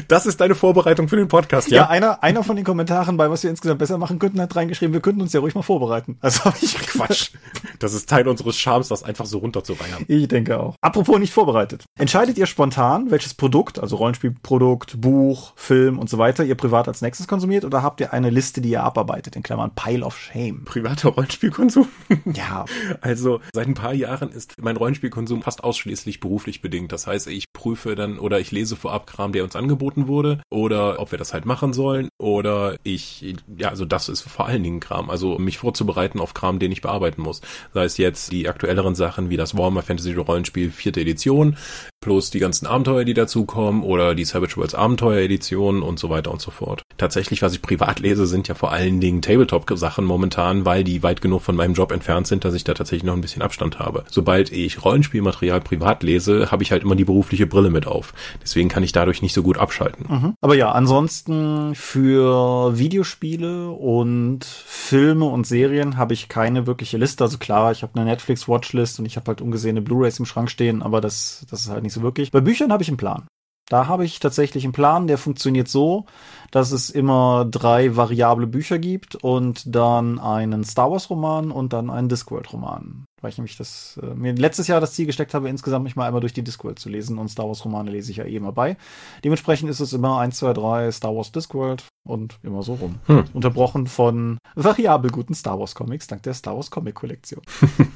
Das 0.07 0.25
ist 0.25 0.41
deine 0.41 0.55
Vorbereitung 0.55 1.07
für 1.07 1.15
den 1.15 1.29
Podcast, 1.29 1.71
ja? 1.71 1.83
Ja, 1.83 1.89
einer, 1.89 2.21
einer 2.21 2.43
von 2.43 2.55
den 2.57 2.65
Kommentaren 2.65 3.15
bei 3.15 3.29
was 3.29 3.43
wir 3.43 3.49
insgesamt 3.49 3.79
besser 3.79 3.97
machen 3.97 4.19
könnten, 4.19 4.41
hat 4.41 4.55
reingeschrieben, 4.55 4.93
wir 4.93 4.99
könnten 4.99 5.21
uns 5.21 5.31
ja 5.33 5.39
ruhig 5.39 5.55
mal 5.55 5.61
vorbereiten. 5.61 6.17
Also 6.29 6.45
habe 6.45 6.57
ich 6.61 6.75
Quatsch. 6.75 7.31
Das 7.79 7.93
ist 7.93 8.07
Teil 8.07 8.27
unseres 8.27 8.57
Charmes, 8.57 8.89
das 8.89 9.03
einfach 9.03 9.25
so 9.25 9.39
runterzureiern. 9.39 10.05
Ich 10.07 10.27
denke 10.27 10.59
auch. 10.59 10.75
Apropos 10.81 11.17
nicht 11.17 11.33
vorbereitet. 11.33 11.85
Entscheidet 11.97 12.37
ihr 12.37 12.45
spontan, 12.45 13.09
welches 13.09 13.33
Produkt, 13.33 13.79
also 13.79 13.95
Rollenspielprodukt, 13.95 15.01
Buch, 15.01 15.53
Film 15.55 15.97
und 15.97 16.09
so 16.09 16.17
weiter, 16.17 16.43
ihr 16.43 16.55
privat 16.55 16.87
als 16.87 17.01
nächstes 17.01 17.27
konsumiert 17.27 17.65
oder 17.65 17.81
habt 17.81 17.99
ihr 18.01 18.13
eine 18.13 18.29
Liste, 18.29 18.61
die 18.61 18.69
ihr 18.69 18.83
abarbeitet, 18.83 19.35
in 19.35 19.43
Klammern 19.43 19.71
Pile 19.73 20.05
of 20.05 20.19
Shame? 20.19 20.65
Privater 20.65 21.09
Rollenspielkonsum? 21.09 21.87
Ja. 22.25 22.65
Also 23.01 23.39
seit 23.53 23.67
ein 23.67 23.73
paar 23.73 23.93
Jahren 23.93 24.29
ist 24.31 24.53
mein 24.61 24.77
Rollenspielkonsum 24.77 25.41
fast 25.41 25.63
ausschließlich 25.63 26.19
beruflich 26.19 26.61
bedingt. 26.61 26.91
Das 26.91 26.98
heißt, 27.07 27.27
ich 27.27 27.51
prüfe 27.53 27.95
dann 27.95 28.19
oder 28.19 28.39
ich 28.39 28.51
lese 28.51 28.75
vorab 28.75 29.07
Kram, 29.07 29.31
der 29.31 29.43
uns 29.43 29.55
angeboten 29.55 30.07
wurde 30.07 30.41
oder 30.49 30.99
ob 30.99 31.11
wir 31.11 31.17
das 31.17 31.33
halt 31.33 31.45
machen 31.45 31.73
sollen 31.73 32.09
oder 32.17 32.77
ich, 32.83 33.35
ja, 33.57 33.69
also 33.69 33.85
das 33.85 34.09
ist 34.09 34.21
vor 34.21 34.47
allen 34.47 34.63
Dingen 34.63 34.79
Kram, 34.79 35.09
also 35.09 35.37
mich 35.37 35.57
vorzubereiten 35.57 36.19
auf 36.19 36.33
Kram, 36.33 36.59
den 36.59 36.71
ich 36.71 36.81
bearbeiten 36.81 37.21
muss. 37.21 37.41
Sei 37.73 37.83
es 37.83 37.97
jetzt 37.97 38.31
die 38.31 38.47
aktuelleren 38.47 38.95
Sachen 38.95 39.29
wie 39.29 39.37
das 39.37 39.57
Warhammer 39.57 39.83
Fantasy 39.83 40.13
Rollenspiel 40.13 40.71
vierte 40.71 41.01
Edition, 41.01 41.57
plus 42.01 42.31
die 42.31 42.39
ganzen 42.39 42.65
Abenteuer, 42.65 43.03
die 43.03 43.13
dazukommen 43.13 43.83
oder 43.83 44.15
die 44.15 44.25
Savage 44.25 44.57
Worlds 44.57 44.75
Abenteuer 44.75 45.19
Edition 45.19 45.83
und 45.83 45.99
so 45.99 46.09
weiter 46.09 46.31
und 46.31 46.41
so 46.41 46.51
fort. 46.51 46.83
Tatsächlich, 46.97 47.41
was 47.41 47.53
ich 47.53 47.61
privat 47.61 47.99
lese, 47.99 48.25
sind 48.25 48.47
ja 48.47 48.55
vor 48.55 48.71
allen 48.71 48.99
Dingen 48.99 49.21
Tabletop-Sachen 49.21 50.05
momentan, 50.05 50.65
weil 50.65 50.83
die 50.83 51.03
weit 51.03 51.21
genug 51.21 51.41
von 51.41 51.55
meinem 51.55 51.73
Job 51.73 51.91
entfernt 51.91 52.27
sind, 52.27 52.45
dass 52.45 52.53
ich 52.53 52.63
da 52.63 52.73
tatsächlich 52.73 53.03
noch 53.03 53.13
ein 53.13 53.21
bisschen 53.21 53.41
Abstand 53.41 53.79
habe. 53.79 54.03
Sobald 54.09 54.51
ich 54.51 54.83
Rollenspielmaterial 54.83 55.61
privat 55.61 56.03
lese, 56.03 56.51
habe 56.51 56.63
ich 56.63 56.71
halt 56.71 56.83
immer 56.83 56.95
die 56.95 57.05
berufliche 57.05 57.47
Brille 57.47 57.69
mit 57.69 57.87
auf. 57.87 58.13
Deswegen 58.41 58.69
kann 58.69 58.83
ich 58.83 58.91
dadurch 58.91 59.21
nicht 59.21 59.33
so 59.33 59.43
gut 59.43 59.57
abschalten. 59.57 60.05
Mhm. 60.09 60.33
Aber 60.41 60.55
ja, 60.55 60.71
ansonsten 60.71 61.75
für 61.75 62.77
Videospiele 62.77 63.69
und 63.69 64.45
Filme 64.45 65.25
und 65.25 65.45
Serien 65.45 65.97
habe 65.97 66.13
ich 66.13 66.29
keine 66.29 66.67
wirkliche 66.67 66.97
Liste. 66.97 67.23
Also 67.23 67.37
klar, 67.37 67.71
ich 67.71 67.83
habe 67.83 67.93
eine 67.95 68.09
Netflix-Watchlist 68.09 68.99
und 68.99 69.05
ich 69.05 69.15
habe 69.15 69.27
halt 69.27 69.41
ungesehene 69.41 69.81
Blu-rays 69.81 70.19
im 70.19 70.25
Schrank 70.25 70.49
stehen, 70.49 70.81
aber 70.81 71.01
das, 71.01 71.45
das 71.49 71.61
ist 71.61 71.69
halt 71.69 71.83
nicht 71.83 71.88
so 71.91 72.01
wirklich. 72.01 72.31
Bei 72.31 72.41
Büchern 72.41 72.71
habe 72.71 72.83
ich 72.83 72.89
einen 72.89 72.97
Plan. 72.97 73.27
Da 73.69 73.87
habe 73.87 74.03
ich 74.03 74.19
tatsächlich 74.19 74.63
einen 74.63 74.73
Plan, 74.73 75.07
der 75.07 75.17
funktioniert 75.17 75.67
so, 75.67 76.05
dass 76.51 76.71
es 76.71 76.89
immer 76.89 77.45
drei 77.49 77.95
variable 77.95 78.47
Bücher 78.47 78.79
gibt 78.79 79.15
und 79.15 79.75
dann 79.75 80.19
einen 80.19 80.63
Star 80.63 80.91
Wars 80.91 81.09
Roman 81.09 81.51
und 81.51 81.71
dann 81.73 81.89
einen 81.89 82.09
Discworld 82.09 82.51
Roman. 82.51 83.05
Weil 83.21 83.31
ich 83.31 83.37
nämlich 83.37 83.57
das, 83.57 83.99
äh, 84.01 84.15
mir 84.15 84.33
letztes 84.33 84.67
Jahr 84.67 84.79
das 84.79 84.93
Ziel 84.93 85.05
gesteckt 85.05 85.33
habe, 85.33 85.49
insgesamt 85.49 85.83
mich 85.83 85.95
mal 85.95 86.07
einmal 86.07 86.21
durch 86.21 86.33
die 86.33 86.43
Discworld 86.43 86.79
zu 86.79 86.89
lesen 86.89 87.17
und 87.17 87.27
Star 87.27 87.47
Wars 87.47 87.63
Romane 87.65 87.91
lese 87.91 88.11
ich 88.11 88.17
ja 88.17 88.23
eh 88.23 88.35
immer 88.35 88.53
bei. 88.53 88.77
Dementsprechend 89.23 89.69
ist 89.69 89.81
es 89.81 89.93
immer 89.93 90.19
1, 90.19 90.37
2, 90.37 90.53
3 90.53 90.91
Star 90.91 91.15
Wars 91.15 91.31
Discworld 91.31 91.83
und 92.07 92.39
immer 92.43 92.63
so 92.63 92.75
rum. 92.75 92.95
Hm. 93.07 93.25
Unterbrochen 93.33 93.87
von 93.87 94.37
variabel 94.55 95.11
guten 95.11 95.33
Star 95.33 95.59
Wars 95.59 95.75
Comics 95.75 96.07
dank 96.07 96.23
der 96.23 96.33
Star 96.33 96.55
Wars 96.55 96.71
Comic 96.71 96.95
Kollektion. 96.95 97.41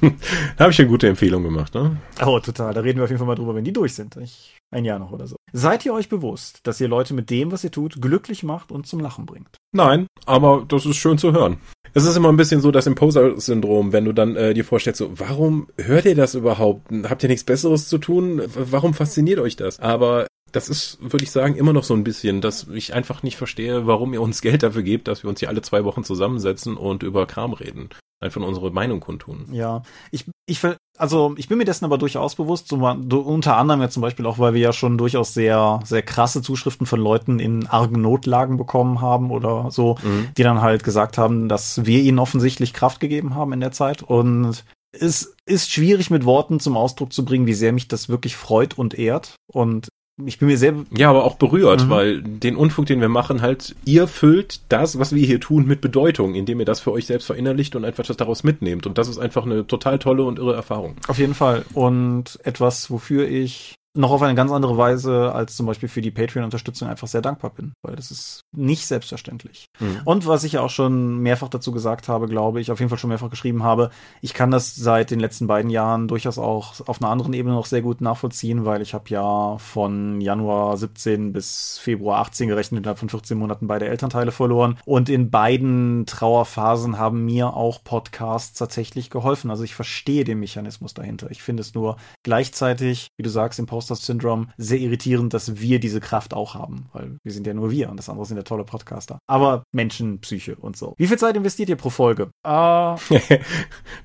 da 0.56 0.64
habe 0.64 0.72
ich 0.72 0.78
eine 0.78 0.88
gute 0.88 1.08
Empfehlung 1.08 1.42
gemacht, 1.42 1.74
ne? 1.74 1.96
Oh, 2.24 2.38
total. 2.38 2.74
Da 2.74 2.82
reden 2.82 2.98
wir 2.98 3.04
auf 3.04 3.10
jeden 3.10 3.18
Fall 3.18 3.26
mal 3.26 3.34
drüber, 3.34 3.54
wenn 3.54 3.64
die 3.64 3.72
durch 3.72 3.94
sind. 3.94 4.16
Ich, 4.18 4.56
ein 4.74 4.84
Jahr 4.84 4.98
noch 4.98 5.12
oder 5.12 5.26
so. 5.26 5.36
Seid 5.52 5.86
ihr 5.86 5.94
euch 5.94 6.08
bewusst, 6.08 6.60
dass 6.64 6.80
ihr 6.80 6.88
Leute 6.88 7.14
mit 7.14 7.30
dem, 7.30 7.52
was 7.52 7.64
ihr 7.64 7.70
tut, 7.70 8.00
glücklich 8.00 8.42
macht 8.42 8.72
und 8.72 8.86
zum 8.86 9.00
Lachen 9.00 9.26
bringt? 9.26 9.56
Nein, 9.72 10.06
aber 10.26 10.64
das 10.66 10.84
ist 10.84 10.96
schön 10.96 11.18
zu 11.18 11.32
hören. 11.32 11.58
Es 11.96 12.04
ist 12.04 12.16
immer 12.16 12.28
ein 12.28 12.36
bisschen 12.36 12.60
so 12.60 12.72
das 12.72 12.88
Imposer-Syndrom, 12.88 13.92
wenn 13.92 14.04
du 14.04 14.12
dann 14.12 14.34
äh, 14.34 14.52
dir 14.52 14.64
vorstellst, 14.64 14.98
so, 14.98 15.10
warum 15.18 15.68
hört 15.76 16.06
ihr 16.06 16.16
das 16.16 16.34
überhaupt? 16.34 16.88
Habt 17.04 17.22
ihr 17.22 17.28
nichts 17.28 17.44
Besseres 17.44 17.88
zu 17.88 17.98
tun? 17.98 18.42
Warum 18.54 18.94
fasziniert 18.94 19.38
euch 19.38 19.54
das? 19.54 19.78
Aber 19.78 20.26
das 20.54 20.68
ist, 20.68 20.98
würde 21.00 21.24
ich 21.24 21.32
sagen, 21.32 21.56
immer 21.56 21.72
noch 21.72 21.82
so 21.82 21.94
ein 21.94 22.04
bisschen, 22.04 22.40
dass 22.40 22.68
ich 22.68 22.94
einfach 22.94 23.22
nicht 23.22 23.36
verstehe, 23.36 23.86
warum 23.86 24.14
ihr 24.14 24.22
uns 24.22 24.40
Geld 24.40 24.62
dafür 24.62 24.82
gebt, 24.82 25.08
dass 25.08 25.24
wir 25.24 25.30
uns 25.30 25.40
hier 25.40 25.48
alle 25.48 25.62
zwei 25.62 25.84
Wochen 25.84 26.04
zusammensetzen 26.04 26.76
und 26.76 27.02
über 27.02 27.26
Kram 27.26 27.52
reden. 27.52 27.88
Einfach 28.20 28.40
unsere 28.40 28.70
Meinung 28.70 29.00
kundtun. 29.00 29.46
Ja, 29.50 29.82
ich, 30.12 30.24
ich, 30.46 30.60
also 30.96 31.34
ich 31.36 31.48
bin 31.48 31.58
mir 31.58 31.64
dessen 31.64 31.84
aber 31.84 31.98
durchaus 31.98 32.36
bewusst, 32.36 32.68
so, 32.68 32.76
unter 32.76 33.56
anderem 33.56 33.80
ja 33.80 33.90
zum 33.90 34.00
Beispiel 34.00 34.26
auch, 34.26 34.38
weil 34.38 34.54
wir 34.54 34.60
ja 34.60 34.72
schon 34.72 34.96
durchaus 34.96 35.34
sehr, 35.34 35.80
sehr 35.84 36.02
krasse 36.02 36.40
Zuschriften 36.40 36.86
von 36.86 37.00
Leuten 37.00 37.40
in 37.40 37.66
argen 37.66 38.00
Notlagen 38.00 38.56
bekommen 38.56 39.00
haben 39.00 39.32
oder 39.32 39.72
so, 39.72 39.96
mhm. 40.02 40.28
die 40.38 40.44
dann 40.44 40.62
halt 40.62 40.84
gesagt 40.84 41.18
haben, 41.18 41.48
dass 41.48 41.84
wir 41.84 42.00
ihnen 42.00 42.20
offensichtlich 42.20 42.72
Kraft 42.72 43.00
gegeben 43.00 43.34
haben 43.34 43.52
in 43.52 43.60
der 43.60 43.72
Zeit 43.72 44.02
und 44.04 44.64
es 45.00 45.34
ist 45.46 45.72
schwierig 45.72 46.10
mit 46.10 46.24
Worten 46.24 46.60
zum 46.60 46.76
Ausdruck 46.76 47.12
zu 47.12 47.24
bringen, 47.24 47.46
wie 47.46 47.54
sehr 47.54 47.72
mich 47.72 47.88
das 47.88 48.08
wirklich 48.08 48.36
freut 48.36 48.78
und 48.78 48.94
ehrt. 48.96 49.34
Und 49.52 49.88
ich 50.24 50.38
bin 50.38 50.48
mir 50.48 50.58
sehr. 50.58 50.74
Ja, 50.96 51.10
aber 51.10 51.24
auch 51.24 51.36
berührt, 51.36 51.86
mhm. 51.86 51.90
weil 51.90 52.22
den 52.22 52.56
Unfug, 52.56 52.86
den 52.86 53.00
wir 53.00 53.08
machen, 53.08 53.42
halt, 53.42 53.74
ihr 53.84 54.06
füllt 54.06 54.60
das, 54.68 54.98
was 54.98 55.14
wir 55.14 55.26
hier 55.26 55.40
tun, 55.40 55.66
mit 55.66 55.80
Bedeutung, 55.80 56.34
indem 56.34 56.60
ihr 56.60 56.66
das 56.66 56.80
für 56.80 56.92
euch 56.92 57.06
selbst 57.06 57.26
verinnerlicht 57.26 57.74
und 57.74 57.84
einfach 57.84 58.04
das 58.04 58.16
daraus 58.16 58.44
mitnehmt. 58.44 58.86
Und 58.86 58.98
das 58.98 59.08
ist 59.08 59.18
einfach 59.18 59.44
eine 59.44 59.66
total 59.66 59.98
tolle 59.98 60.24
und 60.24 60.38
irre 60.38 60.54
Erfahrung. 60.54 60.96
Auf 61.08 61.18
jeden 61.18 61.34
Fall. 61.34 61.64
Und 61.74 62.38
etwas, 62.44 62.90
wofür 62.90 63.28
ich 63.28 63.74
noch 63.96 64.10
auf 64.10 64.22
eine 64.22 64.34
ganz 64.34 64.50
andere 64.50 64.76
Weise 64.76 65.32
als 65.32 65.56
zum 65.56 65.66
Beispiel 65.66 65.88
für 65.88 66.00
die 66.00 66.10
Patreon-Unterstützung 66.10 66.88
einfach 66.88 67.06
sehr 67.06 67.22
dankbar 67.22 67.50
bin, 67.50 67.74
weil 67.82 67.94
das 67.94 68.10
ist 68.10 68.40
nicht 68.52 68.86
selbstverständlich. 68.86 69.66
Mhm. 69.78 70.00
Und 70.04 70.26
was 70.26 70.42
ich 70.42 70.52
ja 70.52 70.62
auch 70.62 70.70
schon 70.70 71.18
mehrfach 71.18 71.48
dazu 71.48 71.70
gesagt 71.70 72.08
habe, 72.08 72.26
glaube 72.26 72.60
ich, 72.60 72.72
auf 72.72 72.80
jeden 72.80 72.88
Fall 72.88 72.98
schon 72.98 73.10
mehrfach 73.10 73.30
geschrieben 73.30 73.62
habe, 73.62 73.90
ich 74.20 74.34
kann 74.34 74.50
das 74.50 74.74
seit 74.74 75.12
den 75.12 75.20
letzten 75.20 75.46
beiden 75.46 75.70
Jahren 75.70 76.08
durchaus 76.08 76.38
auch 76.38 76.74
auf 76.86 77.00
einer 77.00 77.10
anderen 77.10 77.34
Ebene 77.34 77.54
noch 77.54 77.66
sehr 77.66 77.82
gut 77.82 78.00
nachvollziehen, 78.00 78.64
weil 78.64 78.82
ich 78.82 78.94
habe 78.94 79.08
ja 79.10 79.58
von 79.58 80.20
Januar 80.20 80.76
17 80.76 81.32
bis 81.32 81.78
Februar 81.78 82.18
18 82.18 82.48
gerechnet, 82.48 82.80
innerhalb 82.80 82.98
von 82.98 83.08
14 83.08 83.38
Monaten 83.38 83.68
beide 83.68 83.86
Elternteile 83.86 84.32
verloren. 84.32 84.76
Und 84.84 85.08
in 85.08 85.30
beiden 85.30 86.04
Trauerphasen 86.06 86.98
haben 86.98 87.24
mir 87.24 87.54
auch 87.54 87.84
Podcasts 87.84 88.58
tatsächlich 88.58 89.08
geholfen. 89.10 89.50
Also 89.50 89.62
ich 89.62 89.76
verstehe 89.76 90.24
den 90.24 90.40
Mechanismus 90.40 90.94
dahinter. 90.94 91.30
Ich 91.30 91.42
finde 91.42 91.60
es 91.60 91.74
nur 91.74 91.96
gleichzeitig, 92.24 93.08
wie 93.16 93.22
du 93.22 93.30
sagst, 93.30 93.60
im 93.60 93.66
Post 93.66 93.83
Imposter-Syndrom 93.84 94.48
sehr 94.56 94.78
irritierend, 94.78 95.34
dass 95.34 95.60
wir 95.60 95.78
diese 95.78 96.00
Kraft 96.00 96.34
auch 96.34 96.54
haben, 96.54 96.86
weil 96.92 97.18
wir 97.22 97.32
sind 97.32 97.46
ja 97.46 97.54
nur 97.54 97.70
wir 97.70 97.90
und 97.90 97.96
das 97.96 98.08
andere 98.08 98.26
sind 98.26 98.36
ja 98.36 98.42
tolle 98.42 98.64
Podcaster. 98.64 99.18
Aber 99.26 99.64
Menschen, 99.72 100.20
Psyche 100.20 100.56
und 100.56 100.76
so. 100.76 100.94
Wie 100.96 101.06
viel 101.06 101.18
Zeit 101.18 101.36
investiert 101.36 101.68
ihr 101.68 101.76
pro 101.76 101.90
Folge? 101.90 102.30
Uh, 102.46 102.96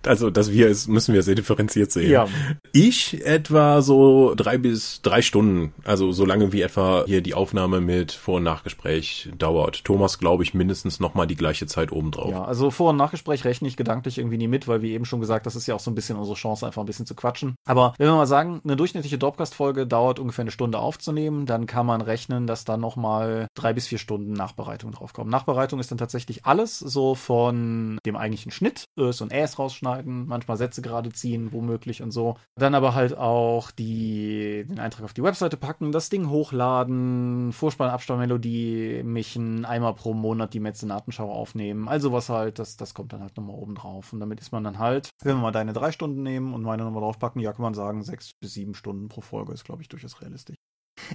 also, 0.05 0.29
dass 0.29 0.51
wir 0.51 0.67
es, 0.67 0.87
müssen 0.87 1.13
wir 1.13 1.23
sehr 1.23 1.35
differenziert 1.35 1.91
sehen. 1.91 2.11
Ja. 2.11 2.27
Ich 2.73 3.25
etwa 3.25 3.81
so 3.81 4.33
drei 4.35 4.57
bis 4.57 5.01
drei 5.01 5.21
Stunden, 5.21 5.73
also 5.83 6.11
so 6.11 6.25
lange 6.25 6.51
wie 6.51 6.61
etwa 6.61 7.05
hier 7.05 7.21
die 7.21 7.33
Aufnahme 7.33 7.81
mit 7.81 8.11
Vor- 8.11 8.37
und 8.37 8.43
Nachgespräch 8.43 9.29
dauert. 9.37 9.83
Thomas, 9.85 10.19
glaube 10.19 10.43
ich, 10.43 10.53
mindestens 10.53 10.99
nochmal 10.99 11.27
die 11.27 11.35
gleiche 11.35 11.67
Zeit 11.67 11.91
obendrauf. 11.91 12.31
Ja, 12.31 12.43
also 12.43 12.71
Vor- 12.71 12.91
und 12.91 12.97
Nachgespräch 12.97 13.45
rechne 13.45 13.67
ich 13.67 13.77
gedanklich 13.77 14.17
irgendwie 14.17 14.37
nie 14.37 14.47
mit, 14.47 14.67
weil 14.67 14.81
wie 14.81 14.91
eben 14.91 15.05
schon 15.05 15.19
gesagt, 15.19 15.45
das 15.45 15.55
ist 15.55 15.67
ja 15.67 15.75
auch 15.75 15.79
so 15.79 15.91
ein 15.91 15.95
bisschen 15.95 16.17
unsere 16.17 16.35
Chance, 16.35 16.65
einfach 16.65 16.81
ein 16.81 16.85
bisschen 16.85 17.05
zu 17.05 17.15
quatschen. 17.15 17.55
Aber 17.65 17.93
wenn 17.97 18.07
wir 18.07 18.15
mal 18.15 18.25
sagen, 18.25 18.61
eine 18.63 18.75
durchschnittliche 18.75 19.17
Dropcast-Folge 19.17 19.68
Folge 19.69 19.85
dauert 19.85 20.17
ungefähr 20.17 20.41
eine 20.41 20.51
Stunde 20.51 20.79
aufzunehmen, 20.79 21.45
dann 21.45 21.67
kann 21.67 21.85
man 21.85 22.01
rechnen, 22.01 22.47
dass 22.47 22.65
dann 22.65 22.81
nochmal 22.81 23.45
drei 23.53 23.71
bis 23.71 23.85
vier 23.85 23.99
Stunden 23.99 24.33
Nachbereitung 24.33 24.91
draufkommen. 24.91 25.29
Nachbereitung 25.29 25.79
ist 25.79 25.91
dann 25.91 25.99
tatsächlich 25.99 26.47
alles 26.47 26.79
so 26.79 27.13
von 27.13 27.99
dem 28.03 28.15
eigentlichen 28.15 28.51
Schnitt, 28.51 28.85
Ös 28.97 29.21
und 29.21 29.31
Äs 29.31 29.59
rausschneiden, 29.59 30.25
manchmal 30.25 30.57
Sätze 30.57 30.81
gerade 30.81 31.11
ziehen, 31.11 31.53
womöglich 31.53 32.01
und 32.01 32.09
so. 32.09 32.35
Dann 32.55 32.73
aber 32.73 32.95
halt 32.95 33.15
auch 33.15 33.69
die, 33.69 34.65
den 34.67 34.79
Eintrag 34.79 35.05
auf 35.05 35.13
die 35.13 35.21
Webseite 35.21 35.55
packen, 35.55 35.91
das 35.91 36.09
Ding 36.09 36.31
hochladen, 36.31 37.51
Vorspann, 37.51 37.91
Abspannmelodie 37.91 39.03
mischen, 39.03 39.65
einmal 39.65 39.93
pro 39.93 40.15
Monat 40.15 40.55
die 40.55 40.59
Mäzenatenschau 40.59 41.31
aufnehmen. 41.31 41.87
Also 41.87 42.11
was 42.11 42.29
halt, 42.29 42.57
das, 42.57 42.75
das 42.75 42.95
kommt 42.95 43.13
dann 43.13 43.21
halt 43.21 43.37
nochmal 43.37 43.55
oben 43.55 43.75
drauf. 43.75 44.13
Und 44.13 44.19
damit 44.19 44.41
ist 44.41 44.51
man 44.51 44.63
dann 44.63 44.79
halt, 44.79 45.11
wenn 45.21 45.35
wir 45.35 45.41
mal 45.43 45.51
deine 45.51 45.73
drei 45.73 45.91
Stunden 45.91 46.23
nehmen 46.23 46.55
und 46.55 46.63
meine 46.63 46.83
nochmal 46.83 47.03
draufpacken, 47.03 47.39
ja, 47.39 47.53
kann 47.53 47.61
man 47.61 47.75
sagen, 47.75 48.01
sechs 48.01 48.31
bis 48.33 48.53
sieben 48.53 48.73
Stunden 48.73 49.09
pro 49.09 49.21
Folge 49.21 49.58
ist, 49.59 49.65
glaube 49.65 49.81
ich, 49.81 49.89
durchaus 49.89 50.21
realistisch. 50.21 50.55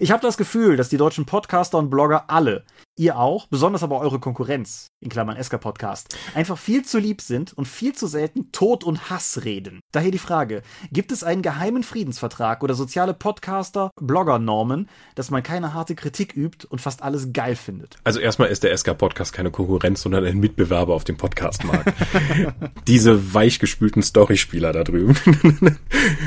Ich 0.00 0.10
habe 0.10 0.22
das 0.22 0.36
Gefühl, 0.36 0.76
dass 0.76 0.88
die 0.88 0.96
deutschen 0.96 1.26
Podcaster 1.26 1.78
und 1.78 1.90
Blogger 1.90 2.30
alle 2.30 2.64
ihr 2.96 3.18
auch, 3.18 3.46
besonders 3.48 3.82
aber 3.82 4.00
eure 4.00 4.20
Konkurrenz, 4.20 4.88
in 5.00 5.08
Klammern 5.08 5.42
SK 5.42 5.60
Podcast, 5.60 6.16
einfach 6.34 6.58
viel 6.58 6.84
zu 6.84 6.98
lieb 6.98 7.20
sind 7.20 7.52
und 7.52 7.66
viel 7.66 7.94
zu 7.94 8.06
selten 8.06 8.52
Tod 8.52 8.84
und 8.84 9.10
Hass 9.10 9.44
reden. 9.44 9.80
Daher 9.92 10.10
die 10.10 10.18
Frage, 10.18 10.62
gibt 10.92 11.12
es 11.12 11.24
einen 11.24 11.42
geheimen 11.42 11.82
Friedensvertrag 11.82 12.62
oder 12.62 12.74
soziale 12.74 13.14
Podcaster, 13.14 13.90
Blogger-Normen, 14.00 14.88
dass 15.14 15.30
man 15.30 15.42
keine 15.42 15.74
harte 15.74 15.94
Kritik 15.94 16.36
übt 16.36 16.66
und 16.68 16.80
fast 16.80 17.02
alles 17.02 17.32
geil 17.32 17.56
findet? 17.56 17.96
Also 18.04 18.20
erstmal 18.20 18.48
ist 18.48 18.62
der 18.62 18.76
SK 18.76 18.96
Podcast 18.96 19.32
keine 19.32 19.50
Konkurrenz, 19.50 20.02
sondern 20.02 20.24
ein 20.24 20.38
Mitbewerber 20.38 20.94
auf 20.94 21.04
dem 21.04 21.16
Podcastmarkt. 21.16 21.92
Diese 22.86 23.34
weichgespülten 23.34 24.02
Storyspieler 24.02 24.72
da 24.72 24.84
drüben. 24.84 25.16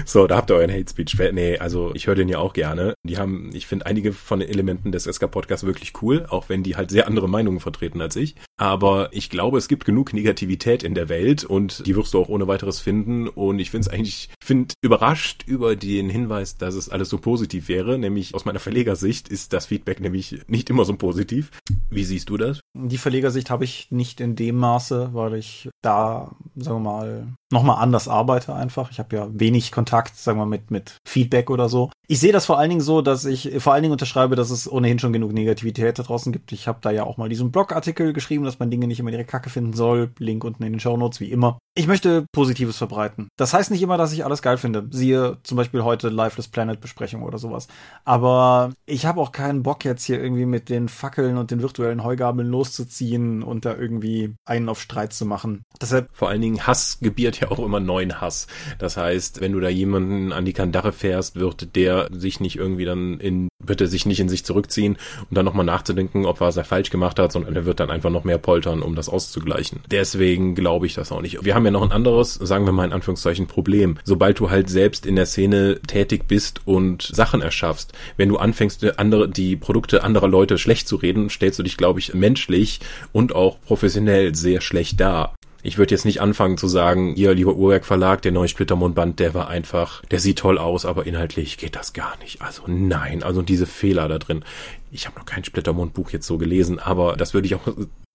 so, 0.06 0.28
da 0.28 0.38
habt 0.38 0.52
ihr 0.52 0.56
euren 0.56 0.72
Hate 0.72 0.90
Speech. 0.90 1.18
Nee, 1.32 1.58
also 1.58 1.92
ich 1.94 2.08
höre 2.08 2.16
den 2.16 2.30
ja 2.30 2.40
auch 2.40 2.54
gerne. 2.54 2.94
Die 3.04 3.18
haben, 3.18 3.52
ich 3.54 3.68
finde 3.68 3.86
einige 3.86 4.14
von 4.14 4.40
den 4.40 4.50
Elementen 4.50 4.92
des 4.92 5.06
SK 5.06 5.32
Podcasts 5.32 5.66
wirklich 5.66 5.94
cool, 6.02 6.26
auch 6.30 6.50
wenn 6.50 6.57
wenn 6.58 6.64
die 6.64 6.76
halt 6.76 6.90
sehr 6.90 7.06
andere 7.06 7.30
Meinungen 7.30 7.60
vertreten 7.60 8.02
als 8.02 8.16
ich. 8.16 8.36
Aber 8.58 9.10
ich 9.14 9.30
glaube, 9.30 9.60
es 9.60 9.68
gibt 9.68 9.86
genug 9.86 10.14
Negativität 10.14 10.82
in 10.82 10.96
der 10.96 11.10
Welt 11.10 11.44
und 11.44 11.86
die 11.86 11.96
wirst 11.96 12.14
du 12.14 12.20
auch 12.20 12.30
ohne 12.30 12.48
weiteres 12.48 12.80
finden. 12.80 13.28
Und 13.28 13.60
ich 13.60 13.70
finde 13.70 13.88
es 13.88 13.94
eigentlich, 13.94 14.30
finde 14.44 14.74
überrascht 14.82 15.44
über 15.46 15.76
den 15.76 16.10
Hinweis, 16.10 16.58
dass 16.58 16.74
es 16.74 16.90
alles 16.90 17.10
so 17.10 17.20
positiv 17.20 17.68
wäre. 17.68 18.00
Nämlich 18.00 18.34
aus 18.34 18.46
meiner 18.46 18.60
Verlegersicht 18.60 19.28
ist 19.28 19.54
das 19.54 19.68
Feedback 19.68 20.00
nämlich 20.00 20.42
nicht 20.48 20.70
immer 20.72 20.86
so 20.86 20.96
positiv. 20.96 21.52
Wie 21.90 22.04
siehst 22.04 22.30
du 22.30 22.38
das? 22.38 22.60
Die 22.76 22.98
Verlegersicht 22.98 23.52
habe 23.52 23.64
ich 23.64 23.92
nicht 23.92 24.20
in 24.20 24.36
dem 24.36 24.58
Maße, 24.58 25.12
weil 25.14 25.36
ich 25.36 25.70
da, 25.84 26.36
sagen 26.56 26.84
wir 26.84 26.92
mal, 26.92 27.28
nochmal 27.52 27.82
anders 27.82 28.08
arbeite 28.08 28.54
einfach. 28.56 28.92
Ich 28.92 29.00
habe 29.00 29.16
ja 29.16 29.28
wenig 29.32 29.72
Kontakt, 29.72 30.18
sagen 30.18 30.40
wir 30.40 30.46
mal, 30.46 30.58
mit, 30.58 30.72
mit 30.72 30.98
Feedback 31.08 31.50
oder 31.50 31.70
so. 31.70 31.92
Ich 32.08 32.20
sehe 32.20 32.32
das 32.32 32.46
vor 32.46 32.58
allen 32.58 32.70
Dingen 32.70 32.82
so, 32.82 33.02
dass 33.02 33.26
ich 33.26 33.52
vor 33.60 33.74
allen 33.74 33.84
Dingen 33.84 33.92
unterschreibe, 33.92 34.36
dass 34.36 34.50
es 34.50 34.70
ohnehin 34.72 35.00
schon 35.00 35.14
genug 35.14 35.34
Negativität 35.34 36.00
da 36.00 36.04
draußen 36.04 36.32
gibt. 36.32 36.52
Ich 36.52 36.68
habe 36.68 36.80
da 36.82 36.92
ja 36.92 37.04
auch 37.04 37.18
mal 37.18 37.30
diesen 37.30 37.52
Blogartikel 37.52 38.14
geschrieben, 38.14 38.46
dass 38.48 38.60
man 38.60 38.72
Dinge 38.72 38.88
nicht 38.88 39.00
immer 39.00 39.12
direkt 39.12 39.30
kacke 39.30 39.50
finden 39.50 39.74
soll. 39.74 40.12
Link 40.20 40.44
unten 40.44 40.64
in 40.64 40.74
den 40.74 40.80
Show 40.80 40.98
Notes, 40.98 41.20
wie 41.20 41.32
immer. 41.32 41.60
Ich 41.76 41.86
möchte 41.86 42.26
Positives 42.32 42.78
verbreiten. 42.78 43.28
Das 43.38 43.54
heißt 43.54 43.70
nicht 43.70 43.84
immer, 43.84 43.98
dass 43.98 44.12
ich 44.12 44.26
alles 44.26 44.42
geil 44.42 44.58
finde. 44.58 44.88
Siehe 44.90 45.38
zum 45.44 45.58
Beispiel 45.58 45.84
heute 45.84 46.10
Lifeless 46.10 46.48
Planet 46.48 46.82
Besprechung 46.82 47.22
oder 47.22 47.38
sowas. 47.38 47.68
Aber 48.04 48.72
ich 48.88 49.06
habe 49.06 49.22
auch 49.22 49.32
keinen 49.32 49.62
Bock 49.62 49.86
jetzt 49.86 50.04
hier 50.04 50.22
irgendwie 50.22 50.48
mit 50.48 50.70
den 50.70 50.90
Fackeln 50.90 51.38
und 51.38 51.52
den 51.52 51.62
virtuellen 51.62 52.04
Heugabeln 52.04 52.48
loszuziehen 52.48 53.44
und 53.44 53.66
da 53.66 53.76
irgendwie 53.76 54.34
einen 54.46 54.70
auf 54.70 54.82
Streit 54.82 55.14
zu 55.14 55.26
machen. 55.26 55.62
Deshalb 55.80 56.10
vor 56.14 56.30
allen 56.30 56.42
Dingen 56.42 56.66
Hass 56.66 56.98
gebiert 57.00 57.40
ja 57.40 57.52
auch 57.52 57.60
immer 57.60 57.80
neuen 57.80 58.22
Hass. 58.22 58.48
Das 58.80 58.98
heißt, 58.98 59.42
wenn 59.42 59.52
du 59.52 59.60
da 59.60 59.70
jemanden 59.70 60.32
an 60.34 60.46
die 60.46 60.54
Kandare 60.54 60.94
fährst, 60.94 61.36
wird 61.36 61.76
der 61.76 62.08
sich 62.12 62.40
nicht 62.40 62.56
irgendwie 62.56 62.86
dann 62.86 63.20
in, 63.20 63.50
wird 63.64 63.82
er 63.82 63.88
sich 63.88 64.06
nicht 64.06 64.20
in 64.20 64.30
sich 64.30 64.46
zurückziehen, 64.46 64.98
um 65.30 65.36
dann 65.36 65.46
nochmal 65.46 65.66
nachzudenken, 65.66 66.26
ob 66.26 66.42
er 66.42 66.48
es 66.48 66.58
falsch 66.68 66.90
gemacht 66.90 67.20
hat, 67.20 67.32
sondern 67.32 67.56
er 67.56 67.66
wird 67.66 67.80
dann 67.80 67.92
einfach 67.92 68.10
noch 68.10 68.24
mehr 68.24 68.37
poltern, 68.38 68.82
um 68.82 68.96
das 68.96 69.10
auszugleichen. 69.10 69.82
Deswegen 69.90 70.56
glaube 70.56 70.86
ich 70.86 70.94
das 70.94 71.12
auch 71.12 71.22
nicht. 71.22 71.44
Wir 71.44 71.56
haben 71.56 71.66
ja 71.66 71.72
noch 71.72 71.84
ein 71.84 71.92
anderes, 71.92 72.34
sagen 72.36 72.66
wir 72.66 72.72
mal 72.72 72.86
in 72.86 72.94
Anführungszeichen, 72.94 73.48
Problem. 73.48 73.98
Sobald 74.04 74.40
du 74.40 74.50
halt 74.50 74.70
selbst 74.70 75.06
in 75.06 75.16
der 75.16 75.26
Szene 75.26 75.80
tätig 75.88 76.28
bist 76.28 76.62
und 76.66 77.02
Sachen 77.02 77.42
erschaffst, 77.42 77.94
wenn 78.18 78.30
du 78.30 78.38
anfängst, 78.38 79.00
andere, 79.00 79.30
die 79.30 79.56
Produkte 79.56 80.04
anderer 80.04 80.28
Leute 80.28 80.58
schlecht 80.58 80.88
zu 80.88 80.98
reden, 80.98 81.30
stellst 81.30 81.60
du 81.60 81.64
dich, 81.64 81.78
glaube 81.78 82.00
ich, 82.00 82.14
menschlich 82.14 82.80
und 83.12 83.34
auch 83.34 83.60
professionell 83.62 84.36
sehr 84.36 84.62
schlecht 84.62 85.00
dar. 85.00 85.37
Ich 85.64 85.78
würde 85.78 85.94
jetzt 85.94 86.06
nicht 86.06 86.22
anfangen 86.22 86.58
zu 86.58 86.68
sagen, 86.68 87.16
ihr 87.16 87.34
lieber 87.34 87.56
Uhrwerk 87.56 87.86
Verlag, 87.86 88.22
der 88.22 88.32
neue 88.32 88.48
Splittermondband, 88.48 89.20
der 89.20 89.34
war 89.34 89.48
einfach, 89.48 90.04
der 90.06 90.20
sieht 90.20 90.40
toll 90.40 90.58
aus, 90.58 90.86
aber 90.86 91.06
inhaltlich 91.06 91.58
geht 91.58 91.76
das 91.76 91.94
gar 91.94 92.18
nicht. 92.20 92.42
Also 92.42 92.64
nein, 92.68 93.24
also 93.24 93.42
diese 93.42 93.66
Fehler 93.66 94.08
da 94.08 94.20
drin. 94.20 94.44
Ich 94.92 95.08
habe 95.08 95.18
noch 95.18 95.26
kein 95.26 95.44
Splittermond-Buch 95.44 96.12
jetzt 96.12 96.28
so 96.28 96.38
gelesen, 96.38 96.80
aber 96.80 97.16
das 97.18 97.34
würde 97.34 97.48
ich 97.48 97.56
auch, 97.56 97.68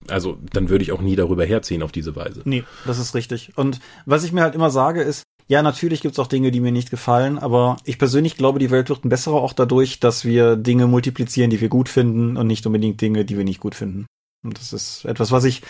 also 0.07 0.37
dann 0.51 0.69
würde 0.69 0.83
ich 0.83 0.91
auch 0.91 1.01
nie 1.01 1.15
darüber 1.15 1.45
herziehen 1.45 1.83
auf 1.83 1.91
diese 1.91 2.15
Weise. 2.15 2.41
Nee, 2.45 2.63
das 2.85 2.99
ist 2.99 3.13
richtig. 3.13 3.51
Und 3.55 3.79
was 4.05 4.23
ich 4.23 4.31
mir 4.31 4.41
halt 4.41 4.55
immer 4.55 4.71
sage 4.71 5.01
ist, 5.01 5.23
ja, 5.47 5.61
natürlich 5.61 6.01
gibt's 6.01 6.19
auch 6.19 6.27
Dinge, 6.27 6.51
die 6.51 6.61
mir 6.61 6.71
nicht 6.71 6.89
gefallen, 6.89 7.37
aber 7.37 7.77
ich 7.83 7.99
persönlich 7.99 8.37
glaube, 8.37 8.59
die 8.59 8.71
Welt 8.71 8.89
wird 8.89 9.03
ein 9.03 9.09
besserer 9.09 9.35
auch 9.35 9.53
dadurch, 9.53 9.99
dass 9.99 10.23
wir 10.23 10.55
Dinge 10.55 10.87
multiplizieren, 10.87 11.49
die 11.49 11.59
wir 11.59 11.69
gut 11.69 11.89
finden 11.89 12.37
und 12.37 12.47
nicht 12.47 12.65
unbedingt 12.65 13.01
Dinge, 13.01 13.25
die 13.25 13.37
wir 13.37 13.43
nicht 13.43 13.59
gut 13.59 13.75
finden. 13.75 14.05
Und 14.43 14.57
das 14.59 14.73
ist 14.73 15.05
etwas, 15.05 15.31
was 15.31 15.43
ich 15.45 15.61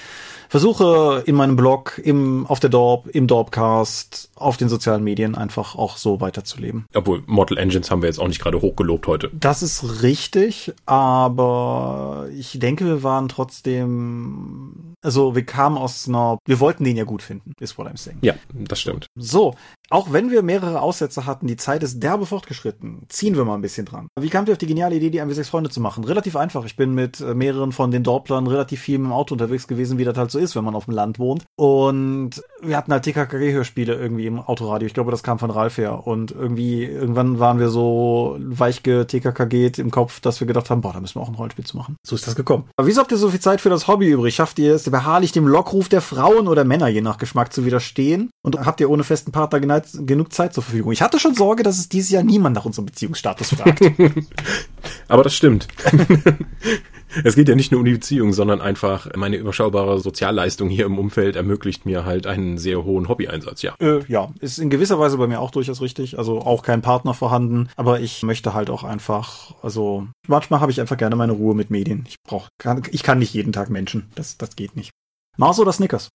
versuche 0.54 1.24
in 1.26 1.34
meinem 1.34 1.56
Blog, 1.56 2.00
im, 2.04 2.46
auf 2.46 2.60
der 2.60 2.70
Dorp, 2.70 3.08
im 3.08 3.26
Dorpcast, 3.26 4.30
auf 4.36 4.56
den 4.56 4.70
sozialen 4.70 5.04
Medien 5.04 5.34
einfach 5.34 5.74
auch 5.74 5.98
so 5.98 6.22
weiterzuleben. 6.22 6.86
Obwohl, 6.94 7.24
Mortal 7.26 7.58
Engines 7.58 7.90
haben 7.90 8.04
wir 8.04 8.08
jetzt 8.08 8.20
auch 8.20 8.28
nicht 8.28 8.40
gerade 8.40 8.62
hochgelobt 8.62 9.08
heute. 9.08 9.32
Das 9.34 9.64
ist 9.64 10.04
richtig, 10.04 10.72
aber 10.86 12.28
ich 12.38 12.60
denke, 12.60 12.86
wir 12.86 13.02
waren 13.02 13.30
trotzdem, 13.30 14.94
also 15.02 15.34
wir 15.34 15.44
kamen 15.44 15.76
aus 15.76 16.08
einer, 16.08 16.38
wir 16.46 16.60
wollten 16.60 16.84
den 16.84 16.98
ja 16.98 17.04
gut 17.04 17.24
finden, 17.24 17.54
ist 17.60 17.80
what 17.80 17.88
I'm 17.88 17.98
saying. 17.98 18.20
Ja, 18.22 18.36
das 18.54 18.80
stimmt. 18.80 19.08
So, 19.16 19.56
auch 19.90 20.14
wenn 20.14 20.30
wir 20.30 20.44
mehrere 20.44 20.82
Aussätze 20.82 21.26
hatten, 21.26 21.48
die 21.48 21.58
Zeit 21.58 21.82
ist 21.82 22.02
derbe 22.02 22.28
fortgeschritten, 22.28 23.06
ziehen 23.10 23.36
wir 23.36 23.44
mal 23.44 23.56
ein 23.56 23.62
bisschen 23.62 23.86
dran. 23.86 24.08
Wie 24.20 24.30
kamt 24.30 24.50
ihr 24.50 24.54
auf 24.54 24.60
die 24.60 24.68
geniale 24.68 24.96
Idee, 24.96 25.10
die 25.10 25.22
MW6 25.22 25.46
Freunde 25.46 25.70
zu 25.72 25.82
machen? 25.82 26.04
Relativ 26.04 26.36
einfach. 26.36 26.66
Ich 26.66 26.76
bin 26.76 26.94
mit 26.94 27.22
äh, 27.22 27.34
mehreren 27.34 27.72
von 27.72 27.90
den 27.90 28.04
Dorplern 28.04 28.46
relativ 28.46 28.82
viel 28.82 28.96
im 28.96 29.12
Auto 29.12 29.34
unterwegs 29.34 29.68
gewesen, 29.68 29.98
wie 29.98 30.04
das 30.04 30.18
halt 30.18 30.30
so 30.30 30.43
ist, 30.44 30.56
wenn 30.56 30.64
man 30.64 30.76
auf 30.76 30.86
dem 30.86 30.94
Land 30.94 31.20
wohnt. 31.20 31.44
Und 31.56 32.44
wir 32.62 32.78
hatten 32.78 32.92
halt 32.92 33.04
TKKG-Hörspiele 33.04 33.94
irgendwie 33.96 34.28
im 34.28 34.40
Autoradio. 34.40 34.86
Ich 34.86 34.94
glaube, 34.94 35.12
das 35.12 35.24
kam 35.24 35.40
von 35.40 35.50
Ralf 35.50 35.78
her. 35.78 36.06
Und 36.06 36.32
irgendwie, 36.32 36.84
irgendwann 36.84 37.40
waren 37.40 37.60
wir 37.60 37.70
so 37.70 38.38
weich 38.40 38.82
TKKG 38.82 39.72
im 39.78 39.92
Kopf, 39.92 40.20
dass 40.20 40.40
wir 40.40 40.48
gedacht 40.48 40.70
haben, 40.70 40.82
boah, 40.82 40.94
da 40.94 41.00
müssen 41.00 41.16
wir 41.16 41.22
auch 41.22 41.30
ein 41.30 41.36
Rollenspiel 41.36 41.66
zu 41.66 41.78
machen. 41.78 41.96
So 42.06 42.16
ist 42.16 42.28
das 42.28 42.36
gekommen. 42.36 42.66
Aber 42.78 42.88
wieso 42.88 43.02
habt 43.02 43.12
ihr 43.12 43.18
so 43.18 43.30
viel 43.30 43.40
Zeit 43.40 43.62
für 43.62 43.70
das 43.70 43.88
Hobby 43.88 44.10
übrig? 44.10 44.36
Schafft 44.36 44.60
ihr 44.60 44.76
es 44.76 44.90
beharrlich 44.90 45.32
dem 45.32 45.48
Lockruf 45.48 45.90
der 45.90 46.02
Frauen 46.02 46.48
oder 46.48 46.64
Männer 46.64 46.88
je 46.88 47.02
nach 47.02 47.18
Geschmack 47.18 47.54
zu 47.54 47.66
widerstehen? 47.66 48.30
Und 48.44 48.60
habt 48.66 48.80
ihr 48.80 48.90
ohne 48.90 49.04
festen 49.04 49.32
Partner 49.32 49.82
genug 49.82 50.34
Zeit 50.34 50.54
zur 50.54 50.64
Verfügung? 50.64 50.92
Ich 50.92 51.02
hatte 51.02 51.20
schon 51.20 51.36
Sorge, 51.36 51.64
dass 51.64 51.78
es 51.78 51.90
dieses 51.90 52.12
Jahr 52.12 52.24
niemand 52.24 52.56
nach 52.56 52.66
unserem 52.66 52.86
Beziehungsstatus 52.86 53.56
fragt. 53.56 53.82
Aber 55.08 55.24
das 55.24 55.34
stimmt. 55.34 55.68
Es 57.24 57.36
geht 57.36 57.50
ja 57.50 57.56
nicht 57.56 57.72
nur 57.72 57.80
um 57.80 57.86
die 57.86 57.94
Beziehung, 57.94 58.34
sondern 58.34 58.62
einfach 58.62 59.08
meine 59.16 59.38
überschaubare 59.38 60.00
Sozialleistung 60.00 60.70
hier 60.70 60.86
im 60.86 60.98
Umfeld 60.98 61.36
ermöglicht 61.36 61.86
mir 61.86 62.06
halt 62.06 62.28
einen 62.28 62.58
sehr 62.58 62.84
hohen 62.84 63.08
Hobbyeinsatz, 63.08 63.62
ja. 63.62 63.76
Äh, 63.80 64.04
ja, 64.08 64.32
ist 64.40 64.58
in 64.58 64.70
gewisser 64.70 65.00
Weise 65.00 65.18
bei 65.18 65.28
mir 65.28 65.40
auch 65.40 65.52
durchaus 65.52 65.82
richtig. 65.82 66.18
Also 66.18 66.42
auch 66.42 66.64
kein 66.64 66.82
Partner 66.82 67.14
vorhanden, 67.14 67.70
aber 67.76 68.00
ich 68.00 68.24
möchte 68.24 68.54
halt 68.54 68.70
auch 68.70 68.84
einfach, 68.84 69.54
also 69.62 70.08
manchmal 70.28 70.60
habe 70.60 70.72
ich 70.72 70.82
einfach 70.82 70.98
gerne 70.98 71.16
meine 71.16 71.34
Ruhe 71.34 71.56
mit 71.56 71.70
Medien. 71.70 72.06
Ich 72.08 72.16
brauche, 72.24 72.50
ich 72.92 73.04
kann 73.04 73.20
nicht 73.20 73.34
jeden 73.34 73.54
Tag 73.54 73.70
Menschen. 73.70 74.10
Das, 74.16 74.38
das 74.38 74.56
geht 74.56 74.76
nicht. 74.76 74.92
Mars 75.38 75.60
oder 75.60 75.72
Snickers? 75.72 76.10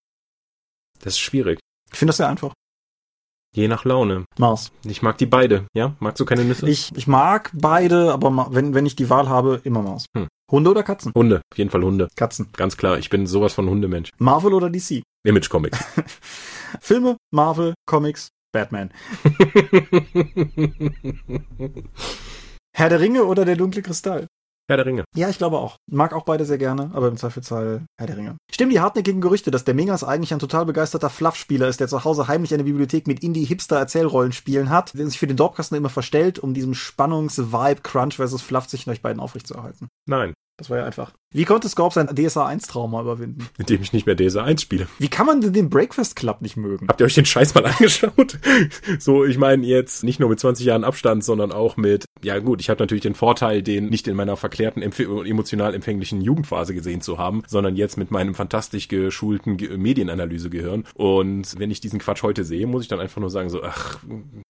Das 1.00 1.14
ist 1.14 1.20
schwierig. 1.20 1.58
Ich 1.92 1.98
finde 1.98 2.10
das 2.10 2.18
sehr 2.18 2.28
einfach. 2.28 2.52
Je 3.54 3.68
nach 3.68 3.84
Laune. 3.84 4.24
Mars. 4.38 4.72
Ich 4.84 5.02
mag 5.02 5.18
die 5.18 5.26
beide, 5.26 5.66
ja? 5.74 5.94
Magst 6.00 6.20
du 6.20 6.24
keine 6.24 6.44
Nüsse? 6.44 6.68
Ich, 6.68 6.90
ich 6.94 7.06
mag 7.06 7.50
beide, 7.54 8.12
aber 8.12 8.48
wenn, 8.50 8.74
wenn 8.74 8.86
ich 8.86 8.96
die 8.96 9.10
Wahl 9.10 9.28
habe, 9.28 9.60
immer 9.64 9.82
Mars. 9.82 10.06
Hm. 10.16 10.28
Hunde 10.50 10.70
oder 10.70 10.82
Katzen? 10.82 11.12
Hunde, 11.14 11.42
auf 11.52 11.58
jeden 11.58 11.70
Fall 11.70 11.82
Hunde. 11.82 12.08
Katzen. 12.14 12.48
Ganz 12.56 12.76
klar, 12.76 12.98
ich 12.98 13.10
bin 13.10 13.26
sowas 13.26 13.54
von 13.54 13.68
Hundemensch. 13.68 14.10
Marvel 14.18 14.54
oder 14.54 14.70
DC? 14.70 15.02
Image 15.24 15.48
Comics. 15.48 15.78
Filme, 16.80 17.16
Marvel, 17.32 17.74
Comics, 17.86 18.28
Batman. 18.52 18.90
Herr 22.74 22.88
der 22.88 23.00
Ringe 23.00 23.24
oder 23.24 23.44
der 23.44 23.56
dunkle 23.56 23.82
Kristall? 23.82 24.26
Herr 24.68 24.76
der 24.76 24.86
Ringe. 24.86 25.04
Ja, 25.16 25.30
ich 25.30 25.38
glaube 25.38 25.58
auch. 25.58 25.78
Mag 25.90 26.12
auch 26.12 26.24
beide 26.24 26.44
sehr 26.44 26.58
gerne, 26.58 26.90
aber 26.92 27.08
im 27.08 27.16
Zweifelsfall 27.16 27.86
Herr 27.98 28.06
der 28.06 28.16
Ringe. 28.18 28.36
Stimmen 28.52 28.70
die 28.70 28.80
hartnäckigen 28.80 29.22
Gerüchte, 29.22 29.50
dass 29.50 29.64
der 29.64 29.74
Mingas 29.74 30.04
eigentlich 30.04 30.32
ein 30.34 30.38
total 30.38 30.66
begeisterter 30.66 31.08
Fluff-Spieler 31.08 31.68
ist, 31.68 31.80
der 31.80 31.88
zu 31.88 32.04
Hause 32.04 32.28
heimlich 32.28 32.52
eine 32.52 32.64
Bibliothek 32.64 33.06
mit 33.06 33.22
Indie-Hipster-Erzählrollenspielen 33.22 34.68
hat, 34.68 34.92
der 34.96 35.06
sich 35.06 35.18
für 35.18 35.26
den 35.26 35.38
Dorpkasten 35.38 35.76
immer 35.78 35.88
verstellt, 35.88 36.38
um 36.38 36.52
diesem 36.52 36.74
Spannungs-Vibe 36.74 37.80
Crunch 37.82 38.16
versus 38.16 38.42
Fluff 38.42 38.68
zwischen 38.68 38.90
euch 38.90 39.00
beiden 39.00 39.20
aufrechtzuerhalten? 39.20 39.88
Nein. 40.06 40.34
Das 40.58 40.68
war 40.70 40.78
ja 40.78 40.84
einfach. 40.84 41.12
Wie 41.30 41.44
konnte 41.44 41.68
Scorp 41.68 41.92
sein 41.92 42.06
DSA 42.06 42.46
1 42.46 42.68
Trauma 42.68 43.02
überwinden? 43.02 43.46
Indem 43.58 43.82
ich 43.82 43.92
nicht 43.92 44.06
mehr 44.06 44.16
DSA 44.16 44.44
1 44.44 44.62
spiele. 44.62 44.86
Wie 44.98 45.08
kann 45.08 45.26
man 45.26 45.42
denn 45.42 45.52
den 45.52 45.68
Breakfast 45.68 46.16
Club 46.16 46.40
nicht 46.40 46.56
mögen? 46.56 46.88
Habt 46.88 47.02
ihr 47.02 47.04
euch 47.04 47.16
den 47.16 47.26
Scheiß 47.26 47.54
mal 47.54 47.66
angeschaut? 47.66 48.38
so, 48.98 49.26
ich 49.26 49.36
meine 49.36 49.66
jetzt 49.66 50.04
nicht 50.04 50.20
nur 50.20 50.30
mit 50.30 50.40
20 50.40 50.64
Jahren 50.64 50.84
Abstand, 50.84 51.22
sondern 51.22 51.52
auch 51.52 51.76
mit, 51.76 52.06
ja 52.22 52.38
gut, 52.38 52.62
ich 52.62 52.70
habe 52.70 52.82
natürlich 52.82 53.02
den 53.02 53.14
Vorteil, 53.14 53.62
den 53.62 53.90
nicht 53.90 54.08
in 54.08 54.16
meiner 54.16 54.38
verklärten, 54.38 54.80
emotional 54.80 55.74
empfänglichen 55.74 56.22
Jugendphase 56.22 56.72
gesehen 56.72 57.02
zu 57.02 57.18
haben, 57.18 57.42
sondern 57.46 57.76
jetzt 57.76 57.98
mit 57.98 58.10
meinem 58.10 58.34
fantastisch 58.34 58.88
geschulten 58.88 59.58
Ge 59.58 59.76
Medienanalyse-Gehirn. 59.76 60.84
Und 60.94 61.58
wenn 61.58 61.70
ich 61.70 61.80
diesen 61.80 61.98
Quatsch 61.98 62.22
heute 62.22 62.42
sehe, 62.42 62.66
muss 62.66 62.84
ich 62.84 62.88
dann 62.88 63.00
einfach 63.00 63.20
nur 63.20 63.28
sagen 63.28 63.50
so, 63.50 63.62
ach, 63.62 63.98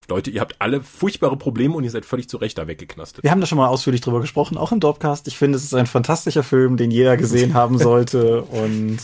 Leute, 0.09 0.31
ihr 0.31 0.41
habt 0.41 0.57
alle 0.61 0.81
furchtbare 0.81 1.37
Probleme 1.37 1.75
und 1.75 1.83
ihr 1.83 1.91
seid 1.91 2.07
völlig 2.07 2.29
zu 2.29 2.37
Recht 2.37 2.57
da 2.57 2.69
weggeknastet. 2.69 3.25
Wir 3.25 3.33
haben 3.33 3.41
da 3.41 3.49
schon 3.49 3.59
mal 3.59 3.67
ausführlich 3.67 4.01
drüber 4.01 4.21
gesprochen, 4.21 4.57
auch 4.57 4.71
im 4.71 4.79
Dropcast. 4.79 5.27
Ich 5.27 5.37
finde, 5.37 5.57
es 5.57 5.65
ist 5.65 5.75
ein 5.75 5.87
fantastischer 5.87 6.45
Film, 6.45 6.68
den 6.77 6.91
jeder 6.91 7.17
gesehen 7.17 7.55
haben 7.55 7.79
sollte 7.79 8.43
und 8.43 8.99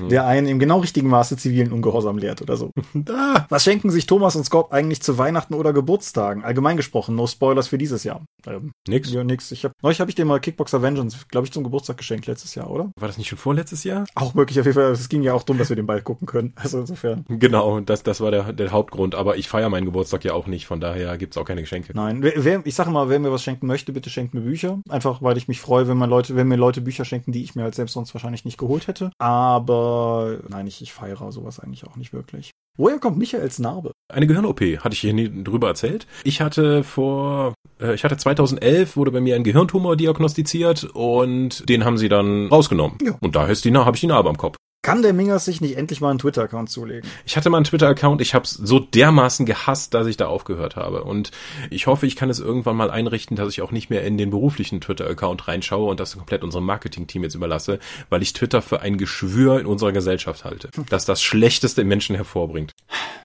mhm. 0.00 0.08
der 0.08 0.26
einen 0.26 0.46
im 0.46 0.58
genau 0.58 0.78
richtigen 0.78 1.08
Maße 1.08 1.36
zivilen 1.36 1.72
Ungehorsam 1.72 2.18
lehrt 2.18 2.42
oder 2.42 2.56
so. 2.56 2.70
Ah, 3.12 3.46
was 3.48 3.64
schenken 3.64 3.90
sich 3.90 4.06
Thomas 4.06 4.36
und 4.36 4.44
Scott 4.44 4.72
eigentlich 4.72 5.02
zu 5.02 5.18
Weihnachten 5.18 5.54
oder 5.54 5.72
Geburtstagen? 5.72 6.44
Allgemein 6.44 6.76
gesprochen, 6.76 7.16
no 7.16 7.26
Spoilers 7.26 7.66
für 7.68 7.78
dieses 7.78 8.04
Jahr. 8.04 8.22
Ähm, 8.46 8.72
nix? 8.86 9.10
Ja, 9.10 9.24
nix. 9.24 9.50
Ich 9.50 9.64
hab, 9.64 9.72
neulich 9.82 10.00
habe 10.00 10.10
ich 10.10 10.14
dir 10.14 10.24
mal 10.24 10.38
Kickboxer 10.38 10.80
Vengeance, 10.80 11.16
glaube 11.28 11.46
ich, 11.46 11.52
zum 11.52 11.64
Geburtstag 11.64 11.96
geschenkt 11.96 12.26
letztes 12.26 12.54
Jahr, 12.54 12.70
oder? 12.70 12.92
War 12.96 13.08
das 13.08 13.18
nicht 13.18 13.28
schon 13.28 13.38
vorletztes 13.38 13.84
Jahr? 13.84 14.04
Auch 14.14 14.34
möglich, 14.34 14.60
auf 14.60 14.66
jeden 14.66 14.76
Fall. 14.76 14.92
Es 14.92 15.08
ging 15.08 15.22
ja 15.22 15.34
auch 15.34 15.42
darum, 15.42 15.58
dass 15.58 15.70
wir 15.70 15.76
den 15.76 15.86
bald 15.86 16.04
gucken 16.04 16.26
können. 16.26 16.52
Also 16.56 16.80
insofern. 16.80 17.24
Genau, 17.28 17.80
das, 17.80 18.02
das 18.02 18.20
war 18.20 18.30
der, 18.30 18.52
der 18.52 18.70
Hauptgrund. 18.70 19.14
Aber 19.14 19.36
ich 19.36 19.48
feiere 19.48 19.68
meinen 19.70 19.86
Geburtstag 19.86 20.24
ja 20.24 20.34
auch 20.34 20.46
nicht, 20.46 20.66
von 20.66 20.80
daher 20.80 21.16
gibt's 21.18 21.36
auch 21.36 21.44
keine 21.44 21.62
Geschenke. 21.62 21.92
Nein, 21.94 22.22
wer, 22.22 22.64
ich 22.64 22.74
sage 22.74 22.90
mal, 22.90 23.08
wer 23.08 23.18
mir 23.18 23.32
was 23.32 23.42
schenken 23.42 23.66
möchte, 23.66 23.92
bitte 23.92 24.10
schenkt 24.10 24.34
mir 24.34 24.42
Bücher. 24.42 24.80
Einfach, 24.88 25.22
weil 25.22 25.36
ich 25.36 25.48
mich 25.48 25.60
freue, 25.60 25.88
wenn 25.88 25.96
man 25.96 26.10
Leute, 26.10 26.36
wenn 26.36 26.48
mir 26.48 26.56
Leute 26.56 26.80
Bücher 26.80 26.99
schenken, 27.04 27.32
die 27.32 27.42
ich 27.42 27.54
mir 27.54 27.62
halt 27.62 27.74
selbst 27.74 27.94
sonst 27.94 28.14
wahrscheinlich 28.14 28.44
nicht 28.44 28.58
geholt 28.58 28.86
hätte. 28.86 29.10
Aber 29.18 30.38
nein, 30.48 30.66
ich, 30.66 30.82
ich 30.82 30.92
feiere 30.92 31.32
sowas 31.32 31.60
eigentlich 31.60 31.84
auch 31.84 31.96
nicht 31.96 32.12
wirklich. 32.12 32.50
Woher 32.76 32.98
kommt 32.98 33.18
Michaels 33.18 33.58
Narbe? 33.58 33.92
Eine 34.12 34.26
Gehirn-OP, 34.26 34.60
hatte 34.60 34.94
ich 34.94 35.00
hier 35.00 35.12
nie 35.12 35.30
drüber 35.44 35.68
erzählt. 35.68 36.06
Ich 36.24 36.40
hatte 36.40 36.82
vor, 36.82 37.54
äh, 37.80 37.94
ich 37.94 38.04
hatte 38.04 38.16
2011, 38.16 38.96
wurde 38.96 39.10
bei 39.10 39.20
mir 39.20 39.36
ein 39.36 39.44
Gehirntumor 39.44 39.96
diagnostiziert 39.96 40.84
und 40.84 41.68
den 41.68 41.84
haben 41.84 41.98
sie 41.98 42.08
dann 42.08 42.46
rausgenommen. 42.46 42.98
Ja. 43.02 43.18
Und 43.20 43.36
daher 43.36 43.50
ist 43.50 43.64
die, 43.64 43.74
habe 43.74 43.96
ich 43.96 44.00
die 44.00 44.06
Narbe 44.06 44.28
am 44.28 44.38
Kopf. 44.38 44.56
Kann 44.82 45.02
der 45.02 45.12
Mingers 45.12 45.44
sich 45.44 45.60
nicht 45.60 45.76
endlich 45.76 46.00
mal 46.00 46.08
einen 46.08 46.18
Twitter-Account 46.18 46.70
zulegen? 46.70 47.06
Ich 47.26 47.36
hatte 47.36 47.50
mal 47.50 47.58
einen 47.58 47.64
Twitter-Account, 47.64 48.22
ich 48.22 48.34
habe 48.34 48.46
es 48.46 48.52
so 48.52 48.78
dermaßen 48.78 49.44
gehasst, 49.44 49.92
dass 49.92 50.06
ich 50.06 50.16
da 50.16 50.26
aufgehört 50.26 50.74
habe. 50.74 51.04
Und 51.04 51.32
ich 51.68 51.86
hoffe, 51.86 52.06
ich 52.06 52.16
kann 52.16 52.30
es 52.30 52.40
irgendwann 52.40 52.76
mal 52.76 52.90
einrichten, 52.90 53.36
dass 53.36 53.50
ich 53.50 53.60
auch 53.60 53.72
nicht 53.72 53.90
mehr 53.90 54.04
in 54.04 54.16
den 54.16 54.30
beruflichen 54.30 54.80
Twitter-Account 54.80 55.48
reinschaue 55.48 55.90
und 55.90 56.00
das 56.00 56.16
komplett 56.16 56.42
unserem 56.42 56.64
Marketing-Team 56.64 57.24
jetzt 57.24 57.34
überlasse, 57.34 57.78
weil 58.08 58.22
ich 58.22 58.32
Twitter 58.32 58.62
für 58.62 58.80
ein 58.80 58.96
Geschwür 58.96 59.60
in 59.60 59.66
unserer 59.66 59.92
Gesellschaft 59.92 60.46
halte, 60.46 60.70
hm. 60.74 60.86
das 60.88 61.04
das 61.04 61.20
Schlechteste 61.20 61.82
im 61.82 61.88
Menschen 61.88 62.16
hervorbringt. 62.16 62.72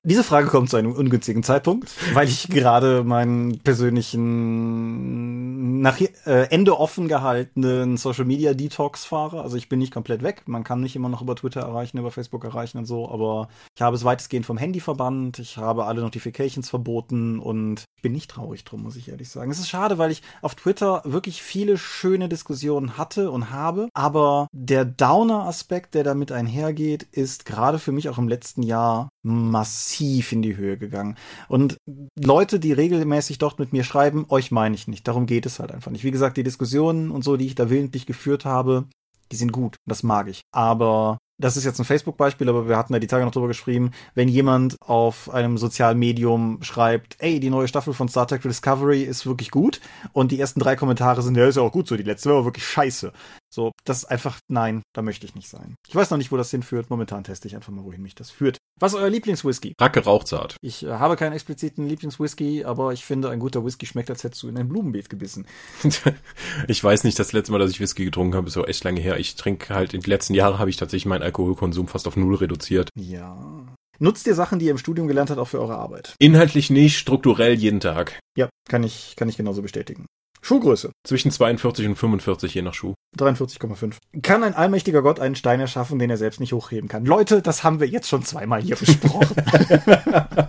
Diese 0.03 0.26
Frage 0.26 0.47
kommt 0.47 0.70
zu 0.70 0.76
einem 0.76 0.91
ungünstigen 0.91 1.41
Zeitpunkt, 1.41 1.89
weil 2.14 2.28
ich 2.28 2.49
gerade 2.49 3.06
meinen 3.06 3.60
persönlichen 3.60 5.80
nach 5.80 6.01
äh, 6.01 6.49
Ende 6.49 6.78
offen 6.78 7.08
gehaltenen 7.08 7.95
Social 7.95 8.26
Media 8.26 8.53
Detox 8.53 9.06
fahre. 9.06 9.41
Also 9.41 9.56
ich 9.56 9.70
bin 9.70 9.80
nicht 9.80 9.93
komplett 9.93 10.22
weg. 10.22 10.43
Man 10.47 10.66
kann 10.66 10.82
nicht 10.82 10.95
immer 10.95 11.10
noch 11.10 11.22
über 11.22 11.36
Twitter 11.36 11.45
erreichen, 11.54 11.98
über 11.98 12.12
Facebook 12.12 12.43
erreichen 12.43 12.78
und 12.78 12.86
so, 12.86 13.10
aber 13.10 13.48
ich 13.76 13.82
habe 13.82 13.96
es 13.96 14.04
weitestgehend 14.04 14.46
vom 14.46 14.58
Handy 14.58 14.80
verbannt. 14.80 15.39
Ich 15.39 15.58
habe 15.58 15.86
alle 15.86 16.02
Notifications 16.02 16.70
verboten 16.70 17.39
und 17.39 17.84
bin 18.02 18.12
nicht 18.12 18.32
traurig 18.32 18.64
drum, 18.64 18.84
muss 18.84 18.96
ich 18.96 19.10
ehrlich 19.10 19.30
sagen. 19.30 19.52
Es 19.52 19.60
ist 19.60 19.70
schade, 19.70 19.98
weil 19.98 20.12
ich 20.12 20.22
auf 20.41 20.56
Twitter 20.56 21.02
wirklich 21.06 21.41
viele 21.41 21.78
schöne 21.78 22.30
Diskussionen 22.30 22.98
hatte 22.98 23.32
und 23.32 23.52
habe, 23.52 23.89
aber 23.93 24.48
der 24.52 24.86
Downer-Aspekt, 24.86 25.96
der 25.96 26.04
damit 26.04 26.32
einhergeht, 26.32 27.04
ist 27.04 27.46
gerade 27.46 27.80
für 27.80 27.91
mich 27.91 28.10
auch 28.10 28.18
im 28.18 28.28
letzten 28.28 28.64
Jahr 28.64 29.10
massiv 29.24 30.32
in 30.32 30.41
die 30.41 30.56
Höhe 30.56 30.78
gegangen. 30.78 31.18
Und 31.48 31.78
Leute, 32.20 32.60
die 32.60 32.74
regelmäßig 32.74 33.39
dort 33.39 33.60
mit 33.60 33.74
mir 33.74 33.84
schreiben, 33.84 34.26
euch 34.30 34.52
meine 34.52 34.76
ich 34.76 34.88
nicht. 34.88 35.08
Darum 35.08 35.26
geht 35.26 35.46
es 35.46 35.60
halt 35.60 35.72
einfach 35.72 35.91
nicht. 35.91 36.04
Wie 36.04 36.12
gesagt, 36.12 36.38
die 36.38 36.43
Diskussionen 36.43 37.12
und 37.12 37.24
so, 37.24 37.38
die 37.38 37.48
ich 37.48 37.56
da 37.56 37.70
willentlich 37.70 38.06
geführt 38.06 38.46
habe, 38.46 38.86
die 39.32 39.36
sind 39.36 39.52
gut. 39.52 39.78
Das 39.88 40.04
mag 40.04 40.28
ich. 40.28 40.41
Aber 40.52 41.18
das 41.38 41.58
ist 41.58 41.66
jetzt 41.66 41.80
ein 41.80 41.86
Facebook-Beispiel, 41.86 42.48
aber 42.48 42.70
wir 42.70 42.78
hatten 42.78 42.94
ja 42.94 43.00
die 43.00 43.08
Tage 43.08 43.26
noch 43.26 43.32
drüber 43.32 43.48
geschrieben, 43.48 43.92
wenn 44.14 44.28
jemand 44.28 44.78
auf 44.82 45.30
einem 45.34 45.58
sozialen 45.58 46.00
Medium 46.00 46.60
schreibt, 46.62 47.18
ey, 47.20 47.40
die 47.40 47.50
neue 47.50 47.68
Staffel 47.68 47.94
von 47.94 48.08
Star 48.08 48.28
Trek 48.28 48.42
Discovery 48.42 49.04
ist 49.04 49.26
wirklich 49.26 49.52
gut 49.52 49.82
und 50.14 50.32
die 50.32 50.40
ersten 50.40 50.60
drei 50.60 50.76
Kommentare 50.76 51.22
sind, 51.22 51.36
ja, 51.36 51.46
ist 51.48 51.58
ja 51.58 51.62
auch 51.62 51.72
gut 51.72 51.88
so, 51.88 51.98
die 51.98 52.04
letzte 52.04 52.30
war 52.30 52.46
wirklich 52.46 52.66
scheiße. 52.66 53.12
So, 53.56 53.72
das 53.86 53.99
ist 53.99 54.06
einfach, 54.06 54.39
nein, 54.49 54.82
da 54.93 55.01
möchte 55.01 55.26
ich 55.26 55.34
nicht 55.34 55.47
sein. 55.47 55.76
Ich 55.88 55.95
weiß 55.95 56.10
noch 56.10 56.18
nicht, 56.18 56.30
wo 56.30 56.36
das 56.36 56.51
hinführt. 56.51 56.89
Momentan 56.89 57.24
teste 57.24 57.47
ich 57.47 57.56
einfach 57.56 57.72
mal, 57.72 57.86
wohin 57.86 58.01
mich 58.01 58.14
das 58.14 58.30
führt. 58.30 58.58
Was 58.82 58.91
ist 58.91 58.99
euer 58.99 59.10
Lieblingswhisky? 59.10 59.76
Racke 59.80 60.03
Rauchzart. 60.03 60.58
Ich 60.62 60.84
äh, 60.84 60.89
habe 60.89 61.16
keinen 61.16 61.32
expliziten 61.32 61.88
Lieblingswhisky, 61.88 62.66
aber 62.66 62.91
ich 62.91 63.06
finde, 63.06 63.30
ein 63.30 63.39
guter 63.39 63.64
Whisky 63.64 63.86
schmeckt, 63.86 64.10
als 64.10 64.26
hättest 64.26 64.43
du 64.43 64.49
in 64.49 64.58
ein 64.58 64.68
Blumenbeet 64.68 65.10
gebissen. 65.10 65.47
ich 66.68 66.84
weiß 66.84 67.06
nicht, 67.06 67.18
das 67.18 67.32
letzte 67.32 67.53
Mal, 67.53 67.60
dass 67.60 67.72
ich 67.72 67.80
Whisky 67.80 68.03
getrunken 68.03 68.36
habe, 68.36 68.47
ist 68.47 68.56
so 68.56 68.66
echt 68.66 68.84
lange 68.84 68.99
her. 68.99 69.18
Ich 69.20 69.36
trinke 69.36 69.74
halt, 69.74 69.93
in 69.93 70.01
den 70.01 70.10
letzten 70.10 70.34
Jahren 70.34 70.60
habe 70.60 70.70
ich 70.70 70.76
tatsächlich 70.76 71.06
meinen 71.06 71.24
Alkoholkonsum 71.24 71.88
fast 71.88 72.08
auf 72.10 72.18
null 72.18 72.36
reduziert. 72.36 72.89
Ja. 72.99 73.66
Nutzt 73.99 74.28
ihr 74.28 74.36
Sachen, 74.36 74.60
die 74.60 74.66
ihr 74.66 74.72
im 74.72 74.78
Studium 74.78 75.08
gelernt 75.08 75.30
habt, 75.30 75.39
auch 75.39 75.47
für 75.47 75.62
eure 75.62 75.78
Arbeit? 75.78 76.14
Inhaltlich 76.20 76.70
nicht, 76.70 76.97
strukturell 76.97 77.53
jeden 77.53 77.80
Tag. 77.80 78.20
Ja, 78.38 78.49
kann 78.68 78.84
ich, 78.84 79.16
kann 79.16 79.30
ich 79.30 79.38
genauso 79.38 79.62
bestätigen. 79.62 80.06
Schuhgröße. 80.42 80.92
Zwischen 81.04 81.32
42 81.32 81.88
und 81.88 81.96
45 81.96 82.54
je 82.54 82.62
nach 82.62 82.74
Schuh. 82.74 82.94
43,5. 83.18 83.96
Kann 84.22 84.44
ein 84.44 84.54
allmächtiger 84.54 85.02
Gott 85.02 85.20
einen 85.20 85.36
Stein 85.36 85.60
erschaffen, 85.60 86.00
den 86.00 86.10
er 86.10 86.18
selbst 86.18 86.40
nicht 86.40 86.54
hochheben 86.54 86.88
kann? 86.90 87.06
Leute, 87.06 87.42
das 87.42 87.64
haben 87.64 87.80
wir 87.80 87.88
jetzt 87.88 88.10
schon 88.10 88.24
zweimal 88.24 88.62
hier 88.62 88.76
besprochen. 88.76 89.36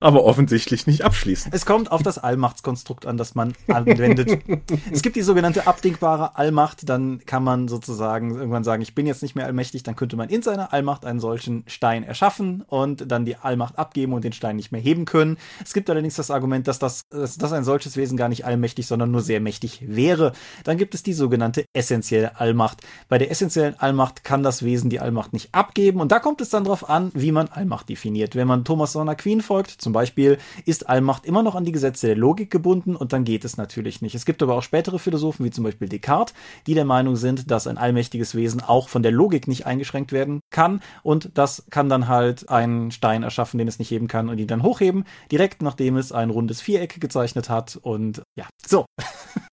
Aber 0.00 0.24
offensichtlich 0.24 0.86
nicht 0.86 1.02
abschließend. 1.02 1.52
Es 1.52 1.66
kommt 1.66 1.90
auf 1.90 2.04
das 2.04 2.18
Allmachtskonstrukt 2.18 3.04
an, 3.04 3.16
das 3.16 3.34
man 3.34 3.54
anwendet. 3.66 4.42
es 4.92 5.02
gibt 5.02 5.16
die 5.16 5.22
sogenannte 5.22 5.66
abdingbare 5.66 6.36
Allmacht, 6.36 6.88
dann 6.88 7.20
kann 7.26 7.42
man 7.42 7.66
sozusagen 7.66 8.36
irgendwann 8.36 8.62
sagen, 8.62 8.80
ich 8.80 8.94
bin 8.94 9.08
jetzt 9.08 9.22
nicht 9.22 9.34
mehr 9.34 9.46
allmächtig, 9.46 9.82
dann 9.82 9.96
könnte 9.96 10.16
man 10.16 10.28
in 10.28 10.42
seiner 10.42 10.72
Allmacht 10.72 11.04
einen 11.04 11.18
solchen 11.18 11.64
Stein 11.66 12.04
erschaffen 12.04 12.62
und 12.68 13.10
dann 13.10 13.24
die 13.24 13.34
Allmacht 13.36 13.76
abgeben 13.76 14.12
und 14.12 14.22
den 14.22 14.32
Stein 14.32 14.54
nicht 14.54 14.70
mehr 14.70 14.80
heben 14.80 15.04
können. 15.04 15.36
Es 15.64 15.72
gibt 15.72 15.90
allerdings 15.90 16.14
das 16.14 16.30
Argument, 16.30 16.68
dass 16.68 16.78
das 16.78 17.08
dass 17.10 17.52
ein 17.52 17.64
solches 17.64 17.96
Wesen 17.96 18.16
gar 18.16 18.28
nicht 18.28 18.44
allmächtig, 18.44 18.86
sondern 18.86 19.10
nur 19.10 19.22
sehr 19.22 19.40
mächtig 19.40 19.82
wäre. 19.84 20.32
Dann 20.62 20.78
gibt 20.78 20.94
es 20.94 21.02
die 21.02 21.12
sogenannte 21.12 21.64
essentielle 21.72 22.38
Allmacht. 22.38 22.82
Bei 23.08 23.18
der 23.18 23.32
essentiellen 23.32 23.78
Allmacht 23.80 24.22
kann 24.22 24.44
das 24.44 24.62
Wesen 24.62 24.90
die 24.90 25.00
Allmacht 25.00 25.32
nicht 25.32 25.52
abgeben 25.52 26.00
und 26.00 26.12
da 26.12 26.20
kommt 26.20 26.40
es 26.40 26.50
dann 26.50 26.62
darauf 26.62 26.88
an, 26.88 27.10
wie 27.14 27.32
man 27.32 27.48
Allmacht 27.48 27.88
definiert. 27.88 28.36
Wenn 28.36 28.46
man 28.46 28.64
Thomas 28.64 28.92
Sonner 28.92 29.16
Queen 29.16 29.40
folgt, 29.40 29.87
zum 29.88 29.94
Beispiel, 29.94 30.36
ist 30.66 30.86
Allmacht 30.86 31.24
immer 31.24 31.42
noch 31.42 31.54
an 31.54 31.64
die 31.64 31.72
Gesetze 31.72 32.08
der 32.08 32.16
Logik 32.16 32.50
gebunden 32.50 32.94
und 32.94 33.14
dann 33.14 33.24
geht 33.24 33.42
es 33.46 33.56
natürlich 33.56 34.02
nicht. 34.02 34.14
Es 34.14 34.26
gibt 34.26 34.42
aber 34.42 34.54
auch 34.54 34.62
spätere 34.62 34.98
Philosophen, 34.98 35.46
wie 35.46 35.50
zum 35.50 35.64
Beispiel 35.64 35.88
Descartes, 35.88 36.34
die 36.66 36.74
der 36.74 36.84
Meinung 36.84 37.16
sind, 37.16 37.50
dass 37.50 37.66
ein 37.66 37.78
allmächtiges 37.78 38.34
Wesen 38.34 38.60
auch 38.60 38.90
von 38.90 39.02
der 39.02 39.12
Logik 39.12 39.48
nicht 39.48 39.64
eingeschränkt 39.64 40.12
werden 40.12 40.40
kann 40.50 40.82
und 41.02 41.30
das 41.32 41.64
kann 41.70 41.88
dann 41.88 42.06
halt 42.06 42.50
einen 42.50 42.90
Stein 42.90 43.22
erschaffen, 43.22 43.56
den 43.56 43.66
es 43.66 43.78
nicht 43.78 43.90
heben 43.90 44.08
kann 44.08 44.28
und 44.28 44.36
ihn 44.36 44.46
dann 44.46 44.62
hochheben, 44.62 45.04
direkt 45.32 45.62
nachdem 45.62 45.96
es 45.96 46.12
ein 46.12 46.28
rundes 46.28 46.60
Viereck 46.60 47.00
gezeichnet 47.00 47.48
hat 47.48 47.78
und 47.80 48.20
ja, 48.36 48.46
so. 48.66 48.84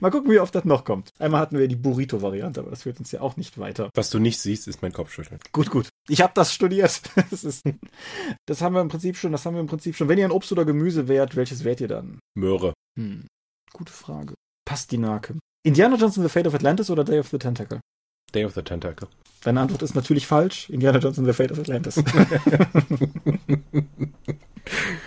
Mal 0.00 0.10
gucken, 0.10 0.30
wie 0.30 0.38
oft 0.38 0.54
das 0.54 0.64
noch 0.64 0.84
kommt. 0.84 1.10
Einmal 1.18 1.40
hatten 1.40 1.58
wir 1.58 1.68
die 1.68 1.76
Burrito-Variante, 1.76 2.60
aber 2.60 2.70
das 2.70 2.82
führt 2.82 2.98
uns 2.98 3.12
ja 3.12 3.20
auch 3.20 3.36
nicht 3.36 3.58
weiter. 3.58 3.90
Was 3.94 4.10
du 4.10 4.18
nicht 4.18 4.38
siehst, 4.38 4.68
ist 4.68 4.82
mein 4.82 4.92
Kopfschütteln. 4.92 5.40
Gut, 5.52 5.70
gut. 5.70 5.88
Ich 6.08 6.20
habe 6.20 6.32
das 6.34 6.52
studiert. 6.52 7.00
Das, 7.30 7.44
ist, 7.44 7.64
das 8.46 8.62
haben 8.62 8.74
wir 8.74 8.80
im 8.80 8.88
Prinzip 8.88 9.16
schon. 9.16 9.32
Das 9.32 9.44
haben 9.44 9.54
wir 9.54 9.60
im 9.60 9.66
Prinzip 9.66 9.96
schon. 9.96 10.08
Wenn 10.08 10.18
ihr 10.18 10.24
ein 10.24 10.30
Obst 10.30 10.52
oder 10.52 10.64
Gemüse 10.64 11.08
wärt, 11.08 11.34
welches 11.34 11.64
wärt 11.64 11.80
ihr 11.80 11.88
dann? 11.88 12.20
Möhre. 12.34 12.72
Hm. 12.98 13.26
Gute 13.72 13.92
Frage. 13.92 14.34
Pastinake. 14.64 15.36
Indiana 15.64 15.96
Johnson 15.96 16.22
The 16.22 16.28
Fate 16.28 16.46
of 16.46 16.54
Atlantis 16.54 16.90
oder 16.90 17.04
Day 17.04 17.18
of 17.18 17.28
the 17.28 17.38
Tentacle? 17.38 17.80
Day 18.32 18.44
of 18.44 18.54
the 18.54 18.62
Tentacle. 18.62 19.08
Deine 19.42 19.60
Antwort 19.60 19.82
ist 19.82 19.94
natürlich 19.94 20.26
falsch. 20.26 20.70
Indiana 20.70 20.98
Johnson 20.98 21.24
The 21.24 21.32
Fate 21.32 21.52
of 21.52 21.58
Atlantis. 21.58 21.96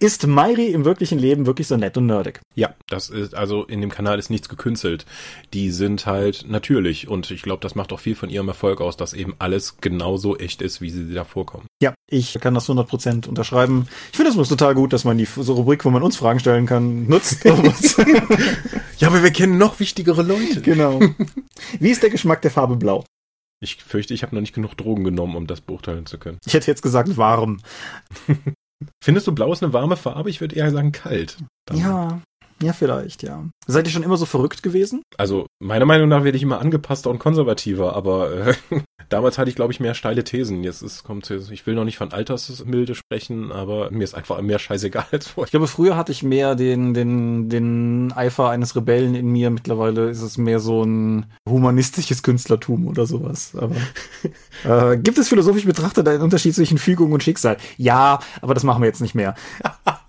Ist 0.00 0.26
Mairi 0.26 0.68
im 0.68 0.84
wirklichen 0.84 1.18
Leben 1.18 1.46
wirklich 1.46 1.66
so 1.68 1.76
nett 1.76 1.96
und 1.96 2.06
nerdig? 2.06 2.40
Ja, 2.54 2.74
das 2.88 3.08
ist, 3.10 3.34
also 3.34 3.64
in 3.64 3.80
dem 3.80 3.90
Kanal 3.90 4.18
ist 4.18 4.30
nichts 4.30 4.48
gekünstelt. 4.48 5.06
Die 5.52 5.70
sind 5.70 6.06
halt 6.06 6.44
natürlich 6.48 7.08
und 7.08 7.30
ich 7.30 7.42
glaube, 7.42 7.60
das 7.60 7.74
macht 7.74 7.92
auch 7.92 8.00
viel 8.00 8.14
von 8.14 8.30
ihrem 8.30 8.48
Erfolg 8.48 8.80
aus, 8.80 8.96
dass 8.96 9.12
eben 9.12 9.34
alles 9.38 9.78
genauso 9.80 10.36
echt 10.36 10.62
ist, 10.62 10.80
wie 10.80 10.90
sie 10.90 11.12
da 11.12 11.24
vorkommen. 11.24 11.66
Ja, 11.82 11.94
ich 12.08 12.38
kann 12.40 12.54
das 12.54 12.68
100% 12.68 13.28
unterschreiben. 13.28 13.88
Ich 14.10 14.16
finde 14.16 14.30
es 14.30 14.48
total 14.48 14.74
gut, 14.74 14.92
dass 14.92 15.04
man 15.04 15.18
die 15.18 15.24
so 15.24 15.54
Rubrik, 15.54 15.84
wo 15.84 15.90
man 15.90 16.02
uns 16.02 16.16
Fragen 16.16 16.40
stellen 16.40 16.66
kann, 16.66 17.06
nutzt. 17.06 17.44
ja, 18.98 19.08
aber 19.08 19.22
wir 19.22 19.30
kennen 19.30 19.58
noch 19.58 19.80
wichtigere 19.80 20.22
Leute. 20.22 20.60
Genau. 20.60 21.00
Wie 21.78 21.90
ist 21.90 22.02
der 22.02 22.10
Geschmack 22.10 22.42
der 22.42 22.50
Farbe 22.50 22.76
Blau? 22.76 23.04
Ich 23.60 23.76
fürchte, 23.76 24.12
ich 24.12 24.24
habe 24.24 24.34
noch 24.34 24.40
nicht 24.40 24.54
genug 24.54 24.76
Drogen 24.76 25.04
genommen, 25.04 25.36
um 25.36 25.46
das 25.46 25.60
beurteilen 25.60 26.04
zu 26.04 26.18
können. 26.18 26.38
Ich 26.44 26.52
hätte 26.54 26.66
jetzt 26.66 26.82
gesagt 26.82 27.16
warm. 27.16 27.60
Findest 29.02 29.26
du 29.26 29.34
blau 29.34 29.52
ist 29.52 29.62
eine 29.62 29.72
warme 29.72 29.96
Farbe? 29.96 30.30
Ich 30.30 30.40
würde 30.40 30.56
eher 30.56 30.70
sagen 30.70 30.92
kalt. 30.92 31.38
Dann. 31.66 31.78
Ja, 31.78 32.22
ja, 32.62 32.72
vielleicht, 32.72 33.22
ja. 33.22 33.44
Seid 33.66 33.86
ihr 33.86 33.92
schon 33.92 34.02
immer 34.02 34.16
so 34.16 34.26
verrückt 34.26 34.62
gewesen? 34.62 35.02
Also, 35.18 35.46
meiner 35.60 35.84
Meinung 35.84 36.08
nach 36.08 36.24
werde 36.24 36.36
ich 36.36 36.42
immer 36.42 36.60
angepasster 36.60 37.10
und 37.10 37.18
konservativer, 37.18 37.94
aber 37.94 38.48
äh, 38.48 38.54
damals 39.08 39.38
hatte 39.38 39.50
ich, 39.50 39.56
glaube 39.56 39.72
ich, 39.72 39.80
mehr 39.80 39.94
steile 39.94 40.24
Thesen. 40.24 40.64
Jetzt 40.64 40.82
ist, 40.82 41.04
kommt, 41.04 41.30
ich 41.30 41.66
will 41.66 41.74
noch 41.74 41.84
nicht 41.84 41.98
von 41.98 42.12
Altersmilde 42.12 42.94
sprechen, 42.94 43.52
aber 43.52 43.90
mir 43.90 44.04
ist 44.04 44.14
einfach 44.14 44.40
mehr 44.40 44.58
scheißegal 44.58 45.06
als 45.12 45.28
vorher. 45.28 45.46
Ich 45.46 45.50
glaube, 45.50 45.66
früher 45.66 45.96
hatte 45.96 46.12
ich 46.12 46.22
mehr 46.22 46.54
den, 46.54 46.94
den, 46.94 47.48
den 47.48 48.12
Eifer 48.12 48.50
eines 48.50 48.76
Rebellen 48.76 49.14
in 49.14 49.26
mir. 49.26 49.50
Mittlerweile 49.50 50.08
ist 50.08 50.22
es 50.22 50.38
mehr 50.38 50.60
so 50.60 50.84
ein 50.84 51.26
humanistisches 51.48 52.22
Künstlertum 52.22 52.86
oder 52.86 53.06
sowas. 53.06 53.54
Aber 53.56 53.76
äh, 54.92 54.96
gibt 54.98 55.18
es 55.18 55.28
philosophisch 55.28 55.64
betrachtet 55.64 56.08
einen 56.08 56.22
Unterschied 56.22 56.54
zwischen 56.54 56.78
Fügung 56.78 57.12
und 57.12 57.22
Schicksal? 57.22 57.56
Ja, 57.76 58.20
aber 58.40 58.54
das 58.54 58.64
machen 58.64 58.82
wir 58.82 58.86
jetzt 58.86 59.00
nicht 59.00 59.14
mehr. 59.14 59.34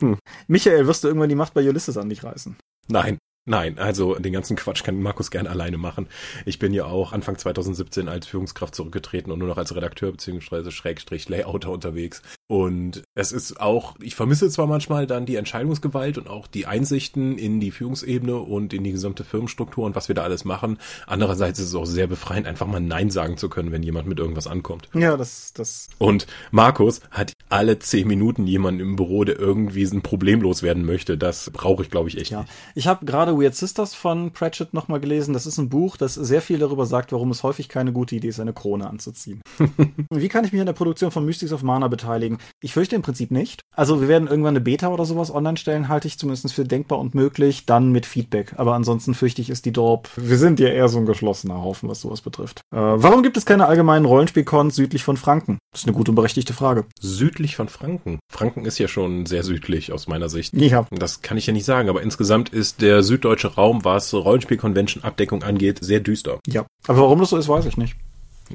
Hm. 0.00 0.16
Michael, 0.48 0.86
wirst 0.86 1.04
du 1.04 1.08
irgendwann 1.08 1.28
die 1.28 1.34
Macht 1.34 1.54
bei 1.54 1.66
Ulysses 1.68 1.96
an 1.96 2.08
dich 2.08 2.24
reißen? 2.24 2.56
Nein. 2.88 3.18
Nein, 3.48 3.78
also 3.78 4.14
den 4.16 4.34
ganzen 4.34 4.56
Quatsch 4.56 4.84
kann 4.84 5.00
Markus 5.00 5.30
gern 5.30 5.46
alleine 5.46 5.78
machen. 5.78 6.06
Ich 6.44 6.58
bin 6.58 6.74
ja 6.74 6.84
auch 6.84 7.12
Anfang 7.12 7.38
2017 7.38 8.06
als 8.06 8.26
Führungskraft 8.26 8.74
zurückgetreten 8.74 9.32
und 9.32 9.38
nur 9.38 9.48
noch 9.48 9.56
als 9.56 9.74
Redakteur 9.74 10.12
bzw. 10.12 10.70
Schrägstrich 10.70 11.28
Layouter 11.30 11.70
unterwegs. 11.70 12.20
Und 12.46 13.02
es 13.14 13.32
ist 13.32 13.60
auch, 13.60 13.96
ich 14.00 14.14
vermisse 14.14 14.50
zwar 14.50 14.66
manchmal 14.66 15.06
dann 15.06 15.24
die 15.24 15.36
Entscheidungsgewalt 15.36 16.18
und 16.18 16.28
auch 16.28 16.46
die 16.46 16.66
Einsichten 16.66 17.38
in 17.38 17.58
die 17.58 17.70
Führungsebene 17.70 18.36
und 18.36 18.74
in 18.74 18.84
die 18.84 18.92
gesamte 18.92 19.24
Firmenstruktur 19.24 19.86
und 19.86 19.96
was 19.96 20.08
wir 20.08 20.14
da 20.14 20.24
alles 20.24 20.44
machen. 20.44 20.78
Andererseits 21.06 21.58
ist 21.58 21.68
es 21.68 21.74
auch 21.74 21.86
sehr 21.86 22.06
befreiend, 22.06 22.46
einfach 22.46 22.66
mal 22.66 22.80
Nein 22.80 23.10
sagen 23.10 23.38
zu 23.38 23.48
können, 23.48 23.72
wenn 23.72 23.82
jemand 23.82 24.08
mit 24.08 24.18
irgendwas 24.18 24.46
ankommt. 24.46 24.88
Ja, 24.92 25.16
das, 25.16 25.54
das. 25.54 25.88
Und 25.96 26.26
Markus 26.50 27.00
hat 27.10 27.32
alle 27.48 27.78
zehn 27.78 28.06
Minuten 28.06 28.46
jemanden 28.46 28.80
im 28.80 28.96
Büro, 28.96 29.24
der 29.24 29.38
irgendwie 29.38 29.84
ein 29.84 30.02
Problem 30.02 30.42
loswerden 30.42 30.84
möchte. 30.84 31.16
Das 31.16 31.50
brauche 31.50 31.82
ich, 31.82 31.90
glaube 31.90 32.08
ich, 32.08 32.18
echt 32.18 32.30
ja. 32.30 32.42
nicht. 32.42 32.52
Ich 32.74 32.86
habe 32.86 33.06
gerade 33.06 33.37
Weird 33.38 33.54
Sisters 33.54 33.94
von 33.94 34.32
Pratchett 34.32 34.74
nochmal 34.74 35.00
gelesen. 35.00 35.32
Das 35.32 35.46
ist 35.46 35.58
ein 35.58 35.68
Buch, 35.68 35.96
das 35.96 36.14
sehr 36.14 36.42
viel 36.42 36.58
darüber 36.58 36.86
sagt, 36.86 37.12
warum 37.12 37.30
es 37.30 37.42
häufig 37.42 37.68
keine 37.68 37.92
gute 37.92 38.16
Idee 38.16 38.28
ist, 38.28 38.40
eine 38.40 38.52
Krone 38.52 38.88
anzuziehen. 38.88 39.40
Wie 40.10 40.28
kann 40.28 40.44
ich 40.44 40.52
mich 40.52 40.60
an 40.60 40.66
der 40.66 40.72
Produktion 40.72 41.10
von 41.10 41.24
Mystics 41.24 41.52
of 41.52 41.62
Mana 41.62 41.88
beteiligen? 41.88 42.38
Ich 42.60 42.72
fürchte 42.72 42.96
im 42.96 43.02
Prinzip 43.02 43.30
nicht. 43.30 43.60
Also 43.74 44.00
wir 44.00 44.08
werden 44.08 44.28
irgendwann 44.28 44.56
eine 44.56 44.60
Beta 44.60 44.88
oder 44.88 45.04
sowas 45.04 45.32
online 45.32 45.56
stellen, 45.56 45.88
halte 45.88 46.08
ich 46.08 46.18
zumindest 46.18 46.52
für 46.52 46.64
denkbar 46.64 46.98
und 46.98 47.14
möglich, 47.14 47.66
dann 47.66 47.92
mit 47.92 48.06
Feedback. 48.06 48.54
Aber 48.56 48.74
ansonsten 48.74 49.14
fürchte 49.14 49.42
ich, 49.42 49.50
ist 49.50 49.64
die 49.64 49.72
Dorp. 49.72 50.08
Wir 50.16 50.38
sind 50.38 50.60
ja 50.60 50.68
eher 50.68 50.88
so 50.88 50.98
ein 50.98 51.06
geschlossener 51.06 51.62
Haufen, 51.62 51.88
was 51.88 52.00
sowas 52.00 52.20
betrifft. 52.20 52.60
Äh, 52.74 52.76
warum 52.78 53.22
gibt 53.22 53.36
es 53.36 53.46
keine 53.46 53.66
allgemeinen 53.66 54.04
Rollenspielcons 54.04 54.74
südlich 54.74 55.04
von 55.04 55.16
Franken? 55.16 55.58
Das 55.72 55.82
ist 55.82 55.86
eine 55.86 55.96
gute 55.96 56.10
und 56.10 56.16
berechtigte 56.16 56.52
Frage. 56.52 56.86
Südlich 57.00 57.56
von 57.56 57.68
Franken? 57.68 58.18
Franken 58.32 58.64
ist 58.64 58.78
ja 58.78 58.88
schon 58.88 59.26
sehr 59.26 59.42
südlich 59.42 59.92
aus 59.92 60.08
meiner 60.08 60.28
Sicht. 60.28 60.54
Ja. 60.54 60.86
Das 60.90 61.22
kann 61.22 61.36
ich 61.36 61.46
ja 61.46 61.52
nicht 61.52 61.64
sagen, 61.64 61.88
aber 61.88 62.02
insgesamt 62.02 62.48
ist 62.48 62.80
der 62.82 63.02
süddeutsche 63.18 63.54
Raum, 63.54 63.84
was 63.84 64.14
Rollenspiel-Convention-Abdeckung 64.14 65.42
angeht, 65.42 65.78
sehr 65.80 66.00
düster. 66.00 66.38
Ja. 66.46 66.66
Aber 66.86 67.00
warum 67.00 67.18
das 67.18 67.30
so 67.30 67.36
ist, 67.36 67.48
weiß 67.48 67.66
ich 67.66 67.76
nicht. 67.76 67.96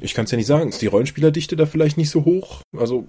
Ich 0.00 0.14
kann 0.14 0.24
es 0.24 0.30
ja 0.32 0.36
nicht 0.36 0.46
sagen. 0.46 0.70
Ist 0.70 0.82
die 0.82 0.88
Rollenspielerdichte 0.88 1.54
da 1.54 1.66
vielleicht 1.66 1.96
nicht 1.96 2.10
so 2.10 2.24
hoch? 2.24 2.62
Also, 2.76 3.06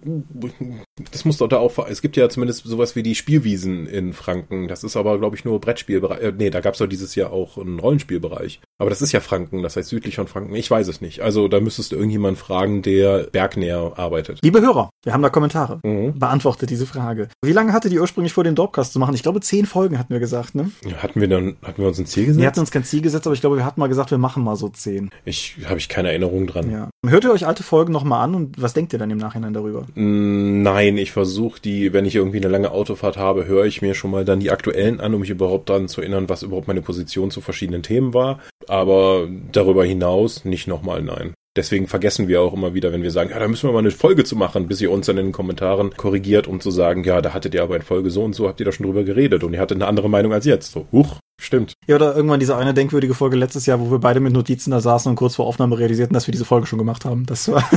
das 1.12 1.26
muss 1.26 1.38
doch 1.38 1.48
da 1.48 1.58
auch. 1.58 1.74
Es 1.88 2.02
gibt 2.02 2.16
ja 2.16 2.30
zumindest 2.30 2.64
sowas 2.64 2.96
wie 2.96 3.02
die 3.02 3.16
Spielwiesen 3.16 3.88
in 3.88 4.14
Franken. 4.14 4.68
Das 4.68 4.84
ist 4.84 4.96
aber, 4.96 5.18
glaube 5.18 5.36
ich, 5.36 5.46
nur 5.46 5.60
Brettspielbereich. 5.60 6.22
Äh, 6.22 6.34
nee, 6.38 6.52
da 6.52 6.60
gab 6.60 6.74
es 6.74 6.80
doch 6.80 6.88
dieses 6.88 7.16
Jahr 7.16 7.32
auch 7.32 7.58
einen 7.58 7.80
Rollenspielbereich. 7.80 8.60
Aber 8.78 8.90
das 8.90 9.02
ist 9.02 9.14
ja 9.14 9.22
Franken, 9.22 9.64
das 9.64 9.78
heißt 9.78 9.88
südlich 9.88 10.16
von 10.18 10.28
Franken. 10.28 10.54
Ich 10.54 10.70
weiß 10.70 10.90
es 10.90 11.00
nicht. 11.00 11.22
Also, 11.22 11.48
da 11.48 11.62
müsstest 11.62 11.94
du 11.94 11.96
irgendjemand 11.96 12.38
fragen, 12.38 12.82
der 12.82 13.28
bergnäher 13.32 13.94
arbeitet. 13.96 14.40
Liebe 14.44 14.60
Hörer, 14.60 14.90
wir 15.04 15.14
haben 15.14 15.24
da 15.24 15.30
Kommentare. 15.30 15.80
Mhm. 15.84 16.20
Beantwortet 16.20 16.70
diese 16.70 16.86
Frage. 16.86 17.30
Wie 17.42 17.54
lange 17.54 17.72
hatte 17.72 17.90
die 17.90 18.00
ursprünglich 18.00 18.34
vor, 18.34 18.44
den 18.44 18.56
Dorpcast 18.56 18.92
zu 18.92 19.00
machen? 19.00 19.16
Ich 19.16 19.24
glaube, 19.24 19.40
zehn 19.40 19.66
Folgen 19.66 19.98
hatten 19.98 20.12
wir 20.12 20.20
gesagt, 20.20 20.56
ne? 20.56 20.72
Ja, 20.86 20.98
hatten 20.98 21.22
wir 21.22 21.30
dann, 21.30 21.56
hatten 21.64 21.82
wir 21.82 21.88
uns 21.88 22.00
ein 22.00 22.06
Ziel 22.06 22.26
gesetzt? 22.26 22.42
Wir 22.42 22.48
hatten 22.48 22.60
uns 22.60 22.72
kein 22.72 22.84
Ziel 22.84 23.02
gesetzt, 23.02 23.26
aber 23.26 23.34
ich 23.34 23.40
glaube, 23.40 23.56
wir 23.56 23.66
hatten 23.66 23.80
mal 23.80 23.88
gesagt, 23.88 24.12
wir 24.12 24.18
machen 24.18 24.44
mal 24.44 24.58
so 24.58 24.68
zehn. 24.68 25.10
Ich 25.24 25.56
habe 25.66 25.80
ich 25.80 25.88
keine 25.88 26.10
Erinnerung 26.10 26.46
dran. 26.46 26.70
Ja. 26.70 26.90
Hört 27.08 27.24
ihr 27.24 27.32
euch 27.32 27.48
alte 27.48 27.64
Folgen 27.64 27.94
nochmal 27.94 28.26
an 28.26 28.36
und 28.36 28.62
was 28.62 28.74
denkt 28.74 28.92
ihr 28.92 29.00
dann 29.00 29.10
im 29.10 29.18
Nachhinein 29.18 29.54
darüber? 29.54 29.86
Mm, 29.96 30.64
nein, 30.64 30.98
ich 30.98 31.14
versuche 31.14 31.62
die, 31.62 31.94
wenn 31.94 32.04
ich 32.04 32.16
irgendwie 32.16 32.38
eine 32.38 32.50
lange 32.50 32.72
Autofahrt 32.72 33.16
habe, 33.16 33.46
höre 33.46 33.66
ich 33.66 33.82
mir 33.82 33.96
schon 33.96 34.12
mal 34.12 34.26
dann 34.26 34.42
die 34.42 34.52
aktuellen 34.52 35.00
an, 35.00 35.14
um 35.14 35.22
mich 35.22 35.30
überhaupt 35.30 35.70
dann 35.70 35.88
zu 35.88 36.02
erinnern, 36.02 36.28
was 36.28 36.44
überhaupt 36.44 36.68
meine 36.68 36.82
Position 36.82 37.32
zu 37.32 37.40
verschiedenen 37.40 37.82
Themen 37.82 38.14
war. 38.14 38.40
Aber 38.68 39.28
darüber 39.52 39.86
hinaus 39.86 40.46
nicht 40.46 40.68
nochmal, 40.68 41.02
nein. 41.02 41.34
deswegen 41.56 41.88
vergessen 41.88 42.28
wir 42.28 42.42
auch 42.42 42.54
immer 42.54 42.74
wieder, 42.74 42.92
wenn 42.92 43.02
wir 43.04 43.12
sagen, 43.12 43.30
ja, 43.30 43.40
da 43.40 43.48
müssen 43.48 43.70
wir 43.70 43.74
mal 43.74 43.80
eine 43.80 43.92
Folge 43.92 44.24
zu 44.24 44.36
machen, 44.36 44.68
bis 44.68 44.82
ihr 44.82 44.92
uns 44.92 45.06
dann 45.06 45.18
in 45.18 45.28
den 45.28 45.32
Kommentaren 45.32 45.96
korrigiert, 45.96 46.48
um 46.48 46.60
zu 46.60 46.70
sagen, 46.72 47.04
ja, 47.04 47.22
da 47.22 47.34
hattet 47.34 47.54
ihr 47.54 47.64
aber 47.64 47.76
in 47.76 47.82
Folge 47.82 48.10
so 48.10 48.24
und 48.24 48.36
so, 48.36 48.48
habt 48.48 48.60
ihr 48.60 48.66
da 48.66 48.72
schon 48.72 48.86
drüber 48.86 49.04
geredet 49.04 49.44
und 49.44 49.54
ihr 49.54 49.60
hattet 49.60 49.78
eine 49.78 49.88
andere 49.88 50.10
Meinung 50.10 50.34
als 50.34 50.46
jetzt. 50.46 50.72
So, 50.72 50.86
huch, 50.92 51.18
stimmt. 51.40 51.74
Ja, 51.88 51.96
oder 51.96 52.16
irgendwann 52.16 52.40
diese 52.40 52.58
eine 52.58 52.74
denkwürdige 52.74 53.14
Folge 53.14 53.38
letztes 53.38 53.66
Jahr, 53.66 53.80
wo 53.80 53.90
wir 53.90 54.00
beide 54.00 54.20
mit 54.20 54.34
Notizen 54.34 54.72
da 54.72 54.82
saßen 54.82 55.10
und 55.10 55.16
kurz 55.16 55.36
vor 55.36 55.48
Aufnahme 55.48 55.80
realisierten, 55.80 56.14
dass 56.14 56.28
wir 56.28 56.34
diese 56.34 56.46
Folge 56.46 56.68
schon 56.68 56.80
gemacht 56.80 57.06
haben. 57.06 57.26
Das 57.26 57.48
war. 57.50 57.64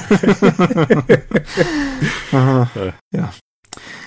Aha. 2.33 2.71
ja. 3.13 3.33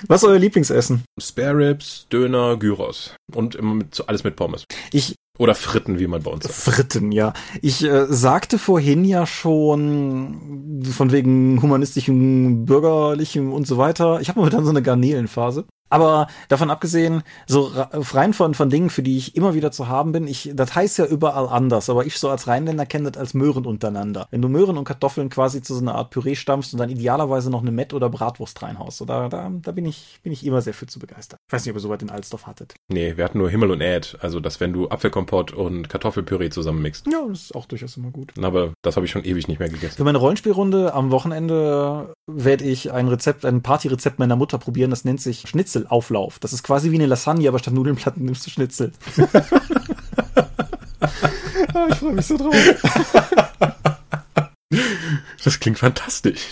Was 0.07 0.23
ist 0.23 0.29
euer 0.29 0.39
Lieblingsessen? 0.39 1.03
Spare 1.19 1.55
Ribs, 1.57 2.07
Döner, 2.11 2.57
Gyros. 2.57 3.15
Und 3.33 3.55
immer 3.55 3.75
mit, 3.75 4.03
alles 4.07 4.23
mit 4.23 4.35
Pommes. 4.35 4.65
Ich, 4.91 5.15
Oder 5.39 5.55
Fritten, 5.55 5.99
wie 5.99 6.07
man 6.07 6.21
bei 6.21 6.31
uns 6.31 6.43
sagt. 6.43 6.55
Fritten, 6.55 7.11
ja. 7.11 7.33
Ich 7.61 7.83
äh, 7.83 8.05
sagte 8.07 8.59
vorhin 8.59 9.05
ja 9.05 9.25
schon 9.25 10.83
von 10.83 11.11
wegen 11.11 11.61
humanistischem, 11.61 12.65
bürgerlichem 12.65 13.51
und 13.51 13.65
so 13.65 13.77
weiter. 13.77 14.21
Ich 14.21 14.29
habe 14.29 14.39
momentan 14.39 14.65
so 14.65 14.69
eine 14.69 14.81
Garnelenphase. 14.81 15.65
Aber 15.91 16.27
davon 16.47 16.71
abgesehen, 16.71 17.21
so 17.47 17.71
rein 17.91 18.33
von, 18.33 18.53
von 18.53 18.69
Dingen, 18.69 18.89
für 18.89 19.03
die 19.03 19.17
ich 19.17 19.35
immer 19.35 19.53
wieder 19.53 19.71
zu 19.71 19.87
haben 19.87 20.13
bin, 20.13 20.25
ich, 20.25 20.51
das 20.53 20.73
heißt 20.73 20.97
ja 20.97 21.05
überall 21.05 21.47
anders, 21.49 21.89
aber 21.89 22.05
ich 22.05 22.17
so 22.17 22.29
als 22.29 22.47
Rheinländer 22.47 22.85
kenne 22.85 23.11
das 23.11 23.19
als 23.19 23.33
Möhren 23.33 23.65
untereinander. 23.65 24.27
Wenn 24.31 24.41
du 24.41 24.47
Möhren 24.47 24.77
und 24.77 24.85
Kartoffeln 24.85 25.29
quasi 25.29 25.61
zu 25.61 25.75
so 25.75 25.81
einer 25.81 25.95
Art 25.95 26.09
Püree 26.09 26.35
stampfst 26.35 26.73
und 26.73 26.79
dann 26.79 26.89
idealerweise 26.89 27.51
noch 27.51 27.61
eine 27.61 27.71
Mett- 27.71 27.93
oder 27.93 28.09
Bratwurst 28.09 28.61
reinhaust, 28.61 28.97
so 28.97 29.05
da, 29.05 29.29
da, 29.29 29.51
da 29.51 29.71
bin 29.71 29.85
ich, 29.85 30.19
bin 30.23 30.31
ich 30.31 30.45
immer 30.45 30.61
sehr 30.61 30.73
für 30.73 30.87
zu 30.87 30.99
begeistern. 30.99 31.37
Ich 31.47 31.53
weiß 31.53 31.65
nicht, 31.65 31.71
ob 31.71 31.77
ihr 31.77 31.81
soweit 31.81 32.01
in 32.01 32.09
Alsdorf 32.09 32.47
hattet. 32.47 32.75
Nee, 32.87 33.17
wir 33.17 33.25
hatten 33.25 33.37
nur 33.37 33.49
Himmel 33.49 33.71
und 33.71 33.81
Äd. 33.81 34.17
Also, 34.21 34.39
dass 34.39 34.59
wenn 34.59 34.71
du 34.73 34.89
Apfelkompott 34.89 35.51
und 35.51 35.89
Kartoffelpüree 35.89 36.49
zusammenmixst. 36.49 37.07
Ja, 37.11 37.25
das 37.27 37.43
ist 37.43 37.55
auch 37.55 37.65
durchaus 37.65 37.97
immer 37.97 38.11
gut. 38.11 38.33
Aber 38.41 38.73
das 38.81 38.95
habe 38.95 39.05
ich 39.05 39.11
schon 39.11 39.25
ewig 39.25 39.47
nicht 39.47 39.59
mehr 39.59 39.69
gegessen. 39.69 39.97
Für 39.97 40.03
meine 40.03 40.19
Rollenspielrunde 40.19 40.93
am 40.93 41.11
Wochenende 41.11 42.13
werde 42.27 42.65
ich 42.65 42.91
ein 42.91 43.07
Rezept, 43.07 43.45
ein 43.45 43.61
Partyrezept 43.61 44.19
meiner 44.19 44.35
Mutter 44.35 44.57
probieren. 44.57 44.89
Das 44.89 45.05
nennt 45.05 45.21
sich 45.21 45.47
Schnitzelauflauf. 45.47 46.39
Das 46.39 46.53
ist 46.53 46.63
quasi 46.63 46.91
wie 46.91 46.95
eine 46.95 47.07
Lasagne, 47.07 47.47
aber 47.47 47.59
statt 47.59 47.73
Nudelnplatten 47.73 48.23
nimmst 48.25 48.45
du 48.45 48.49
Schnitzel. 48.49 48.91
Ah, 51.73 51.87
ich 51.89 51.95
freue 51.95 52.13
mich 52.13 52.25
so 52.25 52.37
drauf. 52.37 52.53
Das 55.43 55.59
klingt 55.59 55.79
fantastisch. 55.79 56.49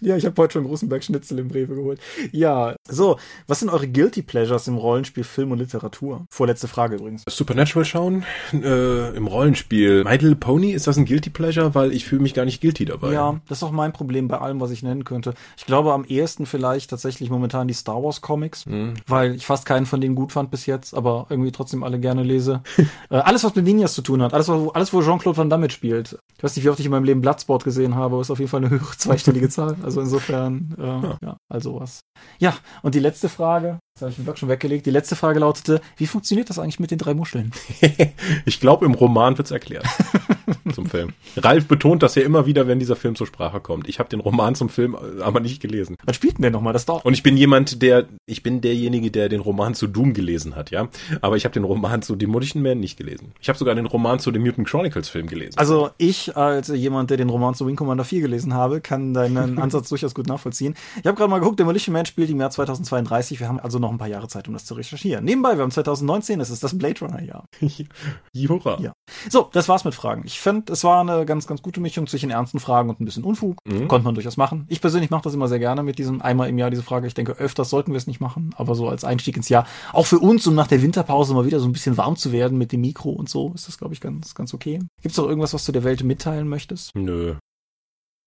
Ja, 0.00 0.16
ich 0.16 0.24
habe 0.24 0.40
heute 0.40 0.54
schon 0.54 0.62
einen 0.62 0.68
großen 0.68 0.88
Berg 0.88 1.02
Schnitzel 1.04 1.38
im 1.38 1.50
Rewe 1.50 1.74
geholt. 1.74 2.00
Ja, 2.32 2.76
so, 2.88 3.18
was 3.46 3.60
sind 3.60 3.70
eure 3.70 3.88
Guilty 3.88 4.22
Pleasures 4.22 4.68
im 4.68 4.76
Rollenspiel, 4.76 5.24
Film 5.24 5.52
und 5.52 5.58
Literatur? 5.58 6.26
Vorletzte 6.30 6.68
Frage 6.68 6.96
übrigens. 6.96 7.24
Supernatural 7.28 7.84
schauen 7.84 8.24
äh, 8.52 9.16
im 9.16 9.26
Rollenspiel. 9.26 10.04
My 10.04 10.12
Little 10.12 10.36
Pony, 10.36 10.72
ist 10.72 10.86
das 10.86 10.96
ein 10.96 11.06
Guilty 11.06 11.30
Pleasure? 11.30 11.74
Weil 11.74 11.92
ich 11.92 12.04
fühle 12.04 12.22
mich 12.22 12.34
gar 12.34 12.44
nicht 12.44 12.60
guilty 12.60 12.84
dabei. 12.84 13.12
Ja, 13.12 13.40
das 13.48 13.58
ist 13.58 13.62
auch 13.62 13.72
mein 13.72 13.92
Problem 13.92 14.28
bei 14.28 14.38
allem, 14.38 14.60
was 14.60 14.70
ich 14.70 14.82
nennen 14.82 15.04
könnte. 15.04 15.34
Ich 15.56 15.66
glaube 15.66 15.92
am 15.92 16.04
ehesten 16.04 16.46
vielleicht 16.46 16.90
tatsächlich 16.90 17.30
momentan 17.30 17.68
die 17.68 17.74
Star 17.74 18.02
Wars 18.02 18.20
Comics, 18.20 18.64
weil 19.06 19.34
ich 19.34 19.46
fast 19.46 19.66
keinen 19.66 19.86
von 19.86 20.00
denen 20.00 20.14
gut 20.14 20.32
fand 20.32 20.50
bis 20.50 20.66
jetzt, 20.66 20.94
aber 20.94 21.26
irgendwie 21.30 21.52
trotzdem 21.52 21.82
alle 21.82 21.98
gerne 21.98 22.22
lese. 22.22 22.62
äh, 23.10 23.16
alles, 23.16 23.44
was 23.44 23.54
mit 23.54 23.64
Ninjas 23.64 23.94
zu 23.94 24.02
tun 24.02 24.22
hat, 24.22 24.34
alles, 24.34 24.48
wo, 24.48 24.68
alles, 24.70 24.92
wo 24.92 25.02
Jean-Claude 25.02 25.36
Van 25.36 25.50
Damme 25.50 25.66
mitspielt. 25.66 26.18
Ich 26.36 26.44
weiß 26.44 26.56
nicht, 26.56 26.64
wie 26.64 26.70
oft 26.70 26.78
ich 26.78 26.86
in 26.86 26.92
meinem 26.92 27.04
Leben 27.04 27.20
Bloodsport 27.20 27.55
gesehen 27.64 27.94
habe, 27.94 28.20
ist 28.20 28.30
auf 28.30 28.38
jeden 28.38 28.50
Fall 28.50 28.60
eine 28.60 28.70
höhere 28.70 28.92
zweistellige 28.96 29.48
Zahl. 29.48 29.76
Also 29.82 30.00
insofern, 30.00 30.74
äh, 30.78 31.26
ja, 31.26 31.36
also 31.48 31.80
was. 31.80 32.00
Ja, 32.38 32.54
und 32.82 32.94
die 32.94 33.00
letzte 33.00 33.28
Frage, 33.28 33.78
das 33.96 34.02
habe 34.02 34.10
ich 34.10 34.16
den 34.16 34.24
Blog 34.24 34.36
schon 34.36 34.50
weggelegt, 34.50 34.84
die 34.84 34.90
letzte 34.90 35.16
Frage 35.16 35.40
lautete, 35.40 35.80
wie 35.96 36.06
funktioniert 36.06 36.50
das 36.50 36.58
eigentlich 36.58 36.78
mit 36.78 36.90
den 36.90 36.98
drei 36.98 37.14
Muscheln? 37.14 37.50
ich 38.44 38.60
glaube, 38.60 38.84
im 38.84 38.92
Roman 38.92 39.38
wird's 39.38 39.50
erklärt. 39.50 39.86
zum 40.74 40.86
Film. 40.86 41.12
Ralf 41.36 41.66
betont 41.66 42.02
das 42.02 42.14
ja 42.14 42.22
immer 42.22 42.46
wieder, 42.46 42.66
wenn 42.66 42.78
dieser 42.78 42.96
Film 42.96 43.14
zur 43.14 43.26
Sprache 43.26 43.60
kommt. 43.60 43.88
Ich 43.88 43.98
habe 43.98 44.08
den 44.08 44.20
Roman 44.20 44.54
zum 44.54 44.68
Film 44.68 44.94
äh, 44.94 45.22
aber 45.22 45.40
nicht 45.40 45.60
gelesen. 45.60 45.96
Was 46.04 46.16
spielt 46.16 46.34
denn 46.34 46.42
der 46.42 46.50
nochmal? 46.50 46.72
Das 46.72 46.86
dauert. 46.86 47.04
Und 47.04 47.14
ich 47.14 47.22
bin 47.22 47.36
jemand, 47.36 47.82
der, 47.82 48.06
ich 48.26 48.42
bin 48.42 48.60
derjenige, 48.60 49.10
der 49.10 49.28
den 49.28 49.40
Roman 49.40 49.74
zu 49.74 49.86
Doom 49.86 50.14
gelesen 50.14 50.56
hat, 50.56 50.70
ja. 50.70 50.88
Aber 51.20 51.36
ich 51.36 51.44
habe 51.44 51.52
den 51.52 51.64
Roman 51.64 52.02
zu 52.02 52.16
Demolition 52.16 52.62
Man 52.62 52.80
nicht 52.80 52.96
gelesen. 52.96 53.32
Ich 53.40 53.48
habe 53.48 53.58
sogar 53.58 53.74
den 53.74 53.86
Roman 53.86 54.18
zu 54.18 54.30
dem 54.30 54.42
Mutant 54.42 54.68
Chronicles 54.68 55.08
Film 55.08 55.26
gelesen. 55.26 55.54
Also 55.56 55.90
ich 55.98 56.36
als 56.36 56.68
jemand, 56.68 57.10
der 57.10 57.16
den 57.16 57.30
Roman 57.30 57.54
zu 57.54 57.66
Wing 57.66 57.76
Commander 57.76 58.04
4 58.04 58.20
gelesen 58.20 58.54
habe, 58.54 58.80
kann 58.80 59.14
deinen 59.14 59.58
Ansatz 59.60 59.88
durchaus 59.88 60.14
gut 60.14 60.26
nachvollziehen. 60.26 60.74
Ich 60.98 61.06
habe 61.06 61.16
gerade 61.16 61.30
mal 61.30 61.38
geguckt, 61.38 61.58
Demolition 61.58 61.92
Man 61.92 62.06
spielt 62.06 62.30
im 62.30 62.40
Jahr 62.40 62.50
2032. 62.50 63.40
Wir 63.40 63.48
haben 63.48 63.60
also 63.60 63.78
noch 63.78 63.85
ein 63.90 63.98
paar 63.98 64.08
Jahre 64.08 64.28
Zeit, 64.28 64.48
um 64.48 64.54
das 64.54 64.64
zu 64.64 64.74
recherchieren. 64.74 65.24
Nebenbei, 65.24 65.56
wir 65.56 65.62
haben 65.62 65.70
2019, 65.70 66.40
es 66.40 66.50
ist 66.50 66.62
das 66.62 66.76
Blade 66.76 67.00
Runner 67.00 67.22
Jahr. 67.22 67.46
Jura. 68.32 68.80
Ja. 68.80 68.92
So, 69.28 69.48
das 69.52 69.68
war's 69.68 69.84
mit 69.84 69.94
Fragen. 69.94 70.22
Ich 70.24 70.40
fand, 70.40 70.70
es 70.70 70.84
war 70.84 71.00
eine 71.00 71.26
ganz, 71.26 71.46
ganz 71.46 71.62
gute 71.62 71.80
Mischung 71.80 72.06
zwischen 72.06 72.30
ernsten 72.30 72.60
Fragen 72.60 72.90
und 72.90 73.00
ein 73.00 73.04
bisschen 73.04 73.24
Unfug. 73.24 73.58
Mhm. 73.66 73.88
Konnte 73.88 74.04
man 74.04 74.14
durchaus 74.14 74.36
machen. 74.36 74.66
Ich 74.68 74.80
persönlich 74.80 75.10
mache 75.10 75.22
das 75.22 75.34
immer 75.34 75.48
sehr 75.48 75.58
gerne 75.58 75.82
mit 75.82 75.98
diesem 75.98 76.22
einmal 76.22 76.48
im 76.48 76.58
Jahr 76.58 76.70
diese 76.70 76.82
Frage. 76.82 77.06
Ich 77.06 77.14
denke, 77.14 77.32
öfters 77.32 77.70
sollten 77.70 77.92
wir 77.92 77.98
es 77.98 78.06
nicht 78.06 78.20
machen, 78.20 78.54
aber 78.56 78.74
so 78.74 78.88
als 78.88 79.04
Einstieg 79.04 79.36
ins 79.36 79.48
Jahr. 79.48 79.66
Auch 79.92 80.06
für 80.06 80.18
uns, 80.18 80.46
um 80.46 80.54
nach 80.54 80.66
der 80.66 80.82
Winterpause 80.82 81.34
mal 81.34 81.46
wieder 81.46 81.60
so 81.60 81.66
ein 81.66 81.72
bisschen 81.72 81.96
warm 81.96 82.16
zu 82.16 82.32
werden 82.32 82.58
mit 82.58 82.72
dem 82.72 82.80
Mikro 82.80 83.10
und 83.10 83.28
so, 83.28 83.52
ist 83.54 83.68
das, 83.68 83.78
glaube 83.78 83.94
ich, 83.94 84.00
ganz, 84.00 84.34
ganz 84.34 84.54
okay. 84.54 84.80
Gibt's 85.02 85.18
noch 85.18 85.28
irgendwas, 85.28 85.54
was 85.54 85.64
du 85.64 85.72
der 85.72 85.84
Welt 85.84 86.02
mitteilen 86.02 86.48
möchtest? 86.48 86.94
Nö. 86.94 87.36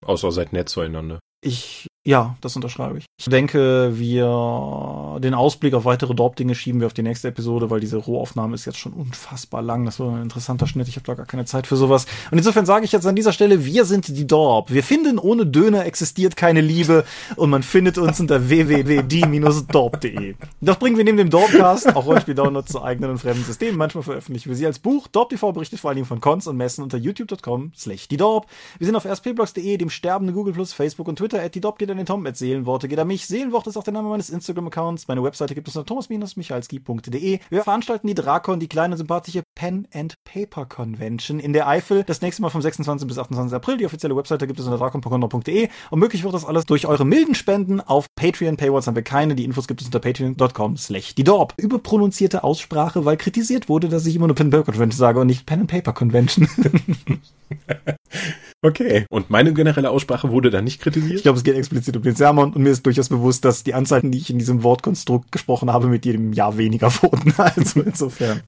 Außer 0.06 0.32
seid 0.32 0.54
nett 0.54 0.70
zueinander. 0.70 1.20
Ich, 1.42 1.88
ja, 2.10 2.36
das 2.42 2.56
unterschreibe 2.56 2.98
ich. 2.98 3.06
Ich 3.20 3.30
denke, 3.30 3.92
wir, 3.94 5.20
den 5.20 5.36
Ausblick 5.36 5.76
auf 5.76 5.86
weitere 5.86 6.16
Dorp-Dinge 6.16 6.56
schieben 6.56 6.82
wir 6.82 6.88
auf 6.88 6.94
die 6.96 7.04
nächste 7.04 7.28
Episode, 7.28 7.70
weil 7.70 7.82
diese 7.82 7.98
Rohaufnahme 7.98 8.56
ist 8.56 8.66
jetzt 8.66 8.80
schon 8.80 8.94
unfassbar 8.94 9.62
lang. 9.62 9.86
Das 9.86 10.00
war 10.00 10.16
ein 10.16 10.24
interessanter 10.24 10.66
Schnitt. 10.66 10.88
Ich 10.88 10.96
habe 10.96 11.06
da 11.06 11.14
gar 11.14 11.28
keine 11.28 11.46
Zeit 11.46 11.68
für 11.68 11.76
sowas. 11.76 12.08
Und 12.32 12.40
insofern 12.40 12.66
sage 12.66 12.84
ich 12.84 12.92
jetzt 12.94 13.06
an 13.06 13.16
dieser 13.16 13.32
Stelle, 13.32 13.64
wir 13.64 13.86
sind 13.86 14.08
die 14.08 14.26
Dorp. 14.26 14.74
Wir 14.74 14.82
finden, 14.82 15.20
ohne 15.20 15.46
Döner 15.46 15.86
existiert 15.86 16.36
keine 16.36 16.62
Liebe 16.62 17.06
und 17.36 17.52
man 17.52 17.62
findet 17.62 18.00
uns 18.00 18.20
unter 18.20 18.50
www.die-dorp.de. 18.50 20.34
Das 20.62 20.80
bringen 20.80 20.98
wir 20.98 21.04
neben 21.04 21.18
dem 21.18 21.30
Dorpcast 21.30 21.96
auch 21.96 22.08
Rollenspiel-Downloads 22.08 22.72
zu 22.72 22.82
eigenen 22.82 23.12
und 23.12 23.20
fremden 23.20 23.44
Systemen. 23.44 23.78
Manchmal 23.78 24.04
veröffentlichen 24.04 24.50
wir 24.50 24.56
sie 24.56 24.66
als 24.66 24.80
Buch. 24.80 25.08
Dorp 25.10 25.30
TV 25.30 25.52
berichtet 25.52 25.80
vor 25.80 25.90
allen 25.90 25.98
Dingen 25.98 26.08
von 26.08 26.22
Cons 26.22 26.48
und 26.48 26.58
Messen 26.58 26.84
unter 26.84 26.98
youtube.com 26.98 27.74
slash 27.78 28.08
die 28.08 28.18
Dorp. 28.18 28.48
Wir 28.80 28.88
sind 28.88 28.96
auf 28.96 29.06
rspblogs.de, 29.06 29.78
dem 29.78 29.92
sterbenden 29.92 30.36
Google 30.36 30.56
Plus, 30.56 30.74
Facebook 30.74 31.08
und 31.08 31.18
Twitter. 31.18 31.40
At 31.44 31.54
die 31.54 31.62
Dorp 31.62 31.78
geht 31.78 31.99
den 32.00 32.06
Tom, 32.06 32.26
at 32.26 32.38
Seelenworte 32.38 32.88
geht 32.88 33.00
an 33.00 33.08
mich. 33.08 33.28
Seelenwort 33.28 33.68
ist 33.68 33.78
auch 33.78 33.84
der 33.84 33.94
Name 33.94 34.10
meines 34.10 34.30
Instagram-Accounts. 34.30 35.08
Meine 35.08 35.24
Webseite 35.24 35.56
gibt 35.56 35.68
es 35.68 35.76
unter 35.76 35.86
thomas-michalski.de. 35.86 37.40
Wir 37.50 37.64
veranstalten 37.64 38.08
die 38.08 38.16
Drakon, 38.16 38.60
die 38.60 38.68
kleine 38.68 38.98
sympathische 38.98 39.44
Pen 39.56 39.88
and 39.94 40.16
Paper 40.24 40.66
Convention 40.66 41.40
in 41.40 41.54
der 41.54 41.68
Eifel. 41.68 42.04
Das 42.04 42.22
nächste 42.22 42.42
Mal 42.42 42.50
vom 42.50 42.62
26. 42.62 43.08
bis 43.08 43.18
28. 43.18 43.56
April. 43.56 43.78
Die 43.78 43.86
offizielle 43.86 44.16
Webseite 44.16 44.48
gibt 44.48 44.60
es 44.60 44.66
unter 44.66 44.78
drakon.de. 44.78 45.70
Und 45.92 46.00
möglich 46.00 46.24
wird 46.24 46.34
das 46.34 46.46
alles 46.46 46.66
durch 46.66 46.88
eure 46.88 47.06
milden 47.06 47.36
Spenden 47.36 47.82
auf 47.82 48.08
Patreon. 48.16 48.58
Paywalls 48.58 48.88
haben 48.88 48.96
wir 48.96 49.04
keine. 49.04 49.36
Die 49.36 49.46
Infos 49.46 49.68
gibt 49.68 49.82
es 49.82 49.88
unter 49.88 50.00
patreon.com 50.00 50.78
slash 50.78 51.16
die 51.16 51.24
Dorp. 51.24 51.54
Überprononzierte 51.58 52.44
Aussprache, 52.44 53.06
weil 53.06 53.18
kritisiert 53.18 53.70
wurde, 53.70 53.90
dass 53.90 54.06
ich 54.06 54.16
immer 54.16 54.28
nur 54.28 54.36
Pen 54.36 54.48
and 54.48 54.54
Paper 54.54 54.72
Convention 54.72 54.98
sage 54.98 55.20
und 55.20 55.28
nicht 55.28 55.46
Pen 55.46 55.62
and 55.62 55.70
Paper 55.70 55.94
Convention. 55.94 56.48
Okay. 58.62 59.06
Und 59.10 59.30
meine 59.30 59.54
generelle 59.54 59.90
Aussprache 59.90 60.32
wurde 60.32 60.50
da 60.50 60.62
nicht 60.62 60.82
kritisiert? 60.82 61.16
Ich 61.16 61.24
glaube, 61.24 61.38
es 61.38 61.44
geht 61.44 61.56
explizit 61.56 61.96
um 61.96 62.04
den 62.04 62.16
Sermon 62.16 62.54
und 62.54 62.62
mir 62.62 62.72
ist 62.72 62.86
durchaus 62.86 63.10
bewusst, 63.10 63.46
dass 63.46 63.64
die 63.64 63.74
Anzeichen, 63.74 64.12
die 64.12 64.18
ich 64.18 64.30
in 64.30 64.38
diesem 64.38 64.64
Wortkonstrukt 64.64 65.32
gesprochen 65.32 65.72
habe, 65.72 65.88
mit 65.88 66.06
jedem 66.06 66.34
Jahr 66.34 66.58
weniger 66.58 66.92
wurden. 67.02 67.34
Also 67.38 67.82
insofern. 67.82 68.42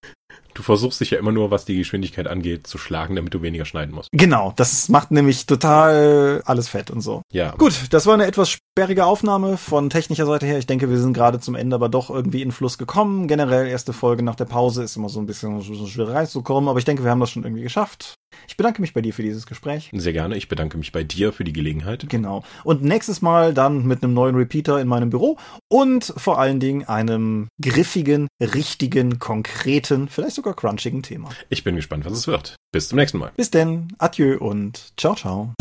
Du 0.53 0.63
versuchst 0.63 0.99
dich 0.99 1.11
ja 1.11 1.19
immer 1.19 1.31
nur, 1.31 1.49
was 1.49 1.63
die 1.63 1.77
Geschwindigkeit 1.77 2.27
angeht, 2.27 2.67
zu 2.67 2.77
schlagen, 2.77 3.15
damit 3.15 3.33
du 3.33 3.41
weniger 3.41 3.63
schneiden 3.63 3.95
musst. 3.95 4.09
Genau, 4.11 4.53
das 4.55 4.89
macht 4.89 5.11
nämlich 5.11 5.45
total 5.45 6.41
alles 6.45 6.67
fett 6.67 6.91
und 6.91 7.01
so. 7.01 7.21
Ja. 7.31 7.51
Gut, 7.51 7.87
das 7.91 8.05
war 8.05 8.13
eine 8.13 8.25
etwas 8.25 8.49
sperrige 8.49 9.05
Aufnahme 9.05 9.55
von 9.55 9.89
technischer 9.89 10.25
Seite 10.25 10.45
her. 10.45 10.57
Ich 10.57 10.67
denke, 10.67 10.89
wir 10.89 10.97
sind 10.97 11.13
gerade 11.13 11.39
zum 11.39 11.55
Ende 11.55 11.75
aber 11.75 11.87
doch 11.87 12.09
irgendwie 12.09 12.41
in 12.41 12.51
Fluss 12.51 12.77
gekommen. 12.77 13.27
Generell 13.27 13.67
erste 13.67 13.93
Folge 13.93 14.23
nach 14.23 14.35
der 14.35 14.45
Pause 14.45 14.83
ist 14.83 14.97
immer 14.97 15.09
so 15.09 15.21
ein 15.21 15.25
bisschen 15.25 15.61
so 15.61 15.87
schwer 15.87 16.09
reinzukommen, 16.09 16.69
aber 16.69 16.79
ich 16.79 16.85
denke, 16.85 17.03
wir 17.03 17.11
haben 17.11 17.21
das 17.21 17.31
schon 17.31 17.43
irgendwie 17.43 17.63
geschafft. 17.63 18.15
Ich 18.47 18.57
bedanke 18.57 18.81
mich 18.81 18.93
bei 18.93 19.01
dir 19.01 19.13
für 19.13 19.23
dieses 19.23 19.45
Gespräch. 19.45 19.89
Sehr 19.93 20.13
gerne. 20.13 20.37
Ich 20.37 20.47
bedanke 20.47 20.77
mich 20.77 20.91
bei 20.91 21.03
dir 21.03 21.33
für 21.33 21.43
die 21.43 21.53
Gelegenheit. 21.53 22.05
Genau. 22.09 22.43
Und 22.63 22.83
nächstes 22.83 23.21
Mal 23.21 23.53
dann 23.53 23.85
mit 23.85 24.03
einem 24.03 24.13
neuen 24.13 24.35
Repeater 24.35 24.79
in 24.79 24.87
meinem 24.87 25.09
Büro 25.09 25.37
und 25.69 26.13
vor 26.17 26.39
allen 26.39 26.59
Dingen 26.59 26.85
einem 26.87 27.47
griffigen, 27.61 28.27
richtigen, 28.39 29.19
konkreten, 29.19 30.07
vielleicht 30.07 30.35
sogar 30.35 30.55
crunchigen 30.55 31.03
Thema. 31.03 31.29
Ich 31.49 31.63
bin 31.63 31.75
gespannt, 31.75 32.05
was 32.05 32.13
es 32.13 32.27
wird. 32.27 32.55
Bis 32.71 32.89
zum 32.89 32.97
nächsten 32.97 33.17
Mal. 33.17 33.31
Bis 33.35 33.51
denn, 33.51 33.93
adieu 33.97 34.37
und 34.37 34.93
ciao, 34.97 35.15
ciao. 35.15 35.53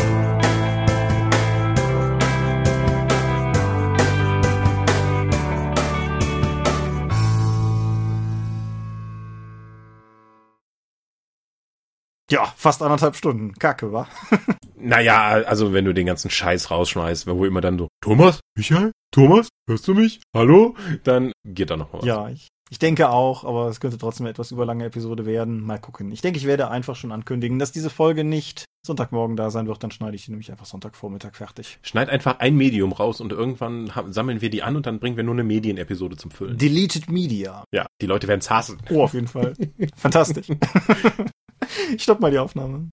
Ja, 12.31 12.53
fast 12.57 12.81
anderthalb 12.83 13.17
Stunden. 13.17 13.55
Kacke, 13.55 13.93
wa? 13.93 14.07
Naja, 14.83 15.43
also 15.45 15.75
wenn 15.75 15.85
du 15.85 15.93
den 15.93 16.07
ganzen 16.07 16.31
Scheiß 16.31 16.71
rausschmeißt, 16.71 17.27
wo 17.27 17.45
immer 17.45 17.61
dann 17.61 17.79
so, 17.79 17.89
Thomas? 18.03 18.41
Michael? 18.57 18.93
Thomas? 19.13 19.51
Hörst 19.69 19.87
du 19.87 19.93
mich? 19.93 20.23
Hallo? 20.35 20.75
Dann 21.05 21.33
geht 21.45 21.69
da 21.69 21.77
noch 21.77 21.93
mal 21.93 21.99
was. 21.99 22.07
Ja, 22.07 22.31
ich, 22.31 22.49
ich 22.71 22.79
denke 22.79 23.11
auch, 23.11 23.45
aber 23.45 23.69
es 23.69 23.81
könnte 23.81 23.99
trotzdem 23.99 24.25
eine 24.25 24.31
etwas 24.31 24.53
überlange 24.53 24.87
Episode 24.87 25.27
werden. 25.27 25.61
Mal 25.61 25.79
gucken. 25.79 26.11
Ich 26.13 26.23
denke, 26.23 26.39
ich 26.39 26.47
werde 26.47 26.71
einfach 26.71 26.97
schon 26.97 27.13
ankündigen, 27.13 27.59
dass 27.59 27.73
diese 27.73 27.91
Folge 27.91 28.25
nicht 28.25 28.65
Sonntagmorgen 28.87 29.37
da 29.37 29.51
sein 29.51 29.67
wird, 29.67 29.83
dann 29.83 29.91
schneide 29.91 30.17
ich 30.17 30.25
die 30.25 30.31
nämlich 30.31 30.51
einfach 30.51 30.65
Sonntagvormittag 30.65 31.35
fertig. 31.35 31.79
Schneid 31.83 32.09
einfach 32.09 32.39
ein 32.39 32.57
Medium 32.57 32.93
raus 32.93 33.21
und 33.21 33.33
irgendwann 33.33 33.93
sammeln 34.09 34.41
wir 34.41 34.49
die 34.49 34.63
an 34.63 34.77
und 34.77 34.87
dann 34.87 35.01
bringen 35.01 35.19
wir 35.19 35.25
nur 35.25 35.35
eine 35.35 35.45
Medienepisode 35.45 36.17
zum 36.17 36.31
Füllen. 36.31 36.57
Deleted 36.57 37.11
Media. 37.11 37.65
ja, 37.75 37.87
die 38.01 38.07
Leute 38.07 38.27
werden 38.29 38.41
es 38.41 38.49
hassen. 38.49 38.79
Oh, 38.89 39.03
auf 39.03 39.13
jeden 39.13 39.29
Fall. 39.29 39.53
Fantastisch. 39.97 40.47
ich 41.95 42.03
stopp 42.03 42.21
mal 42.21 42.31
die 42.31 42.39
Aufnahme. 42.39 42.91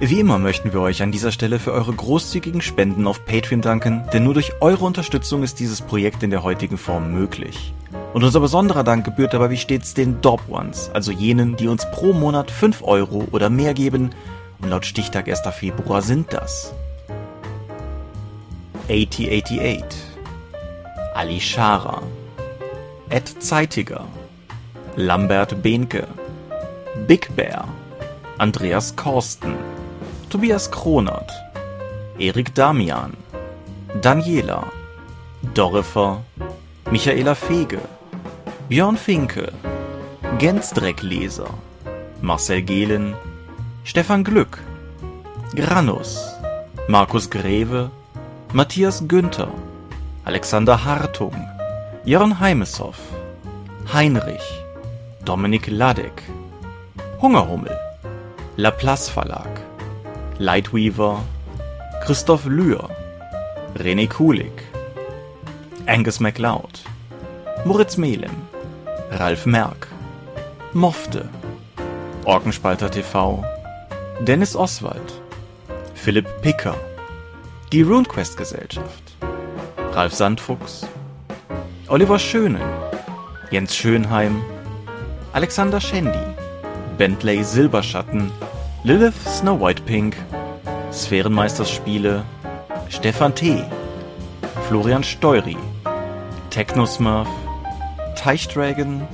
Wie 0.00 0.20
immer 0.20 0.38
möchten 0.38 0.72
wir 0.72 0.80
euch 0.80 1.02
an 1.02 1.10
dieser 1.10 1.32
Stelle 1.32 1.58
für 1.58 1.72
eure 1.72 1.92
großzügigen 1.92 2.60
Spenden 2.60 3.08
auf 3.08 3.24
Patreon 3.26 3.60
danken, 3.60 4.04
denn 4.12 4.22
nur 4.22 4.32
durch 4.32 4.52
eure 4.60 4.84
Unterstützung 4.84 5.42
ist 5.42 5.58
dieses 5.58 5.82
Projekt 5.82 6.22
in 6.22 6.30
der 6.30 6.44
heutigen 6.44 6.78
Form 6.78 7.12
möglich. 7.12 7.74
Und 8.14 8.22
unser 8.22 8.38
besonderer 8.38 8.84
Dank 8.84 9.04
gebührt 9.04 9.34
dabei 9.34 9.50
wie 9.50 9.56
stets 9.56 9.94
den 9.94 10.20
Dob 10.20 10.40
Ones, 10.48 10.88
also 10.94 11.10
jenen, 11.10 11.56
die 11.56 11.66
uns 11.66 11.84
pro 11.90 12.12
Monat 12.12 12.48
5 12.48 12.84
Euro 12.84 13.26
oder 13.32 13.50
mehr 13.50 13.74
geben. 13.74 14.10
Und 14.60 14.70
laut 14.70 14.86
Stichtag 14.86 15.28
1. 15.28 15.40
Februar 15.52 16.00
sind 16.00 16.32
das 16.32 16.72
8088, 18.88 19.82
Ali 21.14 21.40
Schara, 21.40 22.02
Ed 23.10 23.28
Zeitiger, 23.40 24.04
Lambert 24.96 25.62
Behnke, 25.62 26.06
Big 27.06 27.34
Bear, 27.34 27.66
Andreas 28.38 28.94
Korsten, 28.96 29.54
Tobias 30.28 30.70
Kronert, 30.70 31.30
Erik 32.18 32.54
Damian, 32.54 33.16
Daniela, 34.02 34.64
Dorifer, 35.54 36.22
Michaela 36.90 37.34
Fege, 37.34 37.80
Björn 38.68 38.98
Finke, 38.98 39.52
Gensdreckleser, 40.38 41.48
Marcel 42.20 42.60
Gehlen, 42.62 43.14
Stefan 43.84 44.22
Glück, 44.22 44.58
Granus, 45.54 46.30
Markus 46.88 47.30
Greve, 47.30 47.90
Matthias 48.52 49.08
Günther, 49.08 49.48
Alexander 50.24 50.84
Hartung, 50.84 51.34
Jörn 52.08 52.40
Heimeshoff, 52.40 52.96
Heinrich, 53.92 54.64
Dominik 55.26 55.66
Ladek, 55.66 56.22
Hungerhummel, 57.20 57.78
Laplace 58.56 59.10
Verlag, 59.10 59.60
Lightweaver, 60.38 61.20
Christoph 62.06 62.46
Lühr, 62.46 62.88
René 63.74 64.08
Kulig, 64.08 64.50
Angus 65.84 66.18
MacLeod, 66.18 66.80
Moritz 67.66 67.98
Melem, 67.98 68.48
Ralf 69.10 69.44
Merck, 69.44 69.88
Mofte, 70.72 71.28
Orkenspalter 72.24 72.90
TV, 72.90 73.44
Dennis 74.20 74.56
Oswald, 74.56 75.12
Philipp 75.94 76.40
Picker, 76.40 76.74
die 77.70 77.82
RuneQuest 77.82 78.38
Gesellschaft, 78.38 79.14
Ralf 79.92 80.14
Sandfuchs, 80.14 80.86
Oliver 81.90 82.18
Schönen, 82.18 82.60
Jens 83.50 83.74
Schönheim, 83.74 84.42
Alexander 85.32 85.80
Schendi, 85.80 86.18
Bentley 86.98 87.42
Silberschatten, 87.42 88.30
Lilith 88.84 89.16
Snow 89.26 89.58
White 89.58 89.82
Pink, 89.84 90.14
Sphärenmeisterspiele, 90.92 92.24
Stefan 92.90 93.34
T., 93.34 93.64
Florian 94.68 95.02
Steury, 95.02 95.56
Technosmurf, 96.50 97.28
Teichdragon, 98.16 99.08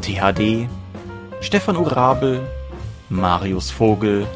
THD, 0.00 0.68
Stefan 1.40 1.76
Urabel, 1.76 2.46
Marius 3.08 3.72
Vogel, 3.72 4.28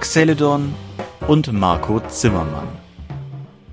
Xeledon 0.00 0.74
und 1.28 1.52
Marco 1.52 2.00
Zimmermann. 2.08 2.85